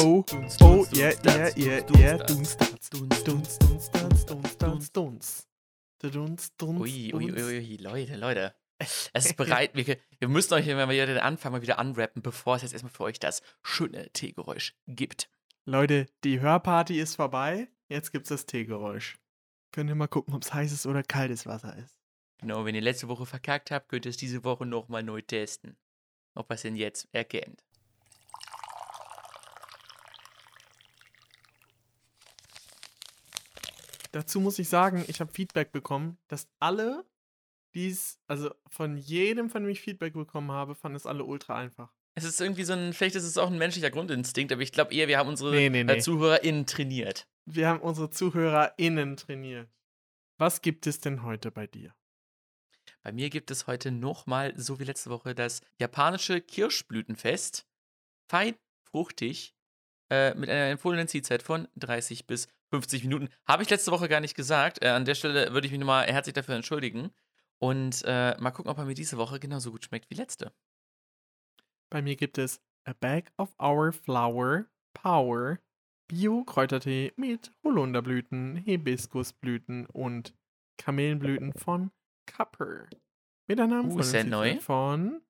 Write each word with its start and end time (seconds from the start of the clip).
Oh, 0.00 0.24
oh, 0.60 0.86
yeah, 0.92 1.12
yeah, 1.24 1.50
yeah, 1.56 1.82
yeah. 1.98 2.16
Dunstats, 2.18 2.88
Dunst, 2.90 3.26
Dunst, 3.26 3.60
Dunstats, 3.62 4.26
Dunstats, 4.26 4.92
Dunst. 4.92 5.48
Dunst, 6.00 6.52
Dunst, 6.56 6.80
Ui, 6.80 7.12
ui, 7.12 7.32
ui, 7.32 7.42
ui, 7.42 7.76
Leute, 7.78 8.16
Leute. 8.16 8.54
Es 9.12 9.26
ist 9.26 9.36
bereit. 9.36 9.72
Wir, 9.74 9.98
wir 10.20 10.28
müssen 10.28 10.54
euch, 10.54 10.68
wenn 10.68 10.88
wir 10.88 11.06
den 11.06 11.18
Anfang 11.18 11.50
mal 11.50 11.62
wieder 11.62 11.80
unwrappen, 11.80 12.22
bevor 12.22 12.54
es 12.54 12.62
jetzt 12.62 12.74
erstmal 12.74 12.92
für 12.92 13.02
euch 13.02 13.18
das 13.18 13.42
schöne 13.64 14.08
Teegeräusch 14.12 14.76
gibt. 14.86 15.28
Leute, 15.64 16.06
die 16.22 16.40
Hörparty 16.40 17.00
ist 17.00 17.16
vorbei. 17.16 17.68
Jetzt 17.88 18.12
gibt's 18.12 18.28
das 18.28 18.46
Teegeräusch. 18.46 19.18
Könnt 19.72 19.90
ihr 19.90 19.96
mal 19.96 20.06
gucken, 20.06 20.32
ob 20.32 20.42
es 20.42 20.54
heißes 20.54 20.86
oder 20.86 21.02
kaltes 21.02 21.44
Wasser 21.44 21.76
ist. 21.76 21.98
Genau, 22.38 22.64
wenn 22.64 22.76
ihr 22.76 22.82
letzte 22.82 23.08
Woche 23.08 23.26
verkackt 23.26 23.72
habt, 23.72 23.88
könnt 23.88 24.06
ihr 24.06 24.10
es 24.10 24.16
diese 24.16 24.44
Woche 24.44 24.64
nochmal 24.64 25.02
neu 25.02 25.22
testen. 25.22 25.76
Ob 26.36 26.48
ihr 26.52 26.54
es 26.54 26.62
denn 26.62 26.76
jetzt 26.76 27.08
erkennt. 27.10 27.64
Dazu 34.12 34.40
muss 34.40 34.58
ich 34.58 34.68
sagen, 34.68 35.04
ich 35.08 35.20
habe 35.20 35.32
Feedback 35.32 35.72
bekommen, 35.72 36.18
dass 36.28 36.48
alle, 36.58 37.04
dies, 37.74 38.18
also 38.26 38.50
von 38.68 38.96
jedem, 38.96 39.50
von 39.50 39.62
dem 39.62 39.70
ich 39.70 39.80
Feedback 39.80 40.14
bekommen 40.14 40.50
habe, 40.50 40.74
fanden 40.74 40.96
es 40.96 41.06
alle 41.06 41.24
ultra 41.24 41.56
einfach. 41.56 41.92
Es 42.14 42.24
ist 42.24 42.40
irgendwie 42.40 42.64
so 42.64 42.72
ein, 42.72 42.92
vielleicht 42.92 43.14
ist 43.14 43.24
es 43.24 43.38
auch 43.38 43.50
ein 43.50 43.58
menschlicher 43.58 43.90
Grundinstinkt, 43.90 44.52
aber 44.52 44.62
ich 44.62 44.72
glaube 44.72 44.92
eher, 44.92 45.06
wir 45.08 45.18
haben 45.18 45.28
unsere 45.28 45.52
Nee, 45.54 45.70
nee, 45.70 45.84
nee. 45.84 45.92
äh, 45.92 46.00
ZuhörerInnen 46.00 46.66
trainiert. 46.66 47.28
Wir 47.44 47.68
haben 47.68 47.80
unsere 47.80 48.10
ZuhörerInnen 48.10 49.16
trainiert. 49.16 49.70
Was 50.38 50.62
gibt 50.62 50.86
es 50.86 51.00
denn 51.00 51.22
heute 51.22 51.50
bei 51.50 51.66
dir? 51.66 51.94
Bei 53.02 53.12
mir 53.12 53.30
gibt 53.30 53.50
es 53.50 53.66
heute 53.66 53.90
nochmal, 53.92 54.52
so 54.56 54.80
wie 54.80 54.84
letzte 54.84 55.10
Woche, 55.10 55.34
das 55.34 55.60
japanische 55.78 56.40
Kirschblütenfest. 56.40 57.66
Fein, 58.28 58.56
fruchtig, 58.82 59.54
äh, 60.10 60.34
mit 60.34 60.50
einer 60.50 60.70
empfohlenen 60.70 61.08
Zielzeit 61.08 61.42
von 61.42 61.68
30 61.76 62.26
bis 62.26 62.48
50 62.70 63.04
Minuten. 63.04 63.28
Habe 63.46 63.62
ich 63.62 63.70
letzte 63.70 63.92
Woche 63.92 64.08
gar 64.08 64.20
nicht 64.20 64.34
gesagt. 64.34 64.82
Äh, 64.82 64.88
an 64.88 65.04
der 65.04 65.14
Stelle 65.14 65.52
würde 65.52 65.66
ich 65.66 65.72
mich 65.72 65.80
nochmal 65.80 66.06
herzlich 66.06 66.34
dafür 66.34 66.54
entschuldigen. 66.54 67.10
Und 67.58 68.02
äh, 68.04 68.36
mal 68.38 68.50
gucken, 68.50 68.70
ob 68.70 68.78
er 68.78 68.84
mir 68.84 68.94
diese 68.94 69.18
Woche 69.18 69.40
genauso 69.40 69.70
gut 69.72 69.84
schmeckt 69.84 70.10
wie 70.10 70.14
letzte. 70.14 70.52
Bei 71.90 72.02
mir 72.02 72.16
gibt 72.16 72.38
es 72.38 72.60
A 72.84 72.92
Bag 72.92 73.32
of 73.36 73.54
Our 73.60 73.92
Flower 73.92 74.66
Power 74.94 75.58
Bio-Kräutertee 76.08 77.12
mit 77.16 77.52
Holunderblüten, 77.62 78.56
Hibiskusblüten 78.56 79.86
und 79.86 80.34
Kamelenblüten 80.78 81.52
von 81.52 81.90
Cupper. 82.26 82.88
Mit 83.46 83.60
einer 83.60 83.84
Uh, 83.84 83.98
empfohlenen 83.98 84.30
neu? 84.30 84.60
Von 84.60 85.22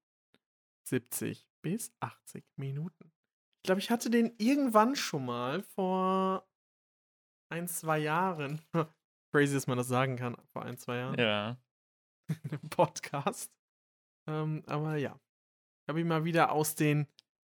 70 0.84 1.48
bis 1.62 1.92
80 2.00 2.44
Minuten. 2.56 3.12
Ich 3.58 3.64
glaube, 3.64 3.80
ich 3.80 3.90
hatte 3.90 4.08
den 4.10 4.32
irgendwann 4.38 4.94
schon 4.96 5.26
mal 5.26 5.62
vor 5.62 6.47
ein, 7.50 7.68
zwei 7.68 7.98
Jahren. 7.98 8.60
Crazy, 9.32 9.54
dass 9.54 9.66
man 9.66 9.78
das 9.78 9.88
sagen 9.88 10.16
kann, 10.16 10.36
vor 10.52 10.62
ein, 10.64 10.78
zwei 10.78 10.96
Jahren 10.96 11.18
Ja. 11.18 11.56
im 12.50 12.70
Podcast. 12.70 13.50
Ähm, 14.26 14.62
aber 14.66 14.96
ja. 14.96 15.18
Ich 15.84 15.88
habe 15.88 16.00
ihn 16.00 16.08
mal 16.08 16.24
wieder 16.24 16.52
aus 16.52 16.74
den 16.74 17.06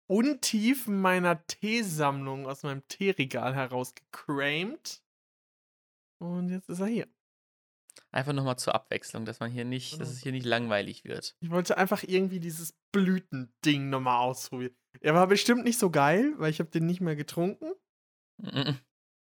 Untiefen 0.08 1.00
meiner 1.00 1.44
Teesammlung, 1.46 2.46
aus 2.46 2.62
meinem 2.62 2.86
Teeregal 2.88 3.54
herausgecraimt. 3.54 5.02
Und 6.20 6.50
jetzt 6.50 6.68
ist 6.68 6.80
er 6.80 6.86
hier. 6.86 7.08
Einfach 8.12 8.32
nochmal 8.32 8.58
zur 8.58 8.74
Abwechslung, 8.74 9.24
dass 9.24 9.38
man 9.40 9.50
hier 9.52 9.64
nicht, 9.64 9.92
dass 9.94 9.98
Genau. 10.08 10.10
es 10.10 10.22
hier 10.22 10.32
nicht 10.32 10.46
langweilig 10.46 11.04
wird. 11.04 11.36
Ich 11.40 11.50
wollte 11.50 11.76
einfach 11.78 12.02
irgendwie 12.02 12.40
dieses 12.40 12.72
Blütending 12.92 13.88
nochmal 13.88 14.20
ausprobieren. 14.20 14.74
Er 15.00 15.14
war 15.14 15.26
bestimmt 15.28 15.62
nicht 15.64 15.78
so 15.78 15.90
geil, 15.90 16.34
weil 16.38 16.50
ich 16.50 16.58
habe 16.58 16.70
den 16.70 16.86
nicht 16.86 17.00
mehr 17.00 17.14
getrunken. 17.16 17.72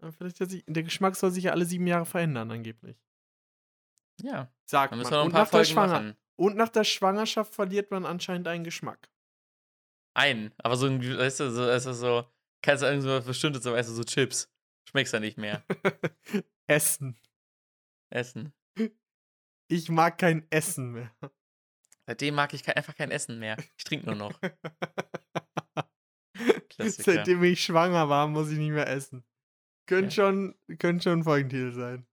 Aber 0.02 0.12
vielleicht 0.12 0.40
hat 0.40 0.50
sich, 0.50 0.64
der 0.68 0.84
Geschmack 0.84 1.16
soll 1.16 1.32
sich 1.32 1.46
ja 1.46 1.52
alle 1.52 1.66
sieben 1.66 1.88
Jahre 1.88 2.06
verändern, 2.06 2.52
angeblich. 2.52 2.98
Ja, 4.22 4.52
Sagt 4.72 4.96
man. 4.96 5.02
Und 5.02 5.34
nach, 5.34 6.14
und 6.38 6.56
nach 6.56 6.70
der 6.70 6.86
Schwangerschaft 6.86 7.54
verliert 7.54 7.92
man 7.92 8.06
anscheinend 8.06 8.48
einen 8.48 8.64
Geschmack. 8.64 9.12
Einen, 10.14 10.54
aber 10.60 10.78
so 10.78 10.88
ein, 10.88 11.02
weißt 11.02 11.42
du, 11.42 11.52
so, 11.52 11.68
weißt 11.68 11.88
du, 11.88 11.94
so, 11.94 12.26
kannst 12.62 12.82
du 12.82 12.88
irgend 12.88 13.04
so 13.04 13.10
was 13.10 13.26
Bestimmtes, 13.26 13.64
so, 13.64 13.74
weißt 13.74 13.90
du, 13.90 13.94
so 13.94 14.06
Chips. 14.06 14.50
Schmeckst 14.90 15.14
ja 15.14 15.20
nicht 15.20 15.38
mehr. 15.38 15.62
Essen. 16.68 17.20
Essen. 18.10 18.54
Ich 19.68 19.90
mag 19.90 20.18
kein 20.18 20.48
Essen 20.50 20.94
mehr. 20.94 21.14
Seitdem 22.06 22.36
mag 22.36 22.54
ich 22.54 22.64
kein, 22.64 22.78
einfach 22.78 22.96
kein 22.96 23.12
Essen 23.12 23.40
mehr. 23.40 23.58
Ich 23.78 23.84
trinke 23.84 24.06
nur 24.06 24.16
noch. 24.16 24.40
Seitdem 26.78 27.44
ich 27.44 27.62
schwanger 27.62 28.08
war, 28.08 28.30
muss 28.30 28.52
ich 28.52 28.58
nicht 28.58 28.72
mehr 28.72 28.88
essen. 28.88 29.26
Könnte 29.88 30.08
Ja. 30.08 30.12
schon, 30.12 30.56
könnte 30.80 31.04
schon 31.04 31.20
ein 31.20 31.24
Folgentitel 31.24 31.74
sein. 31.74 32.06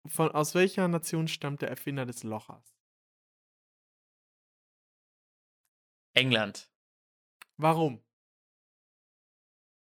von, 0.06 0.30
aus 0.30 0.54
welcher 0.54 0.86
Nation 0.88 1.28
stammt 1.28 1.62
der 1.62 1.70
Erfinder 1.70 2.04
des 2.06 2.22
Lochers? 2.24 2.74
England. 6.14 6.70
Warum? 7.56 8.02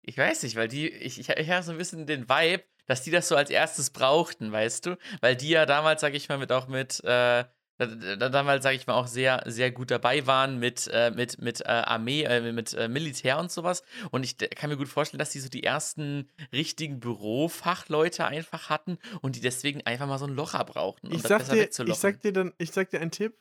Ich 0.02 0.18
weiß 0.18 0.44
nicht, 0.44 0.56
weil 0.56 0.68
die, 0.68 0.90
ich, 0.90 1.20
ich, 1.20 1.30
ich 1.30 1.50
habe 1.50 1.64
so 1.64 1.72
ein 1.72 1.78
bisschen 1.78 2.06
den 2.08 2.28
Vibe, 2.30 2.64
dass 2.88 3.04
die 3.04 3.12
das 3.12 3.28
so 3.28 3.36
als 3.36 3.50
erstes 3.50 3.90
brauchten, 3.92 4.52
weißt 4.52 4.86
du? 4.88 4.98
Weil 5.22 5.36
die 5.36 5.50
ja 5.50 5.66
damals, 5.66 6.02
sag 6.02 6.14
ich 6.16 6.30
mal, 6.30 6.38
mit 6.38 6.52
auch 6.52 6.68
mit, 6.68 7.00
äh, 7.04 7.46
da- 7.78 7.86
da- 7.86 8.30
damals, 8.30 8.64
sag 8.64 8.74
ich 8.74 8.88
mal, 8.88 8.96
auch 8.96 9.08
sehr, 9.08 9.44
sehr 9.46 9.72
gut 9.72 9.92
dabei 9.92 10.26
waren 10.28 10.58
mit, 10.60 10.90
äh, 10.92 11.12
mit, 11.12 11.40
mit 11.42 11.62
äh, 11.62 11.66
Armee, 11.66 12.24
äh, 12.24 12.52
mit 12.52 12.74
äh, 12.74 12.88
Militär 12.88 13.38
und 13.40 13.52
sowas. 13.52 13.84
Und 14.12 14.24
ich 14.24 14.38
kann 14.38 14.70
mir 14.70 14.78
gut 14.78 14.90
vorstellen, 14.90 15.20
dass 15.20 15.30
die 15.30 15.40
so 15.40 15.50
die 15.50 15.64
ersten 15.64 16.30
richtigen 16.52 17.00
Bürofachleute 17.00 18.26
einfach 18.26 18.70
hatten 18.70 18.98
und 19.22 19.36
die 19.36 19.42
deswegen 19.42 19.86
einfach 19.86 20.08
mal 20.08 20.18
so 20.18 20.26
ein 20.26 20.34
Locher 20.36 20.64
brauchten, 20.66 21.08
um 21.08 21.14
Ich 21.14 21.22
das 21.22 21.30
sag, 21.30 21.38
besser 21.40 21.54
dir, 21.54 21.70
ich 21.86 21.96
sag 22.00 22.22
dir 22.22 22.34
dann, 22.34 22.54
ich 22.58 22.72
sag 22.72 22.90
dir 22.90 23.00
einen 23.02 23.12
Tipp. 23.12 23.38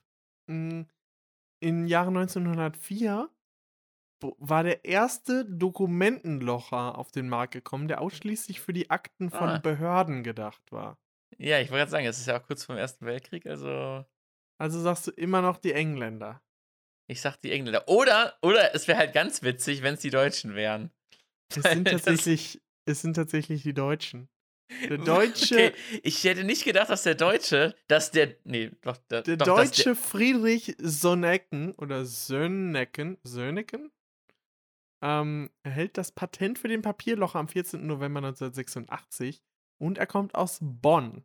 Im 1.60 1.86
Jahre 1.86 2.12
1904 2.12 3.28
bo- 3.28 3.37
war 4.38 4.62
der 4.64 4.84
erste 4.84 5.44
Dokumentenlocher 5.44 6.96
auf 6.98 7.10
den 7.10 7.28
Markt 7.28 7.52
gekommen, 7.52 7.88
der 7.88 8.00
ausschließlich 8.00 8.60
für 8.60 8.72
die 8.72 8.90
Akten 8.90 9.30
von 9.30 9.48
Ah. 9.48 9.58
Behörden 9.58 10.22
gedacht 10.24 10.62
war. 10.72 10.98
ja, 11.38 11.60
ich 11.60 11.70
wollte 11.70 11.80
gerade 11.80 11.90
sagen, 11.90 12.06
es 12.06 12.18
ist 12.18 12.26
ja 12.26 12.38
auch 12.40 12.46
kurz 12.46 12.64
vor 12.64 12.74
dem 12.74 12.80
Ersten 12.80 13.04
Weltkrieg, 13.06 13.46
also 13.46 14.04
Also 14.58 14.80
sagst 14.80 15.06
du 15.06 15.10
immer 15.12 15.40
noch 15.42 15.58
die 15.58 15.72
Engländer. 15.72 16.42
ich 17.06 17.20
sag 17.20 17.36
die 17.40 17.52
Engländer. 17.52 17.88
Oder, 17.88 18.36
oder 18.42 18.74
es 18.74 18.88
wäre 18.88 18.98
halt 18.98 19.12
ganz 19.14 19.42
witzig, 19.42 19.82
wenn 19.82 19.94
es 19.94 20.00
die 20.00 20.10
Deutschen 20.10 20.54
wären. 20.54 20.90
Es 21.56 21.62
sind 21.62 21.88
tatsächlich, 21.88 22.60
es 22.86 23.00
sind 23.00 23.14
tatsächlich 23.14 23.62
die 23.62 23.72
Deutschen. 23.74 24.28
Der 24.90 24.98
Deutsche, 24.98 25.54
Okay, 25.54 25.72
ich 26.02 26.22
hätte 26.24 26.44
nicht 26.44 26.64
gedacht, 26.64 26.90
dass 26.90 27.04
der 27.04 27.14
Deutsche, 27.14 27.74
dass 27.86 28.10
der. 28.10 28.34
Nee, 28.44 28.72
doch, 28.82 28.98
der, 29.08 29.22
der 29.22 29.36
doch, 29.38 29.46
deutsche 29.46 29.94
Friedrich 29.94 30.74
Sonnecken 30.78 31.72
oder 31.76 32.04
Sönneken, 32.04 33.16
Sönneken 33.22 33.90
ähm, 35.02 35.50
erhält 35.62 35.96
das 35.96 36.12
Patent 36.12 36.58
für 36.58 36.68
den 36.68 36.82
Papierlocher 36.82 37.38
am 37.38 37.48
14. 37.48 37.86
November 37.86 38.18
1986 38.18 39.42
und 39.78 39.98
er 39.98 40.06
kommt 40.06 40.34
aus 40.34 40.58
Bonn. 40.60 41.24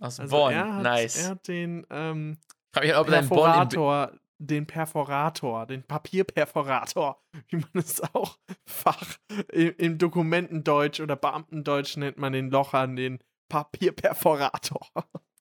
Aus 0.00 0.20
Also 0.20 0.36
Bonn, 0.36 0.52
er 0.52 0.74
hat, 0.74 0.82
nice. 0.82 1.16
er 1.16 1.30
hat 1.30 1.48
den 1.48 1.86
ähm, 1.90 2.38
er 2.74 3.04
Perforator, 3.04 4.12
den 4.38 4.66
Perforator, 4.66 5.66
den 5.66 5.82
Papierperforator, 5.82 7.22
wie 7.48 7.56
man 7.56 7.68
es 7.74 8.02
auch 8.14 8.38
Fach 8.66 9.18
im, 9.52 9.74
im 9.76 9.98
Dokumentendeutsch 9.98 11.00
oder 11.00 11.16
Beamtendeutsch 11.16 11.96
nennt 11.96 12.16
man 12.16 12.32
den 12.32 12.50
Lochern, 12.50 12.96
den 12.96 13.18
Papierperforator. 13.48 14.88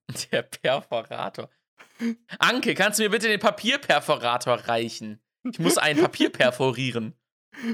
der 0.31 0.41
Perforator. 0.41 1.49
Anke, 2.39 2.73
kannst 2.75 2.99
du 2.99 3.03
mir 3.03 3.09
bitte 3.09 3.27
den 3.27 3.39
Papierperforator 3.39 4.55
reichen? 4.55 5.21
Ich 5.43 5.59
muss 5.59 5.77
ein 5.77 5.97
Papier 5.97 6.29
perforieren. 6.29 7.13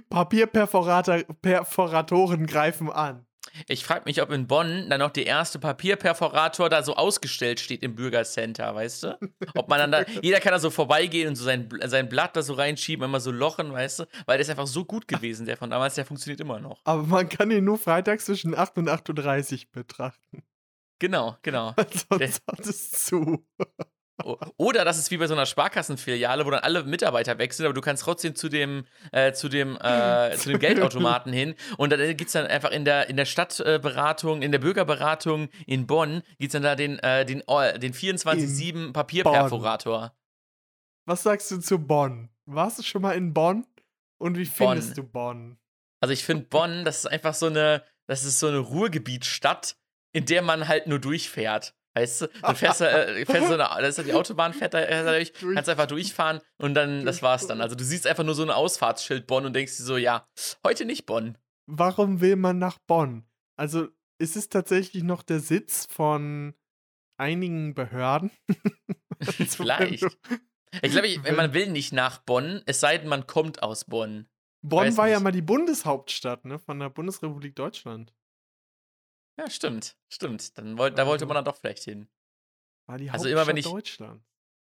Papierperforator, 0.10 1.24
Perforatoren 1.42 2.46
greifen 2.46 2.92
an. 2.92 3.26
Ich 3.68 3.86
frage 3.86 4.04
mich, 4.06 4.22
ob 4.22 4.32
in 4.32 4.48
Bonn 4.48 4.90
dann 4.90 5.00
noch 5.00 5.12
der 5.12 5.28
erste 5.28 5.60
Papierperforator 5.60 6.70
da 6.70 6.84
so 6.84 6.96
ausgestellt 6.96 7.60
steht 7.60 7.84
im 7.84 7.96
Bürgercenter, 7.96 8.74
weißt 8.76 9.04
du? 9.04 9.20
Ob 9.56 9.70
man 9.70 9.80
dann 9.80 9.92
da, 9.92 10.06
jeder 10.22 10.40
kann 10.40 10.52
da 10.52 10.60
so 10.60 10.70
vorbeigehen 10.70 11.30
und 11.30 11.36
so 11.36 11.46
sein, 11.46 11.70
sein 11.86 12.10
Blatt 12.10 12.36
da 12.36 12.42
so 12.42 12.54
reinschieben, 12.54 13.06
immer 13.06 13.20
so 13.20 13.32
lochen, 13.32 13.72
weißt 13.72 14.00
du? 14.00 14.04
Weil 14.26 14.38
der 14.38 14.42
ist 14.42 14.50
einfach 14.50 14.68
so 14.68 14.84
gut 14.84 15.08
gewesen, 15.08 15.46
der 15.46 15.58
von 15.58 15.70
damals, 15.70 15.96
der 15.96 16.06
funktioniert 16.06 16.42
immer 16.42 16.60
noch. 16.60 16.82
Aber 16.84 17.04
man 17.04 17.30
kann 17.30 17.52
ihn 17.52 17.64
nur 17.64 17.78
freitags 17.78 18.26
zwischen 18.26 18.56
8 18.56 18.78
und 18.78 18.90
8.30 18.90 19.54
Uhr 19.54 19.72
betrachten. 19.72 20.44
Genau, 21.00 21.38
genau. 21.42 21.74
Sonst 22.10 22.42
hat 22.48 22.60
es 22.62 22.92
zu. 22.92 23.46
Oder 24.58 24.86
das 24.86 24.98
ist 24.98 25.12
wie 25.12 25.18
bei 25.18 25.28
so 25.28 25.34
einer 25.34 25.46
Sparkassenfiliale, 25.46 26.46
wo 26.46 26.50
dann 26.50 26.62
alle 26.62 26.84
Mitarbeiter 26.84 27.38
wechseln, 27.38 27.66
aber 27.66 27.74
du 27.74 27.82
kannst 27.82 28.04
trotzdem 28.04 28.34
zu 28.36 28.48
dem, 28.48 28.86
äh, 29.12 29.34
zu 29.34 29.50
dem, 29.50 29.78
äh, 29.82 30.32
zu 30.38 30.50
dem 30.50 30.60
Geldautomaten 30.60 31.34
hin. 31.34 31.56
Und 31.78 31.92
da 31.92 31.98
gibt 32.14 32.28
es 32.28 32.32
dann 32.32 32.48
einfach 32.48 32.72
in 32.72 32.86
der, 32.86 33.10
in 33.10 33.18
der 33.18 33.26
Stadtberatung, 33.26 34.42
in 34.42 34.54
der 34.54 34.60
Bürgerberatung 34.60 35.50
in 35.68 35.86
Bonn, 35.86 36.22
gibt 36.40 36.50
es 36.50 36.52
dann 36.54 36.64
da 36.64 36.76
den, 36.76 37.00
äh, 37.00 37.26
den, 37.26 37.44
oh, 37.48 37.62
den 37.78 37.94
24-7 37.94 38.94
Papierperforator. 38.94 40.16
Was 41.06 41.24
sagst 41.24 41.52
du 41.52 41.60
zu 41.60 41.78
Bonn? 41.78 42.30
Warst 42.46 42.80
du 42.80 42.84
schon 42.84 43.02
mal 43.02 43.16
in 43.16 43.34
Bonn? 43.34 43.66
Und 44.18 44.38
wie 44.38 44.46
Bonn. 44.46 44.78
findest 44.78 44.98
du 44.98 45.04
Bonn? 45.04 45.58
Also 46.00 46.14
ich 46.14 46.24
finde 46.24 46.46
Bonn, 46.46 46.86
das 46.86 47.00
ist 47.00 47.06
einfach 47.08 47.34
so 47.34 47.48
eine, 47.48 47.84
das 48.08 48.24
ist 48.24 48.40
so 48.40 48.48
eine 48.48 48.60
Ruhrgebietsstadt, 48.60 49.76
in 50.14 50.26
der 50.26 50.42
man 50.42 50.68
halt 50.68 50.88
nur 50.88 51.00
durchfährt. 51.00 51.76
Weißt 51.96 52.22
du, 52.22 52.28
du 52.28 52.56
fährst, 52.56 52.82
da, 52.82 53.04
äh, 53.04 53.26
fährst 53.26 53.48
so 53.48 53.54
eine, 53.54 53.64
das 53.82 53.90
ist 53.90 53.98
ja 54.00 54.04
die 54.04 54.14
Autobahn, 54.14 54.54
fährt 54.54 54.74
da 54.74 54.82
äh, 54.82 55.04
dadurch, 55.06 55.32
kannst 55.34 55.70
einfach 55.70 55.88
durchfahren 55.88 56.42
und 56.58 56.74
dann, 56.74 57.06
das 57.06 57.22
war's 57.24 57.48
dann. 57.48 57.62
Also 57.62 57.76
du 57.76 57.84
siehst 57.86 58.06
einfach 58.06 58.24
nur 58.26 58.36
so 58.36 58.44
ein 58.44 58.50
Ausfahrtsschild 58.52 59.28
Bonn 59.28 59.46
und 59.46 59.54
denkst 59.54 59.78
dir 59.78 59.84
so, 59.84 59.96
ja, 59.98 60.28
heute 60.66 60.84
nicht 60.86 61.06
Bonn. 61.06 61.38
Warum 61.68 62.20
will 62.22 62.36
man 62.36 62.60
nach 62.60 62.78
Bonn? 62.86 63.26
Also, 63.58 63.88
ist 64.20 64.36
es 64.36 64.50
tatsächlich 64.50 65.04
noch 65.04 65.24
der 65.24 65.40
Sitz 65.40 65.88
von 65.90 66.54
einigen 67.18 67.74
Behörden? 67.74 68.32
Also, 69.20 69.64
Vielleicht. 69.64 70.04
du- 70.04 70.10
Ich 70.82 70.92
glaube, 70.92 71.08
man 71.36 71.54
will 71.54 71.72
nicht 71.72 71.94
nach 71.94 72.18
Bonn, 72.20 72.62
es 72.66 72.82
sei 72.82 72.98
denn, 72.98 73.08
man 73.08 73.26
kommt 73.28 73.64
aus 73.64 73.86
Bonn. 73.86 74.28
Bonn 74.62 74.88
Weiß 74.88 74.98
war 74.98 75.08
ja 75.08 75.16
nicht. 75.18 75.24
mal 75.24 75.32
die 75.32 75.42
Bundeshauptstadt 75.42 76.44
ne, 76.44 76.60
von 76.60 76.80
der 76.80 76.90
Bundesrepublik 76.90 77.56
Deutschland. 77.56 78.14
Ja, 79.40 79.50
stimmt, 79.50 79.98
stimmt. 80.10 80.58
Dann 80.58 80.78
wollt, 80.78 80.98
da 80.98 81.06
wollte 81.08 81.26
man 81.26 81.36
dann 81.36 81.46
doch 81.46 81.58
vielleicht 81.58 81.84
hin. 81.84 82.08
War 82.88 82.98
die 82.98 83.10
Also 83.10 83.26
Hauptstadt 83.26 83.32
immer 83.32 83.48
wenn 83.48 83.58
ich- 83.58 83.66
Deutschlands. 83.66 84.24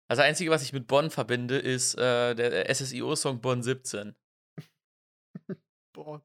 Also 0.09 0.21
das 0.21 0.29
Einzige, 0.29 0.51
was 0.51 0.63
ich 0.63 0.73
mit 0.73 0.87
Bonn 0.87 1.11
verbinde, 1.11 1.59
ist 1.59 1.95
äh, 1.95 2.35
der 2.35 2.69
SSIO-Song 2.75 3.41
Bonn 3.41 3.63
17. 3.63 4.15
Bonn. 5.95 6.23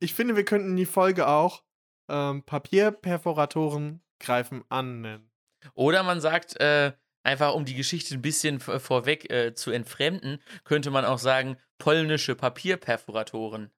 Ich 0.00 0.14
finde, 0.14 0.34
wir 0.36 0.44
könnten 0.44 0.76
die 0.76 0.86
Folge 0.86 1.28
auch 1.28 1.62
ähm, 2.08 2.42
Papierperforatoren 2.42 4.02
greifen 4.18 4.64
an 4.68 5.00
nennen. 5.02 5.30
Oder 5.74 6.02
man 6.02 6.20
sagt, 6.20 6.58
äh, 6.60 6.92
einfach 7.22 7.54
um 7.54 7.64
die 7.64 7.74
Geschichte 7.74 8.14
ein 8.14 8.22
bisschen 8.22 8.60
vorweg 8.60 9.30
äh, 9.30 9.54
zu 9.54 9.70
entfremden, 9.70 10.42
könnte 10.64 10.90
man 10.90 11.04
auch 11.04 11.18
sagen, 11.18 11.56
polnische 11.78 12.34
Papierperforatoren. 12.34 13.70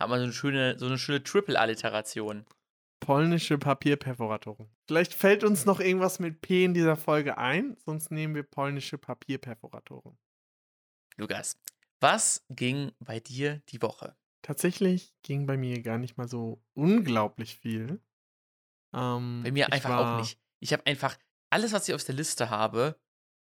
Hat 0.00 0.08
man 0.08 0.18
so 0.20 0.24
eine 0.24 0.32
schöne, 0.32 0.78
so 0.78 0.86
eine 0.86 0.98
schöne 0.98 1.22
Triple-Alliteration. 1.22 2.46
Polnische 3.00 3.58
Papierperforatoren. 3.58 4.68
Vielleicht 4.86 5.14
fällt 5.14 5.42
uns 5.42 5.64
noch 5.64 5.80
irgendwas 5.80 6.18
mit 6.18 6.40
P 6.42 6.64
in 6.64 6.74
dieser 6.74 6.96
Folge 6.96 7.38
ein, 7.38 7.76
sonst 7.84 8.10
nehmen 8.10 8.34
wir 8.34 8.42
polnische 8.42 8.98
Papierperforatoren. 8.98 10.18
Lukas, 11.16 11.58
was 12.00 12.44
ging 12.50 12.92
bei 13.00 13.18
dir 13.20 13.62
die 13.70 13.82
Woche? 13.82 14.16
Tatsächlich 14.42 15.12
ging 15.22 15.46
bei 15.46 15.56
mir 15.56 15.82
gar 15.82 15.98
nicht 15.98 16.16
mal 16.16 16.28
so 16.28 16.62
unglaublich 16.74 17.56
viel. 17.56 18.00
Ähm, 18.94 19.40
Bei 19.44 19.50
mir 19.52 19.72
einfach 19.72 19.90
war- 19.90 20.14
auch 20.16 20.20
nicht. 20.20 20.38
Ich 20.60 20.72
habe 20.72 20.84
einfach, 20.86 21.18
alles, 21.50 21.72
was 21.72 21.88
ich 21.88 21.94
auf 21.94 22.04
der 22.04 22.14
Liste 22.14 22.50
habe, 22.50 22.98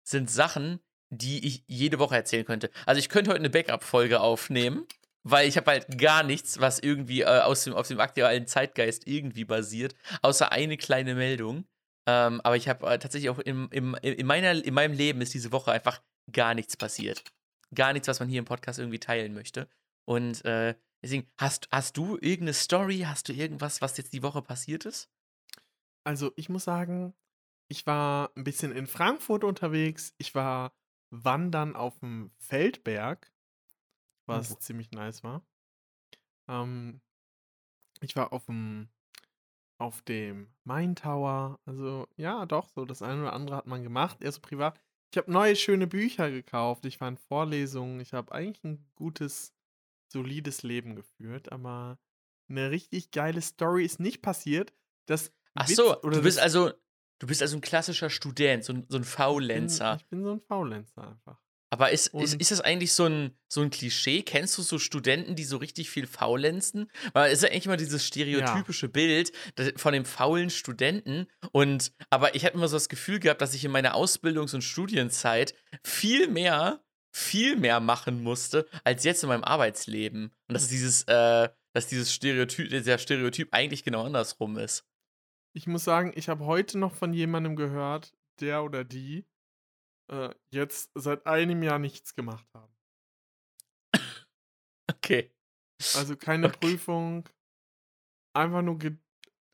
sind 0.04 0.30
Sachen, 0.30 0.80
die 1.10 1.46
ich 1.46 1.64
jede 1.66 1.98
Woche 1.98 2.16
erzählen 2.16 2.44
könnte. 2.44 2.70
Also 2.86 2.98
ich 2.98 3.08
könnte 3.08 3.30
heute 3.30 3.40
eine 3.40 3.50
Backup-Folge 3.50 4.20
aufnehmen, 4.20 4.86
weil 5.24 5.48
ich 5.48 5.56
habe 5.56 5.70
halt 5.70 5.98
gar 5.98 6.22
nichts, 6.22 6.60
was 6.60 6.78
irgendwie 6.78 7.22
äh, 7.22 7.40
aus 7.40 7.64
dem, 7.64 7.74
auf 7.74 7.88
dem 7.88 8.00
aktuellen 8.00 8.46
Zeitgeist 8.46 9.06
irgendwie 9.06 9.44
basiert, 9.44 9.94
außer 10.22 10.52
eine 10.52 10.76
kleine 10.76 11.14
Meldung. 11.14 11.64
Ähm, 12.06 12.40
aber 12.42 12.56
ich 12.56 12.68
habe 12.68 12.86
äh, 12.86 12.98
tatsächlich 12.98 13.30
auch 13.30 13.38
im, 13.38 13.68
im, 13.70 13.94
in, 14.02 14.26
meiner, 14.26 14.52
in 14.52 14.74
meinem 14.74 14.94
Leben 14.94 15.20
ist 15.20 15.34
diese 15.34 15.52
Woche 15.52 15.70
einfach 15.70 16.02
gar 16.32 16.54
nichts 16.54 16.76
passiert. 16.76 17.22
Gar 17.74 17.92
nichts, 17.92 18.08
was 18.08 18.20
man 18.20 18.28
hier 18.28 18.40
im 18.40 18.44
Podcast 18.44 18.78
irgendwie 18.78 18.98
teilen 18.98 19.34
möchte. 19.34 19.68
Und 20.04 20.44
äh, 20.44 20.74
deswegen, 21.02 21.28
hast, 21.38 21.68
hast 21.70 21.96
du 21.96 22.16
irgendeine 22.16 22.54
Story? 22.54 23.04
Hast 23.06 23.28
du 23.28 23.32
irgendwas, 23.32 23.80
was 23.80 23.96
jetzt 23.96 24.12
die 24.12 24.22
Woche 24.22 24.42
passiert 24.42 24.84
ist? 24.84 25.08
Also, 26.04 26.32
ich 26.34 26.48
muss 26.48 26.64
sagen, 26.64 27.14
ich 27.68 27.86
war 27.86 28.32
ein 28.36 28.44
bisschen 28.44 28.72
in 28.72 28.88
Frankfurt 28.88 29.44
unterwegs. 29.44 30.14
Ich 30.18 30.34
war 30.34 30.74
wandern 31.10 31.76
auf 31.76 32.00
dem 32.00 32.32
Feldberg, 32.38 33.30
was 34.26 34.58
ziemlich 34.58 34.90
nice 34.90 35.22
war. 35.22 35.42
Ähm, 36.48 37.00
ich 38.00 38.16
war 38.16 38.32
auf 38.32 38.46
dem, 38.46 38.88
auf 39.78 40.02
dem 40.02 40.52
Main 40.64 40.96
Tower. 40.96 41.60
Also, 41.64 42.08
ja, 42.16 42.46
doch, 42.46 42.68
so 42.68 42.84
das 42.84 43.02
eine 43.02 43.22
oder 43.22 43.32
andere 43.32 43.56
hat 43.56 43.66
man 43.66 43.82
gemacht, 43.82 44.22
eher 44.22 44.32
so 44.32 44.40
privat. 44.40 44.78
Ich 45.12 45.18
habe 45.18 45.30
neue, 45.30 45.56
schöne 45.56 45.86
Bücher 45.86 46.30
gekauft. 46.30 46.86
Ich 46.86 47.00
war 47.00 47.08
in 47.08 47.18
Vorlesungen. 47.18 48.00
Ich 48.00 48.14
habe 48.14 48.32
eigentlich 48.32 48.64
ein 48.64 48.90
gutes, 48.94 49.52
solides 50.10 50.62
Leben 50.62 50.96
geführt, 50.96 51.52
aber 51.52 51.98
eine 52.48 52.70
richtig 52.70 53.10
geile 53.10 53.42
Story 53.42 53.84
ist 53.84 54.00
nicht 54.00 54.22
passiert. 54.22 54.72
Das 55.06 55.32
Ach 55.54 55.68
Witz 55.68 55.76
so, 55.76 55.94
du 55.96 56.22
bist 56.22 56.38
also, 56.38 56.72
du 57.18 57.26
bist 57.26 57.42
also 57.42 57.56
ein 57.56 57.60
klassischer 57.60 58.08
Student, 58.08 58.64
so 58.64 58.72
ein, 58.72 58.86
so 58.88 58.96
ein 58.96 59.02
Ich 59.02 59.08
bin, 59.08 59.16
Faulenzer. 59.16 59.96
ich 59.96 60.06
bin 60.06 60.22
so 60.24 60.32
ein 60.32 60.40
Faulenzer 60.40 61.08
einfach. 61.08 61.41
Aber 61.72 61.90
ist, 61.90 62.08
ist, 62.08 62.12
und- 62.34 62.40
ist 62.40 62.50
das 62.50 62.60
eigentlich 62.60 62.92
so 62.92 63.06
ein, 63.06 63.32
so 63.48 63.62
ein 63.62 63.70
Klischee? 63.70 64.22
Kennst 64.22 64.58
du 64.58 64.62
so 64.62 64.78
Studenten, 64.78 65.36
die 65.36 65.44
so 65.44 65.56
richtig 65.56 65.88
viel 65.88 66.06
faulenzen? 66.06 66.90
Weil 67.14 67.28
es 67.32 67.38
ist 67.38 67.44
ja 67.44 67.48
eigentlich 67.48 67.64
immer 67.64 67.78
dieses 67.78 68.06
stereotypische 68.06 68.90
Bild 68.90 69.32
da- 69.54 69.70
von 69.76 69.94
dem 69.94 70.04
faulen 70.04 70.50
Studenten. 70.50 71.28
Und 71.50 71.92
aber 72.10 72.34
ich 72.34 72.44
habe 72.44 72.54
immer 72.56 72.68
so 72.68 72.76
das 72.76 72.90
Gefühl 72.90 73.20
gehabt, 73.20 73.40
dass 73.40 73.54
ich 73.54 73.64
in 73.64 73.70
meiner 73.70 73.94
Ausbildungs- 73.96 74.54
und 74.54 74.60
Studienzeit 74.62 75.54
viel 75.82 76.28
mehr, 76.28 76.84
viel 77.10 77.56
mehr 77.56 77.80
machen 77.80 78.22
musste, 78.22 78.68
als 78.84 79.04
jetzt 79.04 79.22
in 79.22 79.30
meinem 79.30 79.44
Arbeitsleben. 79.44 80.30
Und 80.48 80.54
dass 80.54 80.68
dieses, 80.68 81.04
äh, 81.04 81.48
dass 81.72 81.86
dieses 81.86 82.12
Stereotyp, 82.12 82.68
dieser 82.68 82.98
Stereotyp 82.98 83.48
eigentlich 83.52 83.82
genau 83.82 84.04
andersrum 84.04 84.58
ist. 84.58 84.84
Ich 85.54 85.66
muss 85.66 85.84
sagen, 85.84 86.12
ich 86.16 86.28
habe 86.28 86.44
heute 86.44 86.78
noch 86.78 86.94
von 86.94 87.14
jemandem 87.14 87.56
gehört, 87.56 88.12
der 88.40 88.62
oder 88.62 88.84
die 88.84 89.24
äh, 90.12 90.34
jetzt 90.52 90.90
seit 90.94 91.26
einem 91.26 91.62
Jahr 91.62 91.78
nichts 91.78 92.14
gemacht 92.14 92.46
haben. 92.54 92.72
Okay. 94.90 95.32
Also 95.96 96.16
keine 96.16 96.48
Okay. 96.48 96.58
Prüfung, 96.58 97.28
einfach 98.34 98.62
nur, 98.62 98.78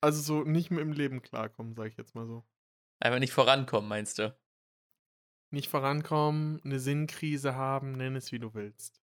also 0.02 0.20
so 0.20 0.44
nicht 0.44 0.70
mit 0.70 0.80
dem 0.80 0.92
Leben 0.92 1.22
klarkommen, 1.22 1.74
sage 1.74 1.88
ich 1.88 1.96
jetzt 1.96 2.14
mal 2.14 2.26
so. 2.26 2.44
Einfach 3.00 3.20
nicht 3.20 3.32
vorankommen, 3.32 3.88
meinst 3.88 4.18
du? 4.18 4.36
Nicht 5.50 5.68
vorankommen, 5.68 6.60
eine 6.64 6.78
Sinnkrise 6.78 7.54
haben, 7.54 7.92
nenn 7.92 8.16
es 8.16 8.32
wie 8.32 8.38
du 8.38 8.52
willst. 8.52 9.00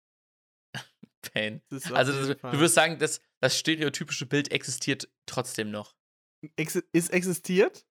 Pain. 1.22 1.62
Das 1.70 1.92
Also 1.92 2.14
jeden 2.14 2.40
du, 2.40 2.60
wirst 2.60 2.76
sagen, 2.76 2.98
dass 3.00 3.20
das 3.42 3.58
stereotypische 3.58 4.26
Bild 4.26 4.52
existiert 4.52 5.10
trotzdem 5.26 5.72
noch. 5.72 5.96
Ex 6.56 6.76
ist 6.76 7.12
existiert, 7.12 7.86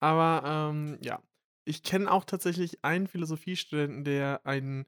aber 0.00 0.42
ähm, 0.46 0.98
ja. 1.02 1.20
Ich 1.64 1.82
kenne 1.82 2.10
auch 2.10 2.24
tatsächlich 2.24 2.84
einen 2.84 3.06
Philosophiestudenten, 3.06 4.04
der 4.04 4.44
ein 4.46 4.86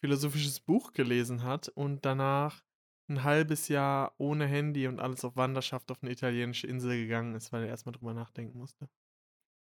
philosophisches 0.00 0.60
Buch 0.60 0.92
gelesen 0.92 1.42
hat 1.42 1.68
und 1.68 2.04
danach 2.04 2.64
ein 3.08 3.24
halbes 3.24 3.68
Jahr 3.68 4.14
ohne 4.18 4.46
Handy 4.46 4.86
und 4.86 5.00
alles 5.00 5.24
auf 5.24 5.36
Wanderschaft 5.36 5.90
auf 5.90 6.02
eine 6.02 6.12
italienische 6.12 6.66
Insel 6.66 6.96
gegangen 6.98 7.34
ist, 7.34 7.52
weil 7.52 7.62
er 7.64 7.68
erstmal 7.70 7.92
drüber 7.94 8.14
nachdenken 8.14 8.58
musste. 8.58 8.88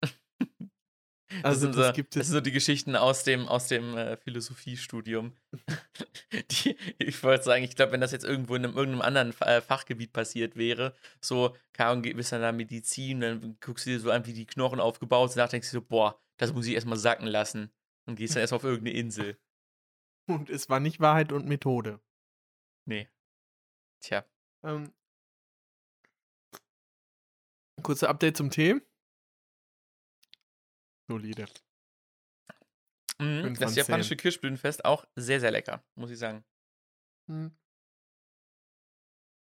Das 1.44 1.60
Also 1.60 1.62
sind, 1.62 1.76
das 1.76 1.92
so, 1.92 1.94
gibt 1.94 2.16
das 2.16 2.28
es. 2.28 2.28
sind 2.28 2.34
so 2.36 2.42
die 2.42 2.52
Geschichten 2.52 2.96
aus 2.96 3.24
dem, 3.24 3.48
aus 3.48 3.68
dem 3.68 3.98
äh, 3.98 4.18
Philosophiestudium. 4.18 5.34
die, 6.52 6.78
ich 7.00 7.22
wollte 7.24 7.44
sagen, 7.44 7.64
ich 7.64 7.76
glaube, 7.76 7.92
wenn 7.92 8.02
das 8.02 8.12
jetzt 8.14 8.24
irgendwo 8.26 8.56
in 8.56 8.66
einem, 8.66 8.76
irgendeinem 8.78 9.02
anderen 9.02 9.42
äh, 9.42 9.62
Fachgebiet 9.62 10.14
passiert 10.14 10.56
wäre, 10.56 10.94
so, 11.22 11.56
keine 11.74 11.90
Ahnung, 11.92 12.04
bist 12.16 12.32
dann 12.32 12.42
da 12.42 12.52
Medizin, 12.52 13.20
dann 13.22 13.58
guckst 13.60 13.86
du 13.86 13.90
dir 13.92 14.00
so 14.00 14.12
an, 14.12 14.26
wie 14.26 14.34
die 14.34 14.46
Knochen 14.46 14.80
aufgebaut 14.80 15.32
sind, 15.32 15.40
danach 15.40 15.52
denkst 15.52 15.70
du 15.72 15.78
so, 15.78 15.82
boah, 15.82 16.20
das 16.38 16.53
muss 16.53 16.67
ich 16.67 16.74
erstmal 16.74 16.98
sacken 16.98 17.27
lassen. 17.27 17.72
Und 18.06 18.15
gehst 18.15 18.36
dann 18.36 18.41
erstmal 18.41 18.58
auf 18.58 18.63
irgendeine 18.63 18.98
Insel. 18.98 19.38
Und 20.27 20.50
es 20.50 20.70
war 20.70 20.79
nicht 20.79 21.00
Wahrheit 21.00 21.32
und 21.32 21.46
Methode. 21.46 22.01
Nee. 22.86 23.08
Tja. 24.01 24.25
Ähm, 24.63 24.94
kurze 27.82 28.10
Update 28.10 28.36
zum 28.36 28.50
Tee. 28.50 28.82
Solide. 31.08 31.46
Mhm, 33.20 33.56
das 33.56 33.75
japanische. 33.75 34.17
Kirschblütenfest 34.17 34.86
auch 34.86 35.06
sehr, 35.15 35.39
sehr 35.39 35.51
lecker, 35.51 35.84
muss 35.96 36.12
ich 36.12 36.20
sagen. 36.20 36.44
Hm. 37.29 37.56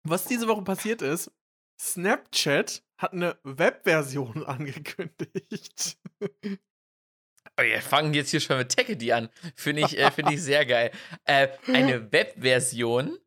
Was 0.03 0.25
diese 0.25 0.47
Woche 0.47 0.63
passiert 0.63 1.01
ist, 1.01 1.31
Snapchat 1.79 2.83
hat 2.97 3.13
eine 3.13 3.39
Webversion 3.43 4.43
angekündigt. 4.45 5.97
Wir 7.59 7.81
fangen 7.81 8.13
jetzt 8.13 8.31
hier 8.31 8.39
schon 8.39 8.57
mit 8.57 8.69
Techedy 8.75 9.11
an. 9.13 9.29
Finde 9.55 9.83
ich, 9.83 9.97
äh, 9.97 10.09
find 10.11 10.31
ich 10.31 10.41
sehr 10.41 10.65
geil. 10.65 10.91
Äh, 11.25 11.49
eine 11.67 12.11
Webversion 12.11 13.17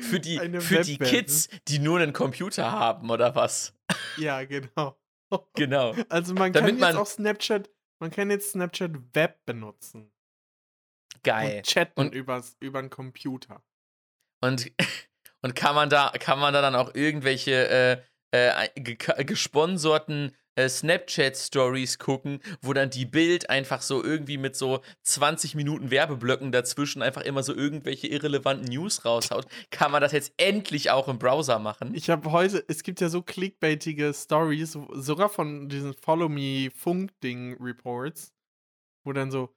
für 0.00 0.18
die, 0.18 0.40
Eine 0.40 0.60
für 0.60 0.80
die 0.80 0.98
Webversion. 0.98 1.20
Kids, 1.20 1.48
die 1.68 1.78
nur 1.78 2.00
einen 2.00 2.12
Computer 2.12 2.72
haben, 2.72 3.10
oder 3.10 3.34
was? 3.34 3.74
ja, 4.16 4.44
genau. 4.44 4.96
Genau. 5.54 5.92
Also 6.08 6.34
man 6.34 6.52
Damit 6.52 6.54
kann 6.54 6.68
jetzt 6.68 6.80
man- 6.80 6.96
auch 6.96 7.06
Snapchat, 7.06 7.68
man 8.00 8.10
kann 8.12 8.30
jetzt 8.30 8.52
Snapchat 8.52 8.92
Web 9.14 9.44
benutzen. 9.44 10.12
Geil. 11.24 11.56
Und 11.58 11.66
chatten 11.66 12.00
Und- 12.00 12.14
übers, 12.14 12.56
über 12.60 12.80
den 12.80 12.90
Computer. 12.90 13.62
Und, 14.40 14.70
und 15.42 15.56
kann 15.56 15.74
man 15.74 15.90
da, 15.90 16.12
kann 16.20 16.38
man 16.38 16.52
da 16.54 16.60
dann 16.62 16.76
auch 16.76 16.94
irgendwelche 16.94 18.02
äh, 18.32 18.66
äh, 18.66 18.68
ge 18.80 18.96
gesponserten 19.24 20.34
Snapchat-Stories 20.56 21.98
gucken, 21.98 22.40
wo 22.62 22.72
dann 22.72 22.90
die 22.90 23.04
Bild 23.04 23.50
einfach 23.50 23.82
so 23.82 24.02
irgendwie 24.02 24.38
mit 24.38 24.56
so 24.56 24.80
20 25.02 25.54
Minuten 25.54 25.90
Werbeblöcken 25.90 26.52
dazwischen 26.52 27.02
einfach 27.02 27.22
immer 27.22 27.42
so 27.42 27.54
irgendwelche 27.54 28.06
irrelevanten 28.06 28.68
News 28.68 29.04
raushaut. 29.04 29.46
Kann 29.70 29.92
man 29.92 30.00
das 30.00 30.12
jetzt 30.12 30.32
endlich 30.36 30.90
auch 30.90 31.08
im 31.08 31.18
Browser 31.18 31.58
machen? 31.58 31.94
Ich 31.94 32.10
habe 32.10 32.32
heute, 32.32 32.64
es 32.68 32.82
gibt 32.82 33.00
ja 33.00 33.08
so 33.08 33.22
clickbaitige 33.22 34.12
Stories, 34.14 34.78
sogar 34.92 35.28
von 35.28 35.68
diesen 35.68 35.94
Follow 35.94 36.28
Me 36.28 36.70
Funk-Ding 36.74 37.56
Reports, 37.60 38.32
wo 39.04 39.12
dann 39.12 39.30
so 39.30 39.54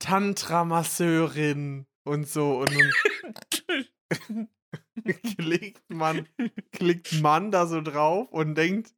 Tantra-Masseurin 0.00 1.86
und 2.04 2.28
so 2.28 2.58
und 2.58 2.70
dann 2.70 4.48
klickt 5.36 5.90
man, 5.90 6.28
klickt 6.72 7.20
man 7.20 7.50
da 7.50 7.66
so 7.66 7.80
drauf 7.80 8.28
und 8.30 8.54
denkt, 8.56 8.94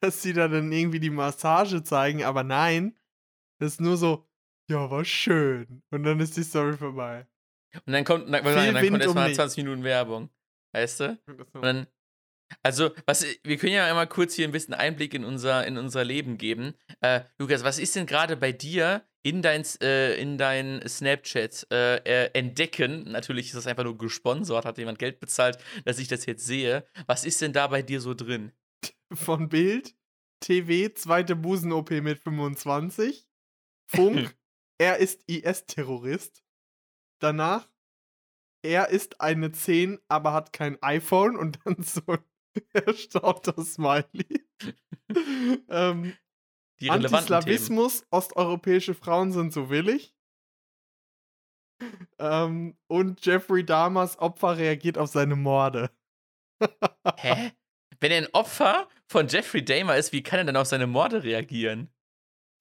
dass 0.00 0.22
sie 0.22 0.32
da 0.32 0.48
dann 0.48 0.72
irgendwie 0.72 1.00
die 1.00 1.10
Massage 1.10 1.82
zeigen, 1.82 2.24
aber 2.24 2.42
nein, 2.42 2.96
das 3.58 3.74
ist 3.74 3.80
nur 3.80 3.96
so, 3.96 4.26
ja, 4.68 4.90
war 4.90 5.04
schön. 5.04 5.82
Und 5.90 6.04
dann 6.04 6.20
ist 6.20 6.36
die 6.36 6.44
Story 6.44 6.76
vorbei. 6.76 7.26
Und 7.86 7.92
dann 7.92 8.04
kommt, 8.04 8.32
dann, 8.32 8.44
Viel 8.44 8.72
dann 8.72 8.74
kommt 8.74 8.94
um 8.94 9.00
erstmal 9.00 9.24
nichts. 9.24 9.36
20 9.36 9.64
Minuten 9.64 9.84
Werbung. 9.84 10.30
Weißt 10.72 11.00
du? 11.00 11.18
Und 11.54 11.62
dann, 11.62 11.86
also, 12.62 12.90
was, 13.06 13.24
wir 13.44 13.56
können 13.56 13.74
ja 13.74 13.86
einmal 13.86 14.06
kurz 14.06 14.34
hier 14.34 14.46
ein 14.46 14.52
bisschen 14.52 14.74
Einblick 14.74 15.14
in 15.14 15.24
unser, 15.24 15.66
in 15.66 15.76
unser 15.78 16.04
Leben 16.04 16.38
geben. 16.38 16.74
Äh, 17.00 17.22
Lukas, 17.38 17.64
was 17.64 17.78
ist 17.78 17.96
denn 17.96 18.06
gerade 18.06 18.36
bei 18.36 18.52
dir 18.52 19.04
in 19.22 19.42
dein, 19.42 19.64
äh, 19.82 20.14
in 20.20 20.38
dein 20.38 20.86
Snapchat 20.86 21.66
äh, 21.70 22.30
entdecken? 22.32 23.04
Natürlich 23.10 23.46
ist 23.46 23.56
das 23.56 23.66
einfach 23.66 23.84
nur 23.84 23.98
gesponsert, 23.98 24.64
hat 24.64 24.78
jemand 24.78 24.98
Geld 24.98 25.20
bezahlt, 25.20 25.58
dass 25.84 25.98
ich 25.98 26.08
das 26.08 26.26
jetzt 26.26 26.44
sehe. 26.44 26.86
Was 27.06 27.24
ist 27.24 27.40
denn 27.40 27.52
da 27.52 27.66
bei 27.66 27.82
dir 27.82 28.00
so 28.00 28.14
drin? 28.14 28.52
Von 29.12 29.48
Bild, 29.48 29.96
TV, 30.40 30.92
zweite 30.94 31.36
Busen-OP 31.36 31.90
mit 31.90 32.18
25, 32.18 33.28
Funk, 33.86 34.36
er 34.78 34.98
ist 34.98 35.22
IS-Terrorist. 35.28 36.44
Danach, 37.20 37.70
er 38.62 38.88
ist 38.88 39.20
eine 39.20 39.52
10, 39.52 39.98
aber 40.08 40.32
hat 40.32 40.52
kein 40.52 40.82
iPhone 40.82 41.36
und 41.36 41.58
dann 41.64 41.76
so 41.82 42.02
ein 42.06 42.24
erstaunter 42.72 43.62
Smiley. 43.62 44.46
ähm, 45.68 46.16
Die 46.80 46.88
relevanten 46.88 46.88
Themen. 46.88 46.94
Antislawismus, 47.14 48.06
osteuropäische 48.10 48.94
Frauen 48.94 49.32
sind 49.32 49.52
so 49.52 49.70
willig. 49.70 50.14
Ähm, 52.18 52.76
und 52.88 53.24
Jeffrey 53.24 53.64
Dahmers 53.64 54.18
Opfer 54.18 54.58
reagiert 54.58 54.98
auf 54.98 55.10
seine 55.10 55.36
Morde. 55.36 55.90
Hä? 57.16 57.52
Wenn 58.00 58.12
er 58.12 58.18
ein 58.18 58.28
Opfer 58.32 58.88
von 59.06 59.28
Jeffrey 59.28 59.64
Dahmer 59.64 59.96
ist, 59.96 60.12
wie 60.12 60.22
kann 60.22 60.40
er 60.40 60.44
denn 60.44 60.56
auf 60.56 60.66
seine 60.66 60.86
Morde 60.86 61.22
reagieren? 61.22 61.90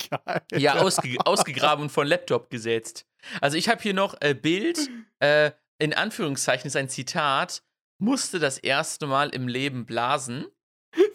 Geil. 0.10 0.42
Ja, 0.54 0.80
ausge 0.80 1.18
ausgegraben 1.26 1.84
und 1.84 1.90
von 1.90 2.08
Laptop 2.08 2.50
gesetzt. 2.50 3.06
Also 3.42 3.58
ich 3.58 3.68
habe 3.68 3.82
hier 3.82 3.94
noch 3.94 4.16
äh, 4.22 4.34
Bild, 4.34 4.90
äh, 5.20 5.52
in 5.78 5.94
Anführungszeichen 5.94 6.68
ist 6.68 6.76
ein 6.76 6.90
Zitat, 6.90 7.64
musste 8.00 8.40
das 8.40 8.58
erste 8.58 9.08
Mal 9.08 9.30
im 9.30 9.48
Leben 9.48 9.86
blasen. 9.86 10.46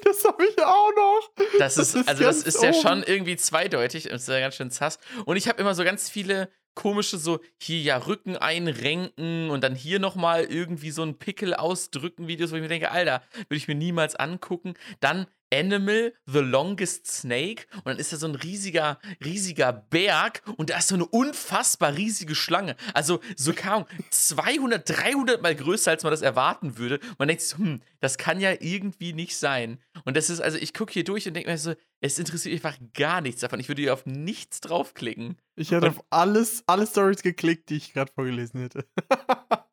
Das 0.04 0.24
habe 0.24 0.44
ich 0.44 0.62
auch 0.62 0.92
noch. 0.94 1.30
Das 1.58 1.78
ist, 1.78 1.96
also 1.96 2.22
ganz 2.22 2.44
das 2.44 2.54
ist 2.54 2.62
ja 2.62 2.70
oben. 2.70 2.80
schon 2.80 3.02
irgendwie 3.02 3.36
zweideutig, 3.36 4.04
das 4.04 4.22
ist 4.22 4.28
ja 4.28 4.38
ganz 4.38 4.54
schön 4.54 4.70
sass. 4.70 4.98
Und 5.24 5.36
ich 5.36 5.48
habe 5.48 5.60
immer 5.60 5.74
so 5.74 5.82
ganz 5.82 6.08
viele 6.08 6.48
komische, 6.74 7.18
so 7.18 7.40
hier 7.58 7.80
ja 7.80 7.96
Rücken 7.98 8.36
einrenken 8.36 9.50
und 9.50 9.62
dann 9.62 9.74
hier 9.74 9.98
nochmal 9.98 10.44
irgendwie 10.44 10.90
so 10.90 11.02
einen 11.02 11.18
Pickel 11.18 11.54
ausdrücken 11.54 12.28
Videos, 12.28 12.52
wo 12.52 12.56
ich 12.56 12.62
mir 12.62 12.68
denke, 12.68 12.90
Alter, 12.90 13.22
würde 13.34 13.56
ich 13.56 13.68
mir 13.68 13.74
niemals 13.74 14.16
angucken. 14.16 14.74
Dann 15.00 15.26
Animal, 15.54 16.12
The 16.26 16.40
Longest 16.40 17.06
Snake 17.06 17.66
und 17.76 17.86
dann 17.86 17.98
ist 17.98 18.12
da 18.12 18.16
so 18.16 18.26
ein 18.26 18.34
riesiger, 18.34 18.98
riesiger 19.24 19.72
Berg 19.72 20.42
und 20.56 20.70
da 20.70 20.78
ist 20.78 20.88
so 20.88 20.94
eine 20.94 21.06
unfassbar 21.06 21.94
riesige 21.96 22.34
Schlange. 22.34 22.76
Also 22.92 23.20
so 23.36 23.52
kaum 23.54 23.84
200, 24.10 24.88
300 24.88 25.42
mal 25.42 25.54
größer, 25.54 25.90
als 25.90 26.02
man 26.02 26.10
das 26.10 26.22
erwarten 26.22 26.78
würde. 26.78 26.98
Man 27.18 27.28
denkt 27.28 27.42
sich 27.42 27.50
so, 27.50 27.58
hm, 27.58 27.80
das 28.00 28.18
kann 28.18 28.40
ja 28.40 28.52
irgendwie 28.60 29.12
nicht 29.12 29.36
sein. 29.36 29.78
Und 30.04 30.16
das 30.16 30.30
ist, 30.30 30.40
also 30.40 30.58
ich 30.58 30.74
gucke 30.74 30.92
hier 30.92 31.04
durch 31.04 31.26
und 31.28 31.34
denke 31.34 31.50
mir 31.50 31.58
so, 31.58 31.74
es 32.00 32.18
interessiert 32.18 32.54
mich 32.54 32.64
einfach 32.64 32.78
gar 32.94 33.20
nichts 33.20 33.40
davon. 33.40 33.60
Ich 33.60 33.68
würde 33.68 33.82
hier 33.82 33.94
auf 33.94 34.04
nichts 34.06 34.60
draufklicken. 34.60 35.36
Ich 35.56 35.70
hätte 35.70 35.86
Und- 35.86 35.98
auf 35.98 36.04
alles, 36.10 36.62
alle 36.66 36.86
Stories 36.86 37.22
geklickt, 37.22 37.70
die 37.70 37.76
ich 37.76 37.92
gerade 37.92 38.12
vorgelesen 38.12 38.60
hätte. 38.60 38.84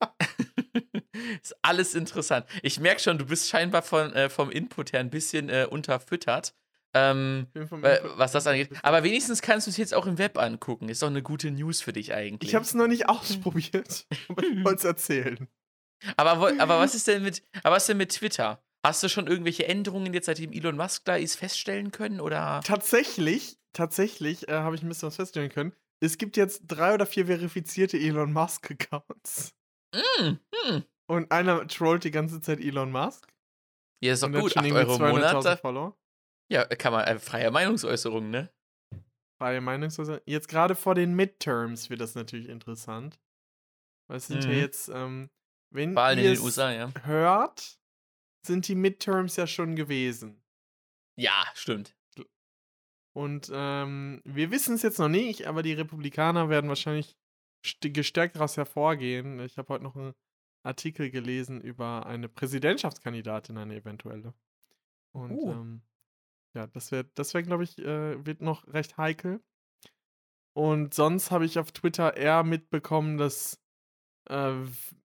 ist 1.42 1.56
alles 1.62 1.96
interessant. 1.96 2.46
Ich 2.64 2.80
merke 2.80 3.02
schon, 3.02 3.18
du 3.18 3.26
bist 3.26 3.50
scheinbar 3.50 3.82
von, 3.82 4.14
äh, 4.14 4.30
vom 4.30 4.52
Input 4.52 4.94
her 4.94 5.00
ein 5.00 5.10
bisschen 5.10 5.50
äh, 5.50 5.68
unterfüttert. 5.70 6.54
Ähm, 6.94 7.48
äh, 7.54 8.00
was 8.16 8.34
das 8.34 8.48
angeht. 8.48 8.70
Aber 8.84 9.04
wenigstens 9.04 9.42
kannst 9.42 9.66
du 9.68 9.72
es 9.72 9.78
jetzt 9.78 9.94
auch 9.94 10.06
im 10.06 10.18
Web 10.18 10.38
angucken. 10.38 10.90
Ist 10.90 11.02
doch 11.02 11.08
eine 11.08 11.24
gute 11.24 11.50
News 11.50 11.82
für 11.82 11.94
dich 11.94 12.14
eigentlich. 12.14 12.50
Ich 12.50 12.56
habe 12.56 12.66
es 12.66 12.74
noch 12.74 12.88
nicht 12.88 13.08
ausprobiert, 13.08 14.06
aber 14.28 14.44
ich 14.44 14.64
wollte 14.64 14.80
es 14.80 14.84
erzählen. 14.84 15.48
aber, 16.18 16.52
aber 16.60 16.80
was 16.80 16.94
ist 16.94 17.08
denn 17.08 17.24
mit, 17.24 17.44
aber 17.64 17.78
was 17.78 17.86
denn 17.86 17.98
mit 17.98 18.12
Twitter? 18.12 18.62
Hast 18.84 19.04
du 19.04 19.10
schon 19.10 19.28
irgendwelche 19.28 19.68
Änderungen 19.68 20.14
jetzt, 20.14 20.26
seitdem 20.26 20.52
Elon 20.52 20.76
Musk 20.76 21.06
da 21.06 21.16
ist, 21.16 21.36
feststellen 21.36 21.92
können? 21.92 22.20
Oder? 22.20 22.62
Tatsächlich, 22.66 23.58
tatsächlich 23.74 24.50
äh, 24.50 24.54
habe 24.54 24.76
ich 24.76 24.82
ein 24.82 24.90
bisschen 24.90 25.08
was 25.08 25.18
feststellen 25.18 25.52
können. 25.52 25.74
Es 26.00 26.18
gibt 26.18 26.36
jetzt 26.36 26.64
drei 26.68 26.96
oder 26.96 27.06
vier 27.06 27.28
verifizierte 27.28 27.98
Elon 27.98 28.34
Musk-Accounts. 28.34 29.54
Mm, 29.94 30.30
mm. 30.70 30.84
Und 31.08 31.32
einer 31.32 31.68
trollt 31.68 32.04
die 32.04 32.12
ganze 32.12 32.40
Zeit 32.42 32.60
Elon 32.60 32.92
Musk. 32.92 33.28
Ja, 34.04 34.14
ist 34.14 34.24
doch 34.24 34.32
gut. 34.32 34.52
schon 34.54 34.64
8 34.64 34.68
irgendwie 34.68 34.86
Euro 34.92 34.96
im 35.06 35.12
Monat. 35.12 35.36
200.000 35.36 35.44
Da, 35.44 35.58
Follower. 35.58 35.98
ja, 36.52 36.66
kann 36.66 36.94
man, 36.94 37.06
äh, 37.06 37.20
freie 37.20 37.52
Meinungsäußerung, 37.52 38.30
ne? 38.30 38.52
Freie 39.40 39.62
Meinungsäußerung. 39.62 40.22
Jetzt 40.26 40.48
gerade 40.48 40.76
vor 40.76 40.96
den 40.96 41.14
Midterms 41.16 41.90
wird 41.90 42.02
das 42.02 42.16
natürlich 42.16 42.48
interessant. 42.50 43.20
Weil 44.08 44.18
es 44.18 44.28
sind 44.28 44.44
ja 44.44 44.50
Mhm. 44.52 44.58
jetzt, 44.58 44.90
ähm, 44.90 45.30
wenn 45.74 45.96
Wahlen 45.96 46.20
in 46.20 46.26
ihr 46.26 46.30
den 46.32 46.38
es 46.38 46.44
USA, 46.44 46.72
ja. 46.72 46.92
hört, 47.04 47.80
sind 48.46 48.68
die 48.68 48.76
Midterms 48.76 49.36
ja 49.36 49.48
schon 49.48 49.76
gewesen. 49.76 50.42
Ja, 51.18 51.44
stimmt. 51.54 51.96
Und 53.14 53.52
ähm, 53.54 54.22
wir 54.24 54.52
wissen 54.52 54.76
es 54.76 54.84
jetzt 54.84 54.98
noch 55.00 55.10
nicht, 55.10 55.46
aber 55.48 55.64
die 55.64 55.74
Republikaner 55.74 56.48
werden 56.50 56.70
wahrscheinlich 56.70 57.18
gestärkt 57.82 58.36
daraus 58.36 58.58
hervorgehen. 58.58 59.40
Ich 59.40 59.58
habe 59.58 59.70
heute 59.74 59.84
noch 59.84 59.96
einen 59.96 60.14
Artikel 60.64 61.10
gelesen 61.12 61.62
über 61.62 62.06
eine 62.06 62.30
Präsidentschaftskandidatin, 62.30 63.58
eine 63.58 63.76
eventuelle. 63.76 64.34
Und 65.14 65.32
Uh. 65.32 65.52
ähm, 65.52 65.82
ja, 66.54 66.68
das 66.68 66.92
wäre, 66.92 67.06
das 67.16 67.34
wäre, 67.34 67.44
glaube 67.44 67.64
ich, 67.64 67.80
äh, 67.80 68.26
wird 68.26 68.42
noch 68.42 68.68
recht 68.68 68.98
heikel. 68.98 69.42
Und 70.54 70.94
sonst 70.94 71.32
habe 71.32 71.46
ich 71.46 71.60
auf 71.60 71.72
Twitter 71.72 72.18
eher 72.18 72.44
mitbekommen, 72.44 73.18
dass 73.18 73.62
äh, 74.30 74.54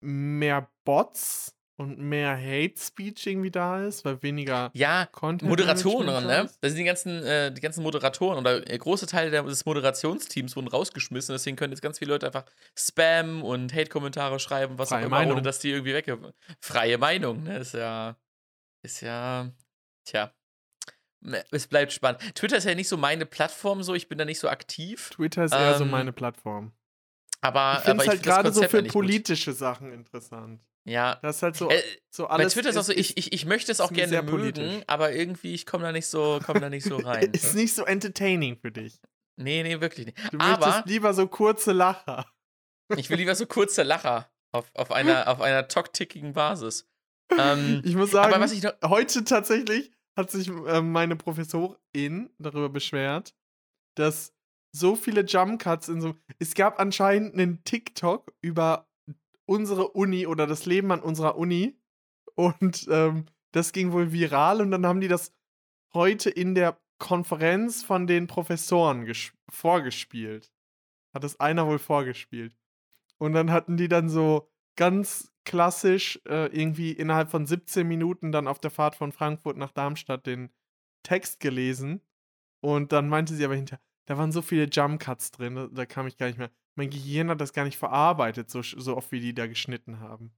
mehr 0.01 0.71
Bots 0.85 1.57
und 1.81 1.99
mehr 1.99 2.37
Hate 2.37 2.75
Speech 2.79 3.27
irgendwie 3.27 3.51
da 3.51 3.87
ist, 3.87 4.05
weil 4.05 4.23
weniger 4.23 4.71
Ja, 4.75 5.07
Content 5.07 5.49
Moderatoren, 5.49 6.27
ne? 6.27 6.51
Das 6.61 6.73
sind 6.73 6.77
die 6.77 6.85
ganzen, 6.85 7.23
äh, 7.25 7.51
die 7.51 7.63
ganzen 7.63 7.83
Moderatoren 7.83 8.39
oder 8.39 8.71
äh, 8.71 8.77
große 8.77 9.07
Teile 9.07 9.31
des 9.43 9.65
Moderationsteams 9.65 10.57
wurden 10.57 10.69
rausgeschmissen. 10.69 11.33
Deswegen 11.35 11.57
können 11.57 11.73
jetzt 11.73 11.81
ganz 11.81 11.99
viele 11.99 12.13
Leute 12.13 12.27
einfach 12.27 12.45
Spam 12.77 13.43
und 13.43 13.73
Hate-Kommentare 13.73 14.39
schreiben, 14.39 14.77
was 14.79 14.91
Freie 14.91 15.05
auch 15.05 15.07
immer, 15.07 15.17
ohne 15.21 15.27
Meinung. 15.29 15.43
dass 15.43 15.59
die 15.59 15.71
irgendwie 15.71 15.95
wegge... 15.95 16.35
Freie 16.61 16.99
Meinung, 16.99 17.45
ne? 17.45 17.57
Ist 17.59 17.73
ja. 17.73 18.15
Ist 18.83 19.01
ja. 19.01 19.51
Tja. 20.05 20.35
Ne, 21.23 21.43
Es 21.51 21.67
bleibt 21.67 21.93
spannend. 21.93 22.21
Twitter 22.35 22.59
ist 22.59 22.65
ja 22.65 22.75
nicht 22.75 22.89
so 22.89 22.99
meine 22.99 23.25
Plattform, 23.25 23.83
so. 23.83 23.95
Ich 23.95 24.07
bin 24.09 24.19
da 24.19 24.27
nicht 24.27 24.39
so 24.39 24.51
aktiv. 24.51 25.11
Twitter 25.15 25.45
ist 25.45 25.55
eher 25.55 25.77
so 25.79 25.85
Ähm, 25.85 25.91
meine 25.91 26.13
Plattform. 26.13 26.73
Aber 27.41 27.77
Ich 27.79 27.85
finde 27.85 28.03
es 28.05 28.09
halt 28.11 28.23
gerade 28.23 28.53
so 28.53 28.61
für 28.65 28.79
eigentlich 28.79 28.93
gut. 28.93 29.03
politische 29.03 29.55
Sachen 29.55 29.93
interessant. 29.93 30.61
Ja. 30.85 31.19
Das 31.23 31.37
ist 31.37 31.43
halt 31.43 31.57
so, 31.57 31.71
Äh, 31.71 31.83
so 32.11 32.25
Bei 32.25 32.31
alles. 32.31 32.55
Twitter 32.55 32.71
ist 32.71 32.77
auch 32.77 32.83
so, 32.85 32.93
ich, 32.93 33.17
ich, 33.17 33.33
ich 33.33 33.45
möchte 33.47 33.71
es 33.71 33.81
auch 33.81 33.93
gerne 33.93 34.17
mögen, 34.23 34.29
politisch. 34.29 34.83
aber 34.87 35.13
irgendwie, 35.13 35.55
ich 35.55 35.67
komme 35.67 35.85
da 35.85 35.93
nicht 35.93 36.07
so, 36.07 36.41
komm 36.45 36.61
da 36.61 36.71
nicht 36.71 36.85
so 36.85 36.97
rein. 37.05 37.31
ist 37.33 37.55
nicht 37.55 37.75
so 37.75 37.85
entertaining 37.85 38.57
für 38.59 38.73
dich. 38.73 39.01
nee, 39.37 39.63
nee, 39.63 39.81
wirklich 39.81 40.07
nicht. 40.07 40.19
Du 40.33 40.39
Aber 40.39 40.67
möchtest 40.67 40.87
lieber 40.87 41.13
so 41.15 41.27
kurze 41.29 41.73
Lacher. 41.73 42.27
ich 42.97 43.09
will 43.11 43.19
lieber 43.19 43.35
so 43.35 43.47
kurze 43.47 43.83
Lacher 43.83 44.31
auf, 44.53 44.71
auf 44.75 44.91
einer, 44.91 45.29
auf 45.29 45.41
einer 45.41 45.69
tocktickigen 45.69 46.33
Basis. 46.33 46.89
Ähm, 47.39 47.83
Ich 47.85 47.95
muss 47.95 48.11
sagen, 48.11 48.33
aber 48.35 48.43
was 48.43 48.53
ich 48.53 48.63
noch. 48.63 48.73
heute 48.83 49.23
tatsächlich 49.25 49.93
hat 50.17 50.31
sich 50.31 50.49
ähm, 50.67 50.91
meine 50.93 51.15
Professorin 51.15 52.31
darüber 52.39 52.69
beschwert, 52.69 53.35
dass 53.97 54.35
so 54.73 54.97
viele 54.97 55.23
Jump 55.25 55.61
Cuts 55.63 55.89
in 55.89 56.01
so. 56.01 56.15
Es 56.39 56.55
gab 56.55 56.79
anscheinend 56.81 57.35
einen 57.35 57.63
TikTok 57.65 58.33
über 58.41 58.90
unsere 59.51 59.89
Uni 59.89 60.29
oder 60.29 60.47
das 60.47 60.65
Leben 60.65 60.93
an 60.93 61.01
unserer 61.01 61.37
Uni 61.37 61.77
und 62.37 62.87
ähm, 62.89 63.27
das 63.51 63.73
ging 63.73 63.91
wohl 63.91 64.13
viral 64.13 64.61
und 64.61 64.71
dann 64.71 64.87
haben 64.87 65.01
die 65.01 65.09
das 65.09 65.35
heute 65.93 66.31
in 66.31 66.55
der 66.55 66.81
Konferenz 67.01 67.83
von 67.83 68.07
den 68.07 68.29
Professoren 68.29 69.13
vorgespielt. 69.49 70.53
Hat 71.13 71.25
es 71.25 71.41
einer 71.41 71.67
wohl 71.67 71.81
vorgespielt. 71.81 72.57
Und 73.19 73.33
dann 73.33 73.51
hatten 73.51 73.77
die 73.77 73.89
dann 73.89 74.09
so 74.09 74.49
ganz 74.77 75.33
klassisch 75.45 76.21
äh, 76.29 76.47
irgendwie 76.57 76.93
innerhalb 76.93 77.33
von 77.33 77.45
17 77.45 77.89
Minuten 77.89 78.31
dann 78.31 78.47
auf 78.47 78.61
der 78.61 78.71
Fahrt 78.71 78.95
von 78.95 79.11
Frankfurt 79.11 79.57
nach 79.57 79.73
Darmstadt 79.73 80.27
den 80.27 80.51
Text 81.03 81.41
gelesen. 81.41 82.03
Und 82.61 82.93
dann 82.93 83.09
meinte 83.09 83.35
sie 83.35 83.45
aber 83.45 83.57
hinterher, 83.57 83.83
da 84.07 84.17
waren 84.17 84.31
so 84.31 84.43
viele 84.43 84.69
Jump 84.71 85.01
Cuts 85.01 85.33
drin, 85.33 85.57
da, 85.57 85.67
da 85.67 85.87
kam 85.87 86.07
ich 86.07 86.17
gar 86.17 86.27
nicht 86.29 86.39
mehr. 86.39 86.53
Mein 86.81 86.89
Gehirn 86.89 87.29
hat 87.29 87.43
das 87.43 87.53
gar 87.53 87.65
nicht 87.65 87.77
verarbeitet, 87.77 88.51
so, 88.51 88.63
so 88.63 88.97
oft 88.97 89.13
wie 89.13 89.21
die 89.21 89.35
da 89.35 89.47
geschnitten 89.47 90.01
haben. 90.01 90.33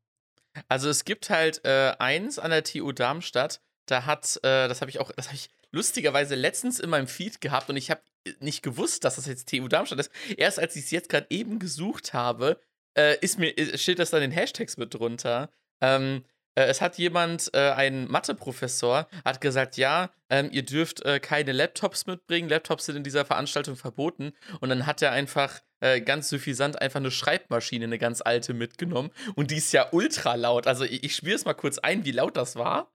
Also 0.67 0.89
es 0.89 1.05
gibt 1.05 1.31
halt 1.31 1.65
äh, 1.65 1.95
eins 2.01 2.41
an 2.41 2.51
der 2.51 2.65
TU 2.65 2.91
Darmstadt, 2.91 3.63
da 3.87 4.07
hat, 4.07 4.41
äh, 4.43 4.67
das 4.67 4.81
habe 4.81 4.91
ich 4.91 4.99
auch, 4.99 5.13
das 5.13 5.29
habe 5.29 5.37
ich 5.37 5.51
lustigerweise 5.71 6.35
letztens 6.35 6.81
in 6.81 6.91
meinem 6.91 7.07
Feed 7.07 7.41
gehabt 7.41 7.71
und 7.71 7.77
ich 7.77 7.93
habe 7.93 8.03
nicht 8.41 8.65
gewusst, 8.65 9.05
dass 9.05 9.15
das 9.15 9.27
jetzt 9.27 9.51
TU 9.51 9.69
Darmstadt 9.69 10.01
ist. 10.01 10.11
Erst 10.37 10.59
als 10.59 10.75
ich 10.75 10.87
es 10.87 10.91
jetzt 10.91 11.09
gerade 11.09 11.29
eben 11.31 11.61
gesucht 11.61 12.13
habe, 12.13 12.61
äh, 12.99 13.17
ist 13.21 13.39
mir, 13.39 13.57
äh, 13.57 13.79
steht 13.79 14.01
das 14.01 14.11
dann 14.11 14.25
in 14.25 14.31
den 14.31 14.37
Hashtags 14.37 14.77
mit 14.77 14.93
drunter. 14.93 15.49
Ähm, 15.81 16.25
äh, 16.25 16.32
es 16.55 16.81
hat 16.81 16.99
jemand, 16.99 17.51
äh, 17.55 17.71
ein 17.71 18.11
Mathe-Professor, 18.11 19.07
hat 19.25 19.41
gesagt, 19.41 19.77
ja, 19.77 20.11
ähm, 20.29 20.49
ihr 20.53 20.65
dürft 20.65 21.05
äh, 21.05 21.19
keine 21.19 21.53
Laptops 21.53 22.07
mitbringen. 22.07 22.49
Laptops 22.49 22.87
sind 22.87 22.97
in 22.97 23.05
dieser 23.05 23.25
Veranstaltung 23.25 23.77
verboten. 23.77 24.33
Und 24.61 24.69
dann 24.69 24.87
hat 24.87 25.01
er 25.03 25.13
einfach 25.13 25.61
äh, 25.81 26.01
ganz 26.01 26.29
suffisant 26.29 26.81
einfach 26.81 27.01
eine 27.01 27.11
Schreibmaschine, 27.11 27.85
eine 27.85 27.99
ganz 27.99 28.21
alte 28.21 28.55
mitgenommen. 28.55 29.11
Und 29.35 29.51
die 29.51 29.57
ist 29.57 29.73
ja 29.73 29.89
ultra 29.93 30.35
laut. 30.35 30.67
Also 30.67 30.85
ich, 30.85 31.05
ich 31.05 31.17
spiele 31.17 31.37
es 31.37 31.45
mal 31.45 31.55
kurz 31.55 31.79
ein, 31.79 32.05
wie 32.05 32.13
laut 32.13 32.37
das 32.37 32.57
war. 32.57 32.93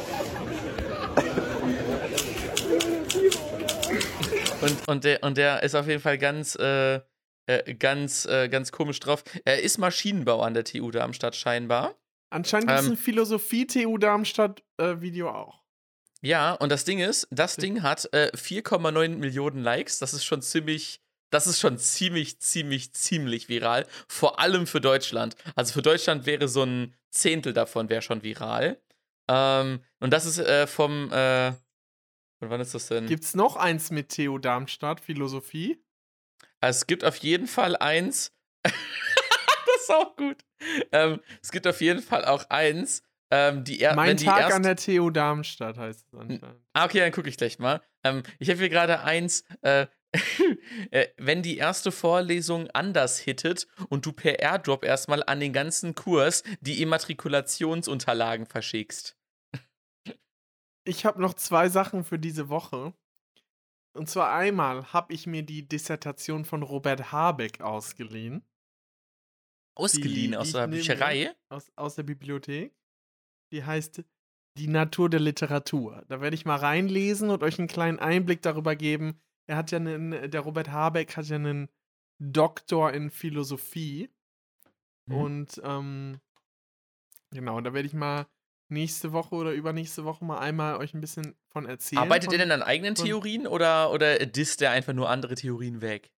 Und, 4.60 4.88
und, 4.88 5.04
der, 5.04 5.22
und 5.22 5.36
der 5.36 5.62
ist 5.62 5.74
auf 5.74 5.86
jeden 5.86 6.00
Fall 6.00 6.18
ganz, 6.18 6.54
äh, 6.56 7.00
äh, 7.46 7.74
ganz, 7.74 8.26
äh, 8.26 8.48
ganz 8.48 8.72
komisch 8.72 9.00
drauf. 9.00 9.22
Er 9.44 9.62
ist 9.62 9.78
Maschinenbauer 9.78 10.46
an 10.46 10.54
der 10.54 10.64
TU 10.64 10.90
Darmstadt 10.90 11.36
scheinbar. 11.36 11.94
Anscheinend 12.30 12.68
gibt 12.68 12.80
es 12.80 12.86
Ähm, 12.86 12.92
ein 12.92 12.96
Philosophie-TU 12.96 13.98
Darmstadt-Video 13.98 15.30
auch. 15.30 15.62
Ja, 16.22 16.54
und 16.54 16.70
das 16.70 16.84
Ding 16.84 16.98
ist, 16.98 17.28
das. 17.30 17.56
Ding 17.56 17.82
hat 17.82 18.08
äh, 18.12 18.30
4,9 18.34 19.16
Millionen 19.16 19.62
Likes. 19.62 19.98
Das 19.98 20.14
ist 20.14 20.24
schon 20.24 20.42
ziemlich, 20.42 21.00
das 21.30 21.46
ist 21.46 21.60
schon 21.60 21.78
ziemlich, 21.78 22.40
ziemlich, 22.40 22.92
ziemlich 22.94 23.48
viral. 23.48 23.86
Vor 24.08 24.40
allem 24.40 24.66
für 24.66 24.80
Deutschland. 24.80 25.36
Also 25.54 25.74
für 25.74 25.82
Deutschland 25.82 26.26
wäre 26.26 26.48
so 26.48 26.64
ein 26.64 26.94
Zehntel 27.10 27.52
davon 27.52 27.88
wäre 27.88 28.02
schon 28.02 28.22
viral. 28.22 28.80
Ähm, 29.28 29.80
und 30.00 30.12
das 30.12 30.26
ist 30.26 30.38
äh, 30.38 30.66
vom, 30.66 31.12
äh, 31.12 31.52
von 32.38 32.50
wann 32.50 32.60
ist 32.60 32.74
das 32.74 32.88
denn? 32.88 33.06
Gibt 33.06 33.24
es 33.24 33.34
noch 33.34 33.56
eins 33.56 33.90
mit 33.90 34.14
TU 34.14 34.38
Darmstadt, 34.38 35.00
Philosophie? 35.00 35.82
Also 36.60 36.78
es 36.78 36.86
gibt 36.86 37.04
auf 37.04 37.16
jeden 37.16 37.46
Fall 37.46 37.76
eins. 37.76 38.32
das 38.62 38.72
ist 39.80 39.90
auch 39.90 40.16
gut. 40.16 40.44
Ähm, 40.92 41.20
es 41.42 41.50
gibt 41.50 41.66
auf 41.66 41.80
jeden 41.80 42.02
Fall 42.02 42.24
auch 42.24 42.48
eins. 42.50 43.02
Ähm, 43.30 43.64
die 43.64 43.80
er 43.80 43.96
mein 43.96 44.16
die 44.16 44.24
Tag 44.24 44.40
erst 44.40 44.54
an 44.54 44.62
der 44.62 44.76
TU 44.76 45.10
Darmstadt 45.10 45.76
heißt 45.76 46.06
es 46.06 46.18
anscheinend. 46.18 46.60
Ah, 46.74 46.84
okay, 46.84 47.00
dann 47.00 47.10
gucke 47.10 47.28
ich 47.28 47.36
gleich 47.36 47.58
mal. 47.58 47.82
Ähm, 48.04 48.22
ich 48.38 48.48
habe 48.50 48.60
hier 48.60 48.68
gerade 48.68 49.00
eins, 49.00 49.42
äh, 49.62 49.86
äh, 50.92 51.08
wenn 51.16 51.42
die 51.42 51.56
erste 51.56 51.90
Vorlesung 51.90 52.70
anders 52.70 53.18
hittet 53.18 53.66
und 53.88 54.06
du 54.06 54.12
per 54.12 54.38
Airdrop 54.38 54.84
erstmal 54.84 55.24
an 55.24 55.40
den 55.40 55.52
ganzen 55.52 55.96
Kurs 55.96 56.44
die 56.60 56.80
Immatrikulationsunterlagen 56.82 58.46
verschickst. 58.46 59.16
Ich 60.86 61.04
habe 61.04 61.20
noch 61.20 61.34
zwei 61.34 61.68
Sachen 61.68 62.04
für 62.04 62.18
diese 62.18 62.48
Woche. 62.48 62.94
Und 63.92 64.08
zwar 64.08 64.32
einmal 64.32 64.92
habe 64.92 65.12
ich 65.12 65.26
mir 65.26 65.42
die 65.42 65.66
Dissertation 65.66 66.44
von 66.44 66.62
Robert 66.62 67.10
Habeck 67.10 67.60
ausgeliehen. 67.60 68.44
Ausgeliehen 69.74 70.32
die 70.32 70.36
aus 70.36 70.52
der 70.52 70.68
Bücherei. 70.68 71.34
aus, 71.48 71.72
aus 71.76 71.96
der 71.96 72.04
Bibliothek. 72.04 72.74
Die 73.52 73.64
heißt 73.64 74.04
Die 74.58 74.68
Natur 74.68 75.10
der 75.10 75.20
Literatur. 75.20 76.04
Da 76.08 76.20
werde 76.20 76.36
ich 76.36 76.44
mal 76.44 76.56
reinlesen 76.56 77.30
und 77.30 77.42
euch 77.42 77.58
einen 77.58 77.68
kleinen 77.68 77.98
Einblick 77.98 78.42
darüber 78.42 78.76
geben. 78.76 79.20
Er 79.48 79.56
hat 79.56 79.70
ja 79.72 79.78
einen, 79.78 80.30
der 80.30 80.40
Robert 80.40 80.70
Habeck 80.70 81.16
hat 81.16 81.26
ja 81.26 81.36
einen 81.36 81.68
Doktor 82.18 82.92
in 82.92 83.10
Philosophie. 83.10 84.08
Mhm. 85.06 85.14
Und 85.16 85.60
ähm, 85.64 86.20
genau, 87.30 87.60
da 87.60 87.72
werde 87.74 87.86
ich 87.88 87.94
mal 87.94 88.26
nächste 88.68 89.12
Woche 89.12 89.34
oder 89.34 89.52
übernächste 89.52 90.04
Woche 90.04 90.24
mal 90.24 90.38
einmal 90.38 90.76
euch 90.76 90.94
ein 90.94 91.00
bisschen 91.00 91.34
von 91.48 91.66
erzählen. 91.66 92.02
Arbeitet 92.02 92.30
von, 92.30 92.34
er 92.34 92.38
denn 92.46 92.52
an 92.52 92.62
eigenen 92.62 92.94
Theorien 92.94 93.46
oder, 93.46 93.92
oder 93.92 94.18
disst 94.26 94.62
er 94.62 94.70
einfach 94.70 94.92
nur 94.92 95.08
andere 95.08 95.34
Theorien 95.34 95.80
weg? 95.80 96.12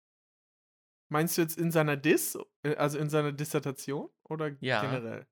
Meinst 1.11 1.39
du 1.39 1.43
jetzt 1.43 1.59
in 1.59 1.71
seiner 1.71 1.97
Diss, 1.97 2.39
äh, 2.63 2.75
also 2.77 2.99
in 2.99 3.09
seiner 3.09 3.33
Dissertation 3.33 4.11
oder 4.25 4.51
Ja. 4.61 4.81
generell? 4.81 5.27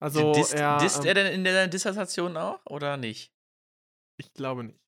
Also 0.00 0.32
disst 0.32 0.54
er, 0.54 0.78
disst 0.78 0.98
ähm, 0.98 1.06
er 1.06 1.14
denn 1.14 1.32
in 1.32 1.44
der 1.44 1.66
Dissertation 1.68 2.36
auch 2.36 2.64
oder 2.66 2.96
nicht? 2.96 3.32
Ich 4.16 4.32
glaube 4.32 4.64
nicht. 4.64 4.80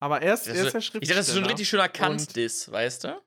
Aber 0.00 0.22
er 0.22 0.34
ist, 0.34 0.46
Das 0.46 0.56
er 0.56 0.66
ist 0.66 0.72
ja 0.72 0.78
Ich 0.78 0.86
Schriftsteller. 0.86 1.20
dachte, 1.20 1.26
das 1.26 1.28
ist 1.28 1.42
ein 1.42 1.46
richtig 1.46 1.68
schöner 1.68 1.88
Kant-Diss, 1.88 2.70
weißt 2.70 3.04
du? 3.04 3.22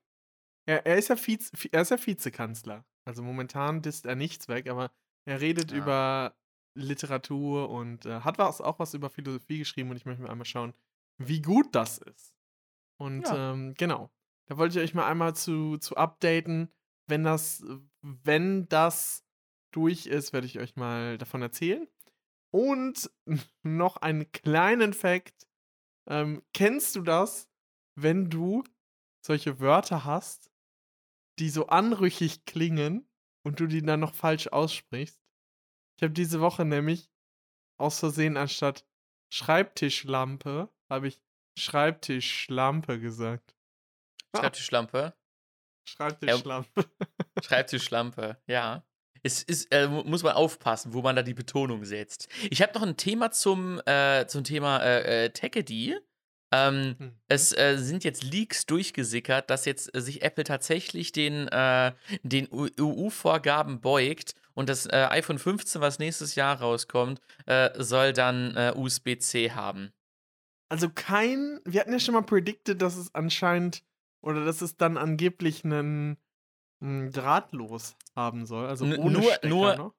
Er, 0.66 0.86
er, 0.86 0.98
ist 0.98 1.10
ja 1.10 1.16
Vize, 1.16 1.52
er 1.72 1.82
ist 1.82 1.92
ja 1.92 1.98
Vizekanzler. 2.06 2.86
Also 3.04 3.24
momentan 3.24 3.82
disst 3.82 4.06
er 4.06 4.16
nichts 4.16 4.48
weg, 4.48 4.70
aber 4.70 4.92
er 5.26 5.42
redet 5.42 5.72
Ja. 5.72 5.78
über 5.78 6.36
Literatur 6.76 7.70
und 7.70 8.06
äh, 8.06 8.22
hat 8.22 8.38
was, 8.38 8.62
auch 8.62 8.80
was 8.80 8.94
über 8.94 9.10
Philosophie 9.10 9.60
geschrieben 9.60 9.90
und 9.90 9.98
ich 9.98 10.06
möchte 10.06 10.22
mir 10.22 10.30
einmal 10.30 10.46
schauen, 10.46 10.74
wie 11.18 11.42
gut 11.42 11.76
das 11.76 11.98
ist. 11.98 12.34
Und 12.98 13.24
Ja. 13.28 13.52
ähm, 13.52 13.74
genau. 13.78 14.10
Da 14.48 14.58
wollte 14.58 14.80
ich 14.80 14.84
euch 14.84 14.94
mal 14.94 15.08
einmal 15.08 15.36
zu, 15.36 15.78
zu 15.78 15.96
updaten. 15.98 16.72
Wenn 17.08 17.24
das, 17.24 17.64
wenn 18.02 18.68
das 18.70 19.26
durch 19.72 20.06
ist, 20.08 20.34
werde 20.34 20.48
ich 20.48 20.60
euch 20.60 20.76
mal 20.76 21.18
davon 21.18 21.42
erzählen. 21.42 21.88
Und 22.52 23.10
noch 23.64 23.98
einen 23.98 24.32
kleinen 24.32 24.94
Fact. 24.94 25.48
Ähm, 26.08 26.42
kennst 26.54 26.96
du 26.96 27.02
das, 27.02 27.50
wenn 27.96 28.30
du 28.30 28.64
solche 29.26 29.60
Wörter 29.60 30.04
hast, 30.06 30.52
die 31.40 31.50
so 31.50 31.68
anrüchig 31.68 32.46
klingen 32.46 33.08
und 33.44 33.60
du 33.60 33.68
die 33.68 33.82
dann 33.82 34.00
noch 34.00 34.14
falsch 34.14 34.48
aussprichst? 34.48 35.20
Ich 35.98 36.04
habe 36.04 36.14
diese 36.14 36.42
Woche 36.42 36.66
nämlich 36.66 37.10
aus 37.78 38.00
Versehen 38.00 38.38
anstatt 38.38 38.86
Schreibtischlampe, 39.34 40.70
habe 40.90 41.08
ich 41.08 41.22
Schreibtischlampe 41.58 43.00
gesagt. 43.00 43.56
Schreibtischlampe. 44.36 45.14
Schreibtischlampe. 45.88 46.86
Schreibtischlampe, 47.44 48.38
ja. 48.48 48.84
es 49.24 49.44
ist, 49.44 49.72
äh, 49.72 49.88
muss 49.88 50.24
man 50.24 50.34
aufpassen, 50.34 50.94
wo 50.94 51.02
man 51.02 51.16
da 51.16 51.24
die 51.24 51.34
Betonung 51.34 51.86
setzt. 51.86 52.28
Ich 52.50 52.62
habe 52.62 52.74
noch 52.74 52.84
ein 52.84 52.98
Thema 52.98 53.32
zum, 53.32 53.82
äh, 53.86 54.26
zum 54.28 54.44
Thema 54.44 54.80
äh, 54.80 55.26
äh, 55.26 55.30
Tekedy. 55.30 55.98
Ähm, 56.54 56.96
Mhm. 57.00 57.12
Es 57.28 57.58
äh, 57.58 57.78
sind 57.78 58.04
jetzt 58.04 58.24
Leaks 58.24 58.66
durchgesickert, 58.66 59.50
dass 59.50 59.66
jetzt 59.66 59.96
äh, 59.96 60.02
sich 60.02 60.22
Apple 60.22 60.44
tatsächlich 60.44 61.12
den, 61.14 61.48
äh, 61.48 61.94
den 62.24 62.48
EU-Vorgaben 62.52 63.80
beugt 63.82 64.36
und 64.54 64.68
das 64.70 64.86
äh, 64.86 65.08
iPhone 65.10 65.40
15, 65.40 65.80
was 65.82 66.00
nächstes 66.00 66.36
Jahr 66.36 66.60
rauskommt, 66.60 67.22
äh, 67.46 67.70
soll 67.82 68.12
dann 68.14 68.56
äh, 68.58 68.74
USB-C 68.76 69.52
haben. 69.52 69.92
Also 70.70 70.90
kein, 70.90 71.60
wir 71.66 71.80
hatten 71.82 71.92
ja 71.94 72.00
schon 72.00 72.14
mal 72.14 72.22
predicted, 72.24 72.82
dass 72.82 72.96
es 72.98 73.14
anscheinend 73.16 73.84
oder 74.22 74.44
dass 74.46 74.62
es 74.62 74.78
dann 74.78 74.98
angeblich 74.98 75.64
einen, 75.66 76.18
einen 76.82 77.12
drahtlos 77.12 77.96
haben 78.16 78.46
soll, 78.46 78.68
also 78.68 78.86
N- 78.86 78.98
ohne 79.00 79.20
nur- 79.20 79.32
Stecker 79.34 79.48
nur- 79.48 79.76
noch. 79.78 79.94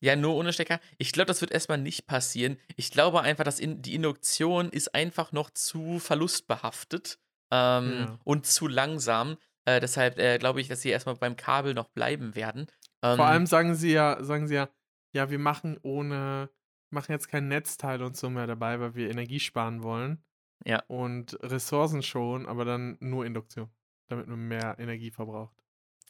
Ja, 0.00 0.16
nur 0.16 0.34
ohne 0.34 0.52
Stecker. 0.52 0.80
Ich 0.98 1.12
glaube, 1.12 1.26
das 1.26 1.40
wird 1.40 1.50
erstmal 1.50 1.78
nicht 1.78 2.06
passieren. 2.06 2.56
Ich 2.76 2.90
glaube 2.90 3.20
einfach, 3.22 3.44
dass 3.44 3.58
in, 3.60 3.82
die 3.82 3.94
Induktion 3.94 4.70
ist 4.70 4.94
einfach 4.94 5.32
noch 5.32 5.50
zu 5.50 5.98
verlustbehaftet 5.98 7.18
ähm, 7.50 7.92
Ja. 7.92 8.18
und 8.24 8.46
zu 8.46 8.68
langsam. 8.68 9.36
Äh, 9.64 9.80
deshalb 9.80 10.18
äh, 10.18 10.38
glaube 10.38 10.60
ich, 10.60 10.68
dass 10.68 10.82
sie 10.82 10.90
erstmal 10.90 11.16
beim 11.16 11.36
Kabel 11.36 11.74
noch 11.74 11.88
bleiben 11.88 12.34
werden. 12.34 12.66
Ähm, 13.02 13.16
Vor 13.16 13.26
allem 13.26 13.46
sagen 13.46 13.74
sie 13.74 13.92
ja, 13.92 14.22
sagen 14.22 14.46
sie 14.48 14.54
ja, 14.54 14.68
ja, 15.12 15.30
wir 15.30 15.38
machen 15.38 15.78
ohne, 15.82 16.50
machen 16.90 17.12
jetzt 17.12 17.28
kein 17.28 17.48
Netzteil 17.48 18.02
und 18.02 18.16
so 18.16 18.30
mehr 18.30 18.46
dabei, 18.46 18.80
weil 18.80 18.94
wir 18.94 19.10
Energie 19.10 19.40
sparen 19.40 19.82
wollen. 19.82 20.22
Ja. 20.64 20.82
Und 20.88 21.38
Ressourcen 21.42 22.02
schon, 22.02 22.46
aber 22.46 22.64
dann 22.64 22.96
nur 23.00 23.26
Induktion, 23.26 23.70
damit 24.08 24.26
man 24.26 24.38
mehr 24.48 24.76
Energie 24.78 25.10
verbraucht. 25.10 25.54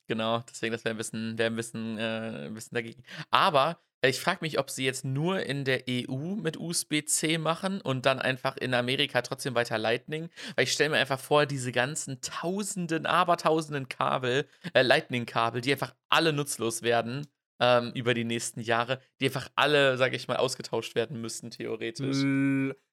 Genau, 0.07 0.43
deswegen, 0.49 0.73
das 0.73 0.85
wäre 0.85 0.95
ein 0.95 0.99
bisschen, 0.99 1.39
wär 1.39 1.47
ein, 1.47 1.57
bisschen, 1.57 1.99
äh, 1.99 2.47
ein 2.47 2.55
bisschen 2.55 2.75
dagegen. 2.75 3.03
Aber 3.31 3.79
äh, 4.03 4.11
ich 4.11 4.21
frage 4.21 4.39
mich, 4.43 4.59
ob 4.59 4.71
sie 4.71 4.85
jetzt 4.85 5.05
nur 5.05 5.41
in 5.41 5.65
der 5.65 5.85
EU 5.89 6.37
mit 6.37 6.57
USB-C 6.57 7.39
machen 7.39 7.81
und 7.81 8.07
dann 8.07 8.19
einfach 8.21 8.57
in 8.57 8.75
Amerika 8.75 9.23
trotzdem 9.23 9.55
weiter 9.55 9.79
Lightning. 9.79 10.29
Weil 10.55 10.65
ich 10.65 10.73
stelle 10.73 10.91
mir 10.91 10.99
einfach 10.99 11.19
vor, 11.19 11.47
diese 11.47 11.73
ganzen 11.73 12.21
tausenden, 12.21 13.07
abertausenden 13.07 13.89
Kabel, 13.89 14.47
äh, 14.75 14.83
Lightning-Kabel, 14.83 15.61
die 15.61 15.73
einfach 15.73 15.95
alle 16.09 16.33
nutzlos 16.33 16.83
werden 16.83 17.27
ähm, 17.61 17.93
über 17.95 18.15
die 18.15 18.25
nächsten 18.25 18.61
Jahre, 18.61 19.01
die 19.21 19.27
einfach 19.27 19.49
alle, 19.57 19.97
sage 19.97 20.17
ich 20.17 20.29
mal, 20.29 20.37
ausgetauscht 20.37 20.95
werden 20.95 21.21
müssten, 21.21 21.51
theoretisch. 21.51 22.19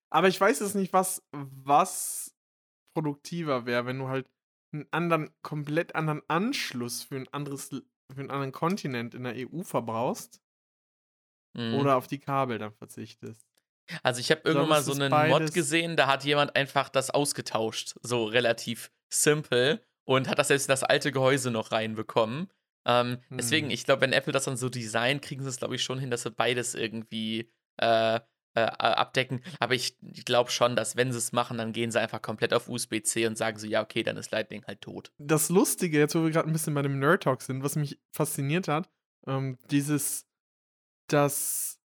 Aber 0.10 0.28
ich 0.28 0.40
weiß 0.40 0.60
jetzt 0.60 0.76
nicht, 0.76 0.94
was, 0.94 1.24
was 1.32 2.36
produktiver 2.94 3.66
wäre, 3.66 3.86
wenn 3.86 4.00
du 4.00 4.08
halt 4.08 4.28
einen 4.74 4.88
anderen, 4.92 5.30
komplett 5.42 5.96
anderen 5.96 6.22
Anschluss 6.28 7.04
für 7.04 7.16
ein 7.16 7.28
anderes, 7.32 7.70
für 7.70 7.84
einen 8.20 8.32
anderen 8.32 8.52
Kontinent 8.52 9.14
in 9.14 9.24
der 9.24 9.36
EU 9.36 9.64
verbrauchst 9.64 10.42
Mhm. 11.56 11.76
oder 11.76 11.98
auf 11.98 12.08
die 12.08 12.20
Kabel 12.20 12.58
dann 12.58 12.74
verzichtest. 12.74 13.46
Also 14.02 14.20
ich 14.22 14.32
habe 14.32 14.42
irgendwann 14.44 14.70
mal 14.70 14.82
so 14.82 14.94
einen 14.94 15.12
Mod 15.12 15.12
beides- 15.12 15.54
gesehen, 15.54 15.96
da 15.96 16.08
hat 16.08 16.24
jemand 16.24 16.56
einfach 16.56 16.90
das 16.90 17.10
ausgetauscht, 17.12 17.96
so 18.02 18.26
relativ 18.26 18.92
simpel 19.14 19.86
und 20.06 20.28
hat 20.30 20.40
das 20.40 20.48
selbst 20.48 20.66
in 20.66 20.72
das 20.72 20.84
alte 20.84 21.12
Gehäuse 21.12 21.52
noch 21.52 21.72
reinbekommen. 21.72 22.50
Ähm, 22.86 23.20
Deswegen, 23.30 23.68
Hm. 23.68 23.72
ich 23.74 23.86
glaube, 23.86 24.02
wenn 24.02 24.14
Apple 24.14 24.34
das 24.34 24.46
dann 24.46 24.58
so 24.58 24.70
designt, 24.70 25.22
kriegen 25.22 25.44
sie 25.44 25.50
es, 25.50 25.58
glaube 25.58 25.76
ich, 25.76 25.84
schon 25.84 26.00
hin, 26.00 26.10
dass 26.10 26.24
sie 26.24 26.32
beides 26.32 26.74
irgendwie 26.76 27.52
äh, 27.78 28.20
äh, 28.56 28.62
abdecken. 28.62 29.42
Aber 29.60 29.74
ich, 29.74 29.98
ich 30.02 30.26
glaube 30.26 30.52
schon, 30.52 30.76
dass 30.76 30.96
wenn 30.96 31.12
sie 31.12 31.18
es 31.18 31.32
machen, 31.32 31.58
dann 31.58 31.74
gehen 31.74 31.92
sie 31.92 32.00
einfach 32.00 32.22
komplett 32.22 32.54
auf 32.54 32.70
USB-C 32.70 33.26
und 33.28 33.38
sagen 33.38 33.58
so, 33.58 33.66
ja, 33.68 33.82
okay, 33.82 34.04
dann 34.04 34.18
ist 34.18 34.32
Lightning 34.32 34.64
halt 34.66 34.82
tot. 34.82 35.12
das 35.18 35.50
Lustige, 35.50 35.98
jetzt 36.00 36.14
wo 36.16 36.24
wir 36.24 36.32
gerade 36.32 36.48
ein 36.50 36.54
bisschen 36.54 36.74
bei 36.74 36.82
dem 36.84 37.00
Nerd 37.00 37.24
Talk 37.24 37.42
sind, 37.42 37.64
was 37.64 37.76
mich 37.76 38.00
fasziniert 38.12 38.68
hat, 38.68 38.90
ähm, 39.28 39.58
dieses, 39.72 40.26
das 41.08 41.80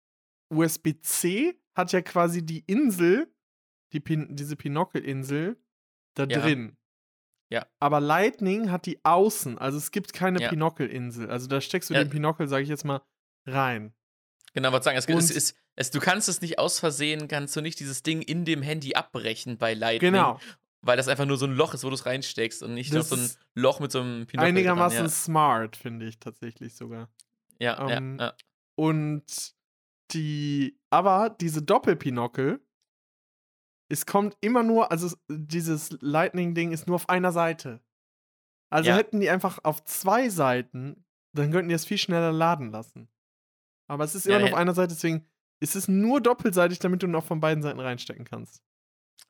USB-C 0.49 1.59
hat 1.75 1.91
ja 1.91 2.01
quasi 2.01 2.45
die 2.45 2.63
Insel, 2.67 3.31
die 3.93 3.99
Pin 3.99 4.35
diese 4.35 4.55
Pinocchio-Insel, 4.55 5.57
da 6.15 6.23
Ja. 6.23 6.39
drin. 6.41 6.77
Ja. 7.51 7.67
Aber 7.79 7.99
Lightning 7.99 8.71
hat 8.71 8.85
die 8.85 9.03
außen, 9.05 9.57
also 9.57 9.77
es 9.77 9.91
gibt 9.91 10.13
keine 10.13 10.41
Ja. 10.41 10.49
Pinocchio-Insel. 10.49 11.29
Also 11.29 11.47
da 11.47 11.61
steckst 11.61 11.89
du 11.89 11.93
Ja. 11.93 12.03
den 12.03 12.09
Pinocchio, 12.09 12.47
sage 12.47 12.63
ich 12.63 12.69
jetzt 12.69 12.85
mal, 12.85 13.01
rein. 13.45 13.93
Genau, 14.55 14.71
was 14.71 14.83
sagen, 14.83 14.97
es, 14.97 15.05
Und- 15.05 15.17
es, 15.17 15.29
ist, 15.29 15.55
es, 15.75 15.91
du 15.91 15.99
kannst 15.99 16.27
es 16.29 16.41
nicht 16.41 16.57
aus 16.57 16.79
Versehen, 16.79 17.27
kannst 17.27 17.55
du 17.55 17.61
nicht 17.61 17.79
dieses 17.79 18.01
Ding 18.01 18.21
in 18.23 18.43
dem 18.45 18.61
Handy 18.63 18.95
abbrechen 18.95 19.57
bei 19.57 19.73
Lightning. 19.75 20.13
Genau. 20.13 20.39
Weil 20.81 20.97
das 20.97 21.07
einfach 21.07 21.25
nur 21.25 21.37
so 21.37 21.45
ein 21.45 21.51
Loch 21.53 21.73
ist, 21.73 21.83
wo 21.83 21.89
du 21.89 21.95
es 21.95 22.05
reinsteckst 22.05 22.63
und 22.63 22.73
nicht 22.73 22.93
noch 22.93 23.03
so 23.03 23.15
ein 23.15 23.29
Loch 23.55 23.79
mit 23.79 23.91
so 23.91 23.99
einem 24.01 24.25
Pinocchio 24.27 24.47
Einigermaßen 24.49 24.99
dran. 24.99 25.09
smart, 25.09 25.75
finde 25.75 26.07
ich 26.07 26.19
tatsächlich 26.19 26.75
sogar. 26.75 27.09
Ja, 27.59 27.87
ja, 27.89 27.97
ähm, 27.97 28.17
ja, 28.19 28.25
ja. 28.27 28.33
Und 28.75 29.53
die, 30.11 30.79
aber 30.89 31.29
diese 31.41 31.61
Doppelpinockel, 31.61 32.61
es 33.89 34.05
kommt 34.05 34.37
immer 34.41 34.63
nur, 34.63 34.91
also 34.91 35.07
es- 35.07 35.17
dieses 35.29 35.97
Lightning-Ding 36.01 36.71
ist 36.71 36.87
nur 36.87 36.95
auf 36.95 37.09
einer 37.09 37.31
Seite. 37.31 37.81
Also 38.69 38.89
Ja. 38.89 38.95
hätten 38.97 39.19
die 39.19 39.29
einfach 39.29 39.59
auf 39.63 39.83
zwei 39.85 40.29
Seiten, 40.29 41.03
dann 41.33 41.51
könnten 41.51 41.69
die 41.69 41.75
es 41.75 41.85
viel 41.85 41.97
schneller 41.97 42.31
laden 42.31 42.71
lassen. 42.71 43.09
Aber 43.87 44.03
es 44.03 44.15
ist 44.15 44.25
Ja, 44.25 44.31
immer 44.31 44.39
nur 44.41 44.47
ja. 44.49 44.53
auf 44.55 44.59
einer 44.59 44.73
Seite, 44.73 44.93
deswegen 44.93 45.27
ist 45.59 45.75
es 45.75 45.87
nur 45.87 46.21
doppelseitig, 46.21 46.79
damit 46.79 47.03
du 47.03 47.07
noch 47.07 47.23
von 47.25 47.39
beiden 47.39 47.63
Seiten 47.63 47.79
reinstecken 47.79 48.25
kannst. 48.25 48.61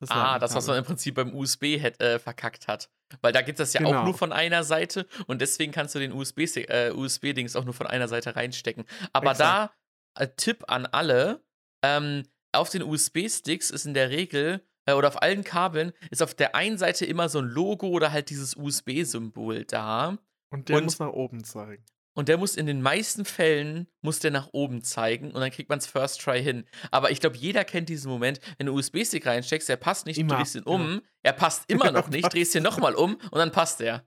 Das 0.00 0.10
Ah, 0.10 0.38
das, 0.38 0.54
was 0.54 0.66
man 0.66 0.76
im 0.78 0.84
Prinzip 0.84 1.14
beim 1.14 1.34
USB 1.34 1.78
hätt, 1.78 2.00
äh, 2.02 2.18
verkackt 2.18 2.68
hat. 2.68 2.90
Weil 3.22 3.32
da 3.32 3.40
gibt 3.42 3.60
es 3.60 3.72
ja 3.72 3.80
auch 3.82 3.86
Genau. 3.90 4.04
nur 4.04 4.14
von 4.14 4.32
einer 4.32 4.64
Seite 4.64 5.06
und 5.26 5.40
deswegen 5.40 5.72
kannst 5.72 5.94
du 5.94 5.98
den 6.00 6.12
USB-Dings 6.12 6.56
äh, 6.68 6.92
USB 6.94 7.56
auch 7.56 7.64
nur 7.64 7.72
von 7.74 7.86
einer 7.86 8.08
Seite 8.08 8.34
reinstecken. 8.36 8.84
Aber 9.12 9.30
Exakt. 9.30 9.72
da, 10.16 10.22
äh, 10.24 10.28
Tipp 10.36 10.64
an 10.68 10.86
alle, 10.86 11.42
ähm, 11.82 12.24
auf 12.52 12.68
den 12.70 12.82
USB-Sticks 12.82 13.70
ist 13.70 13.86
in 13.86 13.94
der 13.94 14.10
Regel, 14.10 14.66
äh, 14.86 14.92
oder 14.94 15.08
auf 15.08 15.22
allen 15.22 15.44
Kabeln, 15.44 15.92
ist 16.10 16.22
auf 16.22 16.34
der 16.34 16.54
einen 16.54 16.78
Seite 16.78 17.06
immer 17.06 17.28
so 17.28 17.38
ein 17.38 17.46
Logo 17.46 17.86
oder 17.88 18.10
halt 18.12 18.28
dieses 18.30 18.56
USB-Symbol 18.56 19.64
da. 19.64 20.18
Und 20.50 20.68
der 20.68 20.78
und- 20.78 20.84
muss 20.84 20.98
nach 20.98 21.08
oben 21.12 21.44
zeigen. 21.44 21.84
Und 22.16 22.28
der 22.28 22.38
muss 22.38 22.56
in 22.56 22.64
den 22.64 22.80
meisten 22.80 23.26
Fällen, 23.26 23.88
muss 24.00 24.20
der 24.20 24.30
nach 24.30 24.48
oben 24.52 24.82
zeigen 24.82 25.32
und 25.32 25.40
dann 25.40 25.50
kriegt 25.50 25.68
man 25.68 25.78
es 25.78 25.86
First 25.86 26.22
Try 26.22 26.42
hin. 26.42 26.64
Aber 26.90 27.10
ich 27.10 27.20
glaube, 27.20 27.36
jeder 27.36 27.62
kennt 27.64 27.90
diesen 27.90 28.10
Moment, 28.10 28.40
wenn 28.56 28.66
du 28.66 28.72
USB-Stick 28.74 29.26
reinsteckst, 29.26 29.68
der 29.68 29.76
passt 29.76 30.06
nicht, 30.06 30.16
Immer, 30.18 30.30
du 30.30 30.36
drehst 30.36 30.54
ihn 30.54 30.62
um, 30.62 31.02
er 31.22 31.34
passt 31.34 31.70
immer 31.70 31.90
noch 31.90 32.08
nicht, 32.08 32.32
drehst 32.32 32.54
ihn 32.54 32.62
nochmal 32.62 32.94
um 32.94 33.16
und 33.30 33.34
dann 33.36 33.52
passt 33.52 33.82
er. 33.82 34.04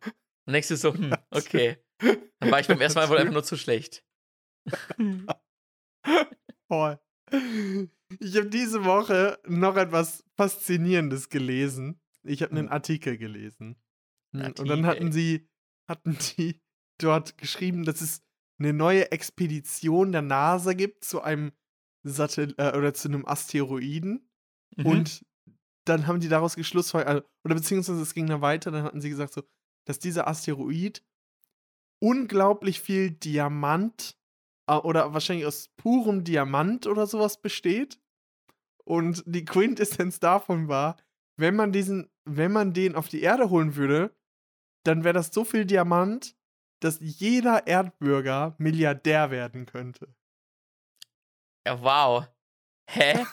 Und 0.48 0.54
denkst 0.54 0.70
du 0.70 0.76
so, 0.78 0.92
hm, 0.94 1.14
okay. 1.30 1.78
Dann 2.00 2.50
war 2.50 2.60
ich 2.60 2.68
beim 2.68 2.82
ersten 2.82 2.98
Mal 2.98 3.10
wohl 3.10 3.20
einfach 3.20 3.34
nur 3.34 3.44
zu 3.44 3.58
schlecht. 3.58 4.04
Voll. 6.68 7.00
Ich 8.20 8.36
habe 8.38 8.50
diese 8.50 8.86
Woche 8.86 9.40
noch 9.46 9.76
etwas 9.78 10.24
Faszinierendes 10.36 11.30
gelesen. 11.30 12.02
Ich 12.24 12.42
habe 12.42 12.52
einen 12.54 12.68
Hm. 12.68 12.74
Artikel 12.74 13.18
gelesen. 13.18 13.76
Hm, 14.36 14.54
Und 14.58 14.68
dann 14.68 14.86
hatten 14.88 15.08
Artikel. 15.08 15.14
sie, 15.14 15.50
hatten 15.88 16.18
die 16.38 16.60
dort 17.04 17.38
geschrieben, 17.38 17.84
dass 17.84 18.02
es 18.02 18.22
eine 18.60 18.74
neue 18.74 19.12
Expedition 19.12 20.12
der 20.12 20.22
NASA 20.22 20.74
gibt 20.74 21.04
zu 21.04 21.22
einem 21.22 21.52
Satell 22.04 22.54
äh, 22.58 22.78
oder 22.78 22.94
zu 22.94 23.08
einem 23.08 23.26
Asteroiden. 23.26 24.30
Mhm. 24.76 24.86
Und 24.86 25.26
dann 25.86 26.08
haben 26.08 26.20
die 26.20 26.30
daraus 26.30 26.56
geschlussfolgert, 26.56 27.10
also, 27.10 27.28
oder 27.44 27.56
beziehungsweise 27.56 28.02
es 28.02 28.14
ging 28.14 28.28
dann 28.28 28.42
weiter, 28.42 28.72
dann 28.72 28.84
hatten 28.84 29.02
sie 29.02 29.10
gesagt, 29.10 29.34
so, 29.34 29.44
dass 29.86 30.00
dieser 30.00 30.28
Asteroid 30.28 31.04
unglaublich 32.00 32.80
viel 32.80 33.12
Diamant 33.12 34.18
äh, 34.68 34.76
oder 34.76 35.14
wahrscheinlich 35.14 35.46
aus 35.46 35.70
purem 35.78 36.24
Diamant 36.24 36.88
oder 36.88 37.08
sowas 37.08 37.42
besteht. 37.42 38.00
Und 38.84 39.24
die 39.26 39.46
Quintessenz 39.46 40.20
davon 40.20 40.68
war, 40.68 40.98
wenn 41.38 41.56
man 41.56 41.72
diesen, 41.72 42.10
wenn 42.26 42.52
man 42.52 42.74
den 42.74 42.96
auf 42.96 43.08
die 43.08 43.22
Erde 43.22 43.50
holen 43.50 43.76
würde, 43.76 44.16
dann 44.84 45.04
wäre 45.04 45.14
das 45.14 45.34
so 45.34 45.44
viel 45.44 45.66
Diamant, 45.66 46.36
dass 46.80 46.98
jeder 47.02 47.68
Erdbürger 47.68 48.56
Milliardär 48.58 49.32
werden 49.32 49.66
könnte. 49.66 50.14
Ja, 51.68 51.82
wow. 51.82 52.28
Hä? 52.90 53.26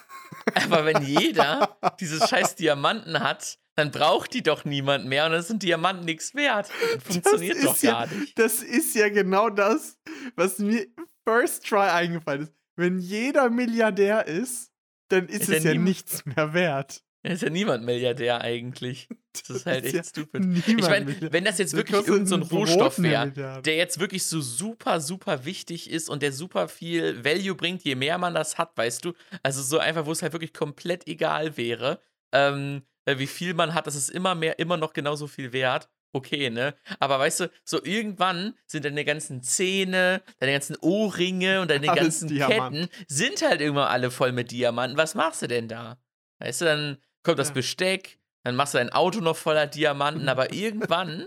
Aber 0.55 0.85
wenn 0.85 1.03
jeder 1.03 1.79
diese 2.01 2.27
scheiß 2.27 2.55
Diamanten 2.57 3.21
hat, 3.21 3.59
dann 3.75 3.91
braucht 3.91 4.35
die 4.35 4.43
doch 4.43 4.65
niemand 4.65 5.07
mehr 5.07 5.27
und 5.27 5.33
dann 5.33 5.43
sind 5.43 5.63
Diamanten 5.63 6.05
nichts 6.05 6.35
wert. 6.35 6.71
Das 6.95 7.03
funktioniert 7.05 7.57
ist 7.57 7.65
doch 7.67 7.79
ja- 7.83 7.93
gar 7.93 8.07
nicht. 8.07 8.39
Das 8.39 8.63
ist 8.63 8.95
ja 8.95 9.09
genau 9.09 9.49
das, 9.51 9.99
was 10.35 10.59
mir 10.59 10.87
first 11.27 11.67
try 11.67 11.89
eingefallen 11.89 12.43
ist. 12.43 12.53
Wenn 12.77 12.99
jeder 12.99 13.49
Milliardär 13.49 14.27
ist, 14.27 14.71
dann 15.09 15.29
ist, 15.29 15.43
Ist 15.43 15.49
es 15.51 15.65
ja 15.65 15.73
ja 15.73 15.79
nichts 15.81 16.25
mehr 16.27 16.53
wert. 16.53 17.03
Da 17.27 17.33
ist 17.33 17.43
ja 17.43 17.51
niemand 17.51 17.85
Milliardär 17.85 18.41
eigentlich. 18.41 19.09
Das 19.37 19.51
ist 19.59 19.67
halt 19.67 19.85
echt 19.85 19.95
ja 19.95 20.03
stupid. 20.03 20.67
Ich 20.67 20.89
meine, 20.89 21.31
wenn 21.31 21.45
das 21.45 21.59
jetzt 21.59 21.77
wirklich 21.77 21.95
irgendein 22.07 22.27
so 22.27 22.37
ein 22.37 22.43
Rohstoff 22.43 22.99
wäre, 23.03 23.61
der 23.61 23.77
jetzt 23.77 24.01
wirklich 24.01 24.25
so 24.25 24.41
super, 24.41 24.99
super 24.99 25.45
wichtig 25.45 25.91
ist 25.91 26.09
und 26.09 26.23
der 26.23 26.33
super 26.33 26.69
viel 26.69 27.23
Value 27.23 27.55
bringt, 27.55 27.85
je 27.85 27.97
mehr 27.97 28.17
man 28.17 28.33
das 28.33 28.57
hat, 28.57 28.75
weißt 28.79 29.05
du? 29.05 29.13
Also 29.43 29.61
so 29.61 29.79
einfach, 29.79 30.07
wo 30.07 30.13
es 30.13 30.23
halt 30.23 30.33
wirklich 30.33 30.55
komplett 30.55 31.07
egal 31.07 31.59
wäre, 31.59 32.01
ähm, 32.33 32.81
äh, 33.05 33.19
wie 33.19 33.27
viel 33.27 33.53
man 33.53 33.75
hat, 33.75 33.87
das 33.87 33.95
ist 33.95 34.09
immer 34.09 34.35
mehr, 34.35 34.59
immer 34.59 34.79
noch 34.79 34.95
genauso 34.95 35.27
viel 35.27 35.53
wert. 35.53 35.91
okay, 36.15 36.49
ne? 36.49 36.75
Aber 36.99 37.19
weißt 37.19 37.41
du, 37.41 37.51
so 37.63 37.85
irgendwann 37.85 38.55
sind 38.67 38.87
deine 38.87 39.05
ganzen 39.05 39.43
Zähne, 39.43 40.23
deine 40.39 40.53
ganzen 40.53 40.77
Ohrringe 40.81 41.61
und 41.61 41.71
deine 41.71 41.89
Alles 41.91 42.01
ganzen 42.01 42.29
Diamant. 42.29 42.75
Ketten 42.75 43.05
sind 43.07 43.43
halt 43.43 43.61
irgendwann 43.61 43.89
alle 43.89 44.11
voll 44.11 44.33
mit 44.33 44.51
Diamanten. 44.51 44.97
Was 44.97 45.15
machst 45.15 45.43
du 45.43 45.47
denn 45.47 45.69
da? 45.69 45.99
Weißt 46.39 46.63
du, 46.63 46.65
dann 46.65 46.99
kommt 47.27 47.39
das 47.39 47.49
Ja. 47.49 47.55
Besteck, 47.55 48.19
dann 48.45 48.57
machst 48.57 48.73
du 48.75 48.79
dein 48.79 48.91
Auto 48.91 49.21
noch 49.21 49.37
voller 49.37 49.67
Diamanten, 49.67 50.29
aber 50.29 50.53
irgendwann, 50.55 51.27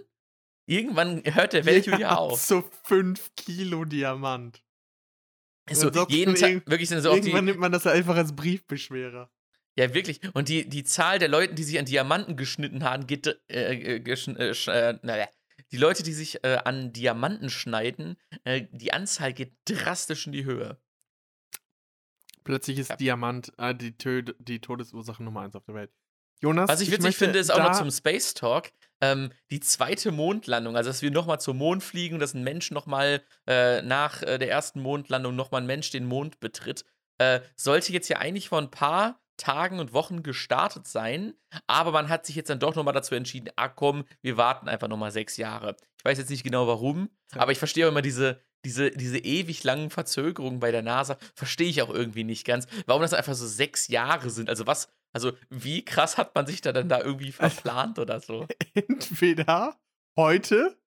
irgendwann 0.65 1.21
hört 1.23 1.53
der 1.53 1.65
Value 1.65 1.99
ja 1.99 2.15
auf. 2.15 2.41
So 2.41 2.63
5 2.85 3.35
Kilo 3.35 3.85
Diamant. 3.85 4.63
So, 5.71 5.91
jeden 6.07 6.33
Tag, 6.33 6.63
wirklich 6.65 6.89
sind 6.89 7.01
so 7.01 7.11
Irgendwann 7.13 7.45
die, 7.45 7.51
nimmt 7.51 7.59
man 7.59 7.71
das 7.71 7.85
einfach 7.85 8.15
als 8.15 8.35
Briefbeschwerer. 8.35 9.29
ja 9.77 9.93
wirklich, 9.93 10.19
und 10.33 10.49
die, 10.49 10.67
die 10.67 10.83
Zahl 10.83 11.19
der 11.19 11.27
Leute, 11.27 11.53
die 11.53 11.61
sich 11.63 11.77
an 11.77 11.85
Diamanten 11.85 12.35
geschnitten 12.35 12.83
haben, 12.83 13.05
geht, 13.05 13.27
äh, 13.49 13.97
äh, 13.97 13.99
geschn, 13.99 14.35
äh, 14.35 14.49
äh, 14.49 14.97
naja, 15.03 15.27
die 15.71 15.77
Leute, 15.77 16.01
die 16.01 16.13
sich 16.13 16.43
äh, 16.43 16.57
an 16.65 16.91
Diamanten 16.93 17.51
schneiden, 17.51 18.17
die 18.71 18.91
Anzahl 18.91 19.33
geht 19.33 19.53
drastisch 19.65 20.25
in 20.25 20.31
die 20.31 20.45
Höhe. 20.45 20.81
Plötzlich 22.49 22.79
ist 22.79 22.89
Ja. 22.89 22.95
Diamant 22.95 23.53
äh, 23.59 23.75
die, 23.75 23.95
Tö 23.95 24.23
die 24.39 24.59
Todesursache 24.59 25.21
Nummer 25.23 25.41
1 25.41 25.55
auf 25.55 25.63
der 25.65 25.75
Welt. 25.75 25.91
Jonas, 26.41 26.67
Was 26.67 26.81
ich 26.81 26.87
witzig 26.89 27.03
möchte 27.03 27.25
finde, 27.25 27.37
ist 27.37 27.51
auch 27.51 27.59
noch 27.61 27.73
zum 27.77 27.91
Space 27.91 28.33
Talk, 28.33 28.71
ähm, 29.01 29.31
die 29.51 29.59
zweite 29.59 30.11
Mondlandung, 30.11 30.75
also 30.75 30.89
dass 30.89 31.03
wir 31.03 31.11
nochmal 31.11 31.39
zum 31.39 31.57
Mond 31.57 31.83
fliegen, 31.83 32.17
dass 32.17 32.33
ein 32.33 32.43
Mensch 32.43 32.71
nochmal 32.71 33.21
äh, 33.45 33.83
nach 33.83 34.23
äh, 34.23 34.39
der 34.39 34.49
ersten 34.49 34.81
Mondlandung 34.81 35.35
nochmal 35.35 35.61
ein 35.61 35.67
Mensch 35.67 35.91
den 35.91 36.05
Mond 36.05 36.39
betritt, 36.39 36.85
äh, 37.19 37.41
sollte 37.55 37.93
jetzt 37.93 38.07
ja 38.07 38.17
eigentlich 38.17 38.49
vor 38.49 38.57
ein 38.57 38.71
paar 38.71 39.21
Tagen 39.37 39.79
und 39.79 39.93
Wochen 39.93 40.23
gestartet 40.23 40.87
sein, 40.87 41.35
aber 41.67 41.91
man 41.91 42.09
hat 42.09 42.25
sich 42.25 42.35
jetzt 42.35 42.49
dann 42.49 42.59
doch 42.59 42.73
nochmal 42.73 42.95
dazu 42.95 43.13
entschieden, 43.13 43.51
ah 43.57 43.69
komm, 43.69 44.05
wir 44.23 44.37
warten 44.37 44.67
einfach 44.69 44.87
nochmal 44.87 45.11
sechs 45.11 45.37
Jahre. 45.37 45.75
Ich 45.99 46.05
weiß 46.05 46.17
jetzt 46.17 46.29
nicht 46.29 46.43
genau 46.43 46.65
warum, 46.67 47.09
Ja. 47.35 47.41
aber 47.41 47.51
ich 47.51 47.59
verstehe 47.59 47.85
auch 47.85 47.91
immer 47.91 48.01
diese, 48.01 48.41
diese, 48.65 48.91
diese 48.91 49.19
ewig 49.19 49.63
langen 49.63 49.89
Verzögerungen 49.89 50.59
bei 50.59 50.71
der 50.71 50.81
NASA, 50.81 51.17
verstehe 51.33 51.69
ich 51.69 51.81
auch 51.81 51.89
irgendwie 51.89 52.23
nicht 52.23 52.45
ganz, 52.45 52.67
warum 52.85 53.01
das 53.01 53.13
einfach 53.13 53.33
so 53.33 53.47
sechs 53.47 53.87
Jahre 53.87 54.29
sind. 54.29 54.49
Also 54.49 54.67
was, 54.67 54.89
also 55.13 55.33
wie 55.49 55.83
krass 55.83 56.17
hat 56.17 56.35
man 56.35 56.45
sich 56.45 56.61
da 56.61 56.71
dann 56.71 56.89
da 56.89 57.01
irgendwie 57.01 57.31
verplant 57.31 57.99
oder 57.99 58.19
so? 58.19 58.47
entweder 58.73 59.77
heute 60.17 60.77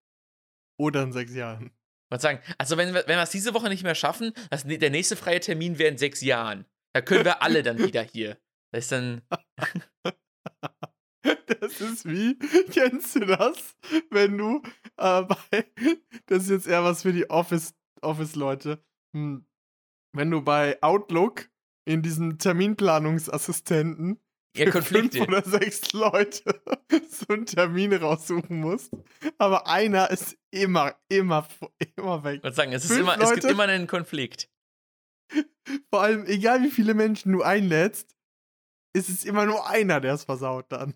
oder 0.78 1.02
in 1.02 1.12
sechs 1.12 1.34
Jahren. 1.34 1.66
Ich 1.66 2.10
würde 2.10 2.22
sagen, 2.22 2.40
also 2.58 2.76
wenn 2.76 2.92
wir, 2.92 3.04
wenn 3.06 3.16
wir 3.16 3.22
es 3.22 3.30
diese 3.30 3.54
Woche 3.54 3.68
nicht 3.68 3.84
mehr 3.84 3.94
schaffen, 3.94 4.32
das, 4.50 4.64
der 4.64 4.90
nächste 4.90 5.16
freie 5.16 5.40
Termin 5.40 5.78
wäre 5.78 5.90
in 5.90 5.98
sechs 5.98 6.20
Jahren. 6.20 6.66
Da 6.94 7.00
können 7.00 7.24
wir 7.24 7.42
alle 7.42 7.62
dann 7.62 7.78
wieder 7.78 8.02
hier. 8.02 8.36
Das 8.70 8.84
ist 8.84 8.92
dann, 8.92 9.22
Das 11.60 11.80
ist 11.80 12.08
wie, 12.08 12.36
kennst 12.72 13.14
du 13.16 13.20
das? 13.20 13.76
Wenn 14.10 14.36
du 14.38 14.62
äh, 14.96 15.22
bei, 15.50 15.64
das 16.26 16.44
ist 16.44 16.50
jetzt 16.50 16.66
eher 16.66 16.82
was 16.84 17.02
für 17.02 17.12
die 17.12 17.30
Office- 17.30 17.74
Office-Leute. 18.00 18.82
hm, 19.14 19.46
wenn 20.14 20.30
du 20.30 20.42
bei 20.42 20.82
Outlook 20.82 21.48
in 21.84 22.02
diesem 22.02 22.38
Terminplanungsassistenten 22.38 24.20
ja, 24.56 24.70
Konflikte. 24.70 25.18
fünf 25.18 25.28
oder 25.28 25.42
sechs 25.42 25.92
Leute 25.92 26.60
so 27.08 27.32
einen 27.32 27.46
Termin 27.46 27.92
raussuchen 27.94 28.60
musst, 28.60 28.92
aber 29.38 29.66
einer 29.68 30.10
ist 30.10 30.36
immer, 30.50 30.94
immer, 31.08 31.46
immer 31.96 32.22
weg. 32.24 32.42
Ich 32.44 32.54
sagen, 32.54 32.72
es, 32.72 32.84
ist 32.84 32.88
Fünf 32.92 33.00
immer, 33.00 33.14
es 33.14 33.30
gibt 33.30 33.44
Leute? 33.44 33.48
immer 33.54 33.62
einen 33.64 33.86
Konflikt. 33.86 34.50
Vor 35.90 36.02
allem, 36.02 36.26
egal 36.26 36.62
wie 36.62 36.70
viele 36.70 36.92
Menschen 36.94 37.32
du 37.32 37.42
einlädst, 37.42 38.14
ist 38.94 39.08
es 39.08 39.24
immer 39.24 39.46
nur 39.46 39.66
einer, 39.68 40.00
der 40.00 40.12
es 40.14 40.24
versaut 40.24 40.66
dann. 40.70 40.94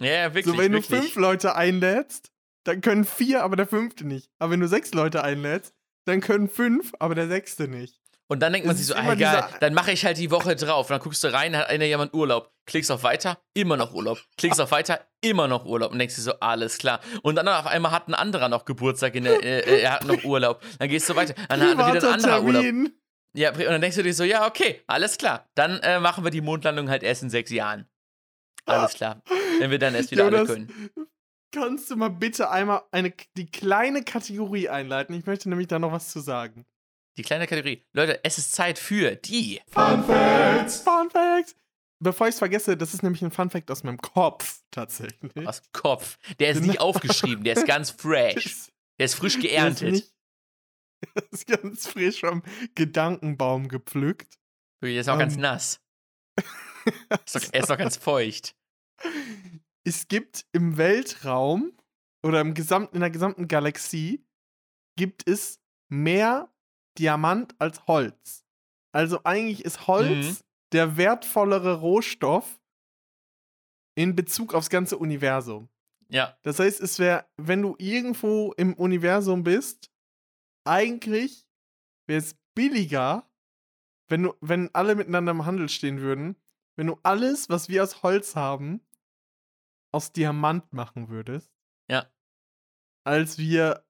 Ja, 0.00 0.34
wirklich. 0.34 0.46
so, 0.46 0.58
wenn 0.58 0.72
wirklich. 0.72 0.88
du 0.88 0.96
fünf 0.96 1.16
Leute 1.16 1.54
einlädst, 1.54 2.30
dann 2.64 2.80
können 2.80 3.04
vier, 3.04 3.42
aber 3.42 3.56
der 3.56 3.66
fünfte 3.66 4.06
nicht. 4.06 4.30
Aber 4.38 4.52
wenn 4.52 4.60
du 4.60 4.68
sechs 4.68 4.94
Leute 4.94 5.24
einlädst, 5.24 5.74
dann 6.04 6.20
können 6.20 6.48
fünf, 6.48 6.92
aber 6.98 7.14
der 7.14 7.28
sechste 7.28 7.68
nicht. 7.68 8.02
Und 8.28 8.40
dann 8.40 8.52
denkt 8.54 8.66
man 8.66 8.74
sich 8.74 8.86
so, 8.86 8.94
ah, 8.94 9.12
egal, 9.12 9.46
dann 9.60 9.74
mache 9.74 9.92
ich 9.92 10.06
halt 10.06 10.16
die 10.16 10.30
Woche 10.30 10.56
drauf. 10.56 10.88
Und 10.88 10.94
dann 10.94 11.02
guckst 11.02 11.22
du 11.22 11.30
rein, 11.30 11.54
hat 11.54 11.68
einer 11.68 11.84
jemand 11.84 12.14
Urlaub. 12.14 12.50
Klickst 12.64 12.90
auf 12.90 13.02
Weiter, 13.02 13.38
immer 13.52 13.76
noch 13.76 13.92
Urlaub. 13.92 14.22
Klickst 14.38 14.58
auf 14.58 14.70
Weiter, 14.70 15.00
immer 15.20 15.48
noch 15.48 15.66
Urlaub. 15.66 15.92
Und 15.92 15.98
denkst 15.98 16.14
dir 16.14 16.22
so, 16.22 16.40
alles 16.40 16.78
klar. 16.78 17.00
Und 17.22 17.34
dann 17.34 17.46
auf 17.46 17.66
einmal 17.66 17.92
hat 17.92 18.08
ein 18.08 18.14
anderer 18.14 18.48
noch 18.48 18.64
Geburtstag, 18.64 19.16
in 19.16 19.24
der, 19.24 19.44
äh, 19.44 19.58
äh, 19.58 19.82
er 19.82 19.92
hat 19.92 20.06
noch 20.06 20.24
Urlaub. 20.24 20.62
Dann 20.78 20.88
gehst 20.88 21.10
du 21.10 21.16
weiter, 21.16 21.34
dann 21.48 21.60
hat 21.60 21.94
wieder 21.94 22.08
ein 22.08 22.14
anderer 22.14 22.42
Urlaub. 22.42 22.62
Termin. 22.62 22.92
Ja, 23.34 23.50
und 23.50 23.60
dann 23.60 23.80
denkst 23.82 23.96
du 23.96 24.02
dir 24.02 24.14
so, 24.14 24.24
ja, 24.24 24.46
okay, 24.46 24.80
alles 24.86 25.18
klar. 25.18 25.50
Dann 25.54 25.80
äh, 25.80 26.00
machen 26.00 26.24
wir 26.24 26.30
die 26.30 26.40
Mondlandung 26.40 26.88
halt 26.88 27.02
erst 27.02 27.22
in 27.22 27.28
sechs 27.28 27.50
Jahren. 27.50 27.86
Alles 28.66 28.94
klar. 28.94 29.22
Wenn 29.58 29.70
wir 29.70 29.78
dann 29.78 29.94
erst 29.94 30.10
wieder 30.10 30.24
alle 30.26 30.38
Jonas, 30.38 30.48
können. 30.54 30.90
Kannst 31.54 31.90
du 31.90 31.96
mal 31.96 32.08
bitte 32.08 32.50
einmal 32.50 32.82
eine, 32.92 33.12
die 33.36 33.50
kleine 33.50 34.02
Kategorie 34.04 34.68
einleiten? 34.68 35.14
Ich 35.14 35.26
möchte 35.26 35.48
nämlich 35.48 35.68
da 35.68 35.78
noch 35.78 35.92
was 35.92 36.10
zu 36.10 36.20
sagen. 36.20 36.64
Die 37.18 37.22
kleine 37.22 37.46
Kategorie. 37.46 37.84
Leute, 37.92 38.24
es 38.24 38.38
ist 38.38 38.52
Zeit 38.54 38.78
für 38.78 39.16
die. 39.16 39.60
Fun 39.68 40.02
Facts! 40.04 40.80
Fun 40.80 41.10
Facts! 41.10 41.54
Bevor 42.00 42.26
ich 42.26 42.32
es 42.34 42.38
vergesse, 42.38 42.76
das 42.76 42.94
ist 42.94 43.02
nämlich 43.02 43.22
ein 43.22 43.30
Fun 43.30 43.50
Fact 43.50 43.70
aus 43.70 43.84
meinem 43.84 43.98
Kopf 43.98 44.62
tatsächlich. 44.70 45.46
Aus 45.46 45.62
Kopf. 45.72 46.16
Der 46.40 46.50
ist 46.50 46.62
nicht 46.62 46.80
aufgeschrieben, 46.80 47.44
der 47.44 47.56
ist 47.56 47.66
ganz 47.66 47.90
fresh. 47.90 48.70
Der 48.98 49.04
ist 49.06 49.14
frisch 49.14 49.34
der 49.34 49.42
ist 49.44 49.48
geerntet. 49.50 49.92
nicht- 49.92 50.12
Der 51.14 51.22
ist 51.30 51.46
ganz 51.46 51.86
frisch 51.86 52.20
vom 52.20 52.42
Gedankenbaum 52.74 53.68
gepflückt. 53.68 54.38
Der 54.82 54.90
ist 54.98 55.08
auch 55.08 55.18
ganz 55.18 55.34
Ähm. 55.34 55.40
nass. 55.42 55.80
Ist 57.26 57.34
doch, 57.34 57.42
er 57.52 57.60
ist 57.60 57.70
doch 57.70 57.78
ganz 57.78 57.96
feucht. 57.96 58.56
es 59.84 60.08
gibt 60.08 60.46
im 60.52 60.76
Weltraum 60.76 61.72
oder 62.24 62.40
im 62.40 62.54
gesamten, 62.54 62.96
in 62.96 63.00
der 63.00 63.10
gesamten 63.10 63.48
Galaxie 63.48 64.24
gibt 64.96 65.28
es 65.28 65.60
mehr 65.88 66.52
Diamant 66.98 67.54
als 67.58 67.86
Holz. 67.86 68.44
Also 68.92 69.20
eigentlich 69.24 69.64
ist 69.64 69.86
Holz 69.86 70.40
Mhm. 70.40 70.44
der 70.72 70.96
wertvollere 70.96 71.74
Rohstoff 71.80 72.60
in 73.94 74.14
Bezug 74.14 74.54
aufs 74.54 74.70
ganze 74.70 74.98
Universum. 74.98 75.68
Ja. 76.08 76.36
Das 76.42 76.58
heißt, 76.58 76.80
es 76.80 76.98
wäre, 76.98 77.26
wenn 77.36 77.62
du 77.62 77.74
irgendwo 77.78 78.52
im 78.56 78.74
Universum 78.74 79.42
bist, 79.44 79.90
eigentlich 80.64 81.46
wäre 82.06 82.18
es 82.20 82.34
billiger, 82.54 83.28
wenn 84.08 84.24
du, 84.24 84.34
wenn 84.40 84.74
alle 84.74 84.94
miteinander 84.94 85.32
im 85.32 85.46
Handel 85.46 85.68
stehen 85.70 86.00
würden, 86.00 86.36
wenn 86.76 86.86
du 86.86 86.98
alles, 87.02 87.48
was 87.48 87.68
wir 87.68 87.82
aus 87.82 88.02
Holz 88.02 88.36
haben, 88.36 88.80
aus 89.92 90.12
Diamant 90.12 90.72
machen 90.72 91.08
würdest. 91.08 91.52
Ja. 91.88 92.06
Als 93.04 93.38
wir 93.38 93.84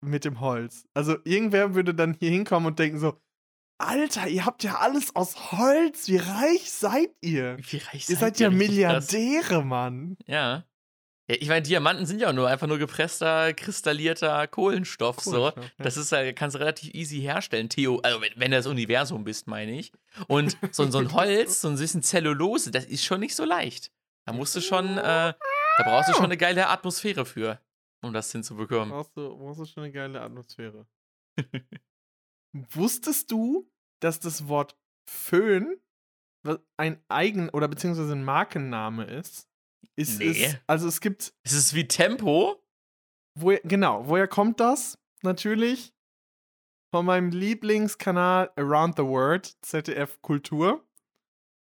mit 0.00 0.24
dem 0.24 0.40
Holz. 0.40 0.86
Also 0.94 1.16
irgendwer 1.24 1.74
würde 1.74 1.94
dann 1.94 2.14
hier 2.14 2.30
hinkommen 2.30 2.66
und 2.66 2.78
denken 2.78 2.98
so, 2.98 3.20
Alter, 3.78 4.26
ihr 4.28 4.46
habt 4.46 4.62
ja 4.64 4.76
alles 4.76 5.14
aus 5.14 5.52
Holz, 5.52 6.08
wie 6.08 6.16
reich 6.16 6.70
seid 6.70 7.10
ihr? 7.20 7.58
Wie 7.58 7.76
reich 7.76 8.08
Ihr 8.08 8.16
seid 8.16 8.38
ja. 8.40 8.50
Milliardäre, 8.50 9.62
Mann. 9.62 10.16
Ja. 10.26 10.64
Ja. 11.28 11.36
Ich 11.40 11.48
meine, 11.48 11.62
Diamanten 11.62 12.06
sind 12.06 12.20
ja 12.20 12.28
auch 12.28 12.32
nur 12.32 12.48
einfach 12.48 12.66
nur 12.66 12.78
gepresster, 12.78 13.52
kristallierter 13.54 14.46
Kohlenstoff. 14.46 15.20
so. 15.20 15.30
Kohlenstoff, 15.30 15.64
ja. 15.64 15.84
Das 15.84 15.96
ist 15.96 16.12
ja, 16.12 16.32
kannst 16.32 16.54
du 16.54 16.60
relativ 16.60 16.94
easy 16.94 17.20
herstellen. 17.20 17.68
Theo, 17.68 17.98
also 18.00 18.20
wenn, 18.20 18.32
wenn 18.36 18.50
du 18.50 18.56
das 18.56 18.66
Universum 18.66 19.24
bist, 19.24 19.46
meine 19.46 19.78
ich. 19.78 19.92
Und 20.28 20.56
so, 20.70 20.88
so 20.90 20.98
ein 20.98 21.12
Holz, 21.12 21.60
so 21.60 21.68
ein 21.68 21.76
bisschen 21.76 22.02
Zellulose, 22.02 22.70
das 22.70 22.84
ist 22.84 23.04
schon 23.04 23.20
nicht 23.20 23.34
so 23.34 23.44
leicht. 23.44 23.90
Da 24.24 24.32
musst 24.32 24.56
du 24.56 24.60
schon, 24.60 24.98
äh, 24.98 25.02
da 25.02 25.82
brauchst 25.84 26.08
du 26.08 26.14
schon 26.14 26.24
eine 26.24 26.36
geile 26.36 26.68
Atmosphäre 26.68 27.24
für, 27.24 27.60
um 28.02 28.12
das 28.12 28.32
hinzubekommen. 28.32 28.90
Brauchst 28.90 29.16
du, 29.16 29.36
brauchst 29.36 29.60
du 29.60 29.64
schon 29.66 29.84
eine 29.84 29.92
geile 29.92 30.20
Atmosphäre. 30.20 30.86
Wusstest 32.52 33.30
du, 33.30 33.70
dass 34.00 34.20
das 34.20 34.48
Wort 34.48 34.76
Föhn 35.08 35.80
ein 36.76 37.02
Eigen- 37.08 37.50
oder 37.50 37.68
beziehungsweise 37.68 38.12
ein 38.12 38.24
Markenname 38.24 39.04
ist? 39.04 39.48
Ist 39.94 40.18
Nee. 40.18 40.30
Ist, 40.30 40.58
also 40.66 40.88
es 40.88 41.00
gibt, 41.00 41.32
Es 41.42 41.52
ist 41.52 41.74
wie 41.74 41.86
Tempo. 41.86 42.62
woher, 43.34 43.60
genau, 43.64 44.06
woher 44.08 44.28
kommt 44.28 44.60
das? 44.60 44.98
Natürlich 45.22 45.92
von 46.90 47.06
meinem 47.06 47.30
Lieblingskanal 47.30 48.50
Around 48.56 48.96
the 48.96 49.04
World, 49.04 49.56
ZDF 49.62 50.20
Kultur. 50.22 50.84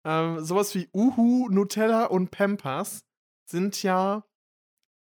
Ähm, 0.06 0.44
sowas 0.44 0.76
wie 0.76 0.88
Uhu, 0.94 1.50
Nutella 1.50 2.06
und 2.06 2.30
Pampers 2.32 3.06
sind 3.50 3.82
ja 3.82 4.24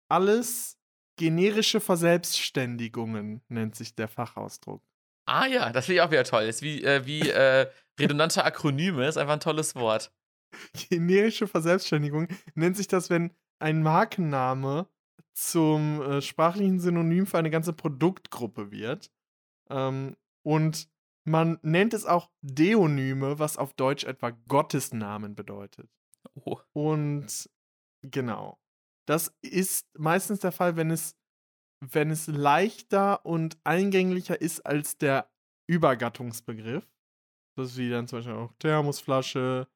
alles 0.10 0.78
generische 1.18 1.80
Verselbstständigungen, 1.80 3.42
nennt 3.48 3.76
sich 3.76 3.96
der 3.96 4.08
Fachausdruck. 4.08 4.84
Ah 5.26 5.46
ja, 5.46 5.72
das 5.72 5.86
finde 5.86 5.96
ich 5.96 6.02
auch 6.02 6.12
wieder 6.12 6.24
toll. 6.26 6.44
Ist 6.44 6.62
wie, 6.62 6.84
äh, 6.84 7.06
wie 7.06 7.22
äh, 7.30 7.70
redundante 8.00 8.44
Akronyme, 8.44 9.08
ist 9.08 9.18
einfach 9.18 9.34
ein 9.34 9.40
tolles 9.40 9.76
Wort. 9.76 10.12
Generische 10.90 11.48
Verselbstständigung 11.48 12.28
nennt 12.56 12.78
sich 12.78 12.88
das, 12.88 13.10
wenn 13.10 13.32
ein 13.60 13.82
Markenname 13.82 14.88
zum 15.34 16.02
äh, 16.02 16.22
sprachlichen 16.22 16.80
Synonym 16.80 17.26
für 17.26 17.38
eine 17.38 17.50
ganze 17.50 17.74
Produktgruppe 17.74 18.72
wird. 18.72 19.12
Ähm, 19.70 20.16
und 20.44 20.90
man 21.26 21.58
nennt 21.62 21.94
es 21.94 22.06
auch 22.06 22.30
Deonyme, 22.42 23.40
was 23.40 23.58
auf 23.58 23.74
Deutsch 23.74 24.04
etwa 24.04 24.32
Gottesnamen 24.32 25.36
bedeutet. 25.36 25.90
Oh. 26.36 26.60
Und 26.74 27.50
genau. 28.02 28.60
Das 29.06 29.34
ist 29.42 29.88
meistens 29.98 30.40
der 30.40 30.52
Fall, 30.52 30.76
wenn 30.76 30.92
es, 30.92 31.18
wenn 31.82 32.12
es 32.12 32.28
leichter 32.28 33.26
und 33.26 33.58
eingänglicher 33.64 34.40
ist 34.40 34.66
als 34.66 34.98
der 34.98 35.30
Übergattungsbegriff. 35.68 36.88
Das 37.56 37.72
ist 37.72 37.78
wie 37.78 37.90
dann 37.90 38.08
zum 38.08 38.20
Beispiel 38.20 38.34
auch 38.34 38.54
Thermosflasche, 38.60 39.68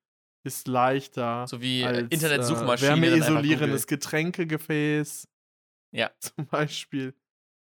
ist 0.47 0.67
leichter. 0.67 1.45
So 1.47 1.61
wie 1.61 1.83
als, 1.83 2.09
Internetsuchmaschine. 2.09 2.89
Äh, 2.89 3.01
wärmeisolierendes. 3.01 3.87
Getränkegefäß. 3.87 5.27
Ja. 5.91 6.11
Zum 6.19 6.47
Beispiel. 6.47 7.13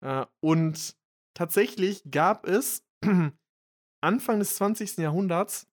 Äh, 0.00 0.24
und 0.40 0.96
tatsächlich 1.34 2.02
gab 2.10 2.46
es 2.46 2.84
Anfang 4.00 4.38
des 4.38 4.56
20. 4.56 4.96
Jahrhunderts 4.98 5.66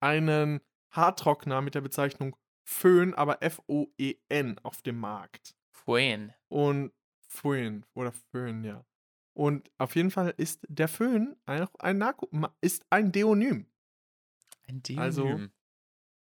einen 0.00 0.60
Haartrockner 0.92 1.60
mit 1.62 1.74
der 1.74 1.80
Bezeichnung 1.80 2.36
Föhn, 2.68 3.14
aber 3.14 3.42
F-O-E-N 3.42 4.58
auf 4.62 4.82
dem 4.82 4.98
Markt. 4.98 5.56
Fuen. 5.72 6.34
Und 6.48 6.92
Föhn 7.26 7.86
oder 7.94 8.12
Föhn, 8.12 8.62
ja. 8.64 8.84
Und 9.34 9.70
auf 9.78 9.94
jeden 9.94 10.10
Fall 10.10 10.34
ist 10.36 10.66
der 10.68 10.88
Föhn 10.88 11.36
auch 11.46 11.74
ein 11.78 11.98
Narko 11.98 12.28
ist 12.60 12.84
ein 12.90 13.12
Deonym, 13.12 13.66
Ein 14.66 14.82
Also, 14.96 15.22
Deonym. 15.24 15.52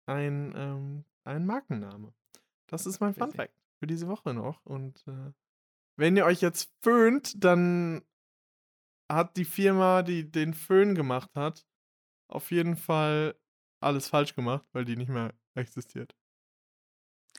Ein, 0.06 0.54
ähm, 0.56 1.06
ein 1.24 1.46
Markenname. 1.46 2.14
Das 2.68 2.86
ist 2.86 3.00
mein 3.00 3.14
Fun. 3.14 3.32
Fact 3.32 3.54
für 3.80 3.88
diese 3.88 4.08
Woche 4.08 4.34
noch. 4.34 4.66
Und 4.66 5.06
äh, 5.08 5.32
wenn 5.98 6.18
ihr 6.18 6.26
euch 6.26 6.42
jetzt 6.42 6.72
föhnt, 6.82 7.44
dann 7.44 8.04
hat 9.10 9.38
die 9.38 9.46
Firma, 9.46 10.02
die 10.02 10.30
den 10.30 10.54
Föhn 10.54 10.96
gemacht 10.96 11.30
hat, 11.36 11.66
auf 12.28 12.52
jeden 12.52 12.76
Fall 12.76 13.36
alles 13.80 14.08
falsch 14.08 14.36
gemacht, 14.36 14.66
weil 14.72 14.86
die 14.86 14.96
nicht 14.96 15.10
mehr 15.10 15.34
existiert. 15.54 16.16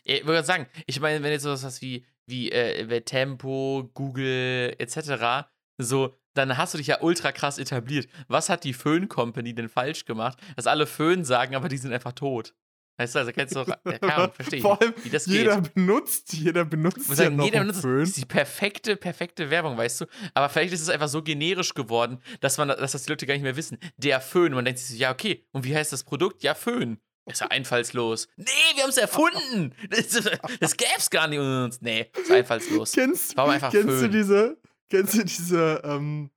Ich 0.05 0.21
würde 0.23 0.35
gerade 0.35 0.47
sagen, 0.47 0.67
ich 0.87 1.01
meine, 1.01 1.23
wenn 1.23 1.33
jetzt 1.33 1.43
sowas 1.43 1.65
hast 1.65 1.83
wie, 1.83 2.07
wie 2.27 2.53
äh, 2.53 2.89
wie 2.89 3.01
Tempo, 3.01 3.91
Google 3.95 4.75
etc., 4.79 5.49
so, 5.79 6.15
dann 6.37 6.57
hast 6.57 6.75
du 6.75 6.79
dich 6.79 6.87
ja 6.88 7.01
ultra 7.01 7.33
krass 7.33 7.59
etabliert. 7.59 8.09
Was 8.29 8.49
hat 8.49 8.64
die 8.64 8.72
Föhn 8.75 9.09
Company 9.09 9.55
denn 9.55 9.68
falsch 9.68 10.05
gemacht, 10.05 10.38
dass 10.57 10.66
alle 10.66 10.87
Föhn 10.87 11.25
sagen, 11.25 11.55
aber 11.57 11.68
die 11.68 11.79
sind 11.79 11.92
einfach 11.92 12.12
tot? 12.12 12.55
Weißt 12.99 13.14
du, 13.14 13.18
also 13.18 13.33
kennst 13.33 13.55
du 13.55 13.62
doch, 13.62 13.77
ja, 13.85 14.29
verstehe 14.35 14.57
ich 14.59 14.62
Vor 14.62 14.81
allem, 14.81 14.94
wie 15.03 15.11
das 15.11 15.27
jeder 15.27 15.61
geht. 15.61 15.75
benutzt, 15.75 16.33
jeder 16.33 16.64
benutzt 16.64 17.09
muss 17.09 17.18
ja 17.18 17.25
sagen, 17.25 17.37
noch 17.37 17.44
jeder 17.44 17.61
benutzt 17.61 17.79
es. 17.79 17.83
Föhn. 17.83 18.01
Das 18.01 18.09
ist 18.09 18.16
die 18.16 18.25
perfekte, 18.25 18.96
perfekte 18.96 19.51
Werbung, 19.51 19.77
weißt 19.77 20.01
du? 20.01 20.07
Aber 20.33 20.49
vielleicht 20.49 20.72
ist 20.72 20.81
es 20.81 20.88
einfach 20.88 21.09
so 21.09 21.22
generisch 21.22 21.75
geworden, 21.75 22.20
dass 22.40 22.57
man, 22.57 22.68
dass 22.68 22.92
das 22.92 23.03
die 23.03 23.11
Leute 23.11 23.27
gar 23.27 23.35
nicht 23.35 23.42
mehr 23.42 23.57
wissen. 23.57 23.77
Der 23.99 24.22
Föhn. 24.22 24.53
Man 24.55 24.64
denkt 24.64 24.81
sich 24.81 24.96
so, 24.96 25.03
ja, 25.03 25.11
okay. 25.12 25.44
Und 25.53 25.64
wie 25.64 25.77
heißt 25.77 25.92
das 25.92 26.05
Produkt? 26.05 26.42
Ja, 26.42 26.55
Föhn. 26.55 26.99
Ist 27.27 27.40
ja 27.42 27.49
einfallslos. 27.49 28.29
Nee, 28.37 28.46
wir 28.77 28.85
haben 28.85 28.90
es 28.90 28.96
erfunden. 28.96 29.75
Das, 29.90 30.22
das 30.61 30.77
gäb's 30.77 31.11
gar 31.11 31.27
nicht 31.29 31.38
unter 31.40 31.64
uns. 31.64 31.81
Nee, 31.83 32.11
ist 32.18 32.31
einfallslos. 32.31 32.92
Kennst, 32.92 33.37
Warum 33.37 33.51
einfach 33.51 33.72
kennst 33.72 33.88
du 33.88 33.99
Föhn? 33.99 34.12
diese, 34.12 34.57
kennst 34.88 35.14
du 35.14 35.25
diese, 35.25 35.83
ähm, 35.85 36.31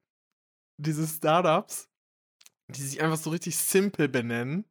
diese 0.77 1.07
Startups, 1.07 1.89
die 2.69 2.81
sich 2.81 3.01
einfach 3.01 3.17
so 3.17 3.29
richtig 3.29 3.57
simpel 3.57 4.07
benennen, 4.07 4.65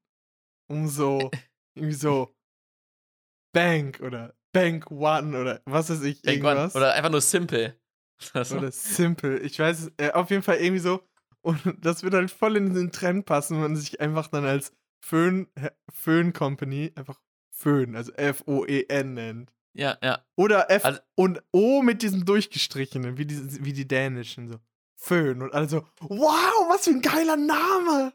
um 0.68 0.88
so, 0.88 1.30
irgendwie 1.74 1.94
so 1.94 2.34
Bank 3.52 4.00
oder 4.00 4.34
Bank 4.52 4.90
One 4.90 5.38
oder 5.38 5.62
was 5.64 5.90
weiß 5.90 6.02
ich, 6.02 6.22
mal, 6.24 6.32
irgendwas. 6.32 6.74
Oder 6.76 6.94
einfach 6.94 7.10
nur 7.10 7.20
simple. 7.20 7.78
Das 8.32 8.52
Oder 8.52 8.72
simple. 8.72 9.38
Ich 9.40 9.58
weiß 9.58 9.80
es, 9.80 9.92
äh, 9.96 10.10
auf 10.12 10.30
jeden 10.30 10.42
Fall 10.42 10.56
irgendwie 10.56 10.80
so. 10.80 11.02
Und 11.40 11.60
das 11.80 12.02
wird 12.02 12.14
halt 12.14 12.30
voll 12.30 12.56
in 12.56 12.74
den 12.74 12.90
Trend 12.90 13.26
passen, 13.26 13.54
wenn 13.54 13.62
man 13.62 13.76
sich 13.76 14.00
einfach 14.00 14.28
dann 14.28 14.44
als 14.44 14.72
Föhn, 15.04 15.46
Föhn 15.92 16.32
Company 16.32 16.92
einfach 16.96 17.20
Föhn, 17.50 17.94
also 17.96 18.12
F-O-E-N 18.12 19.14
nennt. 19.14 19.52
Ja, 19.78 19.96
ja. 20.02 20.24
Oder 20.36 20.70
F 20.70 20.84
Also- 20.84 21.00
und 21.14 21.40
O 21.52 21.82
mit 21.82 22.02
diesem 22.02 22.24
durchgestrichenen, 22.24 23.16
wie 23.16 23.24
die, 23.26 23.64
wie 23.64 23.72
die 23.72 23.88
dänischen, 23.88 24.48
so. 24.48 24.58
Föhn. 24.96 25.40
Und 25.42 25.54
also, 25.54 25.86
wow, 26.00 26.68
was 26.68 26.84
für 26.84 26.90
ein 26.90 27.00
geiler 27.00 27.36
Name! 27.36 28.12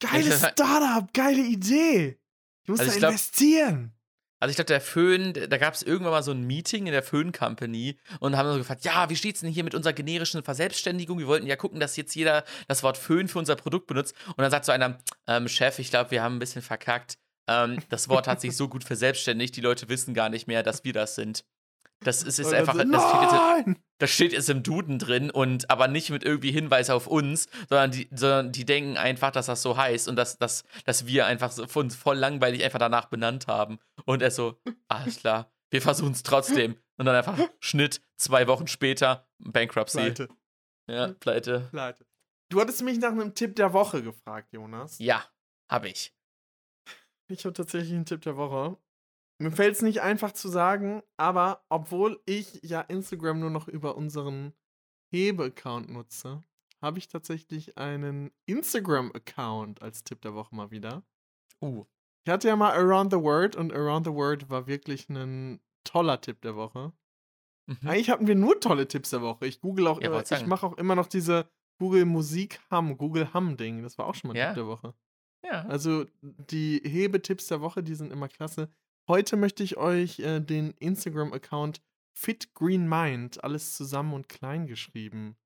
Geiles 0.00 0.42
Ja, 0.42 0.48
Startup, 0.52 1.12
geile 1.14 1.40
Idee! 1.42 2.18
Ich 2.64 2.68
muss 2.68 2.80
Also 2.80 2.90
da 2.90 2.94
ich 2.96 2.98
glaub- 3.00 3.10
investieren. 3.12 3.92
Also 4.40 4.50
ich 4.50 4.56
glaube, 4.56 4.68
der 4.68 4.80
Föhn, 4.80 5.32
da 5.32 5.56
gab 5.58 5.74
es 5.74 5.82
irgendwann 5.82 6.12
mal 6.12 6.22
so 6.22 6.30
ein 6.30 6.44
Meeting 6.46 6.86
in 6.86 6.92
der 6.92 7.02
Föhn 7.02 7.32
Company 7.32 7.98
und 8.20 8.36
haben 8.36 8.48
so 8.52 8.58
gefragt, 8.58 8.84
ja, 8.84 9.10
wie 9.10 9.16
steht's 9.16 9.40
denn 9.40 9.50
hier 9.50 9.64
mit 9.64 9.74
unserer 9.74 9.92
generischen 9.92 10.44
Verselbstständigung? 10.44 11.18
Wir 11.18 11.26
wollten 11.26 11.46
ja 11.48 11.56
gucken, 11.56 11.80
dass 11.80 11.96
jetzt 11.96 12.14
jeder 12.14 12.44
das 12.68 12.84
Wort 12.84 12.98
Föhn 12.98 13.26
für 13.26 13.40
unser 13.40 13.56
Produkt 13.56 13.88
benutzt. 13.88 14.14
Und 14.28 14.38
dann 14.38 14.52
sagt 14.52 14.64
so 14.64 14.70
einer, 14.70 14.98
ähm, 15.26 15.48
Chef, 15.48 15.80
ich 15.80 15.90
glaube, 15.90 16.12
wir 16.12 16.22
haben 16.22 16.36
ein 16.36 16.38
bisschen 16.38 16.62
verkackt. 16.62 17.18
Ähm, 17.48 17.78
das 17.88 18.08
Wort 18.08 18.28
hat 18.28 18.40
sich 18.40 18.56
so 18.56 18.68
gut 18.68 18.84
verselbstständigt, 18.84 19.56
die 19.56 19.60
Leute 19.60 19.88
wissen 19.88 20.14
gar 20.14 20.28
nicht 20.28 20.46
mehr, 20.46 20.62
dass 20.62 20.84
wir 20.84 20.92
das 20.92 21.14
sind. 21.14 21.44
Das 22.00 22.22
ist, 22.22 22.38
ist 22.38 22.52
einfach, 22.52 22.74
so, 22.74 22.84
das 22.84 23.02
steht, 23.08 23.66
jetzt, 23.66 23.80
das 23.98 24.10
steht 24.10 24.32
jetzt 24.32 24.50
im 24.50 24.62
Duden 24.62 25.00
drin 25.00 25.32
und 25.32 25.68
aber 25.68 25.88
nicht 25.88 26.10
mit 26.10 26.22
irgendwie 26.22 26.52
Hinweis 26.52 26.90
auf 26.90 27.08
uns, 27.08 27.48
sondern 27.68 27.90
die, 27.90 28.08
sondern 28.12 28.52
die 28.52 28.64
denken 28.64 28.96
einfach, 28.96 29.32
dass 29.32 29.46
das 29.46 29.62
so 29.62 29.76
heißt 29.76 30.06
und 30.06 30.14
dass, 30.14 30.38
dass, 30.38 30.62
dass 30.84 31.06
wir 31.06 31.26
einfach 31.26 31.50
so 31.50 31.66
uns 31.80 31.96
voll 31.96 32.16
langweilig 32.16 32.62
einfach 32.62 32.78
danach 32.78 33.06
benannt 33.06 33.48
haben. 33.48 33.80
Und 34.04 34.22
er 34.22 34.30
so, 34.30 34.60
alles 34.86 35.16
klar, 35.18 35.50
wir 35.70 35.82
versuchen 35.82 36.12
es 36.12 36.22
trotzdem. 36.22 36.76
Und 36.98 37.06
dann 37.06 37.16
einfach 37.16 37.36
Schnitt, 37.58 38.00
zwei 38.16 38.46
Wochen 38.46 38.68
später, 38.68 39.26
Bankruptcy. 39.38 39.98
Pleite. 39.98 40.28
Ja, 40.88 41.08
pleite. 41.08 41.68
Pleite. 41.70 42.06
Du 42.48 42.60
hattest 42.60 42.82
mich 42.82 42.98
nach 42.98 43.10
einem 43.12 43.34
Tipp 43.34 43.56
der 43.56 43.72
Woche 43.72 44.02
gefragt, 44.02 44.52
Jonas. 44.52 44.98
Ja, 44.98 45.24
habe 45.68 45.88
ich. 45.88 46.14
Ich 47.30 47.44
habe 47.44 47.52
tatsächlich 47.52 47.94
einen 47.94 48.06
Tipp 48.06 48.22
der 48.22 48.36
Woche. 48.36 48.76
Mir 49.40 49.52
fällt 49.52 49.74
es 49.74 49.82
nicht 49.82 50.02
einfach 50.02 50.32
zu 50.32 50.48
sagen, 50.48 51.02
aber 51.16 51.64
obwohl 51.68 52.20
ich 52.26 52.60
ja 52.62 52.80
Instagram 52.80 53.38
nur 53.38 53.50
noch 53.50 53.68
über 53.68 53.96
unseren 53.96 54.52
Hebe-Account 55.12 55.90
nutze, 55.90 56.42
habe 56.82 56.98
ich 56.98 57.08
tatsächlich 57.08 57.76
einen 57.78 58.30
Instagram-Account 58.46 59.82
als 59.82 60.04
Tipp 60.04 60.20
der 60.22 60.34
Woche 60.34 60.54
mal 60.54 60.70
wieder. 60.70 61.04
Uh, 61.62 61.84
Ich 62.24 62.32
hatte 62.32 62.48
ja 62.48 62.56
mal 62.56 62.72
Around 62.72 63.12
the 63.12 63.18
World 63.20 63.56
und 63.56 63.72
Around 63.72 64.06
the 64.06 64.12
World 64.12 64.50
war 64.50 64.66
wirklich 64.66 65.08
ein 65.08 65.60
toller 65.84 66.20
Tipp 66.20 66.40
der 66.42 66.56
Woche. 66.56 66.92
mhm. 67.66 67.76
Eigentlich 67.88 68.10
hatten 68.10 68.26
wir 68.26 68.34
nur 68.34 68.60
tolle 68.60 68.88
Tipps 68.88 69.10
der 69.10 69.22
Woche. 69.22 69.46
Ich 69.46 69.60
google 69.60 69.86
auch 69.86 70.00
Ja, 70.00 70.08
immer, 70.08 70.22
ich 70.30 70.46
mache 70.46 70.66
auch 70.66 70.76
immer 70.76 70.94
noch 70.94 71.06
diese 71.06 71.48
Google 71.78 72.06
Musik 72.06 72.60
Hum, 72.70 72.96
Google 72.98 73.32
Hum 73.34 73.56
Ding. 73.56 73.82
Das 73.82 73.98
war 73.98 74.06
auch 74.06 74.14
schon 74.14 74.28
mal 74.28 74.34
ein 74.34 74.38
Ja. 74.38 74.46
Tipp 74.48 74.56
der 74.56 74.66
Woche. 74.66 74.94
Ja. 75.44 75.62
Also 75.66 76.06
die 76.22 76.80
Hebetipps 76.84 77.46
der 77.46 77.60
Woche, 77.60 77.82
die 77.82 77.94
sind 77.94 78.12
immer 78.12 78.28
klasse. 78.28 78.70
Heute 79.08 79.36
möchte 79.36 79.62
ich 79.62 79.76
euch 79.76 80.18
äh, 80.20 80.40
den 80.40 80.72
Instagram-Account 80.72 81.80
Fit 82.12 82.52
Green 82.54 82.88
Mind, 82.88 83.42
alles 83.44 83.76
zusammen 83.76 84.12
und 84.12 84.28
klein 84.28 84.66
geschrieben, 84.66 85.36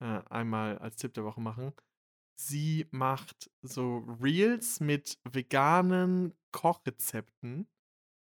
äh, 0.00 0.22
einmal 0.30 0.78
als 0.78 0.96
Tipp 0.96 1.14
der 1.14 1.24
Woche 1.24 1.40
machen. 1.40 1.72
Sie 2.36 2.86
macht 2.90 3.50
so 3.62 3.98
Reels 4.20 4.80
mit 4.80 5.18
veganen 5.30 6.34
Kochrezepten 6.50 7.68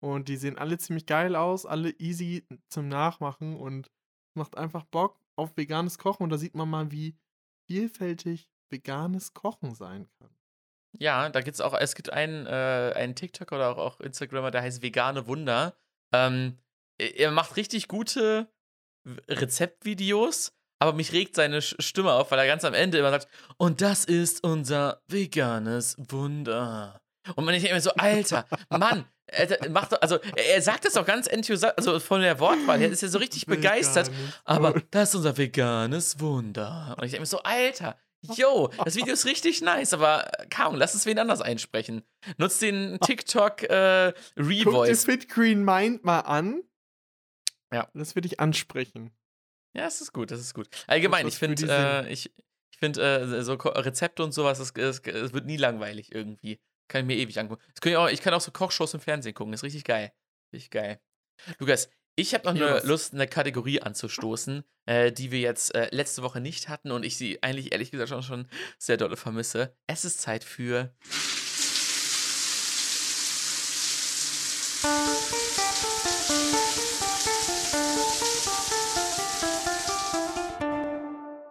und 0.03 0.29
die 0.29 0.37
sehen 0.37 0.59
alle 0.59 0.79
ziemlich 0.79 1.07
geil 1.07 1.37
aus, 1.37 1.65
alle 1.65 1.91
easy 1.99 2.47
zum 2.69 2.89
Nachmachen 2.89 3.57
und 3.57 3.91
macht 4.35 4.59
einfach 4.59 4.85
Bock 4.85 5.19
auf 5.37 5.57
veganes 5.57 5.99
Kochen 5.99 6.25
und 6.25 6.31
da 6.31 6.39
sieht 6.39 6.55
man 6.55 6.69
mal, 6.69 6.91
wie 6.91 7.17
vielfältig 7.67 8.51
veganes 8.69 9.33
Kochen 9.33 9.75
sein 9.75 10.09
kann. 10.19 10.36
Ja, 10.99 11.29
da 11.29 11.41
gibt's 11.41 11.61
auch, 11.61 11.75
es 11.75 11.95
gibt 11.95 12.13
einen, 12.13 12.47
äh, 12.47 12.93
einen 12.95 13.15
TikTok 13.15 13.53
oder 13.53 13.71
auch, 13.71 13.79
auch 13.79 14.01
Instagrammer, 14.01 14.51
der 14.51 14.63
heißt 14.63 14.83
Vegane 14.83 15.27
Wunder. 15.27 15.75
Ähm, 16.13 16.59
er 16.99 17.19
er 17.19 17.31
macht 17.31 17.57
richtig 17.57 17.89
gute 17.89 18.49
Rezeptvideos, 19.29 20.53
aber 20.79 20.93
mich 20.93 21.13
regt 21.13 21.35
seine 21.37 21.63
Stimme 21.63 22.13
auf, 22.13 22.31
weil 22.31 22.39
er 22.39 22.47
ganz 22.47 22.65
am 22.65 22.75
Ende 22.75 22.99
immer 22.99 23.11
sagt, 23.11 23.29
und 23.57 23.81
das 23.81 24.05
ist 24.05 24.45
unser 24.45 25.03
veganes 25.09 25.97
Wunder. 25.99 27.01
Und 27.35 27.45
man 27.45 27.53
denkt 27.55 27.69
immer 27.69 27.81
so, 27.81 27.91
Alter, 27.95 28.47
Mann, 28.71 29.05
Alter, 29.33 29.69
macht 29.71 29.93
doch, 29.93 30.01
also 30.01 30.19
er 30.37 30.55
er 30.55 30.63
sagt 30.63 30.85
es 30.85 30.95
doch 30.95 31.05
ganz 31.05 31.27
enthusiastisch, 31.27 31.87
also 31.89 31.99
von 31.99 32.21
der 32.21 32.39
Wortwahl 32.39 32.79
her 32.79 32.91
ist 32.91 33.03
er 33.03 33.09
so 33.09 33.19
richtig 33.19 33.47
begeistert, 33.47 34.11
aber 34.45 34.81
das 34.93 35.11
ist 35.11 35.17
unser 35.17 35.37
veganes 35.37 36.21
Wunder. 36.21 36.95
Und 36.97 37.05
ich 37.05 37.11
denke 37.11 37.23
mir 37.23 37.27
so, 37.27 37.43
Alter, 37.43 37.97
yo, 38.35 38.71
das 38.85 38.97
Video 38.97 39.13
ist 39.13 39.27
richtig 39.27 39.63
nice, 39.63 39.93
aber 39.93 40.41
äh, 40.41 40.47
kaum, 40.49 40.75
lass 40.77 40.95
es 40.95 41.07
wen 41.07 41.19
anders 41.19 41.41
einsprechen. 41.41 42.03
Nutzt 42.37 42.63
den 42.63 42.99
TikTok 43.01 43.63
äh, 43.65 44.13
Guck 44.35 44.49
dir 44.49 44.67
Revoice. 44.67 45.05
Fit 45.05 45.29
Green 45.29 45.65
Mind 45.65 46.05
mal 46.05 46.21
an. 46.21 46.63
Ja. 47.73 47.89
Das 47.95 48.15
würde 48.15 48.27
ich 48.27 48.41
ansprechen. 48.41 49.11
Ja, 49.75 49.85
das 49.85 50.01
ist 50.01 50.13
gut, 50.13 50.31
das 50.31 50.41
ist 50.41 50.55
gut. 50.55 50.69
Allgemein, 50.87 51.29
ich 51.29 51.37
finde, 51.37 51.67
äh, 51.69 52.13
ich, 52.13 52.33
ich 52.73 52.79
finde, 52.79 53.03
äh, 53.03 53.43
so 53.43 53.55
Rezepte 53.55 54.25
und 54.25 54.33
sowas, 54.33 54.59
es, 54.59 54.71
es, 54.71 55.01
es 55.01 55.33
wird 55.33 55.47
nie 55.47 55.59
langweilig 55.59 56.15
irgendwie. 56.15 56.61
Kann 56.89 57.03
ich 57.03 57.07
mir 57.07 57.17
ewig 57.17 57.39
angucken. 57.39 57.63
Das 57.75 57.91
ich, 57.91 57.97
auch, 57.97 58.09
ich 58.09 58.23
kann 58.23 58.33
auch 58.33 58.41
so 58.41 58.53
Kochshows 58.53 58.95
im 58.95 59.01
Fernsehen 59.01 59.35
gucken, 59.35 59.53
ist 59.53 59.65
richtig 59.65 59.85
geil. 59.85 60.13
Richtig 60.53 60.71
geil. 60.71 61.01
Lukas, 61.59 61.91
ich 62.19 62.33
habe 62.33 62.47
noch 62.47 62.55
eine 62.55 62.81
Lust, 62.85 63.13
eine 63.13 63.27
Kategorie 63.27 63.83
anzustoßen, 63.83 64.65
äh, 64.87 65.13
die 65.13 65.33
wir 65.33 65.41
jetzt 65.41 65.75
äh, 65.75 65.95
letzte 65.95 66.23
Woche 66.23 66.41
nicht 66.41 66.71
hatten 66.71 66.91
und 66.91 67.05
ich 67.05 67.19
sie 67.19 67.43
eigentlich 67.43 67.73
ehrlich 67.73 67.91
gesagt 67.91 68.09
schon, 68.09 68.23
schon 68.23 68.49
sehr 68.79 68.97
dolle 68.97 69.19
vermisse. 69.19 69.77
Es 69.87 70.07
ist 70.07 70.23
Zeit 70.23 70.43
für. 70.43 70.95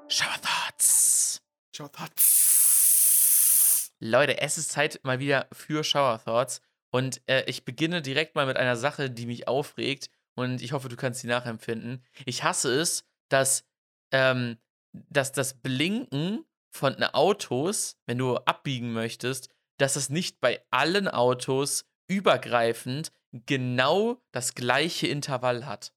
Shower 0.07 0.41
Thoughts. 0.41 1.43
Shower 1.75 1.91
Thoughts. 1.91 3.91
Leute, 3.99 4.41
es 4.41 4.57
ist 4.57 4.71
Zeit 4.71 4.99
mal 5.03 5.19
wieder 5.19 5.47
für 5.53 5.83
Shower 5.83 6.19
Thoughts. 6.25 6.59
Und 6.89 7.21
äh, 7.27 7.43
ich 7.45 7.65
beginne 7.65 8.01
direkt 8.01 8.33
mal 8.33 8.47
mit 8.47 8.57
einer 8.57 8.77
Sache, 8.77 9.11
die 9.11 9.27
mich 9.27 9.47
aufregt 9.47 10.09
und 10.35 10.61
ich 10.61 10.73
hoffe, 10.73 10.89
du 10.89 10.95
kannst 10.95 11.21
sie 11.21 11.27
nachempfinden. 11.27 12.03
Ich 12.25 12.43
hasse 12.43 12.73
es, 12.79 13.05
dass, 13.29 13.65
ähm, 14.11 14.57
dass 14.91 15.31
das 15.31 15.55
Blinken 15.55 16.45
von 16.71 17.01
Autos, 17.03 17.97
wenn 18.05 18.17
du 18.17 18.35
abbiegen 18.37 18.91
möchtest, 18.93 19.49
dass 19.77 19.95
es 19.95 20.09
nicht 20.09 20.39
bei 20.41 20.61
allen 20.71 21.07
Autos 21.07 21.85
übergreifend 22.07 23.11
genau 23.31 24.21
das 24.31 24.55
gleiche 24.55 25.07
Intervall 25.07 25.65
hat. 25.65 25.93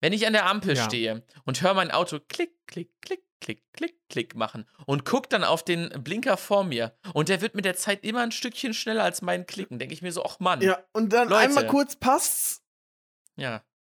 Wenn 0.00 0.12
ich 0.12 0.26
an 0.26 0.34
der 0.34 0.46
Ampel 0.46 0.76
Ja. 0.76 0.84
stehe 0.84 1.24
und 1.44 1.62
höre 1.62 1.74
mein 1.74 1.90
Auto 1.90 2.20
klick, 2.20 2.52
klick, 2.66 2.92
klick, 3.00 3.22
klick, 3.40 3.64
klick, 3.72 3.96
klick 4.08 4.34
machen 4.34 4.66
und 4.86 5.04
guck 5.04 5.28
dann 5.30 5.44
auf 5.44 5.64
den 5.64 5.88
Blinker 6.02 6.36
vor 6.36 6.64
mir 6.64 6.96
und 7.14 7.28
der 7.28 7.40
wird 7.40 7.54
mit 7.54 7.64
der 7.64 7.76
Zeit 7.76 8.04
immer 8.04 8.20
ein 8.20 8.32
Stückchen 8.32 8.74
schneller 8.74 9.02
als 9.02 9.22
mein 9.22 9.46
Klicken, 9.46 9.78
denke 9.78 9.94
ich 9.94 10.02
mir 10.02 10.12
so, 10.12 10.24
ach 10.24 10.38
Mann, 10.38 10.60
ja. 10.60 10.72
Ja, 10.72 10.84
und 10.92 11.12
dann 11.12 11.28
Leute. 11.28 11.40
einmal 11.40 11.66
kurz 11.66 11.96
passt's. 11.96 12.62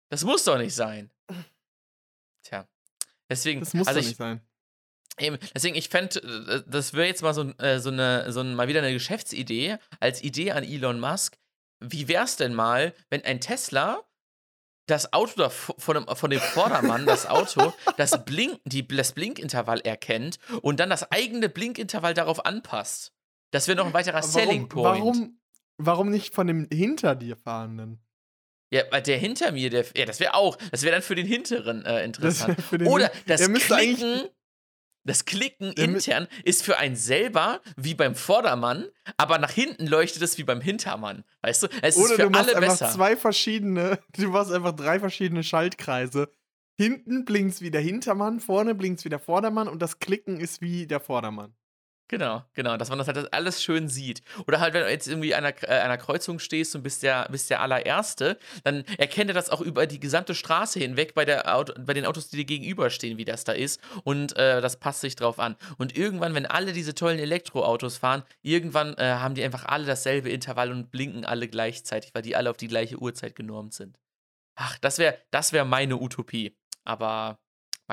Das 0.09 0.25
muss 0.25 0.45
doch 0.45 0.59
nicht 0.59 0.75
sein. 0.75 1.11
Tja, 2.43 2.67
deswegen, 3.31 3.61
Das 3.61 3.75
muss 3.75 3.87
also 3.87 4.01
doch 4.01 4.05
ich, 4.05 4.09
nicht 4.11 4.19
sein. 4.19 4.41
Eben, 5.19 5.39
deswegen, 5.55 5.77
ich 5.77 5.89
fände, 5.89 6.65
das 6.67 6.95
wäre 6.95 7.07
jetzt 7.07 7.23
mal 7.23 7.35
so, 7.35 7.51
äh, 7.59 7.79
so, 7.79 7.91
eine, 7.91 8.33
so 8.33 8.41
ein, 8.41 8.55
mal 8.55 8.69
wieder 8.69 8.81
eine 8.81 8.93
Geschäftsidee, 8.93 9.79
als 10.01 10.23
Idee 10.23 10.53
an 10.53 10.65
Elon 10.65 10.99
Musk. 10.99 11.39
Wie 11.81 12.09
wär's 12.09 12.37
denn 12.37 12.55
mal, 12.55 12.95
wenn 13.11 13.25
ein 13.25 13.41
Tesla 13.41 14.03
das 14.87 15.13
Auto 15.13 15.35
da 15.37 15.49
von 15.49 15.95
dem, 15.95 16.07
von 16.09 16.31
dem 16.31 16.41
Vordermann, 16.41 17.07
das 17.07 17.27
Auto, 17.27 17.73
das, 17.97 18.25
Blink, 18.25 18.61
die, 18.65 18.87
das 18.87 19.13
Blinkintervall 19.13 19.81
erkennt 19.81 20.39
und 20.63 20.81
dann 20.81 20.91
das 20.91 21.11
eigene 21.13 21.49
Blinkintervall 21.49 22.15
darauf 22.15 22.45
anpasst? 22.45 23.13
Das 23.51 23.69
wäre 23.69 23.77
noch 23.77 23.87
ein 23.87 23.95
weiterer 23.95 24.23
Selling 24.23 24.69
Point. 24.69 24.85
Warum, 24.85 25.41
warum 25.77 26.11
nicht 26.11 26.35
von 26.35 26.47
dem 26.47 26.69
hinter 26.73 27.15
dir 27.15 27.37
fahrenden? 27.37 28.03
Ja, 28.73 28.85
weil 28.91 29.03
der 29.03 29.19
hinter 29.19 29.53
mir, 29.53 29.69
der, 29.69 29.85
ja, 29.95 30.07
das 30.07 30.19
wäre 30.19 30.33
auch, 30.35 30.57
das 30.71 30.83
wäre 30.83 30.95
dann 30.95 31.03
für 31.03 31.15
den 31.15 31.27
hinteren 31.27 31.85
äh, 31.85 31.93
Das 31.93 32.05
interessant. 32.05 32.63
für 32.63 32.79
den 32.79 32.89
Oder 32.89 33.11
das 33.27 33.53
Klicken, 33.53 34.29
das 35.05 35.25
Klicken 35.27 35.73
intern 35.73 36.27
ist 36.45 36.63
für 36.63 36.79
einen 36.79 36.97
selber 36.97 37.61
wie 37.77 37.95
beim 37.95 38.15
Vordermann, 38.15 38.87
aber 39.19 39.39
nach 39.39 39.51
hinten 39.51 39.87
leuchtet 39.87 40.23
es 40.23 40.39
wie 40.39 40.45
beim 40.45 40.61
Hintermann. 40.63 41.25
Weißt 41.43 41.65
du? 41.65 41.69
Es 41.83 41.97
ist 41.97 42.03
Oder 42.05 42.15
für 42.15 42.23
du 42.23 42.31
machst 42.31 42.49
alle 42.49 42.57
einfach 42.57 42.79
besser. 42.79 42.91
zwei 42.91 43.17
verschiedene, 43.17 43.99
du 44.17 44.29
machst 44.29 44.53
einfach 44.53 44.73
drei 44.73 44.99
verschiedene 45.01 45.43
Schaltkreise. 45.43 46.31
Hinten 46.79 47.27
blinkt's 47.27 47.61
wie 47.61 47.71
der 47.71 47.83
Hintermann, 47.83 48.41
vorne 48.41 48.75
blinkt's 48.75 49.05
wie 49.05 49.11
der 49.11 49.19
Vordermann 49.19 49.69
und 49.69 49.83
das 49.83 49.99
Klicken 49.99 50.41
ist 50.41 50.63
wie 50.63 50.87
der 50.87 51.01
Vordermann. 51.01 51.55
Genau, 52.13 52.45
genau, 52.53 52.77
dass 52.77 52.91
man 52.91 52.99
das 52.99 53.07
halt 53.09 53.33
alles 53.33 53.63
schön 53.63 53.89
sieht. 53.89 54.21
Oder 54.47 54.61
halt, 54.61 54.75
wenn 54.75 54.83
du 54.83 54.91
jetzt 54.91 55.09
irgendwie 55.09 55.35
an 55.35 55.47
einer, 55.47 55.63
äh, 55.63 55.81
einer 55.81 55.97
Kreuzung 55.97 56.41
stehst 56.41 56.77
und 56.77 56.83
bist 56.83 57.03
der, 57.03 57.27
bist 57.31 57.49
der 57.49 57.63
allererste, 57.63 58.39
dann 58.65 58.85
erkennt 58.99 59.31
er 59.31 59.35
das 59.35 59.49
auch 59.49 59.63
über 59.63 59.87
die 59.87 59.99
gesamte 59.99 60.35
Straße 60.35 60.79
hinweg 60.79 61.15
bei, 61.15 61.25
der 61.25 61.57
Auto, 61.57 61.73
bei 61.81 61.95
den 61.95 62.05
Autos, 62.05 62.29
die 62.29 62.37
dir 62.37 62.45
gegenüberstehen, 62.45 63.17
wie 63.17 63.25
das 63.25 63.45
da 63.45 63.53
ist. 63.53 63.81
Und 64.05 64.37
äh, 64.37 64.61
das 64.61 64.77
passt 64.79 65.01
sich 65.01 65.17
drauf 65.17 65.39
an. 65.39 65.57
Und 65.79 65.97
irgendwann, 65.97 66.35
wenn 66.35 66.45
alle 66.45 66.75
diese 66.75 66.95
tollen 66.95 67.19
Elektroautos 67.19 67.97
fahren, 67.97 68.25
irgendwann 68.43 68.93
äh, 68.99 69.15
haben 69.15 69.35
die 69.35 69.43
einfach 69.43 69.65
alle 69.65 69.87
dasselbe 69.87 70.29
Intervall 70.29 70.71
und 70.71 70.91
blinken 70.91 71.25
alle 71.25 71.49
gleichzeitig, 71.49 72.15
weil 72.15 72.21
die 72.21 72.37
alle 72.37 72.51
auf 72.51 72.59
die 72.59 72.69
gleiche 72.69 72.99
Uhrzeit 72.99 73.35
genormt 73.37 73.73
sind. 73.73 73.99
Ach, 74.57 74.79
das 74.81 74.99
wäre 74.99 75.19
das 75.31 75.55
wär 75.55 75.65
meine 75.65 75.97
Utopie. 75.97 76.59
Aber 76.85 77.39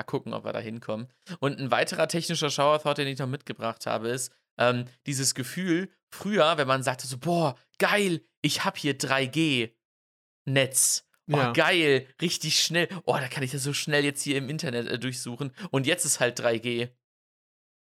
mal 0.00 0.04
gucken, 0.04 0.32
ob 0.32 0.44
wir 0.44 0.52
da 0.52 0.60
hinkommen. 0.60 1.08
Und 1.40 1.58
ein 1.60 1.70
weiterer 1.70 2.08
technischer 2.08 2.50
Shower 2.50 2.80
Thought, 2.80 2.98
den 2.98 3.08
ich 3.08 3.18
noch 3.18 3.26
mitgebracht 3.26 3.86
habe, 3.86 4.08
ist 4.08 4.32
ähm, 4.58 4.86
dieses 5.06 5.34
Gefühl, 5.34 5.90
früher, 6.10 6.56
wenn 6.56 6.66
man 6.68 6.82
sagte 6.82 7.06
so, 7.06 7.18
boah, 7.18 7.56
geil, 7.78 8.24
ich 8.42 8.64
hab 8.64 8.78
hier 8.78 8.98
3G-Netz. 8.98 11.06
Oh, 11.32 11.36
Ja. 11.36 11.52
geil, 11.52 12.08
richtig 12.20 12.60
schnell. 12.60 12.88
Oh, 13.04 13.12
da 13.14 13.28
kann 13.28 13.44
ich 13.44 13.52
das 13.52 13.62
so 13.62 13.72
schnell 13.72 14.04
jetzt 14.04 14.22
hier 14.22 14.36
im 14.36 14.48
Internet 14.48 14.88
äh, 14.88 14.98
durchsuchen. 14.98 15.52
Und 15.70 15.86
jetzt 15.86 16.04
ist 16.04 16.18
halt 16.18 16.40
3G. 16.40 16.90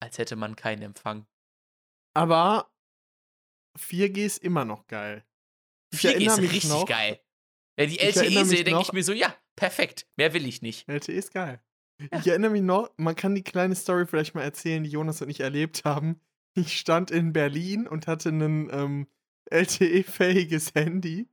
Als 0.02 0.18
hätte 0.18 0.34
man 0.36 0.56
keinen 0.56 0.82
Empfang. 0.82 1.26
Aber 2.14 2.72
4G 3.78 4.24
ist 4.24 4.38
immer 4.38 4.64
noch 4.64 4.86
geil. 4.88 5.24
Ich 5.92 6.00
4G 6.00 6.08
erinnere 6.12 6.40
ist 6.40 6.52
richtig 6.52 6.70
noch, 6.70 6.86
geil. 6.86 7.20
Wenn 7.76 7.90
die 7.90 8.00
LTE 8.00 8.44
sehe, 8.44 8.64
denke 8.64 8.82
ich 8.82 8.92
mir 8.92 9.04
so, 9.04 9.12
ja, 9.12 9.32
perfekt. 9.54 10.08
Mehr 10.16 10.32
will 10.34 10.44
ich 10.46 10.60
nicht. 10.62 10.88
LTE 10.88 11.12
ist 11.12 11.32
geil. 11.32 11.62
Ich 12.18 12.26
erinnere 12.26 12.50
mich 12.50 12.62
noch, 12.62 12.90
man 12.96 13.16
kann 13.16 13.34
die 13.34 13.42
kleine 13.42 13.74
Story 13.74 14.06
vielleicht 14.06 14.34
mal 14.34 14.42
erzählen, 14.42 14.82
die 14.82 14.90
Jonas 14.90 15.22
und 15.22 15.30
ich 15.30 15.40
erlebt 15.40 15.84
haben. 15.84 16.20
Ich 16.54 16.78
stand 16.78 17.10
in 17.10 17.32
Berlin 17.32 17.86
und 17.86 18.06
hatte 18.06 18.30
ein 18.30 18.68
ähm, 18.72 19.06
LTE-fähiges 19.50 20.72
Handy. 20.74 21.28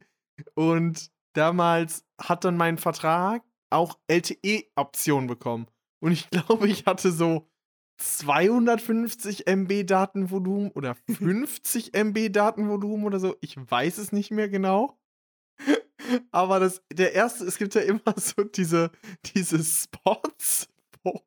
Und 0.54 1.12
damals 1.34 2.06
hat 2.20 2.44
dann 2.44 2.58
mein 2.58 2.78
Vertrag 2.78 3.44
auch 3.70 3.98
LTE-Option 4.08 5.28
bekommen. 5.28 5.68
Und 6.00 6.12
ich 6.12 6.30
glaube, 6.30 6.68
ich 6.68 6.86
hatte 6.86 7.12
so 7.12 7.50
250 7.98 9.48
MB 9.48 9.84
Datenvolumen 9.86 10.72
oder 10.72 10.96
50 11.10 11.94
MB 11.94 12.30
Datenvolumen 12.32 13.06
oder 13.06 13.20
so. 13.20 13.36
Ich 13.42 13.58
weiß 13.58 13.98
es 13.98 14.12
nicht 14.12 14.32
mehr 14.32 14.50
genau. 14.50 14.98
Aber 16.32 16.60
das, 16.60 16.82
der 16.92 17.14
erste, 17.14 17.46
es 17.46 17.58
gibt 17.58 17.76
ja 17.76 17.82
immer 17.82 18.02
so 18.18 18.44
diese, 18.44 18.92
diese 19.36 19.64
Spots, 19.64 20.68
wo, 21.04 21.22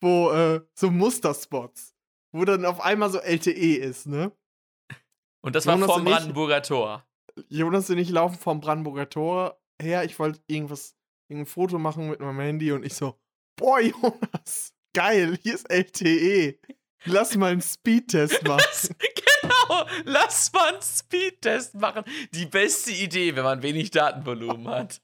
wo 0.00 0.30
äh, 0.32 0.60
so 0.74 0.90
Musterspots, 0.90 1.94
wo 2.32 2.44
dann 2.44 2.64
auf 2.64 2.80
einmal 2.80 3.10
so 3.10 3.18
LTE 3.18 3.76
ist, 3.76 4.06
ne? 4.06 4.32
Und 5.42 5.54
das 5.56 5.66
war 5.66 5.74
Jonas 5.74 5.90
vorm 5.90 6.06
ich- 6.06 6.12
Brandenburger 6.12 6.62
Tor. 6.62 7.06
Jonas 7.48 7.88
und 7.90 7.98
ich 7.98 8.10
laufen 8.10 8.36
vom 8.38 8.60
Brandenburger 8.60 9.08
Tor 9.08 9.60
her. 9.80 10.04
Ich 10.04 10.18
wollte 10.18 10.40
irgendwas, 10.46 10.96
irgendein 11.28 11.50
Foto 11.50 11.78
machen 11.78 12.10
mit 12.10 12.20
meinem 12.20 12.40
Handy 12.40 12.72
und 12.72 12.84
ich 12.84 12.94
so, 12.94 13.18
boah, 13.56 13.80
Jonas, 13.80 14.74
geil, 14.92 15.38
hier 15.42 15.54
ist 15.54 15.70
LTE. 15.70 16.58
Lass 17.04 17.36
mal 17.36 17.52
einen 17.52 17.62
Speedtest 17.62 18.42
machen. 18.46 18.64
genau, 19.42 19.86
lass 20.04 20.52
mal 20.52 20.74
einen 20.74 20.82
Speedtest 20.82 21.74
machen. 21.74 22.04
Die 22.32 22.46
beste 22.46 22.92
Idee, 22.92 23.34
wenn 23.36 23.44
man 23.44 23.62
wenig 23.62 23.90
Datenvolumen 23.90 24.68
hat. 24.68 25.00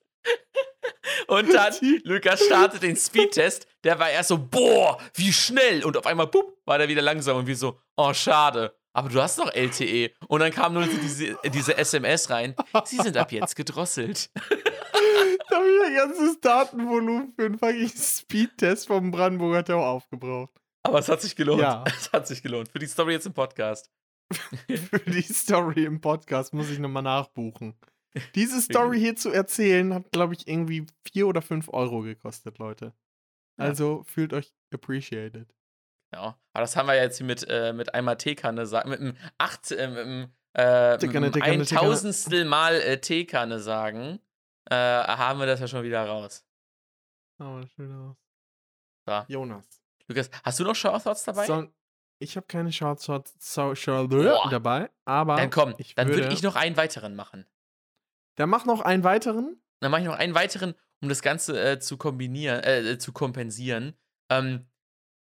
Und 1.26 1.52
dann, 1.52 1.74
Lukas 2.04 2.44
startet 2.44 2.82
den 2.82 2.96
Speedtest, 2.96 3.66
der 3.84 3.98
war 3.98 4.10
erst 4.10 4.28
so, 4.28 4.38
boah, 4.38 4.98
wie 5.14 5.32
schnell. 5.32 5.84
Und 5.84 5.96
auf 5.96 6.06
einmal, 6.06 6.26
bupp, 6.26 6.58
war 6.64 6.78
der 6.78 6.88
wieder 6.88 7.02
langsam 7.02 7.36
und 7.36 7.46
wir 7.46 7.56
so, 7.56 7.78
oh, 7.96 8.12
schade. 8.12 8.76
Aber 8.92 9.08
du 9.10 9.20
hast 9.20 9.38
noch 9.38 9.52
LTE. 9.52 10.12
Und 10.28 10.40
dann 10.40 10.50
kam 10.50 10.72
nur 10.72 10.86
diese, 10.86 11.36
diese 11.52 11.76
SMS 11.76 12.30
rein. 12.30 12.54
Sie 12.84 12.96
sind 12.96 13.16
ab 13.16 13.30
jetzt 13.30 13.54
gedrosselt. 13.54 14.30
da 15.50 15.56
habe 15.56 15.68
ich 15.68 15.86
ein 15.86 15.94
ganzes 15.94 16.40
Datenvolumen 16.40 17.34
für 17.34 17.44
einen 17.44 17.58
fucking 17.58 17.90
Speedtest 17.90 18.86
vom 18.86 19.10
Brandenburger 19.10 19.64
Tor 19.64 19.86
aufgebraucht. 19.86 20.52
Aber 20.86 20.98
es 20.98 21.08
hat 21.08 21.20
sich 21.20 21.36
gelohnt. 21.36 21.60
Ja. 21.60 21.84
Es 21.86 22.12
hat 22.12 22.26
sich 22.26 22.42
gelohnt. 22.42 22.68
Für 22.68 22.78
die 22.78 22.86
Story 22.86 23.12
jetzt 23.12 23.26
im 23.26 23.34
Podcast. 23.34 23.90
Für 24.68 24.98
die 25.10 25.22
Story 25.22 25.84
im 25.84 26.00
Podcast 26.00 26.52
muss 26.52 26.70
ich 26.70 26.78
nochmal 26.78 27.02
nachbuchen. 27.02 27.74
Diese 28.34 28.60
Story 28.60 28.98
hier 28.98 29.16
zu 29.16 29.30
erzählen 29.30 29.92
hat, 29.92 30.10
glaube 30.10 30.34
ich, 30.34 30.48
irgendwie 30.48 30.86
4 31.12 31.26
oder 31.26 31.42
5 31.42 31.68
Euro 31.72 32.00
gekostet, 32.00 32.58
Leute. 32.58 32.94
Ja. 33.58 33.66
Also 33.66 34.04
fühlt 34.06 34.32
euch 34.32 34.54
appreciated. 34.72 35.54
Ja, 36.14 36.38
aber 36.52 36.62
das 36.62 36.76
haben 36.76 36.86
wir 36.86 36.94
jetzt 36.94 37.18
hier 37.18 37.26
mit, 37.26 37.46
äh, 37.48 37.72
mit 37.72 37.94
einmal 37.94 38.16
Teekanne 38.16 38.66
sagen, 38.66 38.90
mit 38.90 39.00
einem 39.00 39.16
18, 39.38 39.78
äh, 39.78 39.88
mit 39.88 39.98
einem, 39.98 40.32
äh, 40.54 40.92
mit 40.92 41.42
einem 41.42 41.62
Teekanne. 41.64 41.64
Tausendstel 41.64 42.44
Mal 42.44 42.74
äh, 42.80 43.00
Teekanne 43.00 43.60
sagen, 43.60 44.20
äh, 44.70 44.74
haben 44.74 45.38
wir 45.38 45.46
das 45.46 45.60
ja 45.60 45.68
schon 45.68 45.82
wieder 45.82 46.06
raus. 46.06 46.46
Oh, 47.38 47.60
schön 47.74 47.92
aus. 47.92 48.16
So. 49.06 49.24
Jonas. 49.28 49.75
Lukas, 50.08 50.30
hast 50.44 50.60
du 50.60 50.64
noch 50.64 50.74
Shower 50.76 51.02
Thoughts 51.02 51.24
dabei? 51.24 51.46
So, 51.46 51.66
ich 52.18 52.36
habe 52.36 52.46
keine 52.46 52.72
Short 52.72 53.02
Short 53.02 53.28
so, 53.38 53.74
dabei, 54.50 54.90
aber 55.04 55.36
dann 55.36 55.50
komm, 55.50 55.74
ich 55.78 55.94
dann 55.94 56.08
würde 56.08 56.22
würde- 56.24 56.34
ich 56.34 56.42
noch 56.42 56.56
einen 56.56 56.76
weiteren 56.76 57.14
machen. 57.14 57.46
dann 58.36 58.48
mach 58.48 58.64
noch 58.64 58.80
einen 58.80 59.04
weiteren. 59.04 59.60
Dann 59.80 59.90
mache 59.90 60.00
ich 60.02 60.06
noch 60.06 60.16
einen 60.16 60.34
weiteren, 60.34 60.74
um 61.02 61.08
das 61.10 61.20
Ganze 61.20 61.60
äh, 61.62 61.78
zu 61.78 61.98
kombinieren, 61.98 62.62
äh, 62.64 62.98
zu 62.98 63.12
kompensieren. 63.12 63.94
Ähm, 64.30 64.66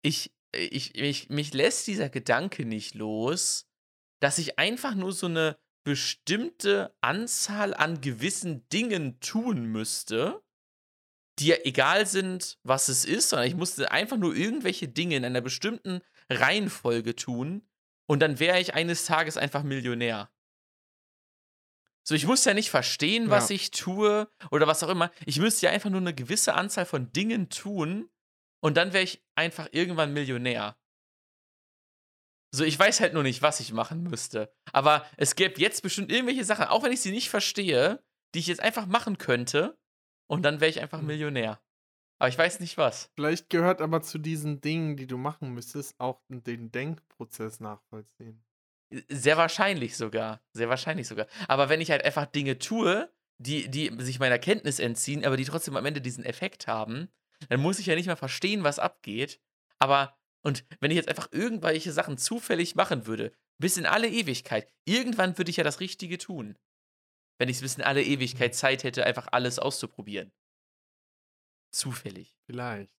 ich, 0.02 0.34
ich, 0.54 0.92
mich, 0.94 1.30
mich 1.30 1.54
lässt 1.54 1.86
dieser 1.86 2.10
Gedanke 2.10 2.66
nicht 2.66 2.94
los, 2.94 3.66
dass 4.20 4.36
ich 4.38 4.58
einfach 4.58 4.94
nur 4.94 5.12
so 5.12 5.26
eine 5.26 5.58
bestimmte 5.84 6.94
Anzahl 7.00 7.72
an 7.74 8.00
gewissen 8.02 8.68
Dingen 8.68 9.18
tun 9.20 9.64
müsste, 9.66 10.42
die 11.38 11.46
ja 11.48 11.56
egal 11.64 12.06
sind, 12.06 12.58
was 12.62 12.88
es 12.88 13.04
ist, 13.04 13.30
sondern 13.30 13.48
ich 13.48 13.56
musste 13.56 13.90
einfach 13.90 14.16
nur 14.16 14.34
irgendwelche 14.36 14.88
Dinge 14.88 15.16
in 15.16 15.24
einer 15.24 15.40
bestimmten 15.40 16.00
Reihenfolge 16.30 17.16
tun 17.16 17.68
und 18.06 18.20
dann 18.20 18.38
wäre 18.38 18.60
ich 18.60 18.74
eines 18.74 19.04
Tages 19.06 19.36
einfach 19.36 19.62
Millionär. 19.62 20.30
So, 22.06 22.14
ich 22.14 22.26
muss 22.26 22.44
ja 22.44 22.52
nicht 22.54 22.70
verstehen, 22.70 23.30
was 23.30 23.48
Ja. 23.48 23.54
ich 23.54 23.70
tue 23.70 24.28
oder 24.50 24.66
was 24.66 24.82
auch 24.82 24.90
immer. 24.90 25.10
Ich 25.24 25.38
müsste 25.38 25.66
ja 25.66 25.72
einfach 25.72 25.90
nur 25.90 26.00
eine 26.00 26.14
gewisse 26.14 26.54
Anzahl 26.54 26.84
von 26.84 27.10
Dingen 27.12 27.48
tun 27.48 28.10
und 28.60 28.76
dann 28.76 28.92
wäre 28.92 29.04
ich 29.04 29.24
einfach 29.34 29.68
irgendwann 29.72 30.12
Millionär. 30.12 30.76
So, 32.54 32.62
ich 32.62 32.78
weiß 32.78 33.00
halt 33.00 33.14
nur 33.14 33.22
nicht, 33.24 33.42
was 33.42 33.58
ich 33.58 33.72
machen 33.72 34.02
müsste. 34.04 34.54
Aber 34.72 35.04
es 35.16 35.34
gäbe 35.34 35.60
jetzt 35.60 35.82
bestimmt 35.82 36.12
irgendwelche 36.12 36.44
Sachen, 36.44 36.66
auch 36.66 36.82
wenn 36.84 36.92
ich 36.92 37.00
sie 37.00 37.10
nicht 37.10 37.28
verstehe, 37.30 38.04
die 38.34 38.38
ich 38.38 38.46
jetzt 38.46 38.60
einfach 38.60 38.86
machen 38.86 39.18
könnte 39.18 39.76
und 40.26 40.42
dann 40.42 40.60
wäre 40.60 40.70
ich 40.70 40.80
einfach 40.80 41.00
Hm. 41.00 41.06
Millionär. 41.06 41.60
Aber 42.18 42.28
ich 42.28 42.38
weiß 42.38 42.60
nicht 42.60 42.78
was. 42.78 43.10
Vielleicht 43.14 43.50
gehört 43.50 43.80
aber 43.80 44.02
zu 44.02 44.18
diesen 44.18 44.60
Dingen, 44.60 44.96
die 44.96 45.06
du 45.06 45.18
machen 45.18 45.52
müsstest, 45.52 45.98
auch 45.98 46.20
den 46.28 46.70
Denkprozess 46.70 47.60
nachvollziehen. 47.60 48.44
Sehr 49.08 49.36
wahrscheinlich 49.36 49.96
sogar. 49.96 50.40
Sehr 50.52 50.68
wahrscheinlich 50.68 51.08
sogar. 51.08 51.26
Aber 51.48 51.68
wenn 51.68 51.80
ich 51.80 51.90
halt 51.90 52.04
einfach 52.04 52.26
Dinge 52.26 52.58
tue, 52.58 53.12
die, 53.38 53.68
die 53.68 53.92
sich 53.98 54.20
meiner 54.20 54.38
Kenntnis 54.38 54.78
entziehen, 54.78 55.24
aber 55.24 55.36
die 55.36 55.44
trotzdem 55.44 55.76
am 55.76 55.84
Ende 55.84 56.00
diesen 56.00 56.24
Effekt 56.24 56.66
haben, 56.68 57.08
dann 57.48 57.60
muss 57.60 57.78
ich 57.78 57.86
ja 57.86 57.94
nicht 57.94 58.06
mal 58.06 58.16
verstehen, 58.16 58.62
was 58.62 58.78
abgeht. 58.78 59.40
Aber, 59.78 60.16
und 60.42 60.64
wenn 60.80 60.90
ich 60.90 60.96
jetzt 60.96 61.08
einfach 61.08 61.28
irgendwelche 61.32 61.92
Sachen 61.92 62.16
zufällig 62.16 62.76
machen 62.76 63.06
würde, 63.06 63.32
bis 63.58 63.76
in 63.76 63.86
alle 63.86 64.08
Ewigkeit, 64.08 64.68
irgendwann 64.84 65.36
würde 65.36 65.50
ich 65.50 65.56
ja 65.56 65.64
das 65.64 65.80
Richtige 65.80 66.18
tun. 66.18 66.56
Wenn 67.38 67.48
ich 67.48 67.60
bis 67.60 67.76
in 67.76 67.82
alle 67.82 68.02
Ewigkeit 68.02 68.54
Zeit 68.54 68.84
hätte, 68.84 69.04
einfach 69.06 69.28
alles 69.32 69.58
auszuprobieren. 69.58 70.32
Zufällig. 71.72 72.36
Vielleicht. 72.46 72.94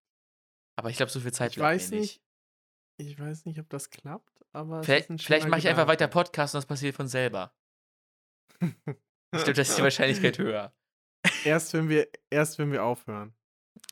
Aber 0.77 0.89
ich 0.89 0.97
glaube, 0.97 1.11
so 1.11 1.19
viel 1.21 1.31
Zeit 1.31 1.51
Ich 1.51 1.57
bleibt 1.57 1.75
weiß 1.75 1.91
mir 1.91 1.99
nicht. 2.01 2.21
nicht. 2.99 3.09
Ich 3.11 3.19
weiß 3.19 3.45
nicht, 3.45 3.59
ob 3.59 3.69
das 3.69 3.89
klappt, 3.89 4.45
aber. 4.53 4.79
es 4.79 4.85
Vielleicht, 4.85 5.21
vielleicht 5.23 5.47
mache 5.47 5.59
ich 5.59 5.67
einfach 5.67 5.87
weiter. 5.87 6.07
Podcast 6.07 6.53
und 6.55 6.59
das 6.59 6.65
passiert 6.65 6.95
von 6.95 7.07
selber. 7.07 7.53
Ich 8.61 8.69
glaube, 9.31 9.53
das 9.53 9.69
ist 9.69 9.77
die 9.77 9.83
Wahrscheinlichkeit 9.83 10.37
höher. 10.37 10.73
erst, 11.43 11.73
wenn 11.73 11.89
wir, 11.89 12.07
erst 12.29 12.57
wenn 12.57 12.71
wir 12.71 12.83
aufhören. 12.83 13.33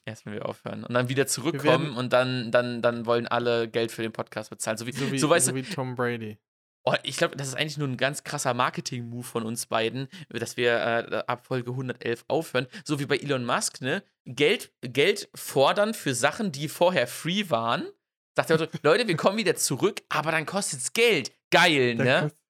Erst 0.05 0.25
wenn 0.25 0.33
wir 0.33 0.45
aufhören. 0.45 0.83
Und 0.85 0.93
dann 0.93 1.09
wieder 1.09 1.19
werden- 1.23 1.29
zurückkommen 1.29 1.95
und 1.97 2.13
dann, 2.13 2.51
dann, 2.51 2.81
dann 2.81 3.05
wollen 3.05 3.27
alle 3.27 3.69
Geld 3.69 3.91
für 3.91 4.01
den 4.01 4.13
Podcast 4.13 4.49
bezahlen. 4.49 4.77
So 4.77 4.85
wie, 4.87 4.91
So 4.93 5.11
wie, 5.11 5.19
so 5.19 5.29
weißt 5.29 5.47
so 5.47 5.55
wie 5.55 5.63
Tom 5.63 5.95
Brady. 5.95 6.37
Oh, 6.83 6.95
ich 7.03 7.17
glaube, 7.17 7.35
das 7.35 7.47
ist 7.47 7.55
eigentlich 7.55 7.77
nur 7.77 7.87
ein 7.87 7.97
ganz 7.97 8.23
krasser 8.23 8.53
Marketing-Move 8.53 9.23
von 9.23 9.43
uns 9.43 9.65
beiden, 9.65 10.07
dass 10.29 10.57
wir 10.57 10.73
äh, 10.73 11.23
ab 11.27 11.45
Folge 11.45 11.71
111 11.71 12.25
aufhören. 12.27 12.67
So 12.83 12.99
wie 12.99 13.05
bei 13.05 13.17
Elon 13.17 13.45
Musk, 13.45 13.81
ne? 13.81 14.03
Geld, 14.25 14.71
Geld 14.81 15.29
fordern 15.35 15.93
für 15.93 16.13
Sachen, 16.13 16.51
die 16.51 16.67
vorher 16.67 17.07
free 17.07 17.49
waren. 17.49 17.87
Sagt 18.35 18.49
er 18.49 18.57
so, 18.57 18.67
Leute, 18.83 19.07
wir 19.07 19.15
kommen 19.15 19.37
wieder 19.37 19.55
zurück, 19.55 20.01
aber 20.09 20.31
dann 20.31 20.45
kostet 20.45 20.79
es 20.79 20.93
Geld. 20.93 21.31
Geil, 21.51 21.95
ne? 21.95 22.31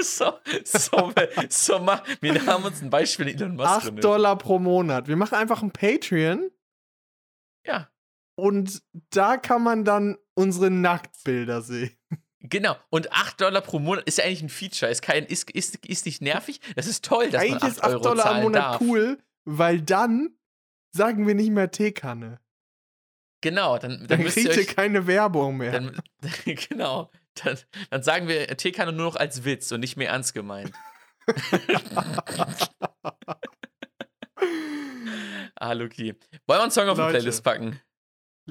So, 0.00 0.38
so, 0.64 1.12
so, 1.50 1.78
mach, 1.80 2.02
wir 2.22 2.46
haben 2.46 2.64
uns 2.64 2.80
ein 2.80 2.88
Beispiel 2.88 3.28
Elon 3.28 3.56
Musk 3.56 3.68
8 3.68 3.84
drin. 3.88 3.96
Dollar 3.96 4.38
pro 4.38 4.58
Monat. 4.58 5.06
Wir 5.06 5.16
machen 5.16 5.34
einfach 5.34 5.62
ein 5.62 5.70
Patreon 5.70 6.50
Ja, 7.66 7.90
und 8.36 8.82
da 9.10 9.36
kann 9.36 9.62
man 9.62 9.84
dann 9.84 10.16
unsere 10.32 10.70
Nacktbilder 10.70 11.60
sehen. 11.60 11.94
Genau, 12.42 12.74
und 12.88 13.12
8 13.12 13.40
Dollar 13.40 13.60
pro 13.60 13.78
Monat 13.78 14.04
ist 14.04 14.18
ja 14.18 14.24
eigentlich 14.24 14.42
ein 14.42 14.48
Feature. 14.48 14.90
Ist, 14.90 15.02
kein, 15.02 15.24
ist, 15.26 15.50
ist, 15.50 15.76
ist 15.86 16.06
nicht 16.06 16.22
nervig. 16.22 16.60
Das 16.74 16.86
ist 16.86 17.04
toll, 17.04 17.30
dass 17.30 17.42
Eigentlich 17.42 17.60
man 17.60 17.62
8 17.62 17.68
ist 17.72 17.84
8 17.84 17.90
Euro 17.92 18.02
Dollar 18.02 18.26
am 18.26 18.42
Monat 18.42 18.62
darf. 18.62 18.80
cool, 18.80 19.18
weil 19.44 19.80
dann 19.82 20.34
sagen 20.92 21.26
wir 21.26 21.34
nicht 21.34 21.50
mehr 21.50 21.70
Teekanne. 21.70 22.40
Genau, 23.42 23.78
dann, 23.78 24.06
dann 24.06 24.08
Dann 24.08 24.24
kriegt 24.24 24.54
ihr 24.54 24.60
euch, 24.62 24.68
keine 24.68 25.06
Werbung 25.06 25.56
mehr. 25.58 25.72
dann, 25.72 26.00
genau, 26.44 27.10
dann, 27.42 27.58
dann 27.90 28.02
sagen 28.02 28.28
wir 28.28 28.46
Teekanne 28.56 28.92
nur 28.92 29.06
noch 29.06 29.16
als 29.16 29.44
Witz 29.44 29.70
und 29.72 29.80
nicht 29.80 29.96
mehr 29.96 30.08
ernst 30.10 30.34
gemeint. 30.34 30.72
ah, 35.56 35.72
Luki. 35.72 36.14
Wollen 36.46 36.46
wir 36.46 36.62
einen 36.62 36.70
Song 36.70 36.88
auf 36.88 36.96
die 36.96 37.02
Leute. 37.02 37.18
Playlist 37.18 37.44
packen? 37.44 37.80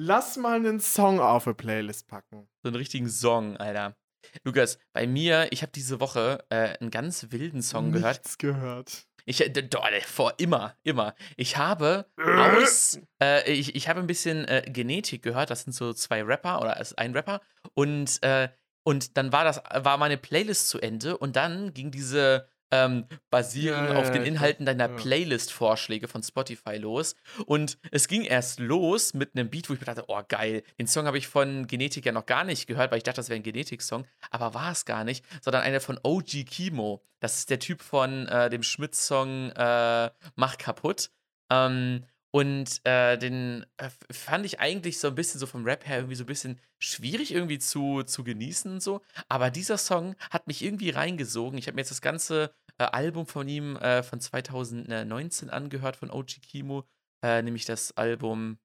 Lass 0.02 0.38
mal 0.38 0.56
einen 0.56 0.80
Song 0.80 1.20
auf 1.20 1.46
eine 1.46 1.52
Playlist 1.52 2.08
packen. 2.08 2.48
So 2.62 2.68
einen 2.68 2.76
richtigen 2.76 3.10
Song, 3.10 3.58
Alter. 3.58 3.98
Lukas, 4.44 4.78
bei 4.94 5.06
mir, 5.06 5.48
ich 5.50 5.60
habe 5.60 5.72
diese 5.72 6.00
Woche 6.00 6.42
äh, 6.48 6.78
einen 6.78 6.90
ganz 6.90 7.26
wilden 7.32 7.60
Song 7.60 7.92
gehört. 7.92 8.20
Nichts 8.20 8.38
gehört. 8.38 9.06
Ich, 9.26 9.42
äh, 9.42 9.50
doch, 9.50 9.86
vor 10.06 10.32
immer, 10.38 10.74
immer. 10.84 11.14
Ich 11.36 11.58
habe 11.58 12.06
aus, 12.16 12.98
äh, 13.22 13.52
ich, 13.52 13.74
ich 13.74 13.88
habe 13.90 14.00
ein 14.00 14.06
bisschen 14.06 14.46
äh, 14.48 14.62
Genetik 14.66 15.20
gehört. 15.20 15.50
Das 15.50 15.64
sind 15.64 15.74
so 15.74 15.92
zwei 15.92 16.22
Rapper 16.22 16.62
oder 16.62 16.80
ist 16.80 16.98
ein 16.98 17.12
Rapper. 17.12 17.42
Und, 17.74 18.22
äh, 18.22 18.48
und 18.84 19.18
dann 19.18 19.32
war 19.32 19.44
das, 19.44 19.60
war 19.84 19.98
meine 19.98 20.16
Playlist 20.16 20.70
zu 20.70 20.80
Ende 20.80 21.18
und 21.18 21.36
dann 21.36 21.74
ging 21.74 21.90
diese 21.90 22.48
ähm, 22.70 23.06
basieren 23.30 23.86
Ja, 23.86 23.96
auf 23.96 24.10
den 24.10 24.22
Inhalten 24.24 24.66
deiner. 24.66 24.88
Playlist-Vorschläge 24.88 26.08
von 26.08 26.22
Spotify 26.22 26.76
los. 26.76 27.14
Und 27.46 27.78
es 27.90 28.08
ging 28.08 28.22
erst 28.22 28.60
los 28.60 29.14
mit 29.14 29.34
einem 29.34 29.50
Beat, 29.50 29.68
wo 29.68 29.74
ich 29.74 29.80
mir 29.80 29.86
dachte, 29.86 30.04
oh 30.08 30.20
geil, 30.28 30.62
den 30.78 30.86
Song 30.86 31.06
habe 31.06 31.18
ich 31.18 31.28
von 31.28 31.66
Genetik 31.66 32.06
ja 32.06 32.12
noch 32.12 32.26
gar 32.26 32.44
nicht 32.44 32.66
gehört, 32.66 32.90
weil 32.90 32.98
ich 32.98 33.04
dachte, 33.04 33.16
das 33.16 33.28
wäre 33.28 33.38
ein 33.38 33.42
Genetik-Song. 33.42 34.06
Aber 34.30 34.54
war 34.54 34.72
es 34.72 34.84
gar 34.84 35.04
nicht, 35.04 35.24
sondern 35.42 35.62
einer 35.62 35.80
von 35.80 35.98
OG 36.02 36.44
Kimo. 36.46 37.02
Das 37.20 37.38
ist 37.38 37.50
der 37.50 37.58
Typ 37.58 37.82
von 37.82 38.26
äh, 38.28 38.50
dem 38.50 38.62
Schmidt-Song 38.62 39.50
äh, 39.50 40.10
Mach 40.36 40.58
kaputt. 40.58 41.10
Ähm, 41.50 42.04
und 42.32 42.80
äh, 42.84 43.18
den 43.18 43.66
äh, 43.76 43.88
fand 44.12 44.46
ich 44.46 44.60
eigentlich 44.60 45.00
so 45.00 45.08
ein 45.08 45.16
bisschen 45.16 45.40
so 45.40 45.46
vom 45.46 45.64
Rap 45.64 45.86
her 45.86 45.96
irgendwie 45.96 46.14
so 46.14 46.22
ein 46.22 46.28
bisschen 46.28 46.60
schwierig 46.78 47.34
irgendwie 47.34 47.58
zu, 47.58 48.04
zu 48.04 48.22
genießen 48.22 48.70
und 48.70 48.82
so. 48.82 49.00
Aber 49.28 49.50
dieser 49.50 49.78
Song 49.78 50.14
hat 50.30 50.46
mich 50.46 50.62
irgendwie 50.62 50.90
reingesogen. 50.90 51.58
Ich 51.58 51.66
habe 51.66 51.74
mir 51.74 51.80
jetzt 51.80 51.90
das 51.90 52.00
ganze 52.00 52.54
äh, 52.80 52.84
Album 52.84 53.26
von 53.26 53.46
ihm 53.46 53.76
äh, 53.76 54.02
von 54.02 54.20
2019 54.20 55.50
angehört, 55.50 55.96
von 55.96 56.10
OG 56.10 56.40
Kimo. 56.42 56.84
Äh, 57.22 57.42
nämlich 57.42 57.66
das 57.66 57.96
Album. 57.96 58.58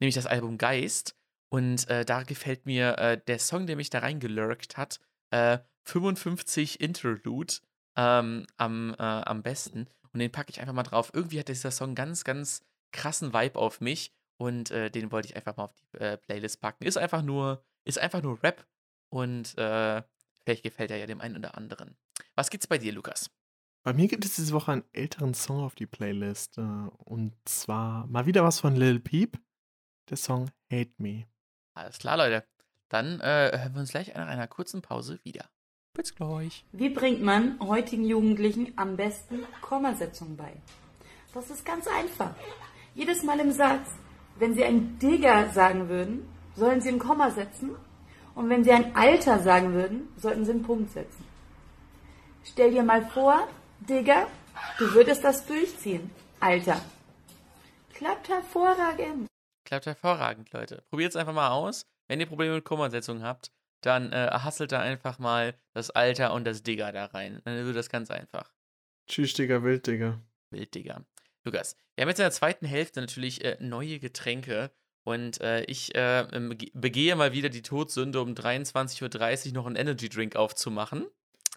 Nämlich 0.00 0.14
das 0.14 0.26
Album 0.26 0.58
Geist. 0.58 1.16
Und 1.50 1.88
äh, 1.88 2.04
da 2.04 2.22
gefällt 2.22 2.66
mir 2.66 2.98
äh, 2.98 3.20
der 3.26 3.38
Song, 3.38 3.66
der 3.66 3.76
mich 3.76 3.90
da 3.90 4.00
reingelurkt 4.00 4.76
hat, 4.76 4.98
äh, 5.30 5.58
55 5.84 6.80
Interlude 6.80 7.54
ähm, 7.96 8.46
am, 8.56 8.94
am 8.94 9.42
besten. 9.42 9.86
Und 10.12 10.20
den 10.20 10.32
packe 10.32 10.50
ich 10.50 10.60
einfach 10.60 10.72
mal 10.72 10.82
drauf. 10.82 11.10
Irgendwie 11.12 11.38
hat 11.38 11.48
dieser 11.48 11.70
Song 11.70 11.94
ganz, 11.94 12.24
ganz 12.24 12.64
krassen 12.90 13.34
Vibe 13.34 13.58
auf 13.58 13.82
mich. 13.82 14.14
Und 14.38 14.70
äh, 14.70 14.90
den 14.90 15.12
wollte 15.12 15.28
ich 15.28 15.36
einfach 15.36 15.56
mal 15.56 15.64
auf 15.64 15.74
die 15.74 15.98
äh, 15.98 16.16
Playlist 16.16 16.60
packen. 16.60 16.84
Ist 16.84 16.96
einfach 16.96 17.22
nur, 17.22 17.62
ist 17.84 17.98
einfach 17.98 18.22
nur 18.22 18.42
Rap. 18.42 18.66
Und 19.10 19.56
äh, 19.58 20.02
vielleicht 20.44 20.62
gefällt 20.62 20.90
er 20.90 20.98
ja 20.98 21.06
dem 21.06 21.20
einen 21.20 21.36
oder 21.36 21.56
anderen. 21.56 21.96
Was 22.34 22.50
gibt's 22.50 22.66
bei 22.66 22.78
dir, 22.78 22.92
Lukas? 22.92 23.30
Bei 23.82 23.92
mir 23.92 24.08
gibt 24.08 24.24
es 24.24 24.36
diese 24.36 24.52
Woche 24.54 24.72
einen 24.72 24.84
älteren 24.92 25.34
Song 25.34 25.62
auf 25.62 25.74
die 25.74 25.86
Playlist. 25.86 26.56
äh, 26.58 26.62
Und 26.62 27.34
zwar 27.44 28.06
mal 28.06 28.26
wieder 28.26 28.42
was 28.44 28.60
von 28.60 28.76
Lil 28.76 29.00
Peep. 29.00 29.38
Der 30.10 30.16
Song 30.16 30.50
Hate 30.70 30.92
Me. 30.98 31.26
Alles 31.74 31.98
klar, 31.98 32.16
Leute. 32.16 32.44
Dann 32.88 33.20
äh, 33.20 33.50
hören 33.58 33.74
wir 33.74 33.80
uns 33.80 33.90
gleich 33.90 34.08
nach 34.14 34.26
einer 34.26 34.46
kurzen 34.46 34.82
Pause 34.82 35.18
wieder. 35.24 35.48
Bis 35.94 36.14
gleich. 36.14 36.64
Wie 36.72 36.90
bringt 36.90 37.22
man 37.22 37.58
heutigen 37.60 38.04
Jugendlichen 38.04 38.72
am 38.76 38.96
besten 38.96 39.40
Kommasetzung 39.60 40.36
bei? 40.36 40.60
Das 41.32 41.50
ist 41.50 41.64
ganz 41.64 41.86
einfach. 41.86 42.34
Jedes 42.94 43.22
Mal 43.22 43.40
im 43.40 43.52
Satz, 43.52 43.88
wenn 44.38 44.54
sie 44.54 44.64
ein 44.64 44.98
Digger 44.98 45.50
sagen 45.52 45.88
würden, 45.88 46.28
sollen 46.56 46.80
sie 46.80 46.90
ein 46.90 46.98
Komma 46.98 47.30
setzen. 47.30 47.74
Und 48.34 48.50
wenn 48.50 48.64
sie 48.64 48.72
ein 48.72 48.94
Alter 48.96 49.38
sagen 49.38 49.72
würden, 49.72 50.08
sollten 50.16 50.44
sie 50.44 50.52
einen 50.52 50.62
Punkt 50.62 50.90
setzen. 50.90 51.24
Stell 52.44 52.72
dir 52.72 52.82
mal 52.82 53.04
vor, 53.06 53.48
Digger, 53.80 54.26
du 54.78 54.92
würdest 54.92 55.24
das 55.24 55.46
durchziehen. 55.46 56.10
Alter. 56.40 56.80
Klappt 57.94 58.28
hervorragend. 58.28 59.28
Klappt 59.64 59.86
hervorragend, 59.86 60.52
Leute. 60.52 60.82
Probiert 60.90 61.10
es 61.10 61.16
einfach 61.16 61.32
mal 61.32 61.50
aus. 61.50 61.86
Wenn 62.08 62.20
ihr 62.20 62.26
Probleme 62.26 62.56
mit 62.56 62.64
Kommasetzung 62.64 63.22
habt, 63.22 63.50
dann 63.80 64.12
äh, 64.12 64.30
hasselt 64.32 64.72
da 64.72 64.80
einfach 64.80 65.18
mal 65.18 65.54
das 65.72 65.90
Alter 65.90 66.32
und 66.32 66.44
das 66.44 66.62
Digger 66.62 66.92
da 66.92 67.06
rein. 67.06 67.40
Dann 67.44 67.64
wird 67.64 67.76
das 67.76 67.88
ganz 67.88 68.10
einfach. 68.10 68.52
Tschüss, 69.06 69.34
Digga, 69.34 69.62
Wild, 69.62 69.86
Digga. 69.86 70.20
Wild, 70.50 70.74
Digga. 70.74 71.04
Lukas, 71.44 71.76
wir 71.94 72.02
haben 72.02 72.08
jetzt 72.08 72.18
in 72.18 72.24
der 72.24 72.30
zweiten 72.30 72.66
Hälfte 72.66 73.00
natürlich 73.00 73.44
äh, 73.44 73.56
neue 73.60 73.98
Getränke. 73.98 74.70
Und 75.06 75.40
äh, 75.42 75.64
ich 75.64 75.94
äh, 75.94 76.20
ähm, 76.32 76.50
bege- 76.52 76.70
begehe 76.74 77.14
mal 77.14 77.32
wieder 77.32 77.50
die 77.50 77.62
Todsünde, 77.62 78.20
um 78.22 78.32
23.30 78.34 79.48
Uhr 79.48 79.52
noch 79.54 79.66
einen 79.66 79.76
Energy 79.76 80.08
Drink 80.08 80.34
aufzumachen. 80.36 81.06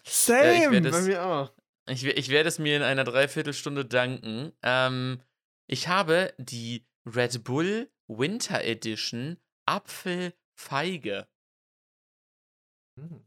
Same, 0.04 0.70
werd 0.70 0.90
bei 0.90 0.98
es- 0.98 1.06
mir 1.06 1.24
auch. 1.24 1.52
Ich, 1.88 2.04
ich 2.04 2.28
werde 2.28 2.48
es 2.50 2.58
mir 2.58 2.76
in 2.76 2.82
einer 2.82 3.04
Dreiviertelstunde 3.04 3.86
danken. 3.86 4.52
Ähm, 4.62 5.22
ich 5.66 5.88
habe 5.88 6.34
die 6.36 6.86
Red 7.06 7.42
Bull 7.44 7.90
Winter 8.06 8.62
Edition 8.62 9.38
Apfelfeige. 9.64 11.26
Hm. 12.98 13.24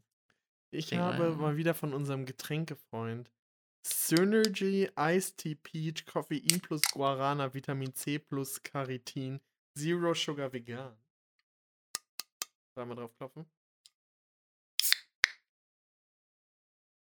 Ich 0.70 0.92
mal. 0.92 1.00
habe 1.00 1.30
mal 1.36 1.56
wieder 1.56 1.74
von 1.74 1.92
unserem 1.92 2.24
Getränkefreund 2.24 3.32
Synergy 3.84 4.88
Iced 4.96 5.38
Tea 5.38 5.56
Peach 5.56 6.06
Koffein 6.06 6.60
plus 6.60 6.82
Guarana 6.92 7.52
Vitamin 7.52 7.94
C 7.94 8.18
plus 8.20 8.62
Carnitin 8.62 9.40
Zero 9.76 10.14
Sugar 10.14 10.52
Vegan. 10.52 10.96
Einmal 12.74 12.96
drauf 12.96 13.14
klopfen. 13.16 13.46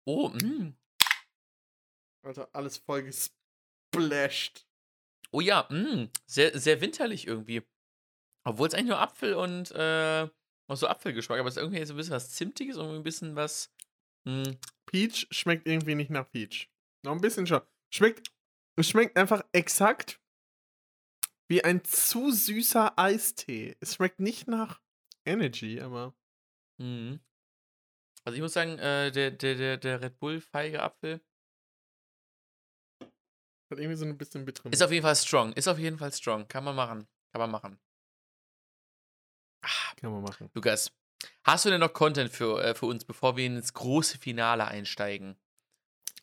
Oh, 0.07 0.29
mh. 0.29 0.73
Alter, 2.23 2.49
alles 2.53 2.77
voll 2.79 3.03
gesplashed. 3.03 4.67
Oh 5.33 5.41
ja, 5.41 5.67
mh, 5.71 6.09
sehr, 6.27 6.59
sehr 6.59 6.81
winterlich 6.81 7.27
irgendwie. 7.27 7.63
Obwohl 8.45 8.69
es 8.69 8.75
eigentlich 8.75 8.89
nur 8.89 9.01
Apfel 9.01 9.35
und 9.35 9.71
äh, 9.73 10.29
auch 10.69 10.77
so 10.77 10.87
Apfelgeschmack, 10.87 11.39
aber 11.41 11.49
es 11.49 11.57
ist 11.57 11.63
irgendwie 11.63 11.85
so 11.85 11.95
ein 11.95 11.97
bisschen 11.97 12.15
was 12.15 12.31
Zimtiges 12.35 12.77
und 12.77 12.95
ein 12.95 13.03
bisschen 13.03 13.37
was. 13.37 13.73
Mh, 14.25 14.57
Peach 14.87 15.27
schmeckt 15.31 15.67
irgendwie 15.67 15.95
nicht 15.95 16.11
nach 16.11 16.31
Peach. 16.31 16.71
Noch 17.05 17.13
ein 17.13 17.21
bisschen 17.21 17.47
schon. 17.47 17.63
Schmeckt, 17.93 18.33
es 18.77 18.89
schmeckt 18.89 19.17
einfach 19.17 19.45
exakt 19.53 20.21
wie 21.49 21.65
ein 21.65 21.85
zu 21.85 22.31
süßer 22.31 22.99
Eistee. 22.99 23.77
Es 23.81 23.95
schmeckt 23.95 24.21
nicht 24.21 24.49
nach 24.49 24.81
Energy, 25.25 25.81
aber 25.81 26.15
Mhm. 26.79 27.21
Also 28.25 28.37
ich 28.37 28.43
muss 28.43 28.53
sagen, 28.53 28.79
äh, 28.79 29.11
der, 29.13 29.31
der, 29.31 29.55
der, 29.55 29.77
der 29.77 30.03
Red 30.03 30.19
Bull 30.19 30.41
feige 30.41 30.83
Apfel 30.83 31.21
hat 33.71 33.79
irgendwie 33.79 33.97
so 33.97 34.05
ein 34.05 34.17
bisschen 34.19 34.45
bittere 34.45 34.69
ist 34.69 34.83
auf 34.83 34.93
jeden 34.93 35.03
Fall 35.03 35.17
strong. 35.17 35.53
Ist 35.55 35.69
auf 35.69 35.79
jeden 35.79 35.99
Fall 35.99 36.13
strong. 36.13 36.47
Kann 36.49 36.65
man 36.65 36.77
machen. 36.77 37.09
Kann 37.33 37.41
man 37.41 37.51
machen. 37.51 37.81
Ah, 39.63 39.95
Kann 39.97 40.13
man 40.13 40.23
machen. 40.23 40.51
Lukas, 40.55 40.93
hast 41.45 41.65
du 41.65 41.71
denn 41.71 41.81
noch 41.81 41.93
Content 41.93 42.31
für, 42.31 42.63
äh, 42.63 42.75
für 42.75 42.87
uns, 42.87 43.05
bevor 43.05 43.37
wir 43.37 43.47
ins 43.47 43.73
große 43.73 44.19
Finale 44.19 44.67
einsteigen? 44.67 45.37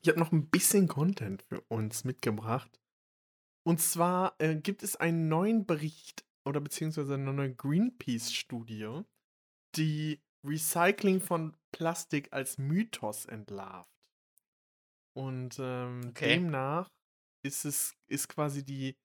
Ich 0.01 0.09
habe 0.09 0.19
noch 0.19 0.32
ein 0.32 0.49
bisschen 0.49 0.88
Content 0.88 1.43
für 1.43 1.61
uns 1.61 2.03
mitgebracht. 2.03 2.80
Und 3.66 3.80
zwar 3.80 4.36
äh, 4.39 4.55
gibt 4.55 4.84
es 4.84 4.95
einen 4.95 5.30
neuen 5.30 5.66
Bericht 5.66 6.26
oder 6.45 6.59
beziehungsweise 6.59 7.14
eine 7.16 7.34
neue 7.34 7.53
Greenpeace-Studie, 7.55 9.03
die 9.76 10.22
Recycling 10.45 11.22
von 11.22 11.55
Plastik 11.72 12.34
als 12.34 12.57
Mythos 12.57 13.26
entlarvt. 13.26 13.89
Und 15.16 15.57
ähm, 15.59 16.09
Okay. 16.09 16.36
demnach 16.36 16.89
ist 17.45 17.66
es 17.66 17.95
ist 18.07 18.30
quasi 18.30 18.64
die 18.64 18.95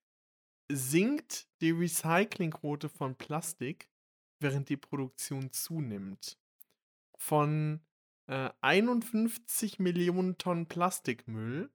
sinkt 0.71 1.49
die 1.61 1.71
Recyclingquote 1.71 2.89
von 2.89 3.17
Plastik, 3.17 3.89
während 4.41 4.69
die 4.69 4.77
Produktion 4.77 5.53
zunimmt. 5.53 6.39
Von 7.19 7.81
äh, 8.29 8.51
51 8.61 9.79
Millionen 9.79 10.39
Tonnen 10.39 10.67
Plastikmüll 10.67 11.71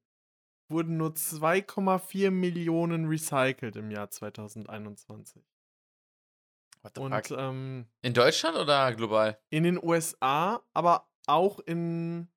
wurden 0.69 0.97
nur 0.97 1.11
2,4 1.11 2.31
Millionen 2.31 3.07
recycelt 3.07 3.75
im 3.75 3.91
Jahr 3.91 4.09
2021. 4.09 5.43
What 6.81 6.93
the 6.95 7.01
Und 7.01 7.31
ähm, 7.37 7.85
In 8.01 8.13
Deutschland 8.13 8.57
oder 8.57 8.93
global? 8.93 9.39
in 9.49 9.63
den 9.63 9.81
USA, 9.81 10.61
aber 10.73 11.09
auch 11.27 11.59
in 11.59 12.27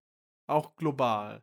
auch 0.46 0.76
global. 0.76 1.42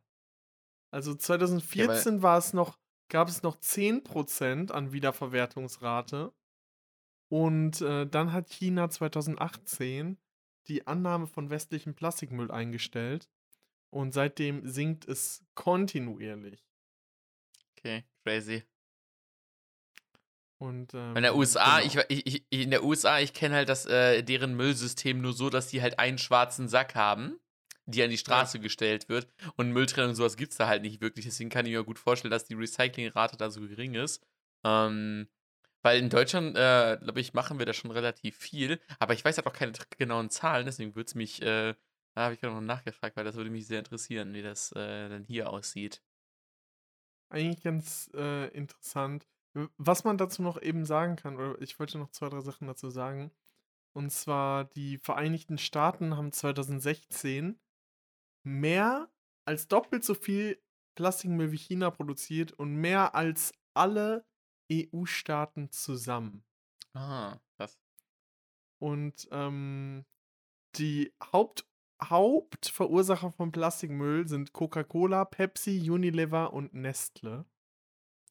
Also 0.92 1.14
2014 1.14 2.22
war 2.22 2.38
es 2.38 2.54
noch, 2.54 2.78
gab 3.10 3.28
es 3.28 3.44
noch 3.44 3.58
10% 3.58 4.72
an 4.72 4.94
Wiederverwertungsrate. 4.94 6.32
Und 7.30 7.82
äh, 7.82 8.06
dann 8.06 8.32
hat 8.32 8.50
China 8.50 8.90
2018 8.90 10.18
die 10.68 10.88
Annahme 10.88 11.28
von 11.28 11.50
westlichem 11.50 11.96
Plastikmüll 11.96 12.52
eingestellt. 12.52 13.30
Und 13.90 14.14
seitdem 14.14 14.68
sinkt 14.68 15.08
es 15.08 15.44
kontinuierlich. 15.56 16.64
Okay, 17.84 18.06
crazy. 18.24 18.64
Und, 20.58 20.94
ähm, 20.94 21.18
In 21.18 21.24
der 21.24 21.36
USA, 21.36 21.82
genau. 21.82 22.04
ich, 22.08 22.26
ich, 22.26 22.46
ich, 22.50 22.62
in 22.62 22.72
der 22.72 22.86
USA, 22.86 23.20
ich 23.20 23.34
kenne 23.34 23.56
halt 23.56 23.68
das, 23.68 23.86
äh, 23.86 24.24
deren 24.24 24.56
Müllsystem 24.56 25.20
nur 25.20 25.34
so, 25.34 25.50
dass 25.50 25.68
die 25.68 25.82
halt 25.82 26.00
einen 26.00 26.18
schwarzen 26.18 26.70
Sack 26.70 26.96
haben, 26.96 27.38
die 27.86 28.02
an 28.02 28.10
die 28.10 28.18
Straße 28.18 28.62
gestellt 28.62 29.10
wird. 29.10 29.28
Und 29.58 29.72
Mülltrennung 29.74 30.12
und 30.12 30.16
sowas 30.16 30.38
gibt 30.38 30.54
es 30.54 30.58
da 30.58 30.68
halt 30.68 30.84
nicht 30.84 31.02
wirklich. 31.02 31.26
Deswegen 31.26 31.50
kann 31.50 31.66
ich 31.66 31.74
mir 31.74 31.84
gut 31.84 32.00
vorstellen, 32.00 32.32
dass 32.32 32.46
die 32.46 32.54
Recyclingrate 32.54 33.36
da 33.36 33.50
so 33.50 33.60
gering 33.60 33.96
ist. 33.96 34.26
Ähm, 34.64 35.28
weil 35.82 36.00
in 36.00 36.10
Deutschland, 36.10 36.56
äh, 36.56 36.98
glaube 37.02 37.20
ich, 37.20 37.34
machen 37.34 37.60
wir 37.60 37.66
da 37.66 37.74
schon 37.74 37.92
relativ 37.92 38.38
viel. 38.38 38.80
Aber 39.00 39.14
ich 39.14 39.26
weiß 39.26 39.36
halt 39.36 39.48
auch 39.48 39.54
keine 39.54 39.74
genauen 39.98 40.30
Zahlen, 40.30 40.66
deswegen 40.66 40.96
würde 40.96 41.08
es 41.08 41.16
mich, 41.16 41.42
äh, 41.42 41.74
da 42.16 42.22
habe 42.22 42.36
ich 42.36 42.40
gerade 42.40 42.56
noch 42.56 42.62
nachgefragt, 42.62 43.18
weil 43.18 43.26
das 43.26 43.36
würde 43.36 43.50
mich 43.50 43.68
sehr 43.68 43.80
interessieren, 43.80 44.34
wie 44.34 44.44
das 44.44 44.72
äh, 44.72 45.10
dann 45.10 45.26
hier 45.26 45.50
aussieht. 45.50 46.02
Eigentlich 47.34 47.64
ganz 47.64 48.10
äh, 48.14 48.48
interessant. 48.50 49.28
Was 49.78 50.04
man 50.04 50.18
dazu 50.18 50.42
noch 50.42 50.62
eben 50.62 50.86
sagen 50.86 51.16
kann, 51.16 51.36
oder 51.36 51.62
ich 51.62 51.80
wollte 51.80 51.98
noch 51.98 52.10
zwei, 52.10 52.30
drei 52.30 52.42
Sachen 52.42 52.68
dazu 52.68 52.90
sagen. 52.90 53.32
Und 53.94 54.12
zwar, 54.12 54.66
die 54.66 54.98
Vereinigten 54.98 55.60
Staaten 55.60 56.18
haben 56.18 56.32
2016 56.32 57.60
mehr 58.44 59.10
als 59.46 59.68
doppelt 59.68 60.04
so 60.04 60.16
viel 60.16 60.60
Plastikmüll 60.96 61.52
wie 61.52 61.58
China 61.58 61.92
produziert 61.92 62.54
und 62.54 62.76
mehr 62.76 63.14
als 63.14 63.54
alle 63.76 64.26
EU-Staaten 64.72 65.72
zusammen. 65.72 66.44
Ah, 66.94 67.40
krass. 67.56 67.80
Und 68.80 69.28
ähm, 69.32 70.06
die 70.76 71.14
Haupt 71.32 71.66
Hauptverursacher 72.10 73.32
von 73.32 73.52
Plastikmüll 73.52 74.28
sind 74.28 74.54
Coca-Cola, 74.54 75.26
Pepsi, 75.26 75.90
Unilever 75.90 76.54
und 76.54 76.74
Nestle. 76.74 77.46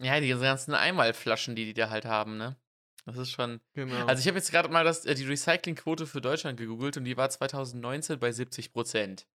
Ja, 0.01 0.20
die 0.20 0.29
ganzen 0.29 0.75
Einmalflaschen, 0.75 1.55
die 1.55 1.64
die 1.66 1.75
da 1.75 1.91
halt 1.91 2.05
haben, 2.05 2.37
ne? 2.37 2.57
Das 3.05 3.16
ist 3.16 3.31
schon. 3.33 3.61
Genau. 3.75 4.07
Also 4.07 4.20
ich 4.20 4.29
habe 4.29 4.39
jetzt 4.39 4.51
gerade 4.51 4.68
mal 4.68 4.85
das, 4.85 5.05
äh, 5.05 5.14
die 5.14 5.25
Recyclingquote 5.25 6.07
für 6.07 6.20
Deutschland 6.20 6.59
gegoogelt 6.59 6.97
und 6.97 7.05
die 7.05 7.16
war 7.16 7.31
2019 7.31 8.18
bei 8.18 8.31
70 8.31 8.73
Prozent. 8.73 9.27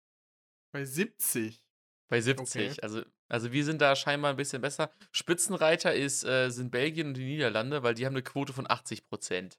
Bei 0.72 0.84
70. 0.84 1.62
Bei 2.08 2.20
70. 2.20 2.70
Okay. 2.70 2.80
Also, 2.82 3.02
also 3.28 3.52
wir 3.52 3.64
sind 3.64 3.80
da 3.80 3.96
scheinbar 3.96 4.30
ein 4.30 4.36
bisschen 4.36 4.62
besser. 4.62 4.90
Spitzenreiter 5.10 5.94
ist, 5.94 6.24
äh, 6.24 6.50
sind 6.50 6.70
Belgien 6.70 7.08
und 7.08 7.14
die 7.14 7.24
Niederlande, 7.24 7.82
weil 7.82 7.94
die 7.94 8.06
haben 8.06 8.14
eine 8.14 8.22
Quote 8.22 8.52
von 8.52 8.70
80 8.70 9.04
Prozent. 9.04 9.58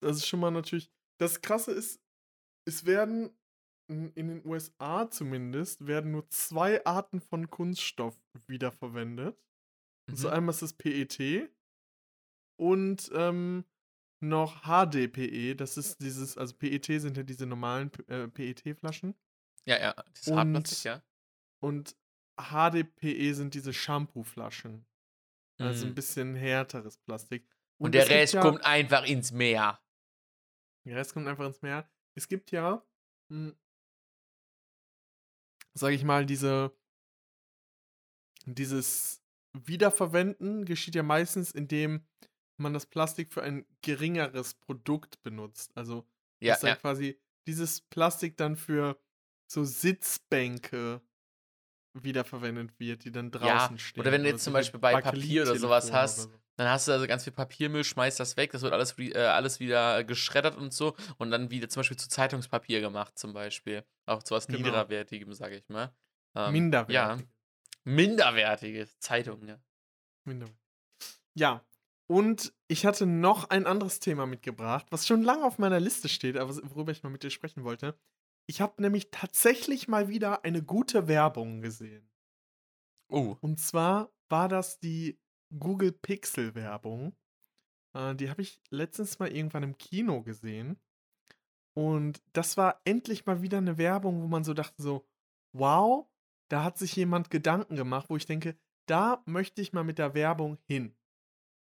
Das 0.00 0.16
ist 0.16 0.26
schon 0.26 0.40
mal 0.40 0.50
natürlich. 0.50 0.90
Das 1.18 1.42
Krasse 1.42 1.72
ist, 1.72 2.00
es 2.66 2.84
werden 2.86 3.30
in 3.88 4.14
den 4.14 4.46
USA 4.46 5.10
zumindest 5.10 5.84
werden 5.86 6.12
nur 6.12 6.28
zwei 6.30 6.84
Arten 6.86 7.20
von 7.20 7.50
Kunststoff 7.50 8.16
wiederverwendet. 8.46 9.36
Also 10.08 10.28
Mhm. 10.28 10.34
einmal 10.34 10.52
ist 10.54 10.62
das 10.62 10.72
PET 10.74 11.50
und 12.56 13.10
ähm, 13.14 13.64
noch 14.22 14.62
HDPE. 14.64 15.56
Das 15.56 15.76
ist 15.76 16.00
dieses, 16.02 16.36
also 16.38 16.54
PET 16.54 16.84
sind 17.00 17.16
ja 17.16 17.22
diese 17.24 17.46
normalen 17.46 17.90
äh, 18.08 18.28
PET-Flaschen 18.28 19.14
Ja, 19.66 19.78
ja, 19.80 19.92
das 19.94 20.20
ist 20.20 20.28
Und- 20.28 20.36
Hartplastik, 20.38 20.84
ja. 20.84 21.02
und 21.62 21.96
HDPE 22.40 23.34
sind 23.34 23.54
diese 23.54 23.72
Shampoo-Flaschen. 23.72 24.86
Also 25.58 25.84
ein 25.86 25.90
Mhm. 25.90 25.94
bisschen 25.94 26.34
härteres 26.36 26.96
Plastik. 26.96 27.46
Und, 27.78 27.94
es 27.94 28.06
der 28.06 28.16
Rest 28.20 28.34
ja- 28.34 28.40
kommt 28.40 28.64
einfach 28.64 29.04
ins 29.04 29.32
Meer. 29.32 29.78
Der 30.86 30.96
Rest 30.96 31.12
kommt 31.12 31.26
einfach 31.28 31.46
ins 31.46 31.60
Meer. 31.60 31.90
Es 32.14 32.28
gibt 32.28 32.50
ja, 32.50 32.84
hm, 33.30 33.56
sage 35.74 35.94
ich 35.94 36.04
mal, 36.04 36.26
diese, 36.26 36.72
dieses 38.46 39.22
Wiederverwenden 39.52 40.64
geschieht 40.64 40.94
ja 40.94 41.02
meistens, 41.02 41.52
indem 41.52 42.06
man 42.56 42.72
das 42.72 42.86
Plastik 42.86 43.32
für 43.32 43.42
ein 43.42 43.66
geringeres 43.82 44.54
Produkt 44.54 45.22
benutzt. 45.22 45.76
Also, 45.76 46.06
Ja, 46.40 46.52
dass 46.52 46.60
dann 46.60 46.70
ja. 46.70 46.76
quasi 46.76 47.18
dieses 47.46 47.80
Plastik 47.80 48.36
dann 48.36 48.56
für 48.56 49.00
so 49.50 49.64
Sitzbänke 49.64 51.00
wiederverwendet 51.94 52.78
wird, 52.78 53.04
die 53.04 53.12
dann 53.12 53.30
draußen 53.30 53.76
Ja, 53.76 53.78
stehen. 53.78 54.02
oder 54.02 54.12
wenn 54.12 54.22
du 54.22 54.28
jetzt 54.28 54.44
zum 54.44 54.52
Beispiel 54.52 54.80
bei 54.80 54.96
Papier 54.96 55.42
oder 55.42 55.56
sowas 55.56 55.92
hast, 55.92 56.18
oder 56.18 56.34
so. 56.34 56.40
Dann 56.60 56.68
hast 56.68 56.86
du 56.86 56.92
also 56.92 57.06
ganz 57.06 57.24
viel 57.24 57.32
Papiermüll, 57.32 57.84
schmeißt 57.84 58.20
das 58.20 58.36
weg, 58.36 58.52
das 58.52 58.60
wird 58.60 58.74
alles, 58.74 58.98
äh, 58.98 59.16
alles 59.16 59.60
wieder 59.60 60.04
geschreddert 60.04 60.58
und 60.58 60.74
so 60.74 60.94
und 61.16 61.30
dann 61.30 61.50
wieder 61.50 61.70
zum 61.70 61.80
Beispiel 61.80 61.96
zu 61.96 62.10
Zeitungspapier 62.10 62.82
gemacht, 62.82 63.18
zum 63.18 63.32
Beispiel. 63.32 63.82
Auch 64.04 64.22
zu 64.22 64.34
was 64.34 64.46
Genau. 64.46 64.58
Niederwertigem, 64.58 65.32
sage 65.32 65.56
ich 65.56 65.66
mal. 65.70 65.90
Ähm, 66.36 66.52
Minderwertig. 66.52 66.94
Ja, 66.94 67.18
minderwertige 67.84 68.86
Zeitungen, 68.98 69.48
ja. 69.48 69.58
Minderwertig. 70.26 70.60
Ja, 71.32 71.64
und 72.06 72.52
ich 72.68 72.84
hatte 72.84 73.06
noch 73.06 73.48
ein 73.48 73.64
anderes 73.64 73.98
Thema 73.98 74.26
mitgebracht, 74.26 74.84
was 74.90 75.06
schon 75.06 75.22
lange 75.22 75.46
auf 75.46 75.56
meiner 75.56 75.80
Liste 75.80 76.10
steht, 76.10 76.36
aber 76.36 76.54
worüber 76.74 76.92
ich 76.92 77.02
mal 77.02 77.08
mit 77.08 77.22
dir 77.22 77.30
sprechen 77.30 77.64
wollte. 77.64 77.98
Ich 78.46 78.60
habe 78.60 78.82
nämlich 78.82 79.10
tatsächlich 79.10 79.88
mal 79.88 80.08
wieder 80.08 80.44
eine 80.44 80.62
gute 80.62 81.08
Werbung 81.08 81.62
gesehen. 81.62 82.10
Oh, 83.08 83.38
Und 83.40 83.58
zwar 83.60 84.12
war 84.28 84.48
das 84.48 84.78
die 84.78 85.18
Google 85.58 85.92
Pixel 85.92 86.54
Werbung. 86.54 87.14
Äh, 87.94 88.14
die 88.14 88.30
habe 88.30 88.42
ich 88.42 88.60
letztens 88.70 89.18
mal 89.18 89.32
irgendwann 89.32 89.62
im 89.62 89.78
Kino 89.78 90.22
gesehen. 90.22 90.80
Und 91.74 92.22
das 92.32 92.56
war 92.56 92.80
endlich 92.84 93.26
mal 93.26 93.42
wieder 93.42 93.58
eine 93.58 93.78
Werbung, 93.78 94.22
wo 94.22 94.26
man 94.26 94.44
so 94.44 94.54
dachte 94.54 94.82
so, 94.82 95.06
wow, 95.52 96.08
da 96.48 96.64
hat 96.64 96.78
sich 96.78 96.96
jemand 96.96 97.30
Gedanken 97.30 97.76
gemacht, 97.76 98.10
wo 98.10 98.16
ich 98.16 98.26
denke, 98.26 98.56
da 98.86 99.22
möchte 99.26 99.62
ich 99.62 99.72
mal 99.72 99.84
mit 99.84 99.98
der 99.98 100.14
Werbung 100.14 100.58
hin. 100.66 100.96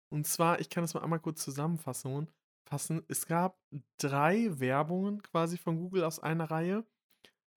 Und 0.10 0.28
zwar, 0.28 0.60
ich 0.60 0.70
kann 0.70 0.84
das 0.84 0.94
mal 0.94 1.04
einmal 1.04 1.20
kurz 1.20 1.44
zusammenfassen. 1.44 2.28
Fassen. 2.66 3.04
Es 3.08 3.26
gab 3.26 3.60
drei 3.98 4.60
Werbungen 4.60 5.22
quasi 5.22 5.58
von 5.58 5.78
Google 5.78 6.04
aus 6.04 6.20
einer 6.20 6.50
Reihe. 6.50 6.86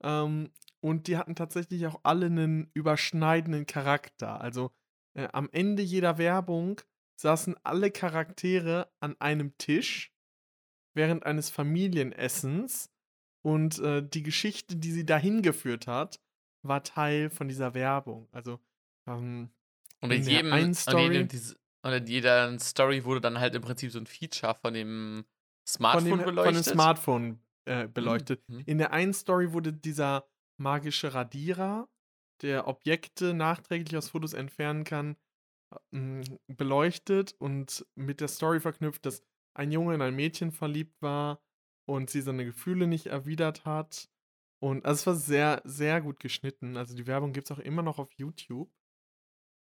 Ähm, 0.03 0.51
und 0.79 1.07
die 1.07 1.17
hatten 1.17 1.35
tatsächlich 1.35 1.87
auch 1.87 1.99
alle 2.03 2.27
einen 2.27 2.69
überschneidenden 2.73 3.65
Charakter. 3.65 4.39
Also 4.41 4.71
äh, 5.17 5.27
am 5.33 5.49
Ende 5.51 5.83
jeder 5.83 6.17
Werbung 6.17 6.81
saßen 7.19 7.55
alle 7.63 7.91
Charaktere 7.91 8.91
an 8.99 9.15
einem 9.19 9.57
Tisch 9.57 10.13
während 10.93 11.25
eines 11.25 11.49
Familienessens 11.49 12.91
und 13.43 13.79
äh, 13.79 14.07
die 14.07 14.23
Geschichte, 14.23 14.75
die 14.75 14.91
sie 14.91 15.05
dahin 15.05 15.41
geführt 15.41 15.87
hat, 15.87 16.19
war 16.63 16.83
Teil 16.83 17.29
von 17.29 17.47
dieser 17.47 17.73
Werbung. 17.73 18.27
Also 18.31 18.59
ähm, 19.07 19.49
Und 20.01 20.11
in, 20.11 20.21
in 20.21 20.27
jedem, 20.27 20.53
einen 20.53 20.63
und 20.63 20.69
in, 20.69 20.75
Story- 20.75 21.13
jedem 21.13 21.27
diese, 21.27 21.55
und 21.83 21.93
in 21.93 22.07
jeder 22.07 22.59
Story 22.59 23.05
wurde 23.05 23.21
dann 23.21 23.39
halt 23.39 23.55
im 23.55 23.61
Prinzip 23.61 23.91
so 23.91 23.99
ein 23.99 24.07
Feature 24.07 24.55
von 24.55 24.73
dem 24.73 25.25
Smartphone 25.67 26.09
von 26.09 26.19
dem, 26.19 26.25
beleuchtet. 26.25 26.55
Von 26.55 26.63
dem 26.63 26.73
Smartphone 26.73 27.39
äh, 27.65 27.87
beleuchtet. 27.87 28.41
Mhm. 28.49 28.63
In 28.65 28.77
der 28.77 28.91
einen 28.91 29.13
Story 29.13 29.53
wurde 29.53 29.73
dieser 29.73 30.27
magische 30.59 31.13
Radierer, 31.13 31.87
der 32.41 32.67
Objekte 32.67 33.33
nachträglich 33.33 33.97
aus 33.97 34.09
Fotos 34.09 34.33
entfernen 34.33 34.83
kann, 34.83 35.17
ähm, 35.91 36.21
beleuchtet 36.47 37.35
und 37.39 37.85
mit 37.95 38.21
der 38.21 38.27
Story 38.27 38.59
verknüpft, 38.59 39.05
dass 39.05 39.23
ein 39.53 39.71
Junge 39.71 39.95
in 39.95 40.01
ein 40.01 40.15
Mädchen 40.15 40.51
verliebt 40.51 41.01
war 41.01 41.41
und 41.85 42.09
sie 42.09 42.21
seine 42.21 42.45
Gefühle 42.45 42.87
nicht 42.87 43.07
erwidert 43.07 43.65
hat. 43.65 44.09
Und 44.59 44.85
also 44.85 44.99
es 44.99 45.07
war 45.07 45.15
sehr, 45.15 45.61
sehr 45.65 46.01
gut 46.01 46.19
geschnitten. 46.19 46.77
Also 46.77 46.95
die 46.95 47.07
Werbung 47.07 47.33
gibt 47.33 47.49
es 47.49 47.57
auch 47.57 47.61
immer 47.61 47.81
noch 47.81 47.99
auf 47.99 48.11
YouTube. 48.13 48.71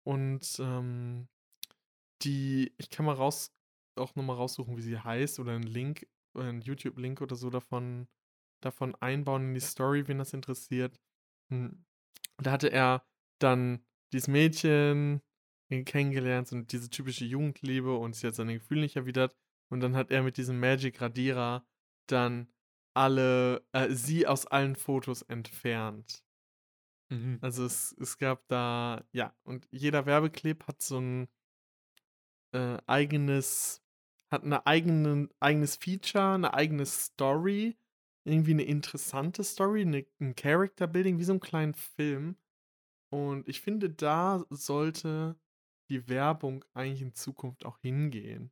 Und 0.04 0.58
ähm, 0.60 1.28
die, 2.22 2.72
ich 2.78 2.90
kann 2.90 3.06
mal 3.06 3.14
raus, 3.14 3.52
auch 3.96 4.14
nochmal 4.14 4.36
raussuchen, 4.36 4.76
wie 4.76 4.82
sie 4.82 4.98
heißt, 4.98 5.40
oder 5.40 5.52
einen 5.52 5.64
Link, 5.64 6.06
einen 6.34 6.60
YouTube-Link 6.60 7.20
oder 7.20 7.36
so 7.36 7.50
davon, 7.50 8.08
davon 8.62 8.94
einbauen 8.96 9.48
in 9.48 9.54
die 9.54 9.60
Story, 9.60 10.06
wen 10.06 10.18
das 10.18 10.32
interessiert. 10.32 11.00
Hm. 11.50 11.84
Da 12.38 12.52
hatte 12.52 12.68
er 12.68 13.04
dann 13.38 13.84
dieses 14.12 14.28
Mädchen 14.28 15.22
kennengelernt 15.68 16.52
und 16.52 16.72
diese 16.72 16.90
typische 16.90 17.24
Jugendliebe 17.24 17.96
und 17.96 18.14
sie 18.14 18.26
hat 18.26 18.34
seine 18.34 18.54
Gefühle 18.54 18.82
nicht 18.82 18.96
erwidert. 18.96 19.36
Und 19.68 19.80
dann 19.80 19.96
hat 19.96 20.10
er 20.10 20.22
mit 20.22 20.36
diesem 20.36 20.60
Magic-Radierer 20.60 21.66
dann 22.06 22.48
alle, 22.94 23.66
äh, 23.72 23.90
sie 23.90 24.26
aus 24.26 24.46
allen 24.46 24.76
Fotos 24.76 25.22
entfernt. 25.22 26.24
Mhm. 27.10 27.38
Also 27.40 27.64
es, 27.64 27.94
es 28.00 28.16
gab 28.16 28.46
da, 28.48 29.04
ja, 29.12 29.34
und 29.42 29.66
jeder 29.70 30.06
Werbeclip 30.06 30.66
hat 30.66 30.82
so 30.82 30.98
ein 30.98 31.28
äh, 32.52 32.78
eigenes, 32.86 33.82
hat 34.30 34.44
eine 34.44 34.66
eigene, 34.66 35.28
eigenes 35.40 35.76
Feature, 35.76 36.34
eine 36.34 36.54
eigene 36.54 36.86
Story, 36.86 37.76
irgendwie 38.26 38.52
eine 38.52 38.64
interessante 38.64 39.44
Story, 39.44 39.82
eine, 39.82 40.06
ein 40.20 40.34
Character-Building, 40.34 41.18
wie 41.18 41.24
so 41.24 41.32
ein 41.32 41.40
kleinen 41.40 41.74
Film. 41.74 42.36
Und 43.10 43.48
ich 43.48 43.60
finde, 43.60 43.90
da 43.90 44.44
sollte 44.50 45.36
die 45.88 46.08
Werbung 46.08 46.64
eigentlich 46.74 47.02
in 47.02 47.14
Zukunft 47.14 47.64
auch 47.64 47.78
hingehen. 47.78 48.50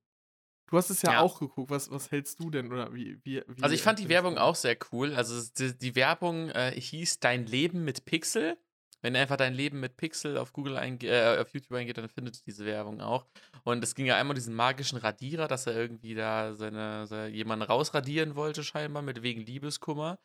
Du 0.71 0.79
hast 0.79 0.91
es 0.91 1.03
ja, 1.03 1.13
Ja. 1.13 1.21
auch 1.21 1.41
geguckt. 1.41 1.71
Was, 1.71 1.91
was 1.91 2.11
hältst 2.11 2.41
du 2.41 2.51
denn? 2.51 2.73
Oder 2.73 2.95
wie, 2.95 3.19
wie, 3.25 3.43
wie 3.47 3.63
Also 3.63 3.75
ich 3.75 3.83
fand 3.83 3.99
die 3.99 4.09
Werbung 4.09 4.39
auch 4.39 4.55
sehr 4.55 4.77
cool. 4.93 5.15
Also 5.15 5.43
die, 5.59 5.77
die 5.77 5.95
Werbung 5.95 6.49
äh, 6.51 6.73
hieß 6.73 7.21
Dein 7.21 7.47
Leben 7.47 7.85
mit 7.85 8.05
Pixel. 8.05 8.57
Wenn 9.05 9.15
ihr 9.15 9.21
einfach 9.21 9.37
dein 9.37 9.53
Leben 9.53 9.81
mit 9.81 9.99
Pixel 9.99 10.39
auf 10.39 10.55
Google 10.55 10.79
äh, 10.79 11.39
auf 11.39 11.53
YouTube 11.53 11.77
eingeht, 11.77 11.99
dann 11.99 12.09
findet 12.09 12.39
ihr 12.39 12.43
diese 12.47 12.65
Werbung 12.65 13.03
auch. 13.03 13.27
Und 13.63 13.85
es 13.85 13.95
ging 13.95 14.07
ja 14.07 14.17
einmal 14.17 14.33
um 14.33 14.37
diesen 14.37 14.55
magischen 14.55 14.97
Radierer, 14.97 15.47
dass 15.47 15.67
er 15.67 15.77
irgendwie 15.77 16.15
da 16.15 16.55
seine, 16.55 17.07
seine 17.07 17.29
jemanden 17.29 17.67
rausradieren 17.67 18.35
wollte, 18.35 18.65
scheinbar, 18.65 19.03
mit 19.03 19.23
wegen 19.23 19.43
Liebeskummer. 19.43 20.19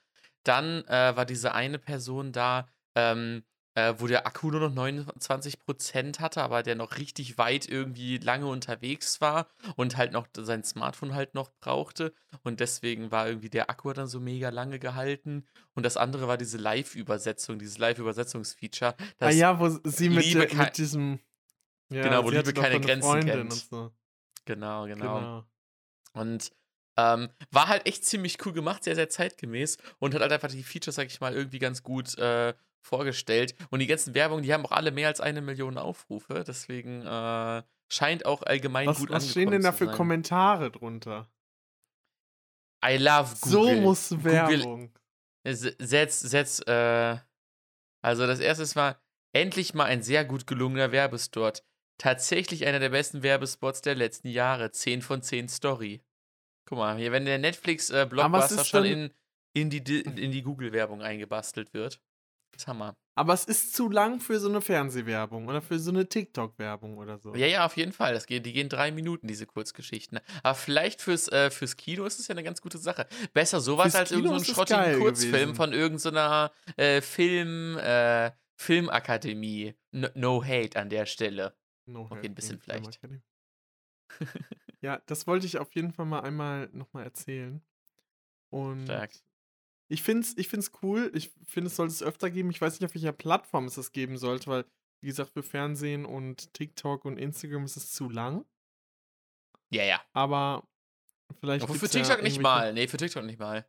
Dann 0.44 0.86
äh, 0.86 1.14
war 1.14 1.26
diese 1.26 1.54
eine 1.54 1.78
Person 1.78 2.32
da, 2.32 2.70
ähm, 2.96 3.44
äh, 3.80 4.00
wo 4.00 4.08
der 4.08 4.28
Akku 4.28 4.52
nur 4.52 4.60
noch 4.60 4.76
29% 4.76 6.20
hatte, 6.20 6.42
aber 6.42 6.64
der 6.64 6.76
noch 6.76 6.98
richtig 6.98 7.38
weit 7.38 7.68
irgendwie 7.68 8.18
lange 8.18 8.48
unterwegs 8.48 9.22
war 9.22 9.48
und 9.76 9.96
halt 9.96 10.12
noch 10.12 10.28
sein 10.38 10.64
Smartphone 10.64 11.14
halt 11.14 11.34
noch 11.34 11.50
brauchte. 11.62 12.14
Und 12.44 12.60
deswegen 12.60 13.12
war 13.12 13.28
irgendwie 13.28 13.50
der 13.50 13.70
Akku 13.70 13.94
dann 13.94 14.08
so 14.08 14.20
mega 14.20 14.50
lange 14.50 14.80
gehalten. 14.80 15.46
Und 15.76 15.86
das 15.86 15.96
andere 15.96 16.28
war 16.28 16.38
diese 16.38 16.58
Live-Übersetzung, 16.58 17.58
dieses 17.58 17.78
Live-Übersetzungsfeature. 17.78 18.96
Ah 19.20 19.30
ja, 19.30 19.60
wo 19.60 19.70
sie 19.70 20.10
mit, 20.10 20.26
Liebe 20.26 20.48
der, 20.48 20.58
mit 20.58 20.78
diesem. 20.78 21.20
Ja, 21.90 22.04
Genau, 22.04 22.24
wo 22.26 22.30
Liebe 22.30 22.54
keine 22.54 22.82
Grenzen 22.82 23.08
Freundin 23.08 23.50
kennt. 23.50 23.54
So. 23.54 23.92
Genau, 24.46 24.86
genau. 24.86 25.20
Genau. 25.20 25.46
Und 26.14 26.52
ähm, 26.98 27.30
war 27.52 27.70
halt 27.70 27.88
echt 27.88 28.06
ziemlich 28.06 28.46
cool 28.46 28.52
gemacht, 28.52 28.84
sehr, 28.84 28.96
sehr 28.96 29.10
zeitgemäß 29.10 29.78
und 30.00 30.14
hat 30.14 30.22
halt 30.22 30.34
einfach 30.34 30.50
die 30.50 30.64
Features, 30.64 30.96
sag 30.96 31.08
ich 31.08 31.22
mal, 31.22 31.34
irgendwie 31.34 31.60
ganz 31.60 31.82
gut 31.82 32.18
äh, 32.18 32.54
vorgestellt. 32.82 33.56
Und 33.70 33.80
die 33.80 33.88
ganzen 33.88 34.14
Werbungen, 34.14 34.44
die 34.44 34.54
haben 34.54 34.66
auch 34.66 34.72
alle 34.72 34.92
mehr 34.92 35.08
als 35.08 35.22
eine 35.22 35.42
Million 35.42 35.78
Aufrufe. 35.78 36.44
Deswegen 36.48 37.06
äh, 37.06 37.64
scheint 37.90 38.26
auch 38.26 38.44
allgemein 38.44 38.88
Was, 38.88 38.98
gut 39.00 39.10
was 39.10 39.30
stehen 39.30 39.52
denn 39.52 39.62
da 39.64 39.72
für 39.72 39.86
sein. 39.88 39.96
Kommentare 39.96 40.72
drunter? 40.72 41.30
I 42.86 42.98
love 42.98 43.36
Google. 43.42 43.76
So 43.76 43.82
muss 43.82 44.24
Werbung. 44.24 44.94
Setz, 45.44 46.20
setz, 46.20 46.60
äh, 46.68 47.18
also 48.02 48.28
das 48.28 48.40
erste 48.40 48.64
ist 48.64 48.76
mal, 48.76 48.98
endlich 49.34 49.74
mal 49.74 49.86
ein 49.86 50.02
sehr 50.02 50.24
gut 50.26 50.48
gelungener 50.48 50.92
Werbespot. 50.92 51.64
Tatsächlich 51.98 52.66
einer 52.66 52.80
der 52.80 52.90
besten 52.90 53.24
Werbespots 53.24 53.82
der 53.82 53.96
letzten 53.96 54.30
Jahre. 54.30 54.72
10 54.72 55.02
von 55.02 55.22
10 55.22 55.50
Story. 55.50 56.02
Guck 56.66 56.78
mal, 56.78 56.98
hier, 56.98 57.12
wenn 57.12 57.26
der 57.26 57.40
Netflix-Blockbuster 57.40 58.62
ist 58.62 58.68
schon 58.68 58.86
in, 58.86 59.14
in 59.54 59.70
die, 59.70 59.84
Di- 59.84 60.02
in 60.02 60.32
die 60.32 60.44
Google-Werbung 60.44 61.02
eingebastelt 61.02 61.74
wird. 61.74 62.00
Das 62.52 62.64
ist 62.64 62.68
Hammer. 62.68 62.96
Aber 63.16 63.34
es 63.34 63.44
ist 63.46 63.76
zu 63.76 63.90
lang 63.90 64.22
für 64.22 64.40
so 64.40 64.48
eine 64.48 64.62
Fernsehwerbung 64.62 65.48
oder 65.48 65.62
für 65.62 65.78
so 65.78 65.92
eine 65.92 66.08
TikTok-Werbung 66.08 66.98
oder 66.98 67.18
so. 67.20 67.36
Ja, 67.36 67.48
ja, 67.48 67.66
auf 67.66 67.76
jeden 67.76 67.92
Fall. 67.92 68.14
Das 68.14 68.26
geht, 68.26 68.46
die 68.46 68.54
gehen 68.54 68.70
drei 68.70 68.92
Minuten, 68.92 69.28
diese 69.28 69.46
Kurzgeschichten. 69.46 70.20
Aber 70.42 70.56
vielleicht 70.56 71.02
fürs, 71.02 71.28
äh, 71.28 71.52
fürs 71.52 71.76
Kino 71.76 72.06
ist 72.06 72.20
es 72.20 72.28
ja 72.28 72.34
eine 72.34 72.44
ganz 72.44 72.62
gute 72.62 72.78
Sache. 72.78 73.08
Besser 73.34 73.60
sowas 73.60 73.92
Fürs 73.92 73.96
als 73.96 74.12
irgendeinen 74.12 74.42
es 74.42 74.48
schrottigen 74.48 75.00
Kurzfilm 75.00 75.34
gewesen. 75.34 75.56
von 75.56 75.74
irgendeiner 75.74 76.52
äh, 76.78 77.02
Film, 77.02 77.78
äh, 77.78 78.32
Filmakademie. 78.56 79.76
No, 79.92 80.08
no 80.16 80.44
hate 80.44 80.80
an 80.80 80.90
der 80.90 81.06
Stelle. 81.06 81.56
No 81.86 82.02
Okay, 82.02 82.16
hate 82.16 82.28
ein 82.28 82.36
bisschen 82.36 82.60
vielleicht. 82.60 83.00
Ja, 84.82 85.02
das 85.08 85.28
wollte 85.28 85.46
ich 85.46 85.58
auf 85.58 85.74
jeden 85.76 85.92
Fall 85.92 86.06
mal 86.06 86.22
einmal 86.22 86.70
nochmal 86.72 87.04
erzählen. 87.04 87.62
Und 88.50 88.86
Stark. 88.86 89.12
Ich 89.90 90.02
finde 90.04 90.22
es 90.26 90.38
ich 90.38 90.48
find's 90.48 90.72
cool. 90.82 91.12
Ich 91.14 91.32
finde, 91.46 91.68
es 91.68 91.76
sollte 91.76 91.92
es 91.94 92.04
öfter 92.04 92.30
geben. 92.30 92.50
Ich 92.52 92.62
weiß 92.62 92.80
nicht, 92.80 92.86
auf 92.88 92.94
welcher 92.96 93.12
Plattform 93.12 93.66
es 93.66 93.76
das 93.76 93.92
geben 93.92 94.18
sollte, 94.18 94.48
weil, 94.48 94.66
wie 95.02 95.08
gesagt, 95.08 95.32
für 95.32 95.44
Fernsehen 95.44 96.06
und 96.06 96.54
TikTok 96.54 97.06
und 97.06 97.18
Instagram 97.18 97.66
ist 97.66 97.76
es 97.78 97.92
zu 97.92 98.10
lang. 98.10 98.46
Ja, 99.72 99.84
ja. 99.84 100.02
Aber 100.14 100.68
vielleicht. 101.40 101.64
Aber 101.64 101.74
für 101.74 101.82
gibt's 101.82 101.96
ja 101.96 102.04
TikTok 102.04 102.24
nicht 102.24 102.40
mal. 102.40 102.74
Nee, 102.74 102.88
für 102.88 102.98
TikTok 102.98 103.24
nicht 103.26 103.40
mal. 103.40 103.68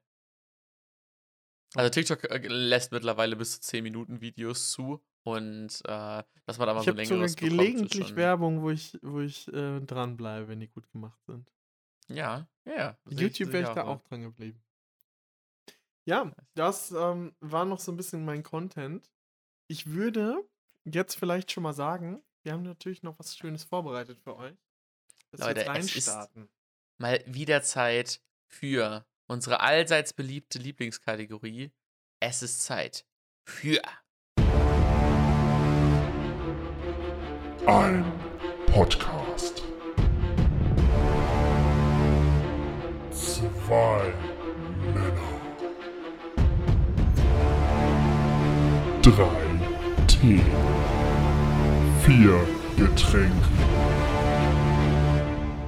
Also 1.74 1.88
TikTok 1.90 2.24
äh, 2.30 2.46
lässt 2.48 2.90
mittlerweile 2.92 3.36
bis 3.36 3.52
zu 3.52 3.60
10 3.60 3.84
Minuten 3.84 4.20
Videos 4.20 4.70
zu. 4.72 5.00
Und 5.22 5.82
äh, 5.84 6.22
dass 6.46 6.58
man 6.58 6.66
da 6.66 6.74
mal 6.74 6.80
Ich 6.80 6.86
so 6.86 6.92
sogar 6.92 6.94
längeres 7.04 7.36
bekommt, 7.36 7.52
ist 7.52 7.58
gelegentlich 7.58 8.16
Werbung, 8.16 8.62
wo 8.62 8.70
ich, 8.70 8.98
wo 9.02 9.20
ich 9.20 9.46
äh, 9.52 9.80
dranbleibe, 9.80 10.48
wenn 10.48 10.60
die 10.60 10.68
gut 10.68 10.90
gemacht 10.90 11.20
sind. 11.26 11.50
Ja, 12.08 12.48
ja, 12.64 12.98
ich- 13.08 13.20
YouTube 13.20 13.52
wäre 13.52 13.64
ich 13.64 13.68
da 13.74 13.84
so. 13.84 13.90
auch 13.90 14.02
dran 14.02 14.22
geblieben. 14.22 14.60
Ja, 16.06 16.32
das 16.54 16.90
ähm, 16.92 17.34
war 17.40 17.64
noch 17.64 17.78
so 17.78 17.92
ein 17.92 17.96
bisschen 17.96 18.24
mein 18.24 18.42
Content. 18.42 19.10
Ich 19.68 19.86
würde 19.90 20.48
jetzt 20.84 21.14
vielleicht 21.14 21.52
schon 21.52 21.62
mal 21.62 21.72
sagen, 21.74 22.22
wir 22.42 22.52
haben 22.52 22.62
natürlich 22.62 23.02
noch 23.02 23.18
was 23.18 23.36
Schönes 23.36 23.64
vorbereitet 23.64 24.18
für 24.20 24.36
euch. 24.36 24.56
Dass 25.30 25.40
Leute, 25.40 25.66
es 25.66 25.94
ist- 25.94 26.28
mal 26.98 27.22
wieder 27.26 27.62
Zeit 27.62 28.20
für 28.48 29.06
unsere 29.28 29.60
allseits 29.60 30.12
beliebte 30.12 30.58
Lieblingskategorie. 30.58 31.70
Es 32.20 32.42
ist 32.42 32.62
Zeit 32.64 33.06
für. 33.46 33.80
Ein 37.66 38.04
Podcast. 38.66 39.62
Zwei 43.12 44.12
Drei 49.02 49.30
Tee. 50.06 50.40
Vier 52.04 52.46
Getränke. 52.76 53.48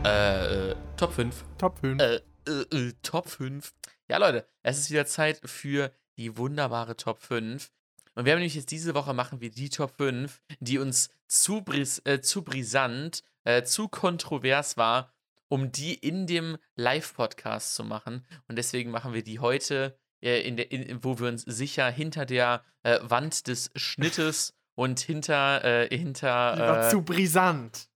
Äh, 0.05 0.71
äh, 0.71 0.77
Top 0.99 1.15
5. 1.15 1.45
Top 1.57 1.79
5. 1.79 2.03
Äh, 2.03 2.21
äh, 2.47 2.51
äh, 2.51 2.93
Top 3.03 3.31
5. 3.31 3.73
Ja, 4.11 4.19
Leute, 4.19 4.47
es 4.63 4.79
ist 4.79 4.91
wieder 4.91 5.07
Zeit 5.07 5.41
für 5.47 5.93
die 6.19 6.37
wunderbare 6.37 6.95
Top 6.95 7.23
5. 7.23 7.71
Und 8.15 8.27
wir 8.27 8.33
haben 8.33 8.41
nämlich 8.41 8.55
jetzt 8.55 8.71
diese 8.71 8.95
Woche 8.95 9.15
machen 9.15 9.41
wir 9.41 9.51
die 9.51 9.71
Top 9.71 9.97
5, 9.97 10.43
die 10.61 10.77
uns 10.77 11.09
zu, 11.27 11.63
bris 11.63 12.03
äh, 12.05 12.21
zu 12.21 12.43
brisant, 12.43 13.23
äh, 13.45 13.63
zu 13.63 13.89
kontrovers 13.89 14.77
war, 14.77 15.15
um 15.49 15.73
die 15.73 15.95
in 15.95 16.27
dem 16.27 16.59
Live-Podcast 16.77 17.75
zu 17.77 17.85
machen. 17.85 18.27
Und 18.49 18.57
deswegen 18.57 18.91
machen 18.91 19.15
wir 19.15 19.25
die 19.25 19.39
heute, 19.39 19.97
äh, 19.97 20.02
in 20.23 20.57
der, 20.57 20.71
in, 20.71 21.03
wo 21.03 21.19
wir 21.19 21.29
uns 21.29 21.43
sicher 21.43 21.91
hinter 21.91 22.27
der 22.27 22.65
äh, 22.83 22.99
Wand 23.03 23.47
des 23.49 23.71
Schnittes 23.75 24.55
und 24.75 25.01
hinter, 25.01 25.65
äh, 25.65 25.89
hinter. 25.97 26.55
Die 26.55 26.61
war 26.61 26.87
äh, 26.87 26.91
zu 26.91 27.03
brisant. 27.03 27.89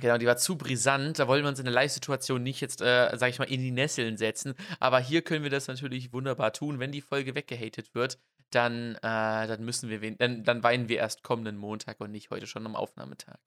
Genau, 0.00 0.18
die 0.18 0.26
war 0.26 0.36
zu 0.36 0.56
brisant. 0.56 1.18
Da 1.18 1.28
wollen 1.28 1.44
wir 1.44 1.48
uns 1.48 1.60
in 1.60 1.66
der 1.66 1.74
Live-Situation 1.74 2.42
nicht 2.42 2.60
jetzt, 2.60 2.80
äh, 2.80 3.16
sag 3.16 3.30
ich 3.30 3.38
mal, 3.38 3.44
in 3.44 3.60
die 3.60 3.70
Nesseln 3.70 4.16
setzen. 4.16 4.54
Aber 4.80 4.98
hier 4.98 5.22
können 5.22 5.44
wir 5.44 5.50
das 5.50 5.68
natürlich 5.68 6.12
wunderbar 6.12 6.52
tun. 6.52 6.80
Wenn 6.80 6.90
die 6.90 7.00
Folge 7.00 7.34
weggehatet 7.34 7.94
wird, 7.94 8.18
dann, 8.50 8.96
äh, 8.96 9.00
dann 9.02 9.64
müssen 9.64 9.90
wir, 9.90 10.16
dann, 10.16 10.42
dann 10.42 10.62
weinen 10.62 10.88
wir 10.88 10.98
erst 10.98 11.22
kommenden 11.22 11.56
Montag 11.56 12.00
und 12.00 12.10
nicht 12.10 12.30
heute 12.30 12.46
schon 12.46 12.66
am 12.66 12.74
Aufnahmetag. 12.74 13.38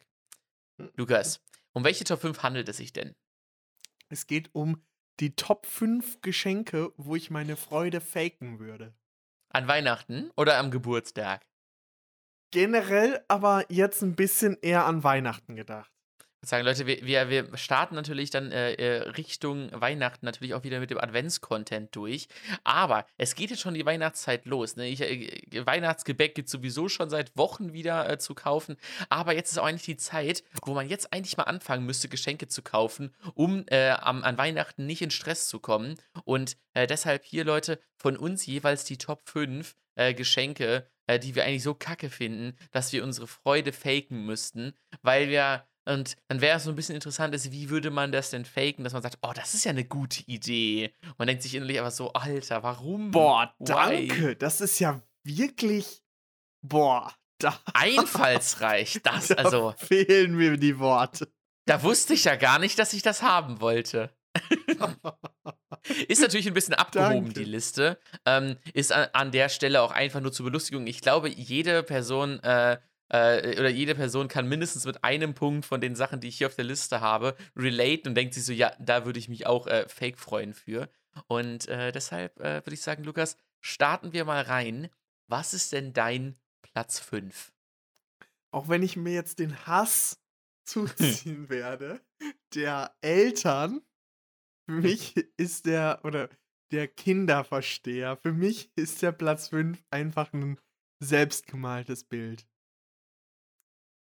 Lukas, 0.95 1.41
um 1.73 1.83
welche 1.83 2.03
Top 2.03 2.21
5 2.21 2.43
handelt 2.43 2.69
es 2.69 2.77
sich 2.77 2.93
denn? 2.93 3.15
Es 4.09 4.25
geht 4.27 4.49
um 4.53 4.81
die 5.19 5.35
Top 5.35 5.65
5 5.65 6.21
Geschenke, 6.21 6.91
wo 6.97 7.15
ich 7.15 7.31
meine 7.31 7.55
Freude 7.55 8.01
faken 8.01 8.59
würde. 8.59 8.93
An 9.49 9.67
Weihnachten 9.67 10.29
oder 10.35 10.57
am 10.57 10.71
Geburtstag? 10.71 11.45
Generell 12.51 13.23
aber 13.27 13.65
jetzt 13.69 14.01
ein 14.03 14.15
bisschen 14.15 14.57
eher 14.61 14.85
an 14.85 15.03
Weihnachten 15.03 15.55
gedacht. 15.55 15.91
Sagen, 16.47 16.65
Leute, 16.65 16.87
wir, 16.87 17.29
wir, 17.29 17.57
starten 17.57 17.95
natürlich 17.95 18.29
dann 18.29 18.51
äh, 18.53 18.73
äh, 18.73 19.09
Richtung 19.09 19.69
Weihnachten 19.73 20.25
natürlich 20.25 20.53
auch 20.53 20.63
wieder 20.63 20.79
mit 20.79 20.89
dem 20.89 20.97
Advents-Content 20.97 21.93
durch. 21.93 22.29
Aber 22.63 23.05
es 23.17 23.35
geht 23.35 23.49
jetzt 23.49 23.59
schon 23.59 23.73
die 23.73 23.85
Weihnachtszeit 23.85 24.45
los. 24.45 24.77
Ne? 24.77 24.87
Ich, 24.87 25.01
äh, 25.01 25.65
Weihnachtsgebäck 25.65 26.35
gibt 26.35 26.47
sowieso 26.47 26.87
schon 26.87 27.09
seit 27.09 27.35
Wochen 27.35 27.73
wieder 27.73 28.09
äh, 28.09 28.17
zu 28.17 28.33
kaufen. 28.33 28.77
Aber 29.09 29.35
jetzt 29.35 29.51
ist 29.51 29.57
auch 29.57 29.65
eigentlich 29.65 29.83
die 29.83 29.97
Zeit, 29.97 30.43
wo 30.63 30.73
man 30.73 30.87
jetzt 30.87 31.11
eigentlich 31.11 31.35
mal 31.35 31.43
anfangen 31.43 31.85
müsste, 31.85 32.07
Geschenke 32.07 32.47
zu 32.47 32.61
kaufen, 32.61 33.13
um 33.33 33.65
äh, 33.67 33.89
am, 33.89 34.23
an 34.23 34.37
Weihnachten 34.37 34.85
nicht 34.85 35.01
in 35.01 35.11
Stress 35.11 35.49
zu 35.49 35.59
kommen. 35.59 35.95
Und 36.23 36.55
äh, 36.73 36.87
deshalb 36.87 37.25
hier, 37.25 37.43
Leute, 37.43 37.77
von 37.97 38.15
uns 38.15 38.45
jeweils 38.45 38.85
die 38.85 38.97
Top 38.97 39.27
5 39.27 39.75
äh, 39.95 40.13
Geschenke, 40.13 40.89
die 41.23 41.35
wir 41.35 41.45
eigentlich 41.45 41.63
so 41.63 41.73
kacke 41.73 42.09
finden, 42.09 42.57
dass 42.73 42.91
wir 42.91 43.01
unsere 43.01 43.27
Freude 43.27 43.71
faken 43.71 44.25
müssten, 44.25 44.73
weil 45.03 45.29
wir 45.29 45.65
und 45.87 46.17
dann 46.27 46.41
wäre 46.41 46.57
es 46.57 46.65
so 46.65 46.69
ein 46.69 46.75
bisschen 46.75 46.95
interessant, 46.95 47.33
ist, 47.33 47.51
wie 47.51 47.69
würde 47.69 47.91
man 47.91 48.11
das 48.11 48.29
denn 48.29 48.45
faken, 48.45 48.83
dass 48.83 48.93
man 48.93 49.01
sagt, 49.01 49.19
oh, 49.21 49.31
das 49.33 49.53
ist 49.53 49.63
ja 49.63 49.71
eine 49.71 49.85
gute 49.85 50.21
Idee. 50.27 50.93
Und 51.05 51.19
man 51.19 51.27
denkt 51.27 51.43
sich 51.43 51.55
innerlich 51.55 51.79
aber 51.79 51.91
so, 51.91 52.11
Alter, 52.13 52.61
warum? 52.61 53.11
Boah, 53.11 53.53
Why? 53.59 53.65
danke. 54.07 54.35
Das 54.35 54.59
ist 54.59 54.79
ja 54.79 55.01
wirklich. 55.23 56.03
Boah, 56.61 57.13
da, 57.39 57.57
Einfallsreich, 57.73 58.99
das, 59.03 59.27
da 59.27 59.35
also, 59.35 59.73
fehlen 59.77 60.35
mir 60.35 60.57
die 60.57 60.77
Worte. 60.79 61.31
da 61.65 61.81
wusste 61.83 62.13
ich 62.13 62.25
ja 62.25 62.35
gar 62.35 62.59
nicht, 62.59 62.77
dass 62.79 62.93
ich 62.93 63.01
das 63.01 63.21
haben 63.21 63.61
wollte. 63.61 64.11
Ist 66.07 66.21
natürlich 66.21 66.47
ein 66.47 66.53
bisschen 66.53 66.73
abgehoben, 66.73 67.25
Danke. 67.25 67.39
die 67.39 67.45
Liste. 67.45 67.97
Ähm, 68.25 68.57
ist 68.73 68.91
an, 68.91 69.07
an 69.13 69.31
der 69.31 69.49
Stelle 69.49 69.81
auch 69.81 69.91
einfach 69.91 70.19
nur 70.19 70.33
zur 70.33 70.45
Belustigung. 70.45 70.85
Ich 70.87 71.01
glaube, 71.01 71.29
jede 71.29 71.81
Person 71.83 72.41
äh, 72.43 72.77
äh, 73.09 73.59
oder 73.59 73.69
jede 73.69 73.95
Person 73.95 74.27
kann 74.27 74.47
mindestens 74.47 74.85
mit 74.85 75.03
einem 75.03 75.33
Punkt 75.33 75.65
von 75.65 75.81
den 75.81 75.95
Sachen, 75.95 76.19
die 76.19 76.27
ich 76.27 76.37
hier 76.37 76.47
auf 76.47 76.55
der 76.55 76.65
Liste 76.65 77.01
habe, 77.01 77.35
relaten 77.55 78.09
und 78.09 78.15
denkt 78.15 78.33
sich 78.33 78.45
so, 78.45 78.53
ja, 78.53 78.73
da 78.79 79.05
würde 79.05 79.19
ich 79.19 79.29
mich 79.29 79.45
auch 79.45 79.67
äh, 79.67 79.87
fake 79.87 80.19
freuen 80.19 80.53
für. 80.53 80.89
Und 81.27 81.67
äh, 81.67 81.91
deshalb 81.91 82.39
äh, 82.39 82.65
würde 82.65 82.73
ich 82.73 82.81
sagen, 82.81 83.03
Lukas, 83.03 83.37
starten 83.61 84.13
wir 84.13 84.25
mal 84.25 84.41
rein. 84.41 84.89
Was 85.27 85.53
ist 85.53 85.73
denn 85.73 85.93
dein 85.93 86.35
Platz 86.61 86.99
5? 86.99 87.51
Auch 88.51 88.69
wenn 88.69 88.83
ich 88.83 88.95
mir 88.95 89.13
jetzt 89.13 89.39
den 89.39 89.65
Hass 89.65 90.21
zuziehen 90.65 91.49
werde, 91.49 92.01
der 92.53 92.95
Eltern, 93.01 93.81
für 94.69 94.81
mich 94.81 95.15
ist 95.37 95.65
der, 95.65 96.01
oder 96.03 96.29
der 96.71 96.87
Kinderversteher, 96.87 98.17
für 98.17 98.33
mich 98.33 98.71
ist 98.75 99.01
der 99.01 99.13
Platz 99.13 99.49
5 99.49 99.81
einfach 99.89 100.33
ein 100.33 100.59
selbstgemaltes 100.99 102.03
Bild. 102.03 102.45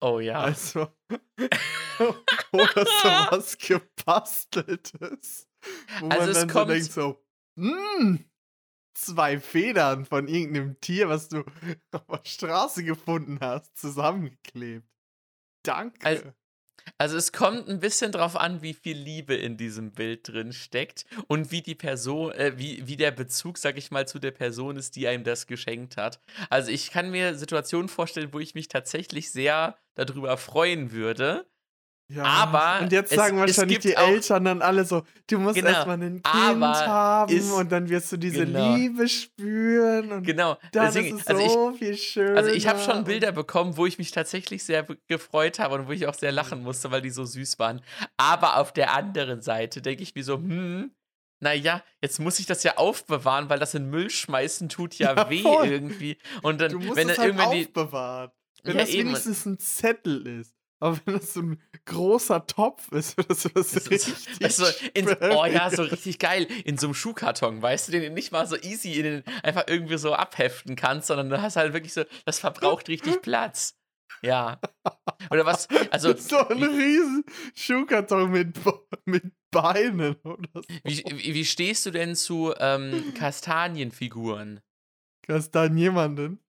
Oh 0.04 0.20
ja. 0.20 0.42
Also, 0.42 0.90
oder 2.52 2.86
sowas 2.86 3.58
gebasteltes. 3.58 5.48
Wo 6.02 6.10
Also 6.10 6.26
man 6.26 6.34
dann 6.34 6.50
kommt- 6.50 6.68
so 6.68 6.74
denkt 6.74 6.92
so, 6.92 7.26
hm, 7.58 8.26
zwei 8.98 9.40
Federn 9.40 10.06
von 10.06 10.28
irgendeinem 10.28 10.80
Tier, 10.82 11.08
was 11.08 11.30
du 11.30 11.40
auf 11.92 12.06
der 12.08 12.26
Straße 12.30 12.84
gefunden 12.84 13.38
hast, 13.40 13.78
zusammengeklebt. 13.78 14.86
Danke. 15.66 16.06
Also- 16.06 16.34
Also 16.98 17.18
es 17.18 17.32
kommt 17.32 17.68
ein 17.70 17.80
bisschen 17.80 18.12
drauf 18.12 18.36
an, 18.36 18.62
wie 18.62 18.74
viel 18.74 18.98
Liebe 18.98 19.36
in 19.36 19.58
diesem 19.58 19.92
Bild 19.92 20.28
drin 20.28 20.54
steckt 20.54 21.06
und 21.28 21.52
wie 21.52 21.62
die 21.62 21.76
Person, 21.76 22.32
äh, 22.34 22.54
wie, 22.58 22.88
wie 22.88 22.98
der 22.98 23.12
Bezug, 23.12 23.58
sag 23.58 23.78
ich 23.78 23.92
mal, 23.92 24.08
zu 24.08 24.20
der 24.20 24.32
Person 24.32 24.78
ist, 24.78 24.96
die 24.96 25.08
einem 25.08 25.24
das 25.24 25.48
geschenkt 25.48 25.98
hat. 25.98 26.20
Also 26.50 26.72
ich 26.72 26.92
kann 26.92 27.12
mir 27.12 27.36
Situationen 27.36 27.90
vorstellen, 27.90 28.34
wo 28.34 28.40
ich 28.40 28.56
mich 28.56 28.68
tatsächlich 28.68 29.32
sehr 29.32 29.78
darüber 29.96 30.38
freuen 30.38 30.92
würde. 30.92 31.46
Ja, 32.16 32.24
aber 32.24 32.84
und 32.84 32.92
jetzt 32.92 33.12
es- 33.12 33.18
sagen 33.18 33.38
es 33.38 33.42
wahrscheinlich 33.58 33.82
gibt 33.82 33.84
die 33.86 33.96
Eltern 33.96 34.46
dann 34.46 34.62
alle 34.62 34.86
so, 34.86 35.04
du 35.28 35.40
musst 35.40 35.56
Genau, 35.56 35.70
erstmal 35.70 36.02
ein 36.02 36.22
Kind 36.22 36.28
haben 36.28 37.34
ist- 37.34 37.52
und 37.52 37.72
dann 37.72 37.90
wirst 37.90 38.12
du 38.12 38.18
diese 38.18 38.46
genau. 38.46 38.76
Liebe 38.76 39.08
spüren 39.08 40.12
und 40.12 40.24
Genau. 40.24 40.58
dann 40.72 40.86
deswegen, 40.94 41.16
ist 41.18 41.22
es 41.24 41.28
also 41.28 41.42
ich, 41.46 41.52
so 41.52 41.72
viel 41.74 41.98
schöner. 41.98 42.38
Also 42.38 42.52
ich 42.52 42.68
habe 42.68 42.80
schon 42.80 43.04
Bilder 43.04 43.32
bekommen, 43.32 43.78
wo 43.78 43.86
ich 43.86 43.98
mich 43.98 44.12
tatsächlich 44.12 44.64
sehr 44.64 44.86
gefreut 45.08 45.60
habe 45.60 45.76
und 45.76 45.88
wo 45.88 45.92
ich 45.92 46.08
auch 46.08 46.14
sehr 46.14 46.32
lachen 46.32 46.64
musste, 46.64 46.92
weil 46.92 47.02
die 47.02 47.10
so 47.10 47.26
süß 47.26 47.60
waren. 47.60 47.82
Aber 48.18 48.58
auf 48.58 48.72
der 48.74 48.94
anderen 48.94 49.42
Seite 49.42 49.82
denke 49.82 50.04
ich 50.04 50.16
mir 50.16 50.24
so, 50.24 50.36
hm, 50.38 50.92
naja, 51.40 51.84
jetzt 52.02 52.20
muss 52.20 52.40
ich 52.40 52.46
das 52.46 52.64
ja 52.64 52.78
aufbewahren, 52.78 53.50
weil 53.50 53.60
das 53.60 53.74
in 53.74 53.90
Müll 53.90 54.10
schmeißen 54.10 54.70
tut 54.70 54.96
ja, 54.98 55.14
Ja, 55.16 55.30
weh 55.30 55.42
voll. 55.42 55.68
irgendwie. 55.68 56.18
Und 56.42 56.62
dann, 56.62 56.72
Du 56.72 56.80
musst 56.80 56.96
wenn 56.96 57.10
es 57.10 57.18
dann 57.18 57.26
halt 57.26 57.36
irgendwann 57.36 57.58
die. 57.58 57.66
aufbewahren. 57.66 58.32
Wenn 58.64 58.76
Ja, 58.78 58.82
das 58.84 58.90
eben. 58.92 59.10
wenigstens 59.10 59.46
ein 59.46 59.60
Zettel 59.60 60.26
ist. 60.26 60.56
Aber 60.84 61.00
wenn 61.06 61.14
das 61.14 61.34
so 61.34 61.42
ein 61.42 61.62
großer 61.86 62.46
Topf 62.46 62.92
ist 62.92 63.18
oder 63.18 63.34
so, 63.34 63.48
das 63.48 63.74
ist 63.74 63.90
richtig. 63.90 64.16
Also 64.44 64.66
in, 64.94 65.08
oh 65.08 65.46
ja, 65.46 65.70
so 65.70 65.84
richtig 65.84 66.20
geil. 66.20 66.46
In 66.66 66.78
so 66.78 66.88
einem 66.88 66.94
Schuhkarton, 66.94 67.62
weißt 67.62 67.88
du, 67.88 67.94
den 67.94 68.02
du 68.02 68.10
nicht 68.10 68.34
mal 68.34 68.46
so 68.46 68.58
easy 68.58 68.92
in 69.00 69.04
den, 69.04 69.24
einfach 69.44 69.64
irgendwie 69.68 69.98
so 69.98 70.14
abheften 70.14 70.76
kannst, 70.76 71.08
sondern 71.08 71.30
du 71.30 71.42
hast 71.42 71.56
halt 71.56 71.72
wirklich 71.72 71.94
so, 71.94 72.04
das 72.26 72.40
verbraucht 72.40 72.90
richtig 72.90 73.22
Platz. 73.22 73.78
Ja. 74.22 74.60
Oder 75.32 75.46
was, 75.46 75.70
also 75.90 76.18
so 76.18 76.40
ein 76.50 76.62
riesen 76.62 77.24
Schuhkarton 77.56 78.32
mit, 78.32 78.60
mit 79.06 79.24
Beinen 79.52 80.16
oder 80.24 80.50
so. 80.54 80.62
Wie, 80.84 81.34
wie, 81.34 81.46
stehst 81.46 81.86
du 81.86 81.92
denn 81.92 82.18
zu 82.18 82.54
ähm, 82.60 83.14
Kastanienfiguren? 83.14 84.60
Kastanjemanden. 85.22 86.40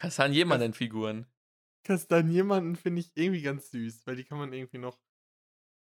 Kastanienfiguren. 0.00 1.26
Kastanjemanden 1.84 2.76
finde 2.76 3.00
ich 3.00 3.12
irgendwie 3.14 3.42
ganz 3.42 3.70
süß, 3.70 4.06
weil 4.06 4.16
die 4.16 4.24
kann 4.24 4.38
man 4.38 4.52
irgendwie 4.52 4.78
noch 4.78 4.98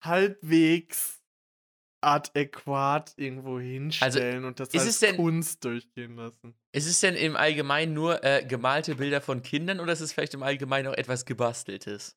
halbwegs 0.04 1.20
adäquat 2.00 3.14
irgendwo 3.16 3.60
hinstellen 3.60 4.44
und 4.44 4.58
das 4.58 4.70
Also, 4.74 4.78
ist 4.88 5.02
als 5.02 5.10
denn- 5.10 5.16
Kunst 5.16 5.64
durchgehen 5.64 6.16
lassen. 6.16 6.54
Ist 6.72 6.86
es 6.88 7.00
denn 7.00 7.14
im 7.14 7.36
Allgemeinen 7.36 7.94
nur 7.94 8.24
äh, 8.24 8.44
gemalte 8.44 8.96
Bilder 8.96 9.20
von 9.20 9.42
Kindern 9.42 9.78
oder 9.78 9.92
ist 9.92 10.00
es 10.00 10.12
vielleicht 10.12 10.34
im 10.34 10.42
Allgemeinen 10.42 10.88
auch 10.88 10.94
etwas 10.96 11.24
Gebasteltes? 11.24 12.16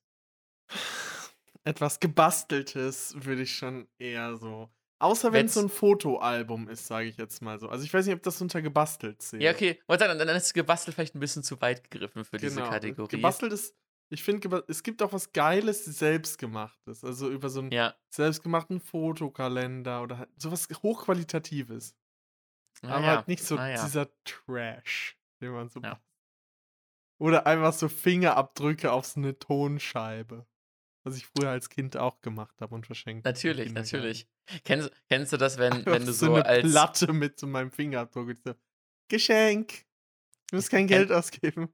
Etwas 1.62 2.00
gebasteltes 2.00 3.14
würde 3.18 3.42
ich 3.42 3.54
schon 3.56 3.86
eher 3.98 4.36
so. 4.36 4.68
Außer 4.98 5.32
wenn 5.32 5.46
es 5.46 5.54
so 5.54 5.60
ein 5.60 5.68
Fotoalbum 5.68 6.68
ist, 6.68 6.86
sage 6.86 7.08
ich 7.08 7.16
jetzt 7.18 7.42
mal 7.42 7.58
so. 7.58 7.68
Also 7.68 7.84
ich 7.84 7.92
weiß 7.92 8.06
nicht, 8.06 8.14
ob 8.14 8.22
das 8.22 8.40
unter 8.40 8.62
gebastelt 8.62 9.20
zählt. 9.20 9.42
Ja, 9.42 9.52
okay. 9.52 9.80
Wollte 9.86 10.06
sagen, 10.06 10.18
dann 10.18 10.28
ist 10.28 10.54
gebastelt 10.54 10.94
vielleicht 10.94 11.14
ein 11.14 11.20
bisschen 11.20 11.42
zu 11.42 11.60
weit 11.60 11.90
gegriffen 11.90 12.24
für 12.24 12.38
diese 12.38 12.56
Genau. 12.56 12.70
Kategorie. 12.70 13.16
Gebastelt 13.16 13.52
ist, 13.52 13.74
ich 14.08 14.22
finde, 14.22 14.64
es 14.68 14.82
gibt 14.82 15.02
auch 15.02 15.12
was 15.12 15.32
Geiles, 15.32 15.84
selbstgemachtes. 15.84 17.04
Also 17.04 17.28
über 17.30 17.50
so 17.50 17.60
einen 17.60 17.72
Ja. 17.72 17.94
selbstgemachten 18.10 18.80
Fotokalender 18.80 20.02
oder 20.02 20.18
halt 20.18 20.30
sowas 20.40 20.66
Hochqualitatives. 20.82 21.94
Ah, 22.82 22.88
aber 22.88 23.04
ja. 23.06 23.16
halt 23.16 23.28
nicht 23.28 23.42
so 23.44 23.56
Ah, 23.58 23.68
ja. 23.68 23.84
dieser 23.84 24.08
Trash, 24.24 25.18
den 25.42 25.50
man 25.52 25.68
so. 25.68 25.80
Ja. 25.80 26.00
Oder 27.18 27.46
einfach 27.46 27.72
so 27.72 27.88
Fingerabdrücke 27.88 28.92
auf 28.92 29.06
so 29.06 29.20
eine 29.20 29.38
Tonscheibe. 29.38 30.46
Was 31.04 31.16
ich 31.16 31.26
früher 31.26 31.50
als 31.50 31.68
Kind 31.70 31.96
auch 31.96 32.20
gemacht 32.20 32.60
habe 32.60 32.74
und 32.74 32.86
verschenkt. 32.86 33.24
Natürlich, 33.24 33.72
natürlich. 33.72 34.26
Kennst, 34.64 34.90
kennst 35.08 35.32
du 35.32 35.36
das, 35.36 35.58
wenn, 35.58 35.84
wenn 35.86 36.06
du 36.06 36.12
so, 36.12 36.34
eine 36.34 36.46
als. 36.46 36.70
Platte 36.70 37.12
mit 37.12 37.38
so 37.38 37.46
meinem 37.46 37.70
Fingerabdruck. 37.70 38.28
und 38.28 38.38
So, 38.44 38.54
Geschenk. 39.08 39.84
Du 40.50 40.56
musst 40.56 40.70
kein 40.70 40.86
Geld 40.86 41.10
ausgeben. 41.10 41.68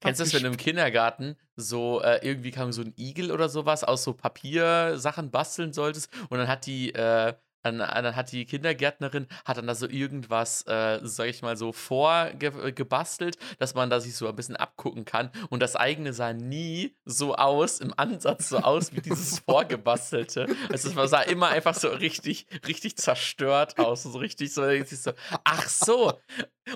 Kennst 0.00 0.20
du 0.20 0.24
das, 0.24 0.34
wenn 0.34 0.42
du 0.42 0.48
im 0.48 0.56
Kindergarten 0.56 1.36
so 1.54 2.00
äh, 2.02 2.26
irgendwie 2.26 2.50
kam 2.50 2.72
so 2.72 2.82
ein 2.82 2.92
Igel 2.96 3.30
oder 3.30 3.48
sowas 3.48 3.84
aus 3.84 4.04
so 4.04 4.14
Papiersachen 4.14 5.30
basteln 5.30 5.72
solltest 5.72 6.10
und 6.28 6.38
dann 6.38 6.48
hat 6.48 6.66
die, 6.66 6.92
äh, 6.92 7.34
dann, 7.66 7.78
dann 7.78 8.16
hat 8.16 8.32
die 8.32 8.44
Kindergärtnerin, 8.44 9.26
hat 9.44 9.56
dann 9.56 9.66
da 9.66 9.74
so 9.74 9.88
irgendwas, 9.88 10.62
äh, 10.66 11.00
sag 11.02 11.28
ich 11.28 11.42
mal, 11.42 11.56
so 11.56 11.72
vorgebastelt, 11.72 13.38
dass 13.58 13.74
man 13.74 13.90
da 13.90 14.00
sich 14.00 14.14
so 14.14 14.28
ein 14.28 14.36
bisschen 14.36 14.56
abgucken 14.56 15.04
kann. 15.04 15.30
Und 15.50 15.60
das 15.60 15.76
eigene 15.76 16.12
sah 16.12 16.32
nie 16.32 16.96
so 17.04 17.34
aus, 17.34 17.80
im 17.80 17.92
Ansatz 17.96 18.48
so 18.48 18.58
aus 18.58 18.92
wie 18.92 19.00
dieses 19.00 19.38
vorgebastelte. 19.46 20.46
Also 20.70 21.00
es 21.00 21.10
sah 21.10 21.22
immer 21.22 21.48
einfach 21.48 21.74
so 21.74 21.88
richtig, 21.88 22.46
richtig 22.66 22.96
zerstört 22.96 23.78
aus. 23.78 24.04
So 24.04 24.18
richtig 24.18 24.52
so, 24.52 24.62
so, 24.84 25.12
ach 25.44 25.68
so. 25.68 26.14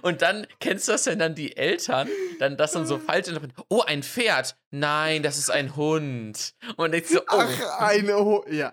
Und 0.03 0.23
dann 0.23 0.47
kennst 0.61 0.89
du 0.89 0.93
das, 0.93 1.07
wenn 1.07 1.19
dann 1.19 1.35
die 1.35 1.57
Eltern 1.57 2.09
dann 2.39 2.57
das 2.57 2.73
dann 2.73 2.87
so 2.87 2.99
falsch 2.99 3.29
interpretieren. 3.29 3.65
Oh, 3.69 3.83
ein 3.83 4.03
Pferd. 4.03 4.57
Nein, 4.71 5.23
das 5.23 5.39
ist 5.39 5.51
ein 5.51 5.77
Hund. 5.77 6.55
Und 6.77 6.95
ich 6.95 7.09
so, 7.09 7.21
oh. 7.21 7.25
Ach, 7.29 7.81
eine 7.81 8.17
Hund. 8.17 8.49
Ja. 8.51 8.73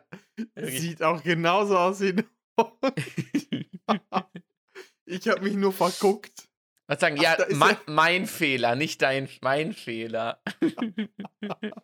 Sieht 0.56 1.04
auch 1.04 1.24
genauso 1.24 1.78
aus 1.78 2.02
wie 2.02 2.16
ich 5.06 5.28
habe 5.28 5.42
mich 5.42 5.54
nur 5.54 5.74
verguckt. 5.74 6.50
Was 6.88 7.00
sagen, 7.00 7.18
Ach, 7.20 7.24
ja, 7.24 7.38
mein, 7.52 7.78
mein 7.86 8.26
Fehler, 8.26 8.76
nicht 8.76 9.02
dein, 9.02 9.30
mein 9.42 9.74
Fehler. 9.74 10.42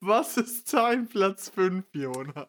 Was 0.00 0.36
ist 0.36 0.72
dein 0.72 1.08
Platz 1.08 1.48
5, 1.50 1.86
Jonas? 1.92 2.48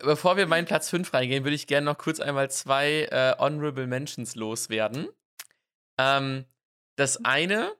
Bevor 0.00 0.36
wir 0.36 0.46
meinen 0.46 0.66
Platz 0.66 0.90
5 0.90 1.14
reingehen, 1.14 1.44
würde 1.44 1.54
ich 1.54 1.66
gerne 1.66 1.86
noch 1.86 1.96
kurz 1.96 2.20
einmal 2.20 2.50
zwei 2.50 3.08
äh, 3.10 3.34
Honorable 3.38 3.86
Mentions 3.86 4.34
loswerden. 4.34 5.08
Ähm, 5.98 6.44
das 6.96 7.24
eine 7.24 7.72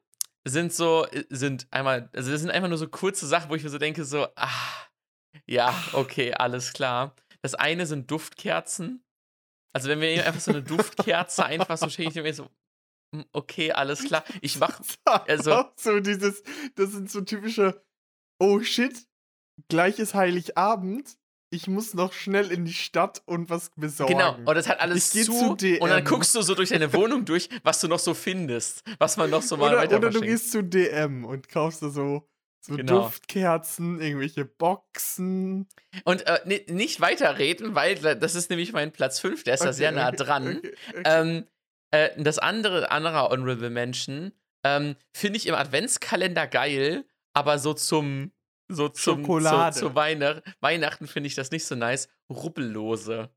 sind 0.44 0.72
so, 0.72 1.06
äh, 1.06 1.24
sind 1.28 1.66
einmal, 1.70 2.08
also 2.14 2.30
das 2.30 2.40
sind 2.40 2.50
einfach 2.50 2.68
nur 2.68 2.78
so 2.78 2.88
kurze 2.88 3.26
Sachen, 3.26 3.50
wo 3.50 3.56
ich 3.56 3.62
mir 3.62 3.68
so 3.68 3.78
denke, 3.78 4.04
so, 4.04 4.26
ah, 4.36 4.86
ja, 5.46 5.74
okay, 5.92 6.32
alles 6.34 6.72
klar. 6.72 7.14
Das 7.42 7.54
eine 7.54 7.86
sind 7.86 8.10
Duftkerzen. 8.10 9.04
Also 9.72 9.88
wenn 9.88 10.00
wir 10.00 10.26
einfach 10.26 10.40
so 10.40 10.50
eine 10.50 10.62
Duftkerze 10.62 11.44
einfach 11.44 11.76
so 11.78 11.88
schicken, 11.88 12.10
ich 12.16 12.22
mir 12.22 12.34
so, 12.34 12.48
hm, 13.14 13.24
okay, 13.32 13.72
alles 13.72 14.04
klar. 14.04 14.24
Ich 14.40 14.58
mach, 14.60 14.80
also- 15.26 15.64
so 15.76 16.00
dieses, 16.00 16.42
das 16.74 16.92
sind 16.92 17.10
so 17.10 17.20
typische, 17.20 17.84
oh 18.40 18.60
shit, 18.62 19.06
gleich 19.68 19.98
ist 19.98 20.14
Heiligabend, 20.14 21.16
ich 21.50 21.66
muss 21.66 21.94
noch 21.94 22.12
schnell 22.12 22.50
in 22.52 22.66
die 22.66 22.74
Stadt 22.74 23.22
und 23.24 23.48
was 23.48 23.70
besorgen. 23.76 24.12
Genau, 24.14 24.34
und 24.36 24.54
das 24.54 24.68
hat 24.68 24.80
alles 24.80 25.14
Ich 25.14 25.24
zu, 25.24 25.32
zu 25.32 25.54
DM. 25.54 25.80
und 25.80 25.88
dann 25.88 26.04
guckst 26.04 26.34
du 26.34 26.42
so 26.42 26.54
durch 26.54 26.68
deine 26.70 26.92
Wohnung 26.92 27.24
durch, 27.24 27.48
was 27.62 27.80
du 27.80 27.88
noch 27.88 27.98
so 27.98 28.12
findest, 28.12 28.82
was 28.98 29.16
man 29.16 29.30
noch 29.30 29.42
so 29.42 29.56
mal 29.56 29.70
oder, 29.70 29.78
weiter 29.78 29.96
oder 29.96 30.10
du 30.10 30.20
gehst 30.20 30.52
zu 30.52 30.62
DM 30.62 31.24
und 31.24 31.48
kaufst 31.48 31.82
da 31.82 31.88
so, 31.88 32.28
so 32.60 32.76
Genau. 32.76 33.02
Duftkerzen, 33.02 34.00
irgendwelche 34.00 34.44
Boxen. 34.44 35.66
Und 36.04 36.26
äh, 36.26 36.40
ni- 36.44 36.64
nicht 36.68 37.00
weiterreden, 37.00 37.74
weil 37.74 37.94
da- 37.96 38.14
das 38.14 38.34
ist 38.34 38.50
nämlich 38.50 38.72
mein 38.72 38.92
Platz 38.92 39.20
5, 39.20 39.44
der 39.44 39.54
ist 39.54 39.60
da 39.60 39.66
Okay, 39.68 39.76
sehr 39.76 39.92
nah 39.92 40.10
dran. 40.10 40.58
Okay. 40.58 40.74
Ähm, 41.04 41.46
äh, 41.92 42.10
das 42.22 42.38
andere, 42.38 42.90
anderer 42.90 43.30
Honorable 43.30 43.70
Mention, 43.70 44.32
ähm, 44.64 44.96
finde 45.16 45.36
ich 45.38 45.46
im 45.46 45.54
Adventskalender 45.54 46.46
geil, 46.46 47.04
aber 47.34 47.58
so 47.58 47.74
zum, 47.74 48.32
so 48.68 48.88
zum, 48.88 49.20
Schokolade. 49.22 49.74
Zu, 49.74 49.86
zu 49.88 49.94
Weihnacht, 49.94 50.42
Weihnachten 50.60 51.06
finde 51.06 51.28
ich 51.28 51.34
das 51.36 51.50
nicht 51.50 51.64
so 51.64 51.74
nice. 51.76 52.08
Rubbellose. 52.28 53.30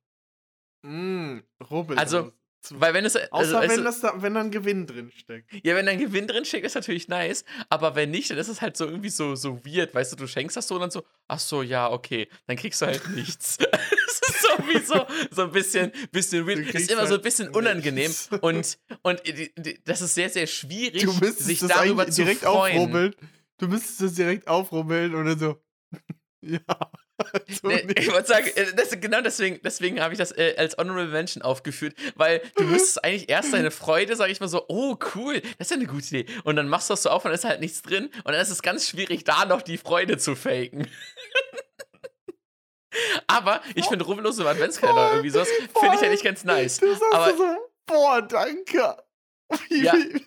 mm, 0.85 1.39
rubbel. 1.69 1.97
also, 1.99 2.31
Weil 2.69 2.93
wenn 2.93 3.05
es, 3.05 3.15
also, 3.15 3.29
Außer 3.31 3.53
weißt 3.59 3.69
wenn, 3.71 3.77
du, 3.77 3.83
das 3.83 3.99
da, 4.01 4.13
wenn 4.21 4.33
da 4.35 4.41
ein 4.41 4.51
Gewinn 4.51 4.85
drin 4.85 5.11
steckt. 5.15 5.51
Ja, 5.65 5.75
wenn 5.75 5.85
da 5.85 5.91
ein 5.91 5.99
Gewinn 5.99 6.27
drin 6.27 6.45
steckt, 6.45 6.65
ist 6.65 6.75
natürlich 6.75 7.07
nice. 7.07 7.43
Aber 7.69 7.95
wenn 7.95 8.11
nicht, 8.11 8.29
dann 8.29 8.37
ist 8.37 8.49
es 8.49 8.61
halt 8.61 8.77
so 8.77 8.85
irgendwie 8.85 9.09
so, 9.09 9.35
so 9.35 9.65
weird. 9.65 9.95
Weißt 9.95 10.11
du, 10.11 10.15
du 10.15 10.27
schenkst 10.27 10.55
das 10.55 10.67
so 10.67 10.75
und 10.75 10.81
dann 10.81 10.91
so, 10.91 11.03
ach 11.27 11.39
so, 11.39 11.63
ja, 11.63 11.91
okay. 11.91 12.27
Dann 12.47 12.57
kriegst 12.57 12.81
du 12.81 12.85
halt 12.85 13.09
nichts. 13.09 13.57
Es 14.13 14.29
ist 14.29 14.41
so 14.41 14.67
wie 14.67 14.79
so, 14.79 15.05
so 15.31 15.41
ein 15.43 15.51
bisschen, 15.51 15.91
bisschen 16.11 16.45
weird. 16.45 16.59
Ist 16.75 16.91
immer 16.91 17.01
so 17.01 17.07
ein 17.07 17.11
halt 17.11 17.23
bisschen 17.23 17.49
unangenehm. 17.49 18.07
nichts. 18.09 18.29
Und, 18.41 18.77
und 19.01 19.25
die, 19.25 19.51
die, 19.57 19.79
das 19.83 20.01
ist 20.01 20.13
sehr, 20.13 20.29
sehr 20.29 20.45
schwierig, 20.47 21.09
sich 21.37 21.59
darüber 21.59 22.05
zu 22.07 22.21
direkt 22.21 22.41
freuen. 22.41 22.77
aufrubbeln. 22.77 23.15
Du 23.57 23.67
müsstest 23.67 24.01
das 24.01 24.13
direkt 24.13 24.47
aufrubbeln 24.47 25.15
und 25.15 25.25
dann 25.25 25.39
so. 25.39 25.61
ja. 26.41 26.59
So 27.61 27.67
Nee, 27.67 27.85
ich 27.97 28.11
wollte 28.11 28.27
sagen, 28.27 28.47
äh, 28.55 28.73
das, 28.75 28.91
genau 28.99 29.21
deswegen, 29.21 29.59
deswegen 29.63 29.99
habe 30.01 30.13
ich 30.13 30.17
das 30.17 30.31
äh, 30.31 30.55
als 30.57 30.77
Honorable 30.77 31.07
Mention 31.07 31.41
aufgeführt, 31.43 31.95
weil 32.15 32.41
du 32.55 32.63
müsstest 32.63 33.03
eigentlich 33.03 33.29
erst 33.29 33.53
deine 33.53 33.71
Freude, 33.71 34.15
sag 34.15 34.29
ich 34.29 34.39
mal 34.39 34.47
so, 34.47 34.65
oh 34.67 34.97
cool, 35.15 35.41
das 35.57 35.67
ist 35.67 35.71
ja 35.71 35.77
eine 35.77 35.85
gute 35.87 36.07
Idee. 36.17 36.25
Und 36.43 36.55
dann 36.55 36.67
machst 36.67 36.89
du 36.89 36.93
das 36.93 37.03
so 37.03 37.09
auf 37.09 37.23
und 37.25 37.29
dann 37.29 37.35
ist 37.35 37.43
halt 37.45 37.59
nichts 37.59 37.81
drin 37.81 38.05
und 38.23 38.31
dann 38.31 38.41
ist 38.41 38.49
es 38.49 38.61
ganz 38.61 38.87
schwierig, 38.87 39.23
da 39.23 39.45
noch 39.45 39.61
die 39.61 39.77
Freude 39.77 40.17
zu 40.17 40.35
faken. 40.35 40.87
Aber 43.27 43.61
ich 43.75 43.85
finde 43.85 44.03
Rubbellose 44.05 44.41
im 44.41 44.47
Adventskalender 44.47 45.11
irgendwie 45.11 45.29
sowas, 45.29 45.47
finde 45.79 45.95
ich 45.95 46.01
ja 46.01 46.09
nicht 46.09 46.23
ganz 46.23 46.43
nice. 46.43 46.77
Du 46.77 46.89
sagst 46.89 47.03
Aber 47.13 47.37
so, 47.37 47.45
boah, 47.85 48.21
danke. 48.21 48.97
Wie, 49.69 49.83
Ja. 49.83 49.93
wie, 49.93 50.25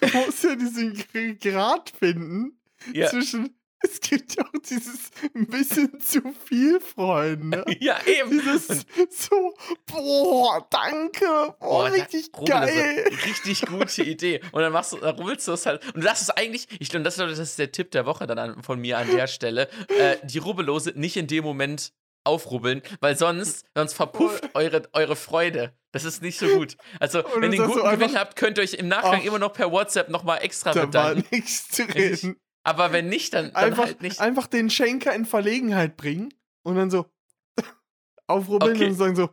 du 0.00 0.18
musst 0.18 0.42
ja 0.44 0.56
diesen 0.56 0.94
Gr- 1.12 1.34
Grad 1.34 1.90
finden 1.96 2.60
ja, 2.92 3.08
zwischen. 3.08 3.56
Es 3.82 4.00
gibt 4.00 4.36
ja 4.36 4.44
auch 4.44 4.60
dieses 4.68 5.10
ein 5.34 5.46
bisschen 5.46 5.98
zu 6.00 6.20
viel 6.46 6.80
Freuen, 6.80 7.48
ne? 7.48 7.64
ja, 7.80 7.96
eben. 8.06 8.30
Dieses 8.30 8.68
Und- 8.68 9.12
so, 9.12 9.54
boah, 9.86 10.66
danke, 10.70 11.24
boah, 11.24 11.56
Boah, 11.60 11.88
da- 11.88 11.94
richtig 11.94 12.28
Rubbellose, 12.36 12.66
geil. 12.74 13.10
Richtig 13.26 13.62
gute 13.66 14.02
Idee. 14.02 14.40
Und 14.52 14.62
dann 14.62 14.72
machst 14.72 14.92
du, 14.92 14.96
dann 14.98 15.16
rubbelst 15.16 15.46
du 15.48 15.52
das 15.52 15.64
halt. 15.66 15.82
Und 15.94 16.04
das 16.04 16.20
ist 16.22 16.30
eigentlich, 16.30 16.66
ich 16.78 16.90
glaube, 16.90 17.04
das, 17.04 17.16
ist- 17.18 17.20
das 17.30 17.38
ist 17.38 17.58
der 17.58 17.72
Tipp 17.72 17.90
der 17.92 18.04
Woche 18.06 18.26
dann 18.26 18.38
an, 18.38 18.62
von 18.62 18.78
mir 18.80 18.98
an 18.98 19.10
der 19.10 19.26
Stelle. 19.26 19.68
Äh, 19.88 20.16
die 20.24 20.38
Rubbellose 20.38 20.92
nicht 20.96 21.16
in 21.16 21.26
dem 21.26 21.44
Moment 21.44 21.92
aufrubbeln, 22.24 22.82
weil 23.00 23.16
sonst, 23.16 23.64
sonst 23.74 23.94
verpufft 23.94 24.50
eure, 24.54 24.82
eure 24.92 25.16
Freude. 25.16 25.72
Das 25.92 26.04
ist 26.04 26.20
nicht 26.22 26.38
so 26.38 26.46
gut. 26.48 26.76
Also, 27.00 27.24
wenn 27.38 27.52
ihr 27.52 27.62
einen 27.62 27.72
guten 27.72 27.90
Gewinn 27.90 28.14
habt, 28.16 28.36
könnt 28.36 28.58
ihr 28.58 28.62
euch 28.64 28.74
im 28.74 28.88
Nachgang 28.88 29.20
ach, 29.22 29.24
immer 29.24 29.38
noch 29.38 29.54
per 29.54 29.72
WhatsApp 29.72 30.10
nochmal 30.10 30.40
extra 30.42 30.72
Da 30.72 30.80
war 30.80 30.86
bedanken. 30.86 31.24
nichts 31.30 31.68
zu 31.70 31.82
Richtig. 31.84 32.22
reden. 32.24 32.36
Aber 32.62 32.92
wenn 32.92 33.08
nicht, 33.08 33.32
dann, 33.34 33.46
dann 33.52 33.64
Einfach, 33.64 33.84
halt 33.86 34.02
nicht. 34.02 34.20
einfach 34.20 34.46
den 34.46 34.68
Schenker 34.70 35.14
in 35.14 35.24
Verlegenheit 35.24 35.96
bringen 35.96 36.32
und 36.62 36.76
dann 36.76 36.90
so 36.90 37.06
aufrubbeln 38.26 38.76
Okay. 38.76 38.86
und 38.86 38.94
sagen 38.94 39.16
so, 39.16 39.30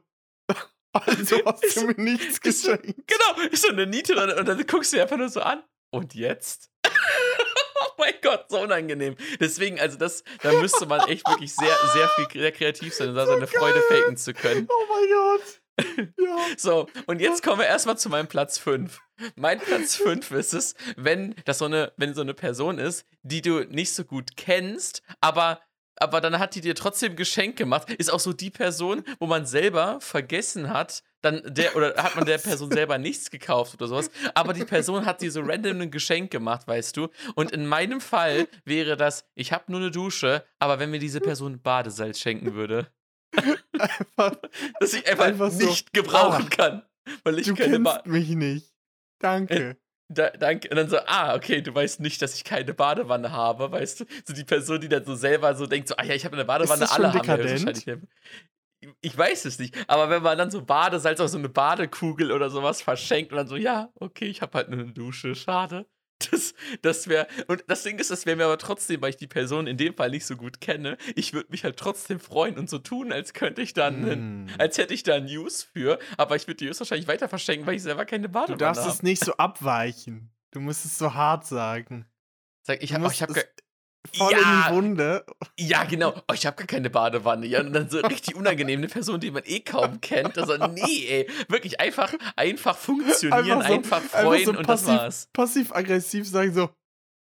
also 0.94 1.38
hast 1.46 1.76
du 1.78 1.88
mir 1.88 1.96
nichts 2.02 2.36
so- 2.36 2.72
geschenkt. 2.72 3.08
Genau, 3.08 3.48
ist 3.52 3.64
so 3.64 3.70
eine 3.70 3.86
Niete 3.86 4.14
und 4.14 4.28
dann, 4.28 4.40
und 4.40 4.46
dann 4.48 4.66
guckst 4.66 4.94
du 4.94 5.02
einfach 5.02 5.18
nur 5.18 5.30
so 5.30 5.42
an. 5.42 5.64
Und 5.92 6.16
jetzt? 6.16 6.70
oh 6.86 7.90
mein 7.98 8.14
Gott, 8.22 8.46
so 8.50 8.60
unangenehm. 8.62 9.16
Deswegen, 9.40 9.80
also 9.80 9.98
das, 9.98 10.24
da 10.42 10.54
müsste 10.54 10.86
man 10.86 11.02
echt 11.08 11.28
wirklich 11.28 11.54
sehr, 11.54 11.76
sehr 11.94 12.08
viel 12.10 12.28
sehr 12.42 12.52
kreativ 12.52 12.94
sein, 12.94 13.10
um 13.10 13.16
da 13.16 13.26
seine 13.26 13.48
Freude 13.48 13.82
faken 13.82 14.18
zu 14.18 14.34
können. 14.34 14.68
Oh 14.70 14.86
mein 14.90 15.10
Gott. 15.10 15.62
Ja. 16.18 16.38
So, 16.58 16.88
und 17.06 17.22
jetzt 17.22 17.44
kommen 17.44 17.60
wir 17.60 17.68
erstmal 17.68 17.98
zu 17.98 18.10
meinem 18.10 18.28
Platz 18.28 18.58
5. 18.58 19.00
Mein 19.36 19.60
Platz 19.60 19.96
5 19.96 20.32
ist 20.32 20.54
es, 20.54 20.76
wenn 20.96 21.36
das 21.46 21.60
so 21.60 21.66
eine, 21.66 21.94
wenn 21.98 22.14
so 22.14 22.22
eine 22.22 22.34
Person 22.34 22.80
ist, 22.80 23.06
die 23.24 23.42
du 23.42 23.62
nicht 23.66 23.94
so 23.94 24.04
gut 24.04 24.36
kennst, 24.36 25.04
aber, 25.22 25.62
aber 25.96 26.22
dann 26.22 26.40
hat 26.40 26.56
die 26.56 26.62
dir 26.62 26.76
trotzdem 26.76 27.16
Geschenk 27.16 27.58
gemacht, 27.58 27.92
ist 27.92 28.12
auch 28.12 28.20
so 28.20 28.34
die 28.34 28.50
Person, 28.50 29.04
wo 29.20 29.28
man 29.28 29.46
selber 29.46 30.00
vergessen 30.02 30.70
hat, 30.70 31.04
dann 31.22 31.42
der, 31.46 31.76
oder 31.76 31.96
hat 31.96 32.16
man 32.16 32.26
der 32.26 32.38
Person 32.38 32.72
selber 32.72 32.98
nichts 32.98 33.32
gekauft 33.32 33.74
oder 33.76 33.88
sowas, 33.88 34.12
aber 34.36 34.54
die 34.54 34.66
Person 34.66 35.06
hat 35.06 35.22
dir 35.22 35.32
so 35.32 35.42
random 35.42 35.82
ein 35.82 35.92
Geschenk 35.92 36.32
gemacht, 36.32 36.68
weißt 36.68 36.96
du? 36.98 37.10
Und 37.36 37.52
in 37.52 37.66
meinem 37.66 38.02
Fall 38.02 38.48
wäre 38.66 38.98
das, 38.98 39.26
ich 39.34 39.52
habe 39.52 39.72
nur 39.72 39.82
eine 39.82 39.92
Dusche, 39.92 40.44
aber 40.60 40.80
wenn 40.80 40.92
mir 40.92 41.00
diese 41.00 41.22
Person 41.22 41.62
Badesalz 41.62 42.20
schenken 42.20 42.54
würde, 42.54 42.92
Einfach, 43.80 44.36
dass 44.80 44.94
ich 44.94 45.08
einfach, 45.08 45.26
Einfach 45.26 45.52
so, 45.52 45.66
nicht 45.68 45.94
gebrauchen 45.94 46.48
ah, 46.52 46.56
kann, 46.56 46.82
weil 47.24 47.40
ich 47.40 47.48
du 47.48 47.56
keine 47.56 47.80
ba 47.80 47.94
kennst 48.04 48.08
mich 48.08 48.30
nicht. 48.30 48.74
Danke. 49.20 49.78
Da, 50.10 50.30
danke. 50.30 50.70
Und 50.70 50.78
dann 50.78 50.90
so, 50.90 50.98
ah, 51.06 51.36
okay, 51.36 51.62
du 51.62 51.76
weißt 51.76 52.00
nicht, 52.00 52.22
dass 52.22 52.36
ich 52.36 52.44
keine 52.46 52.74
Badewanne 52.74 53.32
habe, 53.32 53.72
weißt 53.72 54.02
du? 54.02 54.06
So 54.26 54.34
die 54.34 54.46
Person, 54.46 54.80
die 54.80 54.88
dann 54.88 55.04
so 55.04 55.16
selber 55.16 55.54
so 55.56 55.66
denkt, 55.68 55.90
so, 55.90 55.96
ah 55.98 56.04
ja, 56.04 56.14
ich 56.16 56.24
habe 56.24 56.36
eine 56.36 56.46
Badewanne, 56.46 56.80
das 56.82 56.96
schon 56.96 57.04
alle 57.06 57.14
haben 57.14 57.28
wahrscheinlich 57.28 57.90
eine. 57.90 58.02
Ich- 58.80 58.90
Ich 59.02 59.18
weiß 59.18 59.46
es 59.46 59.58
nicht, 59.60 59.76
aber 59.90 60.10
wenn 60.10 60.22
man 60.24 60.38
dann 60.38 60.52
so 60.52 60.64
Badesalz 60.64 61.20
auf 61.20 61.30
so 61.30 61.38
eine 61.38 61.50
Badekugel 61.50 62.32
oder 62.32 62.50
sowas 62.50 62.82
verschenkt 62.82 63.32
und 63.32 63.38
dann 63.38 63.48
so, 63.48 63.56
ja, 63.58 63.90
okay, 63.96 64.26
ich 64.28 64.42
habe 64.42 64.56
halt 64.56 64.70
nur 64.70 64.80
eine 64.80 64.94
Dusche, 64.94 65.34
schade. 65.36 65.86
Das, 66.32 66.56
das 66.82 67.08
wäre, 67.08 67.28
und 67.48 67.64
das 67.68 67.84
Ding 67.84 68.00
ist, 68.00 68.10
das 68.10 68.26
wäre 68.26 68.36
mir 68.36 68.46
aber 68.46 68.58
trotzdem, 68.58 69.02
weil 69.02 69.12
ich 69.12 69.18
die 69.18 69.28
Person 69.28 69.68
in 69.68 69.78
dem 69.78 69.94
Fall 69.94 70.10
nicht 70.10 70.26
so 70.26 70.36
gut 70.36 70.60
kenne, 70.62 70.98
ich 71.16 71.32
würde 71.34 71.52
mich 71.52 71.64
halt 71.64 71.78
trotzdem 71.78 72.20
freuen 72.20 72.58
und 72.58 72.70
so 72.70 72.80
tun, 72.80 73.12
als 73.12 73.34
könnte 73.34 73.62
ich 73.62 73.74
dann, 73.74 74.04
einen- 74.04 74.46
Mm. 74.46 74.50
als 74.58 74.78
hätte 74.80 74.94
ich 74.96 75.04
da 75.04 75.20
News 75.20 75.62
für, 75.64 76.00
aber 76.18 76.36
ich 76.36 76.48
würde 76.48 76.56
die 76.58 76.66
News 76.66 76.80
wahrscheinlich 76.80 77.08
weiter 77.08 77.30
verschenken, 77.30 77.68
weil 77.68 77.76
ich 77.76 77.84
selber 77.84 78.06
keine 78.06 78.28
Du 78.28 78.34
Badewanne 78.34 78.58
darfst 78.58 78.82
habe. 78.82 78.92
es 78.94 79.04
nicht 79.04 79.24
so 79.24 79.34
abweichen. 79.34 80.32
Du 80.52 80.60
musst 80.60 80.86
es 80.86 80.98
so 80.98 81.14
hart 81.14 81.46
sagen. 81.46 82.08
Sag, 82.64 82.82
ich 82.82 82.90
Du 82.90 82.96
habe 82.96 83.04
musst 83.04 83.16
ich 83.16 83.22
hab 83.22 83.30
voll 84.16 84.32
Ja. 84.32 84.38
in 84.38 84.74
die 84.74 84.76
Wunde. 84.76 85.26
Ja, 85.60 85.84
genau. 85.84 86.14
Oh, 86.30 86.34
ich 86.34 86.46
habe 86.46 86.56
gar 86.58 86.68
keine 86.68 86.90
Badewanne. 86.90 87.46
Ja, 87.48 87.62
und 87.62 87.74
dann 87.74 87.90
so 87.90 88.00
richtig 88.00 88.36
unangenehm, 88.36 88.80
eine 88.80 88.88
Person, 88.88 89.20
die 89.20 89.32
man 89.32 89.44
eh 89.46 89.60
kaum 89.60 90.00
kennt. 90.02 90.38
Also, 90.38 90.56
nee, 90.68 91.06
ey. 91.08 91.30
Wirklich 91.50 91.80
einfach, 91.80 92.14
einfach 92.36 92.78
funktionieren, 92.78 93.62
einfach, 93.62 94.02
so- 94.02 94.08
freuen 94.10 94.46
so 94.46 94.52
und 94.52 94.68
das 94.68 94.84
passiv- 94.84 94.88
war's. 94.98 95.30
Passiv-aggressiv 95.34 96.28
sagen 96.28 96.54
so, 96.54 96.70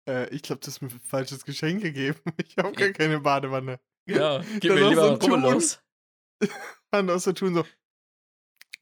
äh, 0.08 0.28
ich 0.34 0.42
glaube, 0.42 0.60
du 0.60 0.66
hast 0.68 0.80
mir 0.82 0.88
ein 0.88 1.00
falsches 1.00 1.44
Geschenk 1.44 1.82
gegeben. 1.82 2.18
Ich 2.46 2.56
habe 2.58 2.72
gar 2.72 2.90
keine 2.90 3.20
Badewanne. 3.20 3.78
Ja, 4.06 4.38
gib 4.60 4.70
Das 4.70 4.74
mir 4.80 4.88
lieber 4.90 5.18
so 5.18 5.24
ein. 5.26 5.32
Rubbellos. 5.32 5.80
Hand 6.94 7.10
aus 7.10 7.24
so 7.24 7.32
tun, 7.32 7.54
so. 7.54 7.64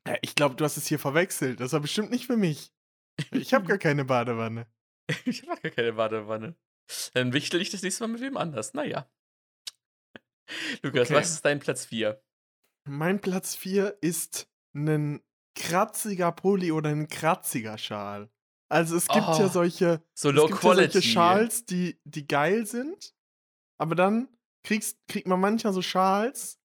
"Ja, 0.06 0.16
ich 0.20 0.34
glaube, 0.34 0.56
du 0.56 0.64
hast 0.64 0.76
es 0.76 0.86
hier 0.86 0.98
verwechselt. 0.98 1.60
Das 1.60 1.72
war 1.72 1.80
bestimmt 1.80 2.10
nicht 2.10 2.26
für 2.26 2.36
mich. 2.36 2.72
Ich 3.30 3.54
habe 3.54 3.66
gar 3.66 3.78
keine 3.78 4.04
Badewanne. 4.04 4.66
ich 5.26 5.46
habe 5.48 5.60
gar 5.60 5.70
keine 5.70 5.92
Badewanne. 5.92 6.56
Dann 7.14 7.32
wichtel 7.32 7.60
ich 7.60 7.70
das 7.70 7.82
nächste 7.82 8.04
Mal 8.06 8.12
mit 8.12 8.20
wem 8.20 8.36
anders. 8.36 8.74
Naja. 8.74 9.08
Lukas, 10.82 11.08
Okay. 11.08 11.14
was 11.14 11.30
ist 11.30 11.44
dein 11.44 11.60
Platz 11.60 11.86
4? 11.86 12.22
Mein 12.88 13.20
Platz 13.20 13.54
4 13.54 13.98
ist 14.00 14.48
ein 14.74 15.22
kratziger 15.58 16.32
Pulli 16.32 16.72
oder 16.72 16.90
ein 16.90 17.08
kratziger 17.08 17.78
Schal. 17.78 18.30
Also 18.70 18.96
es 18.96 19.06
gibt 19.06 19.26
ja 19.26 19.46
Oh, 19.46 19.48
solche, 19.48 20.02
So 20.14 20.30
es 20.30 20.34
gibt 20.46 20.62
ja 20.62 20.74
solche. 20.74 21.02
Schals, 21.02 21.64
die, 21.66 22.00
die 22.04 22.26
geil 22.26 22.66
sind, 22.66 23.14
aber 23.78 23.94
dann 23.94 24.28
kriegst, 24.66 24.98
kriegt 25.08 25.26
man 25.26 25.40
manchmal 25.40 25.72
so 25.74 25.82
Schals, 25.82 26.58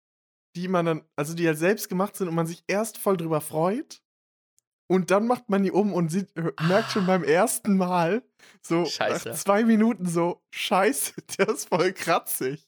die 0.55 0.67
man 0.69 0.85
dann, 0.85 1.09
also 1.17 1.33
die 1.33 1.45
halt 1.47 1.57
selbst 1.57 1.89
gemacht 1.89 2.15
sind 2.15 2.29
und 2.29 2.35
man 2.35 2.47
sich 2.47 2.63
erst 2.67 2.97
voll 2.97 3.17
drüber 3.17 3.41
freut. 3.41 4.01
Und 4.87 5.11
dann 5.11 5.27
macht 5.27 5.49
man 5.49 5.63
die 5.63 5.71
um 5.71 5.91
und 5.93 6.09
sieht, 6.09 6.29
merkt 6.67 6.91
schon 6.91 7.05
beim 7.05 7.23
ersten 7.23 7.75
Mal, 7.77 8.23
so 8.61 8.85
Scheiße. 8.85 9.29
nach 9.29 9.35
zwei 9.37 9.63
Minuten 9.65 10.05
so, 10.07 10.41
scheiße, 10.51 11.13
der 11.37 11.49
ist 11.49 11.67
voll 11.69 11.91
kratzig. 11.93 12.67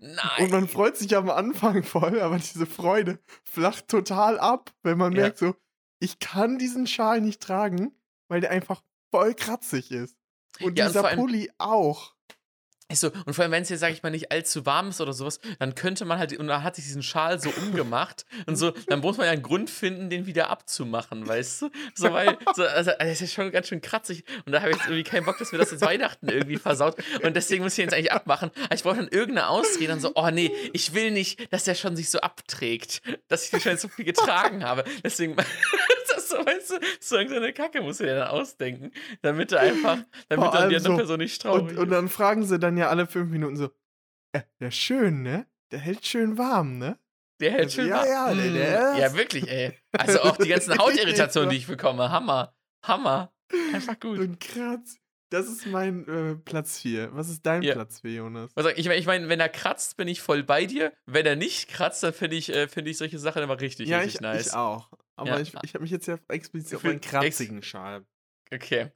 Nein. 0.00 0.16
Und 0.40 0.50
man 0.50 0.66
freut 0.68 0.96
sich 0.96 1.14
am 1.14 1.28
Anfang 1.28 1.82
voll, 1.82 2.20
aber 2.20 2.38
diese 2.38 2.64
Freude 2.64 3.18
flacht 3.44 3.88
total 3.88 4.38
ab, 4.38 4.72
wenn 4.82 4.96
man 4.96 5.12
Ja. 5.12 5.22
merkt 5.22 5.38
so, 5.38 5.54
ich 6.00 6.18
kann 6.20 6.58
diesen 6.58 6.86
Schal 6.86 7.20
nicht 7.20 7.42
tragen, 7.42 7.92
weil 8.28 8.40
der 8.40 8.50
einfach 8.50 8.82
voll 9.10 9.34
kratzig 9.34 9.90
ist. 9.90 10.16
Und 10.60 10.78
Ja, 10.78 10.86
und 10.86 10.94
dieser 10.94 11.04
allem- 11.06 11.18
Pulli 11.18 11.50
auch. 11.58 12.14
Ist 12.90 13.00
so, 13.00 13.10
und 13.26 13.34
vor 13.34 13.42
allem, 13.42 13.52
wenn 13.52 13.62
es 13.62 13.68
jetzt, 13.68 13.80
sag 13.80 13.92
ich 13.92 14.02
mal, 14.02 14.08
nicht 14.08 14.32
allzu 14.32 14.64
warm 14.64 14.88
ist 14.88 15.00
oder 15.02 15.12
sowas, 15.12 15.40
dann 15.58 15.74
könnte 15.74 16.06
man 16.06 16.18
halt, 16.18 16.32
und 16.38 16.46
dann 16.46 16.62
hat 16.62 16.76
sich 16.76 16.86
diesen 16.86 17.02
Schal 17.02 17.38
so 17.38 17.50
umgemacht 17.50 18.24
und 18.46 18.56
so, 18.56 18.70
dann 18.86 19.00
muss 19.00 19.18
man 19.18 19.26
ja 19.26 19.32
einen 19.32 19.42
Grund 19.42 19.68
finden, 19.68 20.08
den 20.08 20.24
wieder 20.24 20.48
abzumachen, 20.48 21.28
weißt 21.28 21.62
du? 21.62 21.70
So, 21.94 22.10
weil, 22.14 22.38
so, 22.56 22.64
also, 22.64 22.92
das 22.98 23.08
ist 23.08 23.20
ja 23.20 23.26
schon 23.26 23.52
ganz 23.52 23.68
schön 23.68 23.82
kratzig 23.82 24.24
und 24.46 24.52
da 24.52 24.62
habe 24.62 24.70
ich 24.70 24.78
irgendwie 24.78 25.02
keinen 25.02 25.26
Bock, 25.26 25.36
dass 25.38 25.52
mir 25.52 25.58
das 25.58 25.70
jetzt 25.70 25.82
Weihnachten 25.82 26.30
irgendwie 26.30 26.56
versaut 26.56 26.96
und 27.22 27.36
deswegen 27.36 27.62
muss 27.62 27.72
ich 27.74 27.84
jetzt 27.84 27.92
eigentlich 27.92 28.12
abmachen. 28.12 28.50
Aber 28.64 28.74
ich 28.74 28.82
brauche 28.82 28.96
dann 28.96 29.08
irgendeine 29.08 29.48
Ausrede, 29.48 29.88
dann 29.88 30.00
so, 30.00 30.12
oh 30.14 30.30
nee, 30.30 30.50
ich 30.72 30.94
will 30.94 31.10
nicht, 31.10 31.52
dass 31.52 31.64
der 31.64 31.74
schon 31.74 31.94
sich 31.94 32.08
so 32.08 32.20
abträgt, 32.20 33.02
dass 33.28 33.44
ich 33.44 33.50
den 33.50 33.60
schon 33.60 33.76
so 33.76 33.88
viel 33.88 34.06
getragen 34.06 34.64
habe. 34.64 34.84
Deswegen, 35.04 35.36
so, 36.28 36.36
weißt 36.36 36.70
du, 36.70 36.74
so 37.00 37.16
irgendeine 37.16 37.52
Kacke 37.52 37.80
muss 37.82 38.00
ich 38.00 38.06
dir 38.06 38.16
dann 38.16 38.28
ausdenken, 38.28 38.92
damit 39.22 39.52
er 39.52 39.60
einfach, 39.60 39.98
damit 40.28 40.52
dann 40.54 40.68
die 40.68 40.76
andere 40.76 40.92
so- 40.92 40.96
Person 40.96 41.18
nicht 41.18 41.40
traurig 41.42 41.70
Und, 41.72 41.78
und 41.78 41.90
dann 41.90 42.08
fragen 42.08 42.44
sie 42.44 42.58
dann 42.58 42.76
ja 42.76 42.88
alle 42.88 43.06
fünf 43.06 43.30
Minuten 43.30 43.56
so, 43.56 43.70
äh, 44.32 44.42
der 44.60 44.68
ist 44.68 44.76
schön, 44.76 45.22
ne? 45.22 45.46
Der 45.72 45.78
hält 45.80 46.06
schön 46.06 46.38
warm, 46.38 46.78
ne? 46.78 46.98
Der 47.40 47.52
hält 47.52 47.64
Also, 47.64 47.76
schön 47.82 47.88
ja, 47.88 47.96
warm. 47.98 48.08
ja, 48.08 48.34
der- 48.34 48.52
der 48.52 48.92
ist- 48.92 48.98
ja, 48.98 49.14
wirklich, 49.16 49.48
ey. 49.50 49.72
Also 49.92 50.20
auch 50.22 50.36
die 50.36 50.48
ganzen 50.48 50.76
Hautirritationen, 50.78 51.50
die 51.50 51.56
ich 51.56 51.66
bekomme. 51.66 52.10
Hammer. 52.10 52.54
Hammer. 52.84 53.32
Einfach 53.72 53.98
gut. 54.00 54.18
Und 54.18 54.40
kratz. 54.40 54.96
Das 55.30 55.46
ist 55.46 55.66
mein 55.66 56.08
äh, 56.08 56.36
Platz 56.36 56.78
4. 56.80 57.10
Was 57.14 57.28
ist 57.28 57.44
dein 57.44 57.60
Ja. 57.62 57.74
Platz 57.74 58.00
4, 58.00 58.12
Jonas? 58.14 58.50
Ich 58.76 58.86
meine, 58.86 58.96
ich 58.98 59.04
mein, 59.06 59.28
wenn 59.28 59.40
er 59.40 59.50
kratzt, 59.50 59.98
bin 59.98 60.08
ich 60.08 60.22
voll 60.22 60.42
bei 60.42 60.64
dir. 60.64 60.90
Wenn 61.04 61.26
er 61.26 61.36
nicht 61.36 61.68
kratzt, 61.68 62.02
dann 62.02 62.14
finde 62.14 62.36
ich, 62.36 62.48
äh, 62.50 62.66
find 62.66 62.88
ich 62.88 62.96
solche 62.96 63.18
Sachen 63.18 63.42
immer 63.42 63.60
richtig, 63.60 63.88
ja, 63.90 63.98
richtig 63.98 64.14
ich, 64.16 64.20
nice. 64.22 64.46
ich 64.46 64.52
auch. 64.54 64.88
Aber 65.18 65.30
Ja. 65.30 65.40
ich, 65.40 65.52
ich 65.62 65.74
habe 65.74 65.82
mich 65.82 65.90
jetzt 65.90 66.06
ja 66.06 66.18
explizit 66.28 66.76
auf 66.76 66.82
Für- 66.82 66.90
einen 66.90 67.00
kratzigen 67.00 67.62
Schal. 67.62 68.06
Okay. 68.52 68.90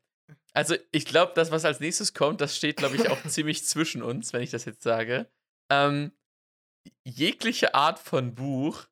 Also, 0.55 0.77
ich 0.93 1.05
glaube, 1.05 1.33
das, 1.35 1.51
was 1.51 1.65
als 1.65 1.81
nächstes 1.81 2.15
kommt, 2.15 2.41
das 2.41 2.57
steht, 2.57 2.77
glaube 2.77 2.97
ich, 2.97 3.09
auch 3.11 3.23
ziemlich 3.27 3.65
zwischen 3.67 4.03
uns, 4.03 4.33
wenn 4.33 4.43
ich 4.43 4.51
das 4.51 4.65
jetzt 4.65 4.83
sage. 4.83 5.31
Ähm, 5.71 6.13
jegliche 7.05 7.75
Art 7.75 7.99
von 7.99 8.35
Buch, 8.35 8.87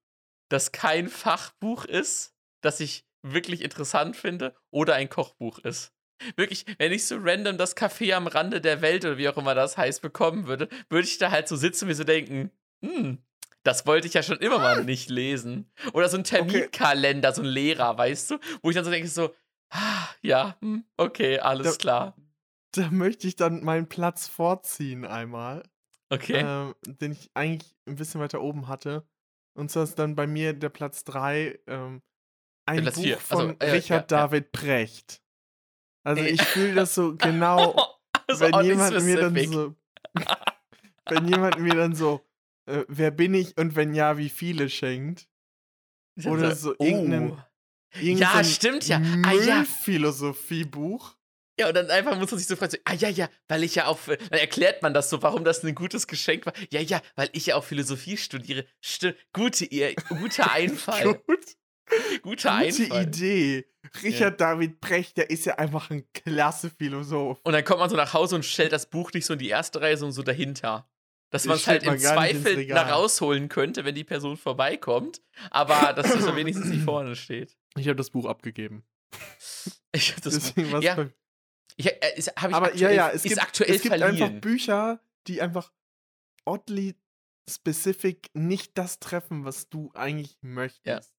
das 0.51 0.72
kein 0.72 1.09
Fachbuch 1.09 1.85
ist, 1.85 2.35
das 2.62 2.81
ich 2.81 3.07
wirklich 3.22 3.62
interessant 3.62 4.16
finde, 4.16 4.57
oder 4.72 4.95
ein 4.95 5.09
Kochbuch 5.09 5.59
ist. 5.61 5.93
Wirklich, 6.37 6.66
wenn 6.78 6.93
ich 6.93 7.07
so 7.07 7.16
random 7.18 7.57
das 7.57 7.76
Café 7.76 8.12
am 8.14 8.26
Rande 8.26 8.61
der 8.61 8.83
Welt 8.83 9.05
oder 9.05 9.16
wie 9.16 9.28
auch 9.28 9.37
immer 9.39 9.55
das 9.55 9.78
heißt 9.78 10.03
bekommen 10.03 10.47
würde, 10.47 10.68
würde 10.91 11.07
ich 11.07 11.18
da 11.18 11.31
halt 11.31 11.49
so 11.49 11.57
sitzen 11.57 11.85
und 11.85 11.89
mir 11.89 11.95
so 11.95 12.05
denken, 12.05 12.51
hm, 12.85 13.22
das 13.63 13.87
wollte 13.87 14.07
ich 14.07 14.15
ja 14.15 14.23
schon 14.23 14.39
immer 14.39 14.59
mal 14.59 14.85
nicht 14.85 15.11
lesen. 15.11 15.71
Oder 15.93 16.09
so 16.09 16.17
ein 16.17 16.25
Terminkalender, 16.25 17.33
so 17.33 17.43
ein 17.43 17.49
Lehrer, 17.49 17.97
weißt 17.99 18.31
du? 18.33 18.39
Wo 18.63 18.71
ich 18.71 18.77
dann 18.77 18.85
so 18.85 18.91
denke, 18.91 19.09
so, 19.09 19.35
ah, 19.71 20.09
ja, 20.23 20.57
hm, 20.61 20.85
okay, 20.97 21.39
alles 21.39 21.67
Da- 21.67 21.79
klar. 21.79 22.17
Da 22.73 22.89
möchte 22.91 23.27
ich 23.27 23.35
dann 23.35 23.65
meinen 23.65 23.89
Platz 23.89 24.29
vorziehen 24.29 25.05
einmal, 25.05 25.65
Okay. 26.09 26.41
ähm, 26.45 26.75
den 26.87 27.11
ich 27.13 27.29
eigentlich 27.35 27.75
ein 27.87 27.97
bisschen 27.97 28.21
weiter 28.21 28.41
oben 28.41 28.69
hatte. 28.69 29.05
Und 29.55 29.73
zwar 29.73 29.83
ist 29.83 29.99
dann 29.99 30.15
bei 30.15 30.29
mir 30.29 30.53
der 30.53 30.69
Platz 30.69 31.03
3 31.03 31.59
ähm, 31.67 32.01
ein 32.67 32.83
Platz 32.83 32.95
Buch 32.95 33.03
vier. 33.03 33.19
von 33.19 33.39
Also, 33.41 33.55
äh, 33.59 33.71
Richard 33.73 34.11
ja, 34.13 34.19
ja. 34.19 34.23
David 34.27 34.53
Precht. 34.53 35.21
Also 36.05 36.23
ich 36.23 36.41
fühle 36.43 36.75
das 36.77 36.95
so 36.95 37.17
genau, 37.19 37.75
Also 38.29 38.45
wenn 38.53 38.63
jemand 38.65 39.03
mir 39.03 39.19
dann 39.19 39.37
so, 39.45 39.75
wenn 41.09 41.27
jemand 41.29 41.59
mir 41.59 41.75
dann 41.75 41.95
so, 41.95 42.25
äh, 42.71 42.85
wer 42.89 43.11
bin 43.11 43.35
ich 43.35 43.57
und 43.59 43.77
wenn 43.77 43.95
ja, 43.95 44.16
wie 44.18 44.29
viele 44.29 44.68
schenkt. 44.71 45.29
Oder 46.25 46.55
so, 46.55 46.75
oh. 46.79 46.85
Irgend 46.85 48.21
Ja, 48.21 48.33
so 48.33 48.39
ein 48.39 48.45
stimmt 48.45 48.87
ja. 48.89 48.99
Ah, 49.25 49.33
ja. 49.33 49.57
Müllphilosophiebuch. 49.57 51.16
Ja, 51.59 51.68
und 51.68 51.75
dann 51.75 51.91
einfach 51.91 52.16
muss 52.18 52.31
man 52.31 52.39
sich 52.39 52.47
so 52.49 52.57
fragen, 52.57 52.73
so, 52.73 52.79
ah 52.85 52.95
ja, 52.95 53.09
ja, 53.09 53.29
weil 53.49 53.62
ich 53.64 53.75
ja 53.75 53.87
auch, 53.87 53.99
dann 54.07 54.39
erklärt 54.39 54.83
man 54.83 54.95
das 54.95 55.11
so, 55.11 55.23
warum 55.23 55.45
das 55.45 55.62
ein 55.62 55.75
gutes 55.75 56.07
Geschenk 56.07 56.47
war. 56.47 56.55
Ja, 56.71 56.81
ja, 56.81 57.03
weil 57.16 57.29
ich 57.33 57.47
ja 57.47 57.57
auch 57.57 57.64
Philosophie 57.64 58.16
studiere. 58.16 58.64
Stimmt, 58.81 59.16
gute, 59.33 59.64
ihr- 59.66 59.95
guter 60.09 60.51
Einfall. 60.53 61.14
Gut. 61.27 61.45
guter 62.23 62.23
Gute 62.23 62.51
Einfall. 62.53 63.03
Idee. 63.03 63.66
Richard 64.03 64.41
David 64.41 64.81
Precht, 64.81 65.16
der 65.16 65.29
ist 65.31 65.45
ja 65.47 65.57
einfach 65.57 65.91
ein 65.91 66.05
klasse 66.12 66.71
Philosoph. 66.71 67.41
Und 67.45 67.53
dann 67.53 67.64
kommt 67.64 67.81
man 67.81 67.91
so 67.91 67.97
nach 67.97 68.14
Hause 68.14 68.37
und 68.37 68.45
stellt 68.45 68.73
das 68.73 68.89
Buch 68.89 69.12
nicht 69.12 69.27
so 69.27 69.33
in 69.35 69.39
die 69.39 69.49
erste 69.49 69.81
Reihe, 69.81 69.97
sondern 69.97 70.12
so 70.14 70.23
dahinter. 70.23 70.89
Dass 71.31 71.43
Das 71.43 71.47
man 71.47 71.57
es 71.57 71.66
halt 71.66 71.83
im 71.85 71.99
Zweifel 71.99 72.66
da 72.66 72.91
rausholen 72.91 73.49
könnte, 73.49 73.85
wenn 73.85 73.95
die 73.95 74.05
Person 74.05 74.37
vorbeikommt. 74.37 75.22
Aber 75.51 75.93
dass 75.93 76.12
es 76.12 76.24
so 76.24 76.35
wenigstens 76.37 76.66
nicht 76.66 76.83
vorne 76.83 77.14
steht. 77.16 77.57
Ich 77.76 77.87
habe 77.87 77.97
das 77.97 78.11
Buch 78.11 78.26
abgegeben. 78.26 78.85
Ich 79.93 80.12
hab 80.14 80.22
das 80.22 80.35
Deswegen 80.35 80.70
war's 80.70 80.85
ja, 80.85 81.09
ich, 81.76 81.87
äh, 81.87 82.14
ist, 82.14 82.28
ich 82.28 82.39
Aber 82.39 82.66
aktuell, 82.68 82.81
ja, 82.81 82.91
ja, 82.91 83.09
es 83.09 83.24
ist 83.24 83.31
gibt, 83.31 83.43
aktuell 83.43 83.74
es 83.74 83.83
gibt 83.83 83.97
verliehen. 83.97 84.22
einfach 84.22 84.41
Bücher, 84.41 85.01
die 85.26 85.41
einfach 85.43 85.72
oddly 86.45 86.95
specific 87.51 88.31
nicht 88.33 88.78
das 88.78 89.01
treffen, 89.01 89.45
was 89.45 89.68
du 89.68 89.91
eigentlich 89.95 90.37
möchtest. 90.43 91.12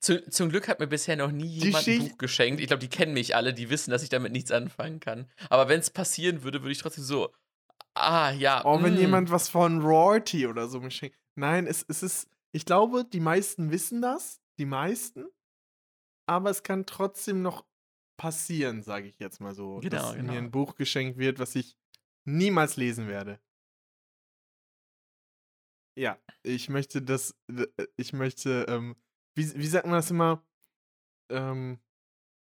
Zu, 0.00 0.26
zum 0.30 0.48
Glück 0.48 0.68
hat 0.68 0.80
mir 0.80 0.86
bisher 0.86 1.16
noch 1.16 1.30
nie 1.30 1.46
jemand 1.58 1.86
ein 1.86 1.98
Buch 1.98 2.16
geschenkt. 2.16 2.60
Ich 2.62 2.68
glaube, 2.68 2.80
die 2.80 2.88
kennen 2.88 3.12
mich 3.12 3.36
alle, 3.36 3.52
die 3.52 3.68
wissen, 3.68 3.90
dass 3.90 4.02
ich 4.02 4.08
damit 4.08 4.32
nichts 4.32 4.50
anfangen 4.50 5.00
kann. 5.00 5.30
Aber 5.50 5.68
wenn 5.68 5.80
es 5.80 5.90
passieren 5.90 6.42
würde, 6.42 6.62
würde 6.62 6.72
ich 6.72 6.78
trotzdem 6.78 7.04
so, 7.04 7.30
ah, 7.94 8.30
ja. 8.32 8.64
Oh, 8.64 8.82
wenn 8.82 8.94
mm. 8.94 8.98
jemand 8.98 9.30
was 9.30 9.48
von 9.48 9.82
Rorty 9.82 10.46
oder 10.46 10.68
so 10.68 10.80
mir 10.80 10.90
schenkt. 10.90 11.16
Nein, 11.36 11.66
es, 11.66 11.84
es 11.88 12.02
ist, 12.02 12.28
ich 12.52 12.64
glaube, 12.64 13.04
die 13.04 13.20
meisten 13.20 13.70
wissen 13.70 14.02
das, 14.02 14.40
die 14.58 14.66
meisten. 14.66 15.26
Aber 16.26 16.50
es 16.50 16.62
kann 16.62 16.86
trotzdem 16.86 17.42
noch 17.42 17.66
passieren, 18.16 18.82
sage 18.82 19.08
ich 19.08 19.18
jetzt 19.18 19.40
mal 19.40 19.54
so, 19.54 19.80
Genau, 19.80 19.90
dass 19.90 20.14
genau. 20.14 20.32
mir 20.32 20.38
ein 20.38 20.50
Buch 20.50 20.76
geschenkt 20.76 21.18
wird, 21.18 21.38
was 21.38 21.54
ich 21.54 21.76
niemals 22.24 22.76
lesen 22.76 23.08
werde. 23.08 23.40
Ja, 25.96 26.18
ich 26.42 26.68
möchte 26.68 27.02
das, 27.02 27.36
äh, 27.48 27.66
ich 27.96 28.12
möchte, 28.12 28.66
ähm, 28.68 28.96
wie, 29.36 29.54
wie 29.54 29.66
sagt 29.66 29.86
man 29.86 29.94
das 29.94 30.10
immer? 30.10 30.44
Ähm, 31.30 31.78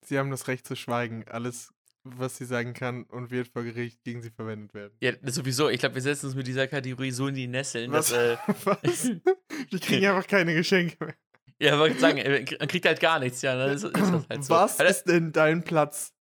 sie 0.05 0.17
haben 0.17 0.29
das 0.29 0.47
Recht 0.47 0.65
zu 0.65 0.75
schweigen. 0.75 1.27
Alles, 1.27 1.73
was 2.03 2.37
sie 2.37 2.45
sagen 2.45 2.73
kann 2.73 3.03
und 3.03 3.31
wird 3.31 3.47
vor 3.47 3.63
Gericht 3.63 4.03
gegen 4.03 4.21
sie 4.21 4.29
verwendet 4.29 4.73
werden. 4.73 4.93
Ja, 5.01 5.13
sowieso. 5.23 5.69
Ich 5.69 5.79
glaube, 5.79 5.95
wir 5.95 6.01
setzen 6.01 6.27
uns 6.27 6.35
mit 6.35 6.47
dieser 6.47 6.67
Kategorie 6.67 7.11
so 7.11 7.27
in 7.27 7.35
die 7.35 7.47
Nesseln. 7.47 7.91
Was? 7.91 8.09
Dass, 8.09 8.17
äh, 8.17 8.37
Was? 8.65 9.03
Die 9.71 9.79
kriegen 9.79 10.05
einfach 10.07 10.27
keine 10.27 10.53
Geschenke 10.53 10.97
mehr. 11.05 11.15
ja, 11.59 11.79
wollte 11.79 11.99
sagen, 11.99 12.17
äh, 12.17 12.45
man 12.59 12.67
kriegt 12.67 12.85
halt 12.85 12.99
gar 12.99 13.19
nichts. 13.19 13.41
Ja, 13.41 13.55
dann 13.55 13.71
ist, 13.71 13.83
ist 13.83 13.95
das 13.95 14.27
halt 14.29 14.43
so. 14.43 14.53
Was 14.53 14.79
ist 14.79 15.05
denn 15.05 15.31
dein 15.31 15.63
Platz? 15.63 16.13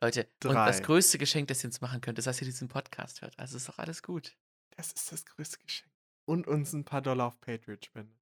Leute, 0.00 0.28
und 0.44 0.54
drei? 0.54 0.66
das 0.66 0.82
größte 0.82 1.18
Geschenk, 1.18 1.48
das 1.48 1.62
ihr 1.62 1.68
uns 1.68 1.80
machen 1.80 2.00
könnt, 2.00 2.18
ist, 2.18 2.26
dass 2.26 2.40
ihr 2.40 2.46
diesen 2.46 2.68
Podcast 2.68 3.20
hört. 3.22 3.38
Also 3.38 3.56
ist 3.56 3.68
doch 3.68 3.78
alles 3.78 4.02
gut. 4.02 4.36
Das 4.76 4.92
ist 4.92 5.12
das 5.12 5.24
größte 5.26 5.58
Geschenk. 5.58 5.90
Und 6.26 6.46
uns 6.46 6.72
ein 6.72 6.84
paar 6.84 7.02
Dollar 7.02 7.26
auf 7.26 7.40
Patreon 7.40 7.78
spenden. 7.82 8.18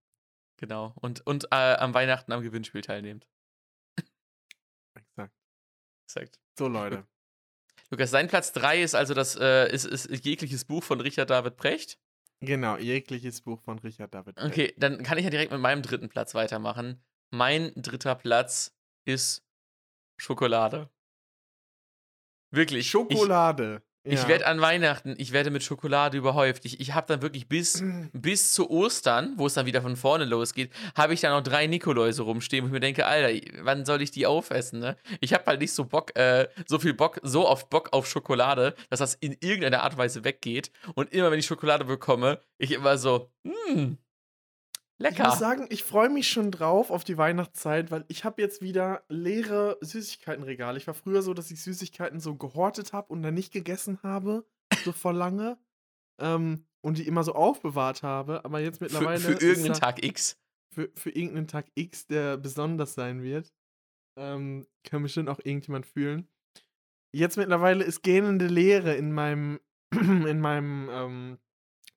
Genau. 0.57 0.93
Und, 1.01 1.25
und 1.25 1.45
äh, 1.51 1.75
am 1.75 1.93
Weihnachten 1.93 2.31
am 2.31 2.41
Gewinnspiel 2.41 2.81
teilnehmt. 2.81 3.27
Exakt. 6.05 6.39
So, 6.57 6.67
Leute. 6.67 7.05
Lukas, 7.89 8.11
sein 8.11 8.27
Platz 8.27 8.51
3 8.53 8.81
ist 8.81 8.95
also 8.95 9.13
das 9.13 9.35
äh, 9.35 9.71
ist, 9.71 9.85
ist 9.85 10.25
jegliches 10.25 10.65
Buch 10.65 10.83
von 10.83 10.99
Richard 10.99 11.29
David 11.29 11.57
Precht. 11.57 11.99
Genau, 12.39 12.77
jegliches 12.77 13.41
Buch 13.41 13.61
von 13.61 13.79
Richard 13.79 14.13
David. 14.13 14.35
Precht. 14.35 14.47
Okay, 14.47 14.73
dann 14.77 15.03
kann 15.03 15.17
ich 15.17 15.23
ja 15.23 15.29
direkt 15.29 15.51
mit 15.51 15.61
meinem 15.61 15.81
dritten 15.81 16.09
Platz 16.09 16.33
weitermachen. 16.33 17.03
Mein 17.29 17.71
dritter 17.75 18.15
Platz 18.15 18.75
ist 19.05 19.45
Schokolade. 20.17 20.89
Wirklich. 22.51 22.89
Schokolade. 22.89 23.81
Ich 24.05 24.21
Ja. 24.23 24.27
werde 24.27 24.47
an 24.47 24.59
Weihnachten, 24.59 25.15
ich 25.17 25.31
werde 25.31 25.49
mit 25.49 25.63
Schokolade 25.63 26.17
überhäuft. 26.17 26.65
Ich, 26.65 26.81
ich 26.81 26.93
habe 26.93 27.07
dann 27.07 27.21
wirklich 27.21 27.47
bis, 27.47 27.81
bis 28.13 28.51
zu 28.51 28.69
Ostern, 28.69 29.33
wo 29.37 29.45
es 29.47 29.53
dann 29.53 29.65
wieder 29.65 29.81
von 29.81 29.95
vorne 29.95 30.25
losgeht, 30.25 30.71
habe 30.95 31.13
ich 31.13 31.21
dann 31.21 31.31
noch 31.31 31.41
drei 31.41 31.67
Nikoläuse 31.67 32.23
rumstehen, 32.23 32.63
wo 32.63 32.67
ich 32.67 32.73
mir 32.73 32.81
denke, 32.81 33.05
Alter, 33.05 33.39
wann 33.61 33.85
soll 33.85 34.01
ich 34.01 34.11
die 34.11 34.25
aufessen, 34.25 34.79
ne? 34.79 34.97
Ich 35.21 35.33
habe 35.33 35.45
halt 35.45 35.61
nicht 35.61 35.71
so 35.71 35.85
Bock, 35.85 36.17
äh, 36.17 36.49
so 36.67 36.79
viel 36.79 36.93
Bock, 36.93 37.19
so 37.23 37.47
oft 37.47 37.69
Bock 37.69 37.89
auf 37.93 38.05
Schokolade, 38.07 38.75
dass 38.89 38.99
das 38.99 39.15
in 39.15 39.37
irgendeiner 39.39 39.83
Art 39.83 39.93
und 39.93 39.99
Weise 39.99 40.23
weggeht. 40.25 40.71
Und 40.95 41.13
immer 41.13 41.31
wenn 41.31 41.39
ich 41.39 41.45
Schokolade 41.45 41.85
bekomme, 41.85 42.39
ich 42.57 42.71
immer 42.71 42.97
so, 42.97 43.29
hm, 43.45 43.97
Ich 45.03 45.17
lecker. 45.17 45.29
muss 45.29 45.39
sagen, 45.39 45.67
ich 45.69 45.83
freue 45.83 46.09
mich 46.09 46.29
schon 46.29 46.49
drauf 46.51 46.89
auf 46.91 47.03
die 47.03 47.17
Weihnachtszeit, 47.17 47.91
weil 47.91 48.05
ich 48.07 48.23
habe 48.23 48.41
jetzt 48.41 48.61
wieder 48.61 49.03
leere 49.09 49.77
Süßigkeitenregale. 49.81 50.77
Ich 50.77 50.87
war 50.87 50.93
früher 50.93 51.21
so, 51.21 51.33
dass 51.33 51.51
ich 51.51 51.61
Süßigkeiten 51.61 52.19
so 52.19 52.35
gehortet 52.35 52.93
habe 52.93 53.11
und 53.11 53.21
dann 53.21 53.33
nicht 53.33 53.51
gegessen 53.51 53.99
habe, 54.03 54.45
so 54.83 54.91
vor 54.93 55.13
lange. 55.13 55.57
Ähm, 56.21 56.65
und 56.81 56.97
die 56.97 57.07
immer 57.07 57.23
so 57.23 57.33
aufbewahrt 57.33 58.03
habe. 58.03 58.43
Aber 58.45 58.59
jetzt 58.59 58.77
für, 58.77 58.85
mittlerweile. 58.85 59.19
für 59.19 59.31
ist 59.33 59.41
irgendeinen 59.43 59.73
da- 59.73 59.79
Tag 59.79 60.03
X. 60.05 60.37
Für, 60.73 60.89
für 60.95 61.09
irgendeinen 61.11 61.47
Tag 61.47 61.65
X, 61.75 62.07
der 62.07 62.37
besonders 62.37 62.93
sein 62.93 63.21
wird. 63.23 63.53
Ähm, 64.17 64.67
kann 64.83 65.01
bestimmt 65.03 65.29
auch 65.29 65.39
irgendjemand 65.43 65.85
fühlen. 65.85 66.27
Jetzt 67.15 67.37
mittlerweile 67.37 67.83
ist 67.83 68.03
gähnende 68.03 68.47
Leere 68.47 68.95
in 68.95 69.11
meinem, 69.11 69.59
in 69.91 70.39
meinem 70.39 70.89
ähm, 70.91 71.37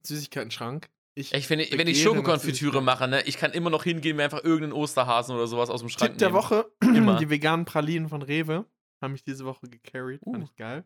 Süßigkeitenschrank. 0.06 0.88
Ich, 1.18 1.32
Ich 1.32 1.47
finde, 1.47 1.66
wenn 1.72 1.86
ich 1.88 2.02
Schokokonfitüre 2.02 2.82
mache, 2.82 3.09
ne, 3.09 3.22
ich 3.22 3.38
kann 3.38 3.52
immer 3.52 3.70
noch 3.70 3.84
hingehen, 3.84 4.16
mir 4.16 4.24
einfach 4.24 4.44
irgendeinen 4.44 4.74
Osterhasen 4.74 5.34
oder 5.34 5.47
sowas 5.47 5.70
aus 5.70 5.80
dem 5.80 5.88
Schrank 5.88 6.12
Tipp 6.12 6.18
der 6.18 6.28
nehmen. 6.28 6.38
Woche: 6.43 6.70
Immer. 6.82 7.16
Die 7.18 7.30
veganen 7.30 7.64
Pralinen 7.64 8.09
von 8.10 8.20
Rewe 8.20 8.66
haben 9.02 9.12
mich 9.12 9.24
diese 9.24 9.44
Woche 9.47 9.66
gecarried. 9.68 10.20
Fand 10.22 10.36
Uh. 10.38 10.44
ich 10.44 10.55
geil. 10.56 10.84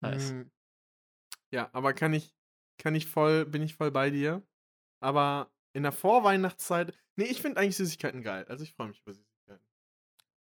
Nice. 0.00 0.32
Mm, 0.32 0.42
Ja, 1.52 1.70
aber 1.72 1.92
kann 1.92 2.14
ich, 2.14 2.34
kann 2.78 2.94
ich 2.94 3.06
voll, 3.06 3.46
bin 3.46 3.62
ich 3.62 3.74
voll 3.74 3.90
bei 3.90 4.10
dir. 4.10 4.42
Aber 5.02 5.52
in 5.72 5.82
der 5.82 5.92
Vorweihnachtszeit, 5.92 6.94
nee, 7.16 7.24
ich 7.24 7.42
finde 7.42 7.60
eigentlich 7.60 7.76
Süßigkeiten 7.76 8.22
geil. 8.22 8.44
Also 8.48 8.62
ich 8.62 8.72
freue 8.74 8.88
mich 8.88 9.00
über 9.00 9.12
Süßigkeiten. 9.12 9.33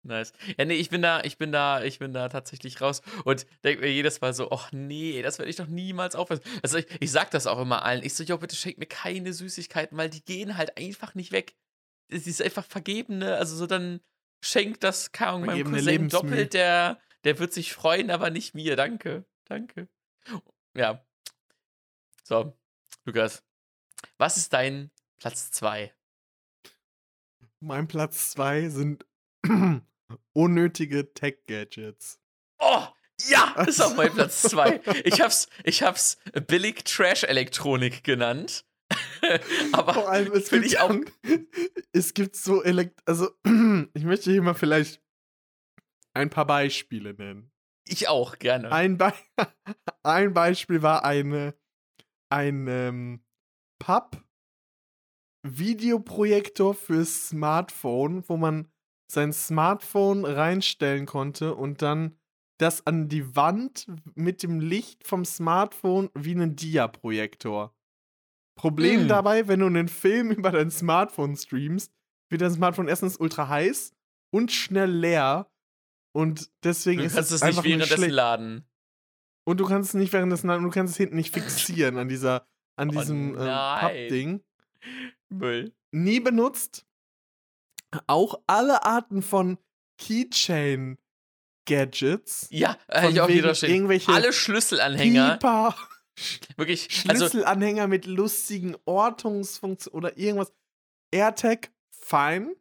Nice. 0.03 0.32
Ja, 0.57 0.65
nee, 0.65 0.76
ich 0.76 0.90
bin 0.90 1.02
da, 1.02 1.22
ich 1.24 1.38
bin 1.38 1.52
da, 1.52 1.84
ich 1.84 1.99
bin 1.99 2.14
da 2.14 2.30
tatsächlich 2.30 2.80
raus 2.80 3.02
und 3.26 3.45
denke 3.64 3.82
mir 3.82 3.91
jedes 3.91 4.22
Mal 4.22 4.34
so, 4.34 4.52
ach 4.52 4.72
nee, 4.72 5.22
das 5.22 5.38
werde 5.38 5.49
ich 5.49 5.57
doch 5.57 5.68
niemals 5.68 6.15
aufessen. 6.15 6.44
Also 6.64 6.78
ich, 6.78 6.88
ich 6.99 7.11
sag 7.11 7.32
das 7.32 7.45
auch 7.48 7.60
immer 7.60 7.84
allen. 7.84 8.03
Ich 8.03 8.14
so, 8.14 8.24
jo, 8.24 8.38
bitte 8.38 8.56
schenkt 8.56 8.80
mir 8.80 8.86
keine 8.86 9.34
Süßigkeiten, 9.34 9.98
weil 9.98 10.10
die 10.10 10.24
gehen 10.24 10.56
halt 10.57 10.78
einfach 10.78 11.14
nicht 11.14 11.32
weg. 11.32 11.56
Es 12.10 12.26
ist 12.26 12.41
einfach 12.41 12.64
vergebene, 12.64 13.36
also 13.36 13.56
so 13.56 13.68
dann 13.68 13.99
schenkt 14.41 14.84
das, 14.84 15.11
Ahnung, 15.18 15.45
meinem 15.45 15.74
Cousin 15.74 16.10
doppelt, 16.10 16.53
der, 16.53 17.02
der 17.26 17.40
wird 17.40 17.52
sich 17.52 17.74
freuen, 17.74 18.10
aber 18.10 18.30
nicht 18.30 18.56
mir. 18.56 18.76
Danke, 18.76 19.26
danke. 19.45 19.90
Ja. 20.74 21.03
So, 22.24 22.57
Lukas, 23.03 23.44
was 24.18 24.38
ist 24.38 24.53
dein 24.53 24.91
Platz 25.18 25.52
2? 25.52 25.94
Mein 27.60 27.88
Platz 27.88 28.32
zwei 28.32 28.69
sind 28.69 29.06
unnötige 30.34 31.14
Tech-Gadgets. 31.14 32.19
Oh, 32.60 32.84
ja, 33.30 33.53
ist 33.68 33.82
auch 33.82 33.95
mein 33.95 34.14
Platz 34.14 34.41
2. 34.44 34.82
Ich 35.03 35.22
hab's, 35.22 35.48
ich 35.64 35.84
hab's 35.84 36.18
billig 36.48 36.84
Trash-Elektronik 36.84 38.03
genannt. 38.03 38.65
Vor 39.19 39.40
Aber 39.74 40.07
allem, 40.10 40.32
es 40.34 40.49
gibt, 40.49 40.65
ich 40.65 40.80
auch- 40.80 40.91
auch, 40.91 40.95
es 41.91 42.14
gibt 42.14 42.36
so 42.38 42.64
elekt 42.64 43.02
also 43.06 43.30
ich 43.94 44.03
möchte 44.06 44.32
hier 44.32 44.41
mal 44.41 44.53
vielleicht 44.53 45.02
ein 46.14 46.30
paar 46.30 46.48
Beispiele 46.48 47.14
nennen. 47.14 47.52
ich 47.86 48.07
auch 48.07 48.40
gerne. 48.40 48.72
Ein, 48.72 48.98
Be 48.98 49.11
ein 50.03 50.34
Beispiel 50.34 50.82
war 50.82 51.03
eine 51.03 51.53
ein 52.30 52.68
ähm, 52.69 53.26
Pub 53.80 54.24
Videoprojektor 55.44 56.74
fürs 56.74 57.28
Smartphone, 57.30 58.24
wo 58.28 58.38
man 58.38 58.72
sein 59.09 59.31
Smartphone 59.34 60.25
reinstellen 60.25 61.05
konnte 61.05 61.55
und 61.55 61.81
dann 61.81 62.17
das 62.59 62.85
an 62.88 63.07
die 63.07 63.35
Wand 63.35 63.88
mit 64.15 64.41
dem 64.43 64.59
Licht 64.59 65.05
vom 65.05 65.23
Smartphone 65.25 66.09
wie 66.15 66.31
einen 66.31 66.55
Dia-Projektor. 66.55 67.73
Problem 68.55 69.05
Mm. 69.05 69.07
dabei, 69.07 69.47
wenn 69.47 69.59
du 69.59 69.67
einen 69.67 69.88
Film 69.88 70.31
über 70.31 70.51
dein 70.51 70.71
Smartphone 70.71 71.35
streamst, 71.38 71.93
wird 72.29 72.41
dein 72.41 72.51
Smartphone 72.51 72.88
erstens 72.88 73.17
ultra 73.19 73.47
heiß 73.47 73.93
und 74.34 74.51
schnell 74.51 74.89
leer. 74.91 75.49
Und 76.13 76.49
deswegen 76.63 77.01
Du 77.01 77.05
ist 77.05 77.13
kannst 77.13 77.31
es 77.31 77.35
es 77.38 77.41
nicht 77.43 77.49
einfach 77.49 77.63
währenddessen 77.63 77.95
schlecht. 77.97 78.13
laden. 78.15 78.65
Und 79.45 79.59
du 79.59 79.65
kannst 79.65 79.89
es 79.91 79.93
nicht 79.93 80.11
währenddessen, 80.11 80.47
du 80.47 80.69
kannst 80.71 80.93
es 80.93 80.97
hinten 80.97 81.15
nicht 81.15 81.34
fixieren 81.34 81.97
an 81.97 82.09
dieser, 82.09 82.47
an 82.75 82.89
Oh 82.89 82.93
diesem 82.93 83.34
nein. 83.34 83.79
Pappding. 83.79 84.43
Müll. 85.29 85.73
Nie 85.91 86.19
benutzt. 86.19 86.86
Auch 88.07 88.41
alle 88.47 88.84
Arten 88.84 89.22
von 89.22 89.59
Keychain-Gadgets. 89.97 92.47
Ja, 92.51 92.77
hätte 92.88 93.14
ich 93.14 93.22
auch 93.22 93.27
wegen 93.27 93.53
stehen. 93.55 94.01
Alle 94.07 94.34
Schlüsselanhänger. 94.34 95.34
Pieper, 95.34 95.76
Wirklich, 96.57 97.05
also 97.07 97.30
Schlüsselanhänger 97.30 97.88
mit 97.88 98.05
lustigen 98.05 98.76
Ortungsfunktionen 98.85 99.97
oder 99.97 100.18
irgendwas. 100.18 100.53
AirTag, 101.11 101.72
fein. 101.89 102.55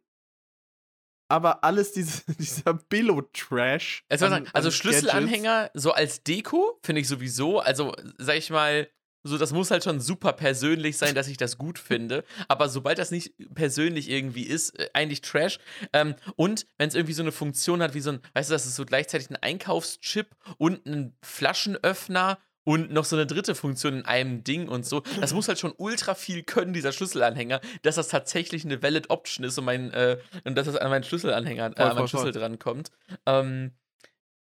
Aber 1.29 1.63
alles 1.63 1.91
diese, 1.91 2.23
dieser 2.39 2.73
Billo-Trash. 2.73 4.05
Also 4.09 4.27
an 4.27 4.71
Schlüsselanhänger 4.71 5.71
so 5.73 5.91
als 5.91 6.23
Deko 6.23 6.79
finde 6.83 7.01
ich 7.01 7.07
sowieso, 7.07 7.59
also 7.59 7.93
sag 8.17 8.37
ich 8.37 8.49
mal, 8.49 8.89
so 9.27 9.37
das 9.37 9.53
muss 9.53 9.71
halt 9.71 9.83
schon 9.83 9.99
super 9.99 10.33
persönlich 10.33 10.97
sein, 10.97 11.15
dass 11.15 11.27
ich 11.27 11.37
das 11.37 11.57
gut 11.57 11.79
finde, 11.79 12.23
aber 12.47 12.69
sobald 12.69 12.97
das 12.97 13.11
nicht 13.11 13.33
persönlich 13.53 14.09
irgendwie 14.09 14.43
ist, 14.43 14.77
äh, 14.79 14.89
eigentlich 14.93 15.21
Trash. 15.21 15.59
Ähm, 15.93 16.15
und 16.35 16.65
wenn 16.77 16.89
es 16.89 16.95
irgendwie 16.95 17.13
so 17.13 17.23
eine 17.23 17.31
Funktion 17.31 17.81
hat 17.81 17.93
wie 17.93 17.99
so 17.99 18.11
ein, 18.11 18.21
weißt 18.33 18.49
du, 18.49 18.53
das 18.53 18.65
ist 18.65 18.75
so 18.75 18.85
gleichzeitig 18.85 19.29
ein 19.29 19.35
Einkaufschip 19.35 20.35
und 20.57 20.85
ein 20.85 21.15
Flaschenöffner 21.21 22.39
und 22.67 22.91
noch 22.91 23.05
so 23.05 23.15
eine 23.15 23.25
dritte 23.25 23.55
Funktion 23.55 23.99
in 23.99 24.05
einem 24.05 24.43
Ding 24.43 24.67
und 24.67 24.85
so. 24.85 25.01
Das 25.21 25.33
muss 25.33 25.47
halt 25.47 25.57
schon 25.57 25.73
ultra 25.77 26.15
viel 26.15 26.43
können, 26.43 26.73
dieser 26.73 26.91
Schlüsselanhänger, 26.91 27.61
dass 27.83 27.95
das 27.95 28.09
tatsächlich 28.09 28.65
eine 28.65 28.83
valid 28.83 29.09
Option 29.09 29.45
ist 29.45 29.57
und, 29.57 29.63
mein, 29.63 29.91
äh, 29.91 30.17
und 30.43 30.55
dass 30.55 30.65
das 30.65 30.75
an 30.75 30.89
meinen 30.89 31.03
Schlüsselanhänger, 31.03 31.77
äh, 31.77 31.81
an 31.81 31.95
meinen 31.95 32.09
Schlüssel 32.09 32.33
drankommt. 32.33 32.91
Ähm, 33.25 33.71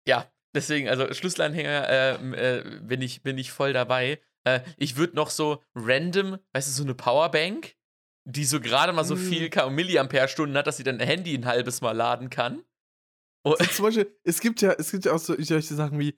ja, 0.07 0.31
deswegen, 0.53 0.87
also 0.87 1.11
Schlüsselanhänger 1.11 1.89
äh, 1.89 2.59
äh, 2.59 2.79
bin, 2.81 3.01
ich, 3.01 3.23
bin 3.23 3.39
ich 3.39 3.51
voll 3.51 3.73
dabei. 3.73 4.19
Äh, 4.43 4.61
ich 4.77 4.95
würde 4.95 5.15
noch 5.15 5.29
so 5.29 5.63
random, 5.75 6.37
weißt 6.53 6.67
du, 6.67 6.71
so 6.71 6.83
eine 6.83 6.95
Powerbank, 6.95 7.75
die 8.25 8.45
so 8.45 8.59
gerade 8.59 8.93
mal 8.93 9.03
so 9.03 9.15
Mm. 9.15 9.17
viel 9.17 9.49
Ka- 9.49 9.69
Milliampere-Stunden 9.69 10.55
hat, 10.57 10.67
dass 10.67 10.77
sie 10.77 10.83
dein 10.83 10.99
Handy 10.99 11.33
ein 11.35 11.45
halbes 11.45 11.81
Mal 11.81 11.91
laden 11.91 12.29
kann. 12.29 12.63
Oh, 13.43 13.55
So, 13.57 13.65
zum 13.65 13.85
Beispiel, 13.85 14.15
es 14.23 14.39
gibt 14.39 14.61
ja, 14.61 14.73
es 14.73 14.91
gibt 14.91 15.05
ja 15.05 15.13
auch 15.13 15.19
so 15.19 15.35
solche 15.39 15.73
Sachen 15.73 15.97
wie 15.99 16.17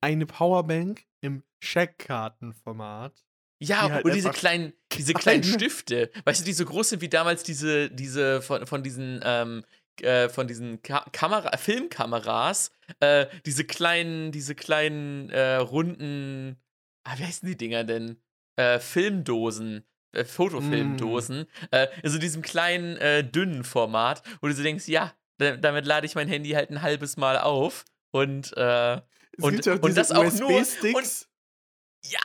eine 0.00 0.26
Powerbank 0.26 1.04
im 1.22 1.42
Checkkartenformat. 2.08 3.24
ja, 3.60 3.86
die 3.86 3.92
halt 3.92 4.04
und 4.04 4.14
diese 4.14 4.30
kleinen, 4.30 4.72
diese 4.92 5.12
kleinen 5.14 5.42
kleine- 5.42 5.54
Stifte, 5.58 6.10
weißt 6.24 6.40
du, 6.40 6.44
die 6.44 6.52
so 6.52 6.64
groß 6.64 6.90
sind 6.90 7.02
wie 7.02 7.08
damals 7.08 7.42
diese, 7.42 7.90
diese 7.90 8.40
von, 8.42 8.66
von 8.66 8.82
diesen, 8.82 9.20
ähm, 9.24 9.64
äh, 10.00 10.28
von 10.28 10.46
diesen 10.46 10.80
Ka 10.82 11.04
Kamera 11.12 11.56
Filmkameras, 11.56 12.70
äh, 13.00 13.26
diese 13.46 13.64
kleinen, 13.64 14.30
diese 14.30 14.54
kleinen 14.54 15.28
äh, 15.30 15.56
runden, 15.56 16.56
ah, 17.08 17.14
wie 17.18 17.24
heißen 17.24 17.48
die 17.48 17.56
Dinger 17.56 17.84
denn? 17.84 18.16
Äh, 18.56 18.78
Filmdosen, 18.80 19.84
äh, 20.12 20.24
Fotofilmdosen, 20.24 21.46
äh, 21.70 21.86
also 22.02 22.18
diesem 22.18 22.42
kleinen, 22.42 22.96
äh, 22.96 23.22
dünnen 23.24 23.64
Format, 23.64 24.22
wo 24.40 24.48
du 24.48 24.54
so 24.54 24.62
denkst, 24.62 24.88
ja, 24.88 25.12
da, 25.38 25.56
damit 25.56 25.86
lade 25.86 26.06
ich 26.06 26.14
mein 26.14 26.28
Handy 26.28 26.50
halt 26.50 26.70
ein 26.70 26.82
halbes 26.82 27.16
Mal 27.16 27.38
auf 27.38 27.84
und 28.10 28.56
äh, 28.56 29.00
Und- 29.40 29.64
ja 29.66 29.74
und 29.74 29.96
das 29.96 30.10
auch 30.12 30.24
nur- 30.34 30.50
USB-Sticks. 30.50 31.28
ja, 32.04 32.18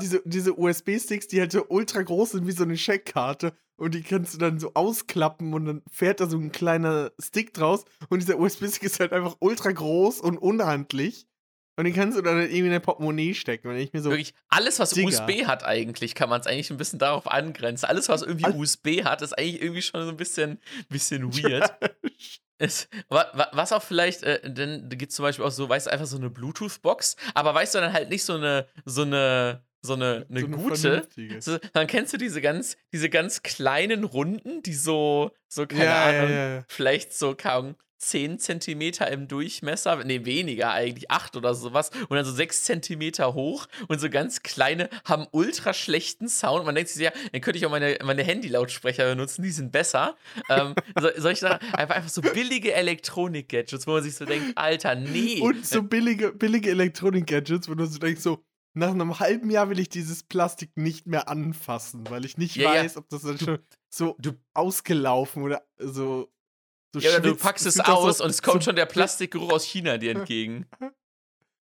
Diese, 0.00 0.22
diese 0.24 0.58
USB-Sticks, 0.58 1.28
die 1.28 1.40
halt 1.40 1.50
so 1.52 1.64
ultra 1.68 2.02
groß 2.02 2.32
sind 2.32 2.46
wie 2.46 2.52
so 2.52 2.62
eine 2.64 2.74
Checkkarte. 2.74 3.52
Und 3.76 3.94
die 3.94 4.02
kannst 4.02 4.34
du 4.34 4.38
dann 4.38 4.58
so 4.58 4.72
ausklappen 4.74 5.54
und 5.54 5.64
dann 5.64 5.82
fährt 5.90 6.18
da 6.20 6.26
so 6.26 6.36
ein 6.36 6.50
kleiner 6.50 7.12
Stick 7.20 7.54
draus. 7.54 7.84
Und 8.08 8.20
dieser 8.20 8.38
USB-Stick 8.38 8.82
ist 8.82 8.98
halt 9.00 9.12
einfach 9.12 9.36
ultra 9.38 9.70
groß 9.70 10.20
und 10.20 10.36
unhandlich. 10.36 11.27
Und 11.78 11.84
den 11.84 11.94
kannst 11.94 12.18
du 12.18 12.22
dann 12.22 12.34
halt 12.34 12.46
irgendwie 12.50 12.66
in 12.66 12.72
dein 12.72 12.82
Portemonnaie 12.82 13.34
stecken. 13.34 13.68
Und 13.68 13.76
ich 13.76 13.92
mir 13.92 14.00
so, 14.02 14.10
Wirklich, 14.10 14.34
alles, 14.48 14.80
was 14.80 14.90
Digga. 14.90 15.06
USB 15.06 15.46
hat, 15.46 15.64
eigentlich, 15.64 16.16
kann 16.16 16.28
man 16.28 16.40
es 16.40 16.48
eigentlich 16.48 16.70
ein 16.72 16.76
bisschen 16.76 16.98
darauf 16.98 17.30
angrenzen. 17.30 17.86
Alles, 17.86 18.08
was 18.08 18.22
irgendwie 18.22 18.46
All- 18.46 18.56
USB 18.56 19.04
hat, 19.04 19.22
ist 19.22 19.32
eigentlich 19.38 19.62
irgendwie 19.62 19.82
schon 19.82 20.02
so 20.02 20.08
ein 20.08 20.16
bisschen, 20.16 20.58
bisschen 20.88 21.32
weird. 21.32 21.72
es, 22.58 22.88
wa, 23.08 23.26
wa, 23.32 23.48
was 23.52 23.72
auch 23.72 23.84
vielleicht, 23.84 24.24
äh, 24.24 24.52
denn 24.52 24.90
da 24.90 24.96
gibt 24.96 25.10
es 25.10 25.16
zum 25.16 25.22
Beispiel 25.22 25.44
auch 25.44 25.52
so, 25.52 25.68
weißt 25.68 25.86
du, 25.86 25.92
einfach 25.92 26.06
so 26.06 26.16
eine 26.16 26.30
Bluetooth-Box, 26.30 27.14
aber 27.34 27.54
weißt 27.54 27.76
du 27.76 27.78
dann 27.78 27.92
halt 27.92 28.08
nicht 28.08 28.24
so 28.24 28.34
eine, 28.34 28.66
so 28.84 29.02
eine, 29.02 29.62
so 29.80 29.92
eine, 29.94 30.26
eine 30.28 30.40
So 30.40 30.46
eine 30.46 30.56
gute. 30.56 31.08
So, 31.38 31.58
dann 31.74 31.86
kennst 31.86 32.12
du 32.12 32.16
diese 32.16 32.40
ganz, 32.40 32.76
diese 32.92 33.08
ganz 33.08 33.44
kleinen 33.44 34.02
Runden, 34.02 34.62
die 34.64 34.74
so, 34.74 35.30
so 35.46 35.64
keine 35.64 35.84
ja, 35.84 36.04
Ahnung, 36.06 36.30
ja, 36.30 36.54
ja. 36.56 36.64
vielleicht 36.66 37.14
so 37.14 37.36
kaum 37.36 37.76
10 37.98 38.38
Zentimeter 38.38 39.10
im 39.10 39.28
Durchmesser, 39.28 40.02
nee, 40.04 40.24
weniger 40.24 40.72
eigentlich, 40.72 41.10
8 41.10 41.36
oder 41.36 41.54
sowas, 41.54 41.90
und 42.08 42.16
dann 42.16 42.24
so 42.24 42.32
6 42.32 42.64
Zentimeter 42.64 43.34
hoch 43.34 43.66
und 43.88 44.00
so 44.00 44.08
ganz 44.08 44.42
kleine, 44.42 44.88
haben 45.04 45.26
ultra 45.32 45.72
schlechten 45.74 46.28
Sound. 46.28 46.64
Man 46.64 46.74
denkt 46.74 46.90
sich, 46.90 47.02
ja, 47.02 47.12
dann 47.32 47.40
könnte 47.40 47.58
ich 47.58 47.66
auch 47.66 47.70
meine, 47.70 47.98
meine 48.04 48.22
Handy-Lautsprecher 48.22 49.08
benutzen, 49.10 49.42
die 49.42 49.50
sind 49.50 49.72
besser. 49.72 50.16
ähm, 50.48 50.74
so, 50.98 51.08
solche 51.16 51.40
Sachen, 51.40 51.74
einfach, 51.74 51.96
einfach 51.96 52.10
so 52.10 52.22
billige 52.22 52.72
Elektronik-Gadgets, 52.74 53.86
wo 53.86 53.92
man 53.92 54.02
sich 54.02 54.14
so 54.14 54.24
denkt, 54.26 54.56
Alter, 54.56 54.94
nee. 54.94 55.40
Und 55.40 55.66
so 55.66 55.82
billige, 55.82 56.32
billige 56.32 56.70
Elektronik-Gadgets, 56.70 57.68
wo 57.68 57.74
du 57.74 57.86
so 57.86 57.98
denkst, 57.98 58.20
so, 58.22 58.44
nach 58.74 58.90
einem 58.90 59.18
halben 59.18 59.50
Jahr 59.50 59.70
will 59.70 59.78
ich 59.80 59.88
dieses 59.88 60.22
Plastik 60.22 60.76
nicht 60.76 61.06
mehr 61.06 61.28
anfassen, 61.28 62.08
weil 62.10 62.24
ich 62.24 62.36
nicht 62.36 62.54
Ja, 62.56 62.74
ja. 62.74 62.82
weiß, 62.84 62.96
ob 62.96 63.08
das 63.08 63.22
dann 63.22 63.38
schon 63.38 63.58
so 63.90 64.14
du- 64.20 64.34
ausgelaufen 64.54 65.42
oder 65.42 65.62
so. 65.78 66.30
So 66.94 67.00
ja, 67.00 67.20
du 67.20 67.34
packst 67.36 67.66
es 67.66 67.80
aus 67.80 68.18
so, 68.18 68.24
und 68.24 68.30
es 68.30 68.42
kommt 68.42 68.62
so, 68.62 68.70
schon 68.70 68.76
der 68.76 68.86
Plastikgeruch 68.86 69.52
aus 69.52 69.64
China 69.64 69.98
dir 69.98 70.12
entgegen. 70.12 70.66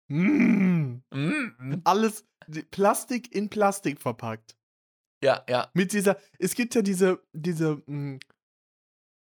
Mm, 0.08 1.02
Mm. 1.10 1.80
alles 1.84 2.26
Plastik 2.70 3.34
in 3.34 3.48
Plastik 3.48 4.00
verpackt. 4.00 4.56
Ja, 5.22 5.44
ja. 5.48 5.70
Mit 5.72 5.92
dieser, 5.92 6.18
es 6.38 6.54
gibt 6.54 6.74
ja 6.74 6.82
diese, 6.82 7.22
diese, 7.32 7.82
mm, 7.86 8.18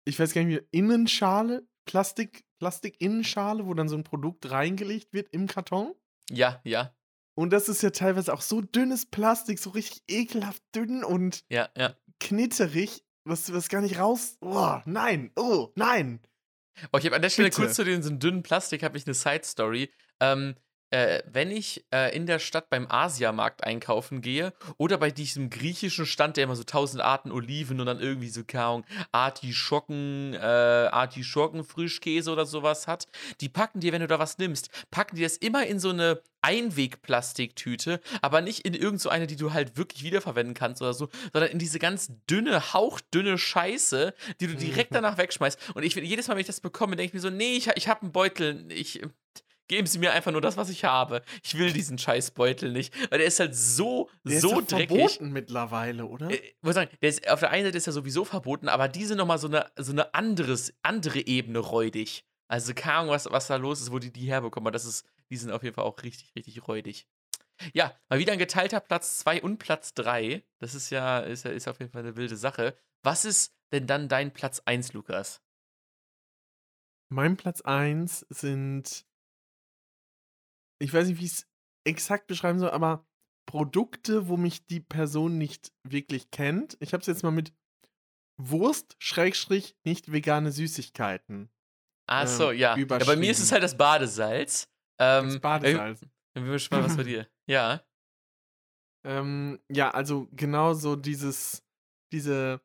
ich 0.04 0.18
weiß 0.18 0.34
gar 0.34 0.42
nicht 0.42 0.54
mehr, 0.60 0.64
Innenschale, 0.70 1.66
Plastik, 1.86 2.44
Plastik-Innenschale, 2.58 3.66
wo 3.66 3.74
dann 3.74 3.88
so 3.88 3.96
ein 3.96 4.04
Produkt 4.04 4.50
reingelegt 4.50 5.12
wird 5.12 5.28
im 5.32 5.46
Karton. 5.46 5.94
Ja, 6.30 6.60
ja, 6.64 6.94
Und 7.34 7.50
das 7.50 7.68
ist 7.68 7.82
ja 7.82 7.90
teilweise 7.90 8.32
auch 8.32 8.40
so 8.42 8.60
dünnes 8.60 9.06
Plastik, 9.06 9.58
so 9.58 9.70
richtig 9.70 10.02
ekelhaft 10.08 10.62
dünn 10.74 11.04
und 11.04 11.44
ja, 11.48 11.68
ja. 11.76 11.96
knitterig, 12.20 13.04
was, 13.24 13.52
was 13.52 13.68
gar 13.68 13.80
nicht 13.80 13.98
raus. 13.98 14.36
Oh, 14.40 14.80
nein, 14.84 15.30
oh, 15.36 15.70
nein. 15.74 16.20
Oh, 16.92 16.98
ich 16.98 17.06
habe 17.06 17.16
an 17.16 17.22
der 17.22 17.30
Stelle 17.30 17.48
Bitte. 17.48 17.62
kurz 17.62 17.74
zu 17.74 17.84
diesem 17.84 18.18
dünnen 18.18 18.42
Plastik 18.42 18.82
habe 18.82 18.98
ich 18.98 19.06
eine 19.06 19.14
Side 19.14 19.44
Story. 19.44 19.92
Ähm, 20.20 20.56
äh, 20.94 21.24
wenn 21.26 21.50
ich 21.50 21.84
äh, 21.92 22.16
in 22.16 22.24
der 22.24 22.38
Stadt 22.38 22.70
beim 22.70 22.86
Asiamarkt 22.88 23.64
einkaufen 23.64 24.20
gehe 24.20 24.52
oder 24.76 24.96
bei 24.96 25.10
diesem 25.10 25.50
griechischen 25.50 26.06
Stand, 26.06 26.36
der 26.36 26.44
immer 26.44 26.54
so 26.54 26.62
tausend 26.62 27.02
Arten 27.02 27.32
Oliven 27.32 27.80
und 27.80 27.86
dann 27.86 27.98
irgendwie 27.98 28.28
so 28.28 28.44
Kaung, 28.46 28.84
Artischocken, 29.10 30.34
äh, 30.34 30.38
Artischocken 30.38 31.64
Frischkäse 31.64 32.30
oder 32.30 32.46
sowas 32.46 32.86
hat, 32.86 33.08
die 33.40 33.48
packen 33.48 33.80
dir, 33.80 33.92
wenn 33.92 34.02
du 34.02 34.06
da 34.06 34.20
was 34.20 34.38
nimmst, 34.38 34.70
packen 34.92 35.16
die 35.16 35.22
das 35.22 35.36
immer 35.36 35.66
in 35.66 35.80
so 35.80 35.90
eine 35.90 36.22
Einwegplastiktüte, 36.42 38.00
aber 38.22 38.40
nicht 38.40 38.60
in 38.60 38.74
irgend 38.74 39.00
so 39.00 39.08
eine, 39.08 39.26
die 39.26 39.36
du 39.36 39.52
halt 39.52 39.76
wirklich 39.76 40.04
wiederverwenden 40.04 40.54
kannst 40.54 40.80
oder 40.80 40.94
so, 40.94 41.08
sondern 41.32 41.50
in 41.50 41.58
diese 41.58 41.80
ganz 41.80 42.12
dünne, 42.30 42.72
hauchdünne 42.72 43.36
Scheiße, 43.36 44.14
die 44.40 44.46
du 44.46 44.54
direkt 44.54 44.94
danach 44.94 45.18
wegschmeißt. 45.18 45.74
Und 45.74 45.82
ich 45.82 45.96
jedes 45.96 46.28
Mal, 46.28 46.34
wenn 46.34 46.42
ich 46.42 46.46
das 46.46 46.60
bekomme, 46.60 46.94
denke 46.94 47.08
ich 47.08 47.14
mir 47.14 47.20
so, 47.20 47.30
nee, 47.30 47.56
ich, 47.56 47.68
ich 47.74 47.88
habe 47.88 48.02
einen 48.02 48.12
Beutel, 48.12 48.66
ich 48.70 49.00
geben 49.68 49.86
Sie 49.86 49.98
mir 49.98 50.12
einfach 50.12 50.32
nur 50.32 50.40
das, 50.40 50.56
was 50.56 50.68
ich 50.68 50.84
habe. 50.84 51.22
Ich 51.42 51.56
will 51.58 51.72
diesen 51.72 51.98
Scheißbeutel 51.98 52.72
nicht, 52.72 52.94
weil 53.10 53.18
der 53.18 53.26
ist 53.28 53.40
halt 53.40 53.54
so 53.54 54.10
Der 54.24 54.40
so 54.40 54.60
ist 54.60 54.70
doch 54.72 54.76
dreckig. 54.78 54.96
verboten 54.98 55.32
mittlerweile, 55.32 56.06
oder? 56.06 56.30
Äh, 56.30 56.34
Ich 56.36 56.56
muss 56.62 56.74
sagen, 56.74 56.90
der 57.02 57.08
ist, 57.08 57.28
auf 57.28 57.40
der 57.40 57.50
einen 57.50 57.64
Seite 57.66 57.78
ist 57.78 57.86
er 57.86 57.92
sowieso 57.92 58.24
verboten, 58.24 58.68
aber 58.68 58.88
diese 58.88 59.16
nochmal 59.16 59.38
so 59.38 59.46
eine, 59.48 59.70
so 59.76 59.92
eine 59.92 60.12
anderes, 60.14 60.74
andere 60.82 61.26
Ebene 61.26 61.58
räudig. 61.58 62.24
Also 62.48 62.74
keine 62.74 62.96
Ahnung, 62.98 63.10
was, 63.12 63.26
was 63.30 63.46
da 63.46 63.56
los 63.56 63.80
ist, 63.80 63.90
wo 63.90 63.98
die 63.98 64.12
die 64.12 64.26
herbekommen. 64.26 64.66
Aber 64.66 64.72
das 64.72 64.84
ist, 64.84 65.06
die 65.30 65.36
sind 65.36 65.50
auf 65.50 65.62
jeden 65.62 65.74
Fall 65.74 65.84
auch 65.84 66.02
richtig, 66.02 66.32
richtig 66.36 66.68
räudig. 66.68 67.06
Ja, 67.72 67.94
mal 68.08 68.18
wieder 68.18 68.32
ein 68.32 68.38
geteilter 68.38 68.80
Platz 68.80 69.18
2 69.18 69.42
und 69.42 69.58
Platz 69.58 69.94
3. 69.94 70.42
Das 70.58 70.74
ist 70.74 70.90
ja, 70.90 71.20
ist 71.20 71.44
ja, 71.44 71.52
ist 71.52 71.68
auf 71.68 71.78
jeden 71.80 71.90
Fall 71.92 72.02
eine 72.02 72.16
wilde 72.16 72.36
Sache. 72.36 72.76
Was 73.02 73.24
ist 73.24 73.54
denn 73.72 73.86
dann 73.86 74.08
dein 74.08 74.32
Platz 74.32 74.60
1, 74.64 74.92
Lukas? 74.92 75.40
Mein 77.08 77.36
Platz 77.36 77.60
1 77.60 78.26
sind, 78.30 79.06
ich 80.78 80.92
weiß 80.92 81.08
nicht, 81.08 81.20
wie 81.20 81.26
ich 81.26 81.32
es 81.32 81.46
exakt 81.84 82.26
beschreiben 82.26 82.58
soll, 82.58 82.70
aber 82.70 83.06
Produkte, 83.46 84.28
wo 84.28 84.36
mich 84.36 84.66
die 84.66 84.80
Person 84.80 85.38
nicht 85.38 85.72
wirklich 85.82 86.30
kennt. 86.30 86.76
Ich 86.80 86.92
habe 86.92 87.02
es 87.02 87.06
jetzt 87.06 87.22
mal 87.22 87.30
mit 87.30 87.52
Wurst, 88.36 88.96
Schrägstrich, 88.98 89.76
nicht 89.84 90.10
vegane 90.10 90.50
Süßigkeiten. 90.50 91.50
Ach 92.06 92.22
ähm, 92.22 92.28
so, 92.28 92.50
ja. 92.50 92.76
ja. 92.76 92.84
Bei 92.84 93.16
mir 93.16 93.30
ist 93.30 93.40
es 93.40 93.52
halt 93.52 93.62
das 93.62 93.76
Badesalz. 93.76 94.68
Ähm, 94.98 95.26
Das 95.26 95.40
Badesalz. 95.40 96.00
Dann 96.00 96.44
bin 96.44 96.46
ich 96.46 96.52
gespannt, 96.56 96.84
was 96.86 96.96
bei 96.96 97.04
dir. 97.04 97.28
Ja. 97.46 97.84
Ähm, 99.04 99.60
ja, 99.70 99.90
also 99.90 100.28
genau 100.32 100.72
so 100.72 100.96
dieses, 100.96 101.62
diese, 102.12 102.60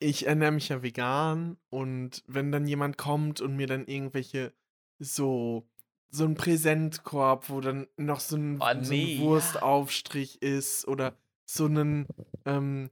ich 0.00 0.26
ernähre 0.26 0.52
mich 0.52 0.68
ja 0.68 0.82
vegan 0.82 1.56
und 1.70 2.22
wenn 2.26 2.52
dann 2.52 2.66
jemand 2.66 2.98
kommt 2.98 3.40
und 3.40 3.56
mir 3.56 3.66
dann 3.66 3.86
irgendwelche 3.86 4.52
so, 4.98 5.68
so 6.10 6.24
ein 6.24 6.34
Präsentkorb, 6.34 7.50
wo 7.50 7.60
dann 7.60 7.86
noch 7.96 8.20
so 8.20 8.36
ein, 8.36 8.60
Oh, 8.60 8.82
so 8.82 8.92
nee, 8.92 9.14
ein 9.16 9.20
ja. 9.20 9.24
Wurstaufstrich 9.24 10.40
ist 10.42 10.86
oder 10.88 11.16
so 11.48 11.66
einen, 11.66 12.06
ähm, 12.44 12.90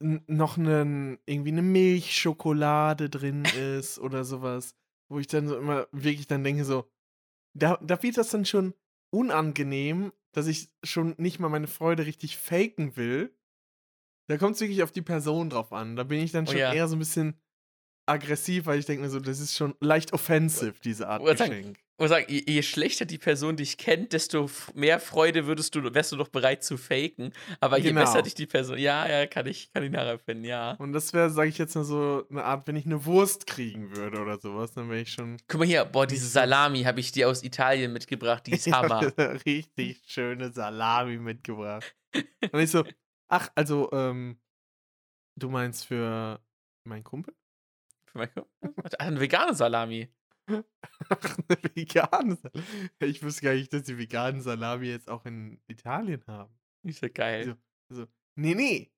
noch 0.00 0.58
einen, 0.58 1.18
irgendwie 1.26 1.52
eine 1.52 1.62
Milchschokolade 1.62 3.08
drin 3.08 3.44
ist 3.58 3.98
oder 3.98 4.24
sowas, 4.24 4.74
wo 5.10 5.18
ich 5.18 5.26
dann 5.26 5.48
so 5.48 5.56
immer 5.56 5.88
wirklich 5.92 6.26
dann 6.26 6.44
denke 6.44 6.64
so, 6.64 6.90
da, 7.54 7.78
da 7.82 8.02
wird 8.02 8.18
das 8.18 8.30
dann 8.30 8.44
schon 8.44 8.74
unangenehm, 9.10 10.12
dass 10.32 10.46
ich 10.46 10.68
schon 10.84 11.14
nicht 11.18 11.38
mal 11.38 11.48
meine 11.48 11.68
Freude 11.68 12.04
richtig 12.06 12.36
faken 12.36 12.96
will. 12.96 13.34
Da 14.28 14.36
kommt 14.36 14.56
es 14.56 14.60
wirklich 14.60 14.82
auf 14.82 14.92
die 14.92 15.02
Person 15.02 15.48
drauf 15.48 15.72
an. 15.72 15.96
Da 15.96 16.02
bin 16.02 16.20
ich 16.20 16.32
dann 16.32 16.46
Oh 16.46 16.50
schon 16.50 16.58
ja. 16.58 16.72
eher 16.74 16.88
so 16.88 16.96
ein 16.96 16.98
bisschen 16.98 17.40
aggressiv, 18.06 18.66
weil 18.66 18.78
ich 18.78 18.86
denke 18.86 19.02
mir 19.02 19.10
so, 19.10 19.20
das 19.20 19.40
ist 19.40 19.56
schon 19.56 19.74
leicht 19.80 20.12
offensive, 20.12 20.74
diese 20.82 21.08
Art 21.08 21.22
sagen, 21.38 21.50
Geschenk. 21.50 21.78
Ich 21.78 22.02
muss 22.02 22.10
sagen, 22.10 22.26
je, 22.28 22.42
je 22.46 22.62
schlechter 22.62 23.06
die 23.06 23.16
Person 23.16 23.56
dich 23.56 23.78
kennt, 23.78 24.12
desto 24.12 24.50
mehr 24.74 25.00
Freude 25.00 25.46
würdest 25.46 25.74
du, 25.74 25.82
wärst 25.94 26.12
du 26.12 26.16
doch 26.16 26.28
bereit 26.28 26.62
zu 26.62 26.76
faken. 26.76 27.32
Aber 27.58 27.78
je 27.78 27.88
Genau. 27.88 28.02
besser 28.02 28.20
dich 28.20 28.34
die 28.34 28.44
Person. 28.46 28.76
Ja, 28.78 29.08
ja, 29.08 29.26
kann 29.26 29.46
ich, 29.46 29.72
kann 29.72 29.82
ich 29.82 29.90
nachempfinden, 29.90 30.44
ja. 30.44 30.72
Und 30.72 30.92
das 30.92 31.14
wäre, 31.14 31.30
sage 31.30 31.48
ich 31.48 31.56
jetzt 31.56 31.74
mal 31.74 31.84
so, 31.84 32.26
eine 32.30 32.44
Art, 32.44 32.66
wenn 32.66 32.76
ich 32.76 32.84
eine 32.84 33.04
Wurst 33.06 33.46
kriegen 33.46 33.96
würde 33.96 34.20
oder 34.20 34.38
sowas, 34.38 34.72
dann 34.72 34.90
wäre 34.90 35.00
ich 35.00 35.12
schon 35.12 35.38
Guck 35.48 35.60
mal 35.60 35.66
hier, 35.66 35.86
boah, 35.86 36.06
diese 36.06 36.28
Salami 36.28 36.82
habe 36.82 37.00
ich 37.00 37.12
dir 37.12 37.30
aus 37.30 37.42
Italien 37.42 37.94
mitgebracht, 37.94 38.46
die 38.46 38.52
ist 38.56 38.70
Hammer. 38.70 39.00
richtig 39.46 40.02
schöne 40.06 40.52
Salami 40.52 41.16
mitgebracht. 41.16 41.94
Und 42.52 42.60
ich 42.60 42.70
so, 42.70 42.84
ach, 43.28 43.48
also, 43.54 43.90
ähm, 43.92 44.38
du 45.36 45.48
meinst 45.48 45.86
für 45.86 46.40
meinen 46.84 47.04
Kumpel? 47.04 47.34
Eine 48.98 49.20
vegane 49.20 49.54
Salami. 49.54 50.12
Ach, 50.48 51.38
eine 51.48 51.58
vegane 51.74 52.36
Salami. 52.36 52.66
Ich 53.00 53.22
wusste 53.22 53.42
gar 53.42 53.54
nicht, 53.54 53.72
dass 53.72 53.84
die 53.84 53.98
veganen 53.98 54.40
Salami 54.40 54.86
jetzt 54.86 55.08
auch 55.08 55.24
in 55.26 55.60
Italien 55.68 56.24
haben. 56.26 56.56
Ist 56.86 57.02
ja 57.02 57.08
geil. 57.08 57.56
Also, 57.90 58.06
nee, 58.38 58.54
nee. 58.54 58.92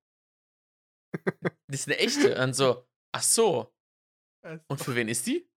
Das 1.68 1.80
ist 1.80 1.88
eine 1.88 1.98
echte. 1.98 2.42
Und 2.42 2.54
so, 2.54 2.86
ach 3.12 3.22
so. 3.22 3.74
Also, 4.44 4.64
Und 4.68 4.80
für 4.80 4.94
wen 4.94 5.08
ist 5.08 5.26
die? 5.26 5.48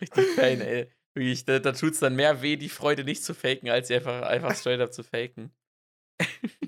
Richtig 0.00 0.26
fein, 0.34 0.60
ey. 0.60 0.92
Wirklich, 1.16 1.44
da, 1.44 1.58
da 1.58 1.72
tut 1.72 1.92
es 1.92 2.00
dann 2.00 2.14
mehr 2.14 2.42
weh, 2.42 2.56
die 2.56 2.68
Freude 2.68 3.02
nicht 3.02 3.24
zu 3.24 3.34
faken, 3.34 3.70
als 3.70 3.88
sie 3.88 3.94
einfach, 3.94 4.22
einfach 4.22 4.54
straight 4.54 4.80
up 4.80 4.92
zu 4.92 5.02
faken. 5.02 5.50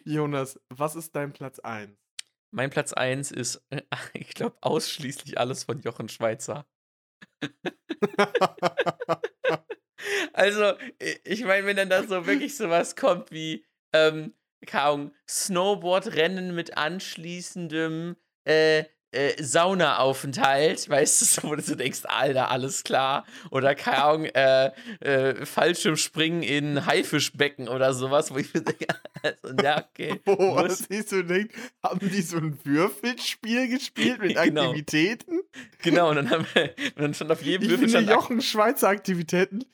Jonas, 0.05 0.61
was 0.69 0.97
ist 0.97 1.15
dein 1.15 1.33
Platz 1.33 1.59
1? 1.59 1.97
Mein 2.51 2.71
Platz 2.71 2.93
1 2.93 3.31
ist, 3.31 3.63
ich 4.15 4.31
glaube, 4.31 4.57
ausschließlich 4.61 5.39
alles 5.39 5.65
von 5.65 5.81
Jochen 5.81 6.09
Schweizer. 6.09 6.67
Also, 10.33 10.75
ich 11.25 11.45
meine, 11.45 11.67
wenn 11.67 11.77
dann 11.77 11.91
da 11.91 12.03
so 12.05 12.27
wirklich 12.27 12.57
sowas 12.57 12.97
kommt 12.97 13.31
wie, 13.33 13.65
ähm, 13.93 14.35
keine 14.67 14.83
Ahnung, 14.85 15.15
Snowboardrennen 15.29 16.55
mit 16.55 16.77
anschließendem 16.77 18.17
äh, 18.45 18.85
äh, 19.13 19.43
Saunaaufenthalt, 19.43 20.89
weißt 20.89 21.21
du, 21.21 21.25
so, 21.25 21.43
wo 21.49 21.55
du 21.57 21.77
denkst, 21.77 22.01
Alter, 22.05 22.51
alles 22.51 22.85
klar. 22.85 23.25
Oder 23.51 23.75
keine 23.75 24.03
Ahnung, 24.05 24.25
äh, 24.27 24.71
äh, 25.01 25.47
Fallschirmspringen 25.47 26.43
in 26.43 26.87
Haifischbecken 26.87 27.69
oder 27.69 27.95
sowas, 27.95 28.31
wo 28.33 28.39
ich 28.39 28.53
mir 28.55 28.63
denke, 28.63 28.87
also, 29.23 29.57
ja, 29.63 29.85
okay. 29.89 30.21
Wo 30.25 30.35
muss- 30.37 30.63
was 30.83 30.91
ich 30.91 31.09
so 31.09 31.23
denke, 31.23 31.55
haben 31.83 31.99
die 32.09 32.23
so 32.23 32.37
ein 32.39 32.59
Würfelspiel 32.65 33.69
gespielt 33.69 34.21
mit 34.21 34.37
Genau. 34.37 34.69
Aktivitäten? 34.71 35.41
Genau, 35.83 36.11
und 36.11 36.17
dann 36.17 36.31
haben 36.31 36.47
wir, 36.55 36.75
und 36.97 37.03
dann 37.03 37.15
stand 37.15 37.31
auf 37.33 37.43
jedem 37.43 37.65
Ich 37.65 37.71
Würfel 37.71 37.89
finde, 37.89 38.13
Jochen 38.13 38.41
Schweizer 38.43 38.89
Aktivitäten 38.89 39.65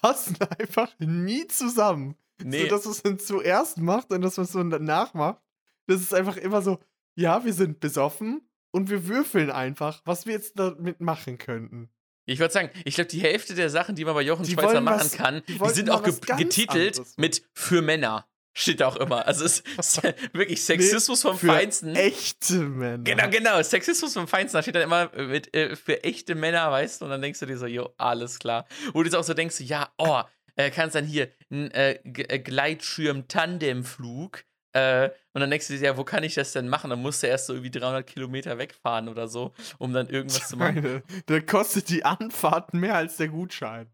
passen 0.00 0.36
einfach 0.58 0.88
nie 0.98 1.46
zusammen. 1.48 2.16
Nee, 2.42 2.62
So, 2.62 2.68
dass 2.68 2.84
man 2.84 2.92
es 2.92 3.02
dann 3.02 3.18
zuerst 3.18 3.78
macht 3.78 4.10
und 4.10 4.22
dass 4.22 4.36
man 4.36 4.44
es 4.46 4.52
so 4.52 4.62
danach 4.62 5.14
macht. 5.14 5.40
Das 5.86 6.00
ist 6.00 6.12
einfach 6.14 6.36
immer 6.36 6.62
so, 6.62 6.78
ja, 7.14 7.44
wir 7.44 7.52
sind 7.52 7.78
besoffen 7.80 8.40
und 8.74 8.90
wir 8.90 9.06
würfeln 9.06 9.50
einfach, 9.50 10.02
was 10.04 10.26
wir 10.26 10.34
jetzt 10.34 10.58
damit 10.58 11.00
machen 11.00 11.38
könnten. 11.38 11.88
Ich 12.26 12.40
würde 12.40 12.52
sagen, 12.52 12.70
ich 12.84 12.96
glaube, 12.96 13.08
die 13.08 13.20
Hälfte 13.20 13.54
der 13.54 13.70
Sachen, 13.70 13.94
die 13.94 14.04
man 14.04 14.14
bei 14.14 14.22
Jochen 14.22 14.44
Die 14.44 14.52
Schweizer 14.52 14.80
machen 14.80 15.00
was- 15.00 15.12
kann, 15.12 15.42
die 15.46 15.58
die, 15.58 15.68
sind 15.70 15.90
auch 15.90 16.02
ge 16.02 16.14
getitelt 16.36 17.00
mit 17.16 17.44
für 17.52 17.82
Männer. 17.82 18.26
Steht 18.56 18.82
auch 18.82 18.96
immer. 18.96 19.26
Also 19.26 19.44
es 19.44 19.60
ist 19.78 20.02
wirklich 20.32 20.64
Sexismus 20.64 21.22
vom 21.22 21.36
Für 21.38 21.46
Feinsten. 21.48 21.94
Echte 21.94 22.54
Männer. 22.54 23.04
Genau, 23.04 23.28
genau. 23.28 23.62
Sexismus 23.62 24.14
vom 24.14 24.26
Feinsten. 24.28 24.56
Da 24.58 24.62
steht 24.62 24.74
dann 24.76 24.82
immer 24.82 25.10
mit, 25.16 25.54
äh, 25.56 25.76
für 25.76 26.02
echte 26.04 26.34
Männer, 26.34 26.70
weißt 26.70 27.00
du? 27.00 27.04
Und 27.04 27.10
dann 27.12 27.22
denkst 27.22 27.40
du 27.40 27.46
dir 27.46 27.58
so, 27.58 27.66
jo, 27.66 27.92
alles 27.96 28.38
klar. 28.38 28.66
Wo 28.92 29.02
du 29.02 29.06
jetzt 29.08 29.16
auch 29.16 29.24
so 29.24 29.34
denkst, 29.34 29.60
ja, 29.60 29.92
oh, 29.98 30.22
äh, 30.56 30.70
kannst 30.70 30.94
dann 30.94 31.04
hier 31.04 31.30
einen 31.50 31.70
äh, 31.72 31.94
äh, 32.04 32.38
Gleitschirm-Tandemflug. 32.38 34.44
Äh, 34.74 35.10
und 35.32 35.40
dann 35.40 35.50
denkst 35.50 35.68
du 35.68 35.74
dir, 35.74 35.80
ja, 35.84 35.96
wo 35.96 36.04
kann 36.04 36.24
ich 36.24 36.34
das 36.34 36.52
denn 36.52 36.68
machen? 36.68 36.90
Dann 36.90 37.00
musst 37.00 37.22
du 37.22 37.28
erst 37.28 37.46
so 37.46 37.52
irgendwie 37.54 37.70
300 37.70 38.06
Kilometer 38.06 38.58
wegfahren 38.58 39.08
oder 39.08 39.28
so, 39.28 39.52
um 39.78 39.92
dann 39.92 40.08
irgendwas 40.08 40.48
zu 40.48 40.56
machen. 40.56 41.02
Da 41.26 41.40
kostet 41.40 41.88
die 41.90 42.04
Anfahrt 42.04 42.74
mehr 42.74 42.96
als 42.96 43.16
der 43.16 43.28
Gutschein. 43.28 43.86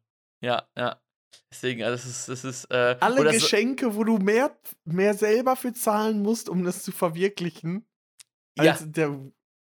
Ja, 0.43 0.67
ja. 0.77 1.01
Deswegen, 1.53 1.83
also 1.85 1.95
es 1.97 2.07
ist, 2.07 2.29
es 2.29 2.45
ist, 2.45 2.65
äh, 2.71 2.97
Alle 3.01 3.21
oder 3.21 3.33
so- 3.33 3.39
Geschenke, 3.41 3.95
wo 3.95 4.05
du 4.05 4.17
mehr, 4.19 4.57
mehr 4.85 5.15
selber 5.15 5.55
für 5.55 5.73
zahlen 5.73 6.23
musst, 6.23 6.49
um 6.49 6.65
das 6.65 6.83
zu 6.83 6.93
verwirklichen, 6.93 7.87
Ja. 8.59 8.73
als, 8.73 8.85
der, 8.91 9.17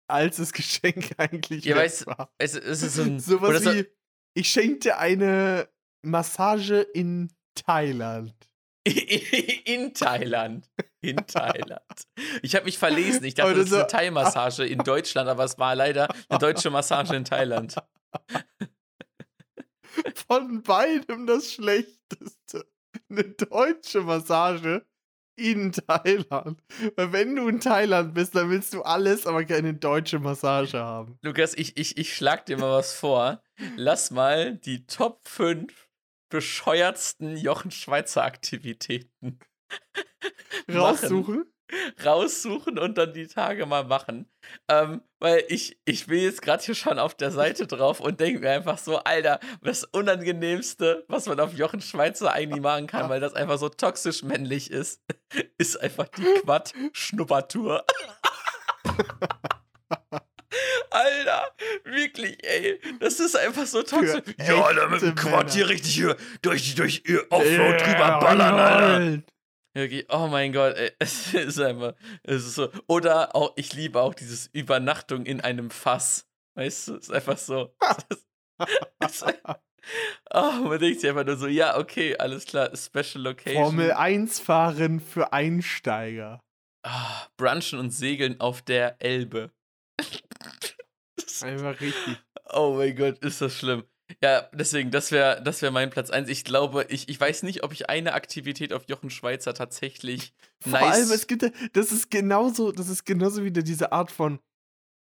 als 0.09 0.37
das 0.37 0.53
Geschenk 0.53 1.13
eigentlich 1.19 1.65
Ja, 1.65 1.77
weißt- 1.77 2.07
war. 2.07 2.31
es, 2.39 2.55
es 2.55 2.83
ist 2.83 2.95
so 2.97 3.03
ein. 3.03 3.19
Sowas 3.21 3.49
oder 3.51 3.61
so, 3.61 3.75
wie, 3.75 3.87
ich 4.35 4.49
schenke 4.51 4.81
dir 4.81 4.99
eine 4.99 5.69
Massage 6.05 6.83
in 6.83 7.33
Thailand. 7.55 8.35
In 9.65 9.93
Thailand. 9.95 10.71
In 11.07 11.27
Thailand. 11.27 11.83
Ich 12.43 12.57
habe 12.57 12.65
mich 12.65 12.79
verlesen. 12.79 13.25
Ich 13.25 13.35
dachte, 13.35 13.55
das 13.55 13.67
ist 13.67 13.73
eine 13.73 13.87
Thai-Massage 13.87 14.65
in 14.65 14.81
Deutschland, 14.81 15.29
aber 15.29 15.45
es 15.45 15.57
war 15.57 15.77
leider 15.77 16.09
eine 16.29 16.39
deutsche 16.39 16.71
Massage 16.71 17.15
in 17.15 17.25
Thailand. 17.25 17.77
Von 20.27 20.63
beidem 20.63 21.27
das 21.27 21.53
Schlechteste. 21.53 22.67
Eine 23.09 23.25
deutsche 23.25 24.03
Massage 24.03 24.85
in 25.37 25.73
Thailand. 25.73 26.63
Weil 26.97 27.13
wenn 27.13 27.37
du 27.37 27.49
in 27.49 27.61
Thailand 27.61 28.15
bist, 28.15 28.35
dann 28.35 28.51
willst 28.51 28.75
du 28.75 28.83
alles, 28.83 29.27
aber 29.27 29.45
keine 29.45 29.75
deutsche 29.75 30.19
Massage 30.19 30.79
haben. 30.79 31.19
Lukas, 31.23 31.55
ich, 31.55 31.77
ich, 31.77 31.99
ich 31.99 32.15
schlag 32.15 32.47
dir 32.47 32.59
mal 32.59 32.73
was 32.73 32.95
vor. 32.95 33.43
Lass 33.77 34.11
mal 34.11 34.57
die 34.57 34.87
Top 34.87 35.29
5 35.29 35.89
bescheuertsten 36.31 37.37
Jochen 37.37 37.71
Schweizer 37.71 38.25
Aktivitäten. 38.25 39.39
Raussuchen. 40.73 41.45
raussuchen 42.05 42.79
und 42.79 42.97
dann 42.97 43.13
die 43.13 43.27
Tage 43.27 43.67
mal 43.67 43.85
machen. 43.85 44.29
Ähm, 44.69 45.03
weil 45.19 45.45
ich, 45.49 45.81
ich 45.85 46.07
bin 46.07 46.21
jetzt 46.21 46.43
gerade 46.43 46.63
hier 46.63 46.75
schon 46.75 46.99
auf 46.99 47.15
der 47.15 47.31
Seite 47.31 47.67
drauf 47.69 48.01
und 48.01 48.21
denke 48.21 48.41
mir 48.41 48.51
einfach 48.51 48.79
so, 48.79 48.99
Alter, 48.99 49.41
das 49.63 49.85
Unangenehmste, 49.85 51.05
was 51.09 51.27
man 51.27 51.41
auf 51.41 51.53
Jochen 51.55 51.81
Schweizer 51.81 52.33
eigentlich 52.33 52.63
machen 52.63 52.87
kann, 52.87 53.09
weil 53.09 53.21
das 53.21 53.35
einfach 53.35 53.59
so 53.59 53.69
toxisch 53.69 54.23
männlich 54.23 54.71
ist, 54.71 55.03
ist 55.59 55.81
einfach 55.81 56.09
die 56.09 56.23
Quad-Schnuppertour. 56.43 57.85
Alter, 60.91 61.51
wirklich, 61.85 62.39
ey. 62.47 62.81
Das 63.01 63.21
ist 63.21 63.37
einfach 63.37 63.67
so 63.67 63.83
toxisch. 63.83 64.23
Ja, 64.39 64.63
Alter, 64.63 64.89
mit 64.89 65.03
dem 65.03 65.15
Quad 65.15 65.53
hier 65.53 65.69
richtig 65.69 66.03
durch, 66.43 66.75
durch 66.75 67.03
Offroad 67.31 67.81
drüber 67.81 68.19
ballern, 68.21 68.55
Alter. 68.55 69.23
Wirklich, 69.77 70.07
oh 70.09 70.27
mein 70.29 70.55
Gott, 70.55 70.75
ey, 70.75 70.91
es 71.01 71.35
ist 71.35 71.61
einfach, 71.61 71.93
es 72.23 72.47
ist 72.47 72.55
so. 72.55 72.71
Oder 72.87 73.37
auch, 73.37 73.53
ich 73.57 73.75
liebe 73.75 74.01
auch 74.01 74.15
dieses 74.15 74.47
Übernachtung 74.47 75.27
in 75.27 75.43
einem 75.43 75.71
Fass. 75.71 76.27
Weißt 76.55 76.89
du, 76.89 76.95
es 76.95 77.03
ist 77.05 77.13
einfach 77.13 77.37
so. 77.37 77.77
Ist, 79.05 79.23
oh, 80.33 80.53
man 80.63 80.79
denkt 80.79 81.01
sich 81.01 81.11
einfach 81.11 81.27
nur 81.27 81.37
so, 81.37 81.47
ja, 81.47 81.77
okay, 81.77 82.17
alles 82.17 82.47
klar, 82.47 82.75
Special 82.75 83.23
Location. 83.23 83.63
Formel 83.63 83.93
1 83.93 84.41
fahren 84.41 84.99
für 84.99 85.35
Einsteiger. 85.35 86.41
Ah, 86.83 87.27
Brunchen 87.37 87.79
und 87.79 87.91
Segeln 87.91 88.41
auf 88.41 88.63
der 88.63 88.97
Elbe. 89.03 89.51
Einfach 91.43 91.79
richtig. 91.83 92.17
Oh 92.49 92.77
mein 92.79 92.97
Gott, 92.97 93.19
ist 93.19 93.43
das 93.43 93.59
schlimm. 93.59 93.85
Ja, 94.23 94.43
deswegen, 94.53 94.91
das 94.91 95.11
wäre 95.11 95.43
das 95.43 95.63
wär 95.63 95.71
mein 95.71 95.91
Platz 95.91 96.11
1. 96.11 96.29
Ich 96.29 96.45
glaube, 96.45 96.87
ich, 96.89 97.09
ich 97.09 97.21
weiß 97.21 97.43
nicht, 97.43 97.65
ob 97.65 97.73
ich 97.73 97.91
eine 97.91 98.15
Aktivität 98.15 98.73
auf 98.73 98.89
Jochen 98.89 99.11
Schweizer 99.11 99.53
tatsächlich 99.53 100.33
Vor 100.61 100.73
nice. 100.73 100.83
allem, 100.95 101.11
es 101.11 101.27
gibt, 101.27 101.51
das 101.73 101.93
ist 101.93 102.11
genauso, 102.11 102.73
das 102.73 102.89
ist 102.89 103.05
genauso 103.05 103.45
wieder 103.45 103.63
diese 103.63 103.93
Art 103.93 104.11
von, 104.11 104.39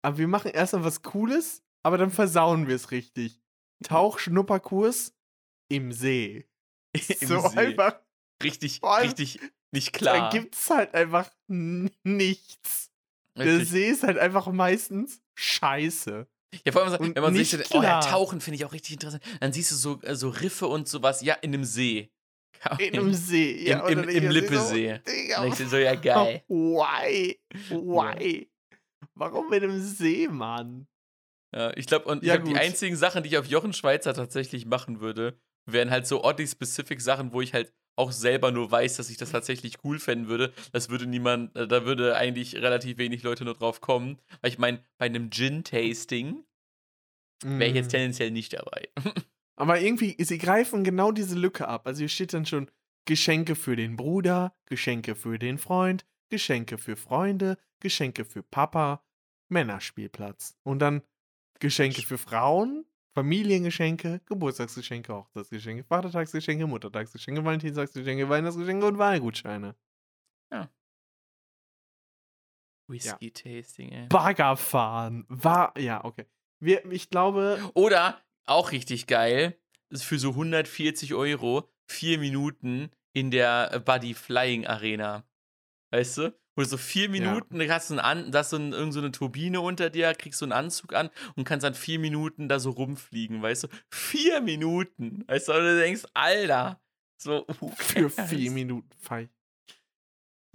aber 0.02 0.18
wir 0.18 0.28
machen 0.28 0.50
erstmal 0.50 0.84
was 0.84 1.02
Cooles, 1.02 1.62
aber 1.82 1.98
dann 1.98 2.10
versauen 2.10 2.66
wir 2.66 2.76
es 2.76 2.90
richtig. 2.90 3.40
Tauchschnupperkurs 3.84 5.14
im 5.68 5.92
See. 5.92 6.46
Im 7.20 7.28
so 7.28 7.48
See. 7.48 7.58
einfach, 7.58 8.00
richtig, 8.42 8.80
Vor 8.80 9.00
richtig 9.00 9.40
nicht 9.74 9.94
da 9.96 9.98
klar. 9.98 10.30
gibt's 10.30 10.70
halt 10.70 10.94
einfach 10.94 11.30
nichts. 11.48 12.90
Der 13.36 13.46
Richtig. 13.46 13.68
See 13.70 13.88
ist 13.88 14.04
halt 14.04 14.16
einfach 14.18 14.46
meistens 14.46 15.20
scheiße. 15.34 16.28
Ja, 16.64 16.72
vor 16.72 16.82
allem, 16.82 16.92
so, 16.92 16.98
wenn 17.00 17.22
man 17.22 17.34
sich 17.34 17.50
so, 17.50 17.58
oh 17.78 17.82
ja. 17.82 18.00
Tauchen 18.00 18.40
finde 18.40 18.56
ich 18.56 18.64
auch 18.64 18.72
richtig 18.72 18.92
interessant. 18.94 19.22
Dann 19.40 19.52
siehst 19.52 19.70
du 19.72 19.76
so, 19.76 20.00
äh, 20.02 20.14
so 20.14 20.28
Riffe 20.28 20.66
und 20.66 20.88
sowas, 20.88 21.22
ja, 21.22 21.34
in 21.34 21.54
einem 21.54 21.64
See. 21.64 22.10
In 22.78 22.94
einem 22.94 23.12
See. 23.14 23.52
im- 23.52 23.66
Ja, 23.66 23.88
im- 23.88 23.98
im 24.04 24.08
ich 24.08 24.20
mir 24.22 24.30
Lippesee. 24.30 25.00
So, 25.04 25.64
du 25.64 25.68
so, 25.68 25.76
ja, 25.76 25.94
geil. 26.00 26.42
Why? 26.48 27.38
Why? 27.68 28.50
Warum 29.14 29.52
in 29.52 29.62
einem 29.64 29.80
See, 29.82 30.28
Mann? 30.28 30.86
Ja, 31.54 31.76
ich 31.76 31.86
glaube, 31.86 32.06
und 32.06 32.22
ich 32.22 32.28
Ja, 32.28 32.34
glaube, 32.36 32.48
die 32.48 32.54
gut. 32.54 32.60
einzigen 32.62 32.96
Sachen, 32.96 33.22
die 33.22 33.28
ich 33.28 33.38
auf 33.38 33.46
Jochen 33.46 33.72
Schweizer 33.72 34.14
tatsächlich 34.14 34.66
machen 34.66 35.00
würde, 35.00 35.38
wären 35.66 35.90
halt 35.90 36.06
so 36.06 36.24
oddly-specific 36.24 37.00
Sachen, 37.00 37.32
wo 37.32 37.40
ich 37.40 37.54
halt 37.54 37.72
auch 37.96 38.12
selber 38.12 38.50
nur 38.50 38.70
weiß, 38.70 38.96
dass 38.96 39.10
ich 39.10 39.16
das 39.16 39.30
tatsächlich 39.30 39.84
cool 39.84 39.98
fänden 39.98 40.28
würde. 40.28 40.52
Das 40.72 40.88
würde 40.90 41.06
niemand, 41.06 41.54
äh, 41.56 41.68
da 41.68 41.84
würde 41.84 42.16
eigentlich 42.16 42.56
relativ 42.56 42.98
wenig 42.98 43.22
Leute 43.22 43.44
nur 43.44 43.54
drauf 43.54 43.80
kommen. 43.80 44.18
Weil 44.40 44.50
ich 44.50 44.58
meine, 44.58 44.82
bei 44.98 45.06
einem 45.06 45.30
Gin-Tasting 45.30 46.44
wäre 47.42 47.70
ich 47.70 47.76
jetzt 47.76 47.88
Mm. 47.88 47.96
tendenziell 47.96 48.30
nicht 48.30 48.52
dabei. 48.54 48.88
Aber 49.56 49.80
irgendwie, 49.80 50.16
sie 50.18 50.38
greifen 50.38 50.82
genau 50.82 51.12
diese 51.12 51.36
Lücke 51.38 51.68
ab. 51.68 51.86
Also 51.86 52.00
hier 52.00 52.08
steht 52.08 52.32
dann 52.32 52.46
schon 52.46 52.70
Geschenke 53.06 53.54
für 53.54 53.76
den 53.76 53.96
Bruder, 53.96 54.56
Geschenke 54.66 55.14
für 55.14 55.38
den 55.38 55.58
Freund, 55.58 56.04
Geschenke 56.30 56.78
für 56.78 56.96
Freunde, 56.96 57.58
Geschenke 57.80 58.24
für 58.24 58.42
Papa, 58.42 59.04
Männerspielplatz. 59.48 60.56
Und 60.64 60.80
dann 60.80 61.02
Geschenke 61.60 62.02
für 62.02 62.18
Frauen, 62.18 62.84
Familiengeschenke, 63.14 64.20
Geburtstagsgeschenke, 64.26 65.14
Hochzeitsgeschenke, 65.14 65.84
Vatertagsgeschenke, 65.84 66.66
Muttertagsgeschenke, 66.66 67.44
Valentinstagsgeschenke, 67.44 68.28
Weihnachtsgeschenke 68.28 68.86
und 68.86 68.98
Wahlgutscheine. 68.98 69.76
Whisky-Tasting, 72.88 73.90
ey. 73.90 74.06
Bagger 74.08 74.56
fahren. 74.56 75.24
War, 75.28 75.78
ja, 75.78 76.04
okay. 76.04 76.26
Wir, 76.60 76.84
ich 76.90 77.10
glaube, 77.10 77.58
Oder, 77.74 78.20
auch 78.46 78.72
richtig 78.72 79.06
geil, 79.06 79.58
ist 79.90 80.04
für 80.04 80.18
so 80.18 80.30
140 80.30 81.14
Euro 81.14 81.70
vier 81.86 82.18
Minuten 82.18 82.90
in 83.12 83.30
der 83.30 83.70
äh, 83.72 83.80
Buddy 83.80 84.14
Flying 84.14 84.66
Arena. 84.66 85.24
Weißt 85.94 86.18
du? 86.18 86.34
Wo 86.56 86.62
du 86.62 86.68
so 86.68 86.76
vier 86.76 87.08
Minuten, 87.08 87.56
da 87.56 87.68
hast 87.68 87.90
du, 87.90 88.02
einen 88.02 88.34
hast 88.34 88.52
du 88.52 88.56
ein, 88.56 88.72
irgend 88.72 88.94
so 88.94 88.98
eine 88.98 89.12
Turbine 89.12 89.60
unter 89.60 89.90
dir, 89.90 90.12
kriegst 90.14 90.40
so 90.40 90.44
einen 90.44 90.52
Anzug 90.52 90.92
an 90.92 91.08
und 91.36 91.44
kannst 91.44 91.62
dann 91.62 91.74
vier 91.74 92.00
Minuten 92.00 92.48
da 92.48 92.58
so 92.58 92.70
rumfliegen, 92.70 93.40
weißt 93.42 93.64
du? 93.64 93.68
Vier 93.90 94.40
Minuten! 94.40 95.22
Weißt 95.28 95.48
du, 95.48 95.52
und 95.52 95.60
du 95.60 95.78
denkst, 95.78 96.02
Alter, 96.12 96.80
so, 97.16 97.46
uh, 97.60 97.70
für 97.76 98.10
vier 98.10 98.50
Minuten 98.50 98.90
fei. 98.98 99.28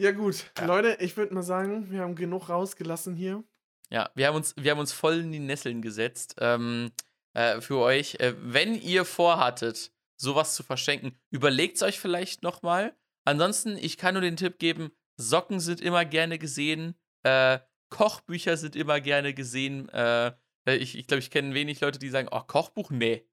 Ja, 0.02 0.12
gut. 0.12 0.52
Leute, 0.62 0.98
ich 1.00 1.16
würde 1.16 1.34
mal 1.34 1.44
sagen, 1.44 1.90
wir 1.90 2.02
haben 2.02 2.16
genug 2.16 2.50
rausgelassen 2.50 3.16
hier. 3.16 3.44
Ja, 3.90 4.10
wir 4.16 4.28
haben 4.28 4.36
uns, 4.36 4.56
wir 4.58 4.72
haben 4.72 4.80
uns 4.80 4.92
voll 4.92 5.20
in 5.20 5.32
die 5.32 5.40
Nesseln 5.40 5.82
gesetzt. 5.82 6.36
Ähm, 6.40 6.92
äh, 7.34 7.62
für 7.62 7.78
euch. 7.78 8.16
Äh, 8.16 8.36
wenn 8.40 8.76
ihr 8.76 9.06
vorhattet, 9.06 9.94
sowas 10.18 10.56
zu 10.56 10.64
verschenken, 10.64 11.18
überlegt 11.30 11.78
es 11.78 11.84
euch 11.84 12.00
vielleicht 12.00 12.44
nochmal. 12.44 12.94
Ansonsten, 13.24 13.78
ich 13.78 13.98
kann 13.98 14.16
nur 14.16 14.22
den 14.22 14.38
Tipp 14.38 14.60
geben: 14.60 14.92
Socken 15.20 15.60
sind 15.60 15.82
immer 15.82 16.06
gerne 16.06 16.40
gesehen, 16.40 16.96
äh, 17.24 17.60
Kochbücher 17.90 18.56
sind 18.58 18.76
immer 18.76 19.02
gerne 19.02 19.34
gesehen. 19.34 19.90
Äh, 19.90 20.34
ich 20.66 20.98
ich 20.98 21.08
glaube, 21.08 21.20
ich 21.20 21.32
kenne 21.32 21.54
wenig 21.54 21.82
Leute, 21.82 22.00
die 22.00 22.10
sagen: 22.10 22.28
Oh, 22.32 22.42
Kochbuch? 22.42 22.92
Nee. 22.92 23.26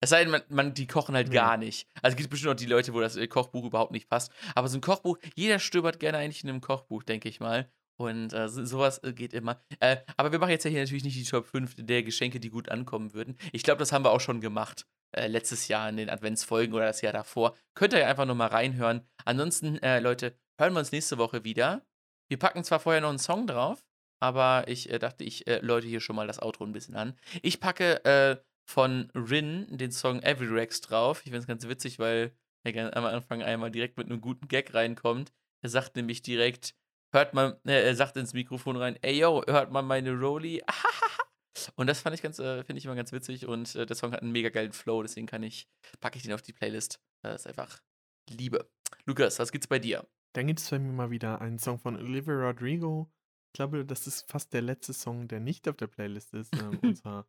Es 0.00 0.10
sei 0.10 0.22
denn, 0.22 0.30
man, 0.30 0.42
man, 0.48 0.74
die 0.74 0.86
kochen 0.86 1.16
halt 1.16 1.28
Nee. 1.28 1.34
gar 1.34 1.56
nicht. 1.56 1.88
Also 2.02 2.14
es 2.14 2.16
gibt 2.18 2.30
bestimmt 2.30 2.52
auch 2.52 2.56
die 2.56 2.66
Leute, 2.66 2.94
wo 2.94 3.00
das 3.00 3.16
äh, 3.16 3.26
Kochbuch 3.26 3.64
überhaupt 3.64 3.90
nicht 3.90 4.08
passt. 4.08 4.30
Aber 4.54 4.68
so 4.68 4.78
ein 4.78 4.80
Kochbuch, 4.80 5.18
jeder 5.34 5.58
stöbert 5.58 5.98
gerne 5.98 6.18
eigentlich 6.18 6.44
in 6.44 6.50
einem 6.50 6.60
Kochbuch, 6.60 7.02
denke 7.02 7.28
ich 7.28 7.40
mal. 7.40 7.68
Und 7.96 8.32
äh, 8.32 8.48
so- 8.48 8.64
sowas 8.64 8.98
äh, 9.02 9.12
geht 9.12 9.32
immer. 9.32 9.60
Äh, 9.80 9.96
aber 10.16 10.30
wir 10.30 10.38
machen 10.38 10.50
jetzt 10.50 10.64
ja 10.64 10.70
hier 10.70 10.80
natürlich 10.82 11.02
nicht 11.02 11.16
die 11.18 11.24
Top 11.24 11.46
5 11.46 11.74
der 11.78 12.04
Geschenke, 12.04 12.38
die 12.38 12.48
gut 12.50 12.68
ankommen 12.68 13.12
würden. 13.12 13.36
Ich 13.52 13.64
glaube, 13.64 13.80
das 13.80 13.90
haben 13.90 14.04
wir 14.04 14.12
auch 14.12 14.20
schon 14.20 14.40
gemacht. 14.40 14.86
Äh, 15.10 15.26
letztes 15.26 15.66
Jahr 15.66 15.88
in 15.88 15.96
den 15.96 16.10
Adventsfolgen 16.10 16.74
oder 16.74 16.84
das 16.86 17.00
Jahr 17.00 17.12
davor. 17.12 17.56
Könnt 17.74 17.92
ihr 17.92 18.06
einfach 18.06 18.24
nochmal 18.26 18.48
reinhören. 18.50 19.02
Ansonsten, 19.24 19.78
äh, 19.82 19.98
Leute, 19.98 20.38
hören 20.58 20.72
wir 20.74 20.80
uns 20.80 20.92
nächste 20.92 21.18
Woche 21.18 21.44
wieder. 21.44 21.86
Wir 22.28 22.38
packen 22.38 22.64
zwar 22.64 22.80
vorher 22.80 23.00
noch 23.00 23.08
einen 23.08 23.18
Song 23.18 23.46
drauf, 23.46 23.84
aber 24.20 24.64
ich 24.68 24.90
äh, 24.90 24.98
dachte, 24.98 25.24
ich 25.24 25.46
äh, 25.46 25.60
läute 25.60 25.86
hier 25.86 26.00
schon 26.00 26.16
mal 26.16 26.26
das 26.26 26.40
Outro 26.40 26.64
ein 26.64 26.72
bisschen 26.72 26.96
an. 26.96 27.16
Ich 27.42 27.60
packe 27.60 28.04
äh, 28.04 28.36
von 28.68 29.10
Rin 29.14 29.66
den 29.70 29.92
Song 29.92 30.22
Every 30.22 30.48
Rex 30.48 30.80
drauf. 30.80 31.20
Ich 31.20 31.24
finde 31.24 31.38
es 31.38 31.46
ganz 31.46 31.66
witzig, 31.66 31.98
weil 31.98 32.32
er 32.64 32.96
am 32.96 33.06
Anfang 33.06 33.42
einmal 33.42 33.70
direkt 33.70 33.96
mit 33.96 34.10
einem 34.10 34.20
guten 34.20 34.46
Gag 34.48 34.74
reinkommt. 34.74 35.32
Er 35.62 35.70
sagt 35.70 35.96
nämlich 35.96 36.20
direkt, 36.20 36.74
hört 37.12 37.32
man, 37.32 37.54
äh, 37.64 37.82
er 37.82 37.96
sagt 37.96 38.16
ins 38.16 38.34
Mikrofon 38.34 38.76
rein, 38.76 38.98
ey 39.00 39.20
yo, 39.20 39.42
hört 39.46 39.70
man 39.70 39.86
meine 39.86 40.12
Rolli? 40.12 40.62
Und 41.76 41.86
das 41.86 42.00
fand 42.00 42.14
ich 42.14 42.22
ganz, 42.22 42.38
äh, 42.38 42.62
finde 42.64 42.78
ich 42.78 42.84
immer 42.84 42.94
ganz 42.94 43.10
witzig 43.12 43.46
und 43.46 43.74
äh, 43.74 43.84
der 43.84 43.96
Song 43.96 44.12
hat 44.12 44.22
einen 44.22 44.30
mega 44.30 44.48
geilen 44.48 44.72
Flow, 44.72 45.02
deswegen 45.02 45.26
kann 45.26 45.42
ich, 45.42 45.68
packe 46.00 46.16
ich 46.16 46.22
den 46.22 46.32
auf 46.32 46.40
die 46.40 46.52
Playlist. 46.52 47.00
Das 47.22 47.42
ist 47.42 47.46
einfach 47.48 47.80
Liebe. 48.30 48.70
Lukas, 49.06 49.38
was 49.38 49.50
gibt's 49.50 49.66
bei 49.66 49.78
dir? 49.78 50.06
Dann 50.38 50.46
gibt 50.46 50.60
es 50.60 50.70
bei 50.70 50.78
mir 50.78 50.92
mal 50.92 51.10
wieder 51.10 51.40
einen 51.40 51.58
Song 51.58 51.80
von 51.80 51.96
Olivia 51.96 52.32
Rodrigo. 52.34 53.10
Ich 53.48 53.54
glaube, 53.54 53.84
das 53.84 54.06
ist 54.06 54.30
fast 54.30 54.52
der 54.52 54.62
letzte 54.62 54.92
Song, 54.92 55.26
der 55.26 55.40
nicht 55.40 55.66
auf 55.66 55.76
der 55.76 55.88
Playlist 55.88 56.32
ist. 56.32 56.54
Ähm, 56.54 56.78
unser 56.84 57.26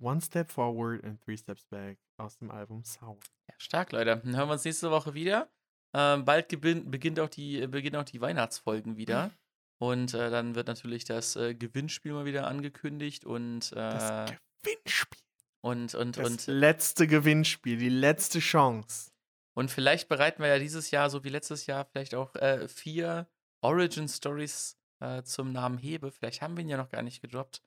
One 0.00 0.20
Step 0.20 0.52
Forward 0.52 1.02
and 1.02 1.20
Three 1.24 1.36
Steps 1.36 1.64
Back 1.64 1.98
aus 2.18 2.38
dem 2.38 2.52
Album 2.52 2.84
Sour. 2.84 3.18
Ja, 3.48 3.54
stark, 3.58 3.90
Leute. 3.90 4.20
Dann 4.22 4.36
hören 4.36 4.48
wir 4.48 4.52
uns 4.52 4.64
nächste 4.64 4.92
Woche 4.92 5.12
wieder. 5.12 5.50
Ähm, 5.92 6.24
bald 6.24 6.46
beginnt 6.60 7.18
auch 7.18 7.28
die, 7.28 7.62
äh, 7.62 7.66
beginnen 7.66 7.96
auch 7.96 8.04
die 8.04 8.20
Weihnachtsfolgen 8.20 8.96
wieder. 8.96 9.32
Und 9.78 10.14
äh, 10.14 10.30
dann 10.30 10.54
wird 10.54 10.68
natürlich 10.68 11.04
das 11.04 11.34
äh, 11.34 11.56
Gewinnspiel 11.56 12.12
mal 12.12 12.26
wieder 12.26 12.46
angekündigt 12.46 13.24
und, 13.24 13.72
Das 13.72 14.30
äh, 14.30 14.36
Gewinnspiel. 14.62 15.18
und, 15.62 15.96
und, 15.96 16.16
Das 16.16 16.30
und, 16.30 16.46
letzte 16.46 17.08
Gewinnspiel, 17.08 17.76
die 17.76 17.88
letzte 17.88 18.38
Chance. 18.38 19.10
Und 19.56 19.70
vielleicht 19.70 20.10
bereiten 20.10 20.42
wir 20.42 20.48
ja 20.50 20.58
dieses 20.58 20.90
Jahr, 20.90 21.08
so 21.08 21.24
wie 21.24 21.30
letztes 21.30 21.64
Jahr, 21.64 21.86
vielleicht 21.86 22.14
auch 22.14 22.34
äh, 22.34 22.68
vier 22.68 23.26
Origin 23.62 24.06
Stories 24.06 24.78
äh, 25.00 25.22
zum 25.22 25.50
Namen 25.50 25.78
Hebe. 25.78 26.12
Vielleicht 26.12 26.42
haben 26.42 26.58
wir 26.58 26.62
ihn 26.62 26.68
ja 26.68 26.76
noch 26.76 26.90
gar 26.90 27.00
nicht 27.00 27.22
gedroppt. 27.22 27.62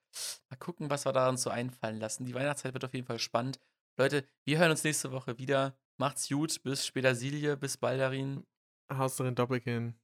Mal 0.52 0.58
gucken, 0.58 0.92
was 0.92 1.06
wir 1.06 1.14
da 1.14 1.28
uns 1.30 1.42
so 1.42 1.50
einfallen 1.50 2.00
lassen. 2.00 2.26
Die 2.26 2.36
Weihnachtszeit 2.36 2.74
wird 2.74 2.86
auf 2.86 2.94
jeden 2.94 3.08
Fall 3.08 3.18
spannend. 3.18 3.60
Leute, 3.98 4.24
wir 4.46 4.60
hören 4.60 4.70
uns 4.70 4.84
nächste 4.84 5.12
Woche 5.12 5.40
wieder. 5.40 5.76
Macht's 5.98 6.30
gut. 6.30 6.62
Bis 6.62 6.86
später 6.86 7.16
Silje, 7.16 7.58
bis 7.58 7.78
Baldarin, 7.78 8.46
Hauserin 8.94 9.34
Doppelkin. 9.34 9.96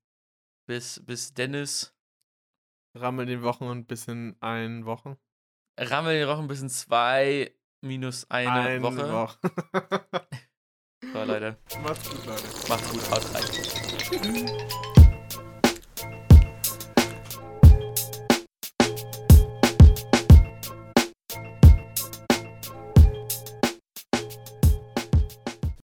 bis, 0.66 1.00
bis 1.06 1.36
Dennis. 1.36 1.96
Rammel 2.96 3.28
den 3.28 3.44
Wochen 3.44 3.66
und 3.66 3.88
bis 3.88 4.08
in 4.08 4.36
ein 4.40 4.86
Wochen. 4.86 5.18
Rammel 5.80 6.20
die 6.20 6.28
Wochen 6.28 6.48
bis 6.48 6.62
in 6.62 6.70
zwei 6.70 7.54
minus 7.82 8.28
eine, 8.32 8.82
Woche. 8.82 9.12
Woche. 9.12 10.28
So, 11.16 11.24
Leute, 11.24 11.56
Macht's 11.82 12.10
gut, 12.10 12.26
Leute. 12.26 12.44
macht's 12.68 12.90
gut, 12.92 13.10
haut 13.10 13.24
rein. 13.34 13.44
Tschüss. 13.98 14.95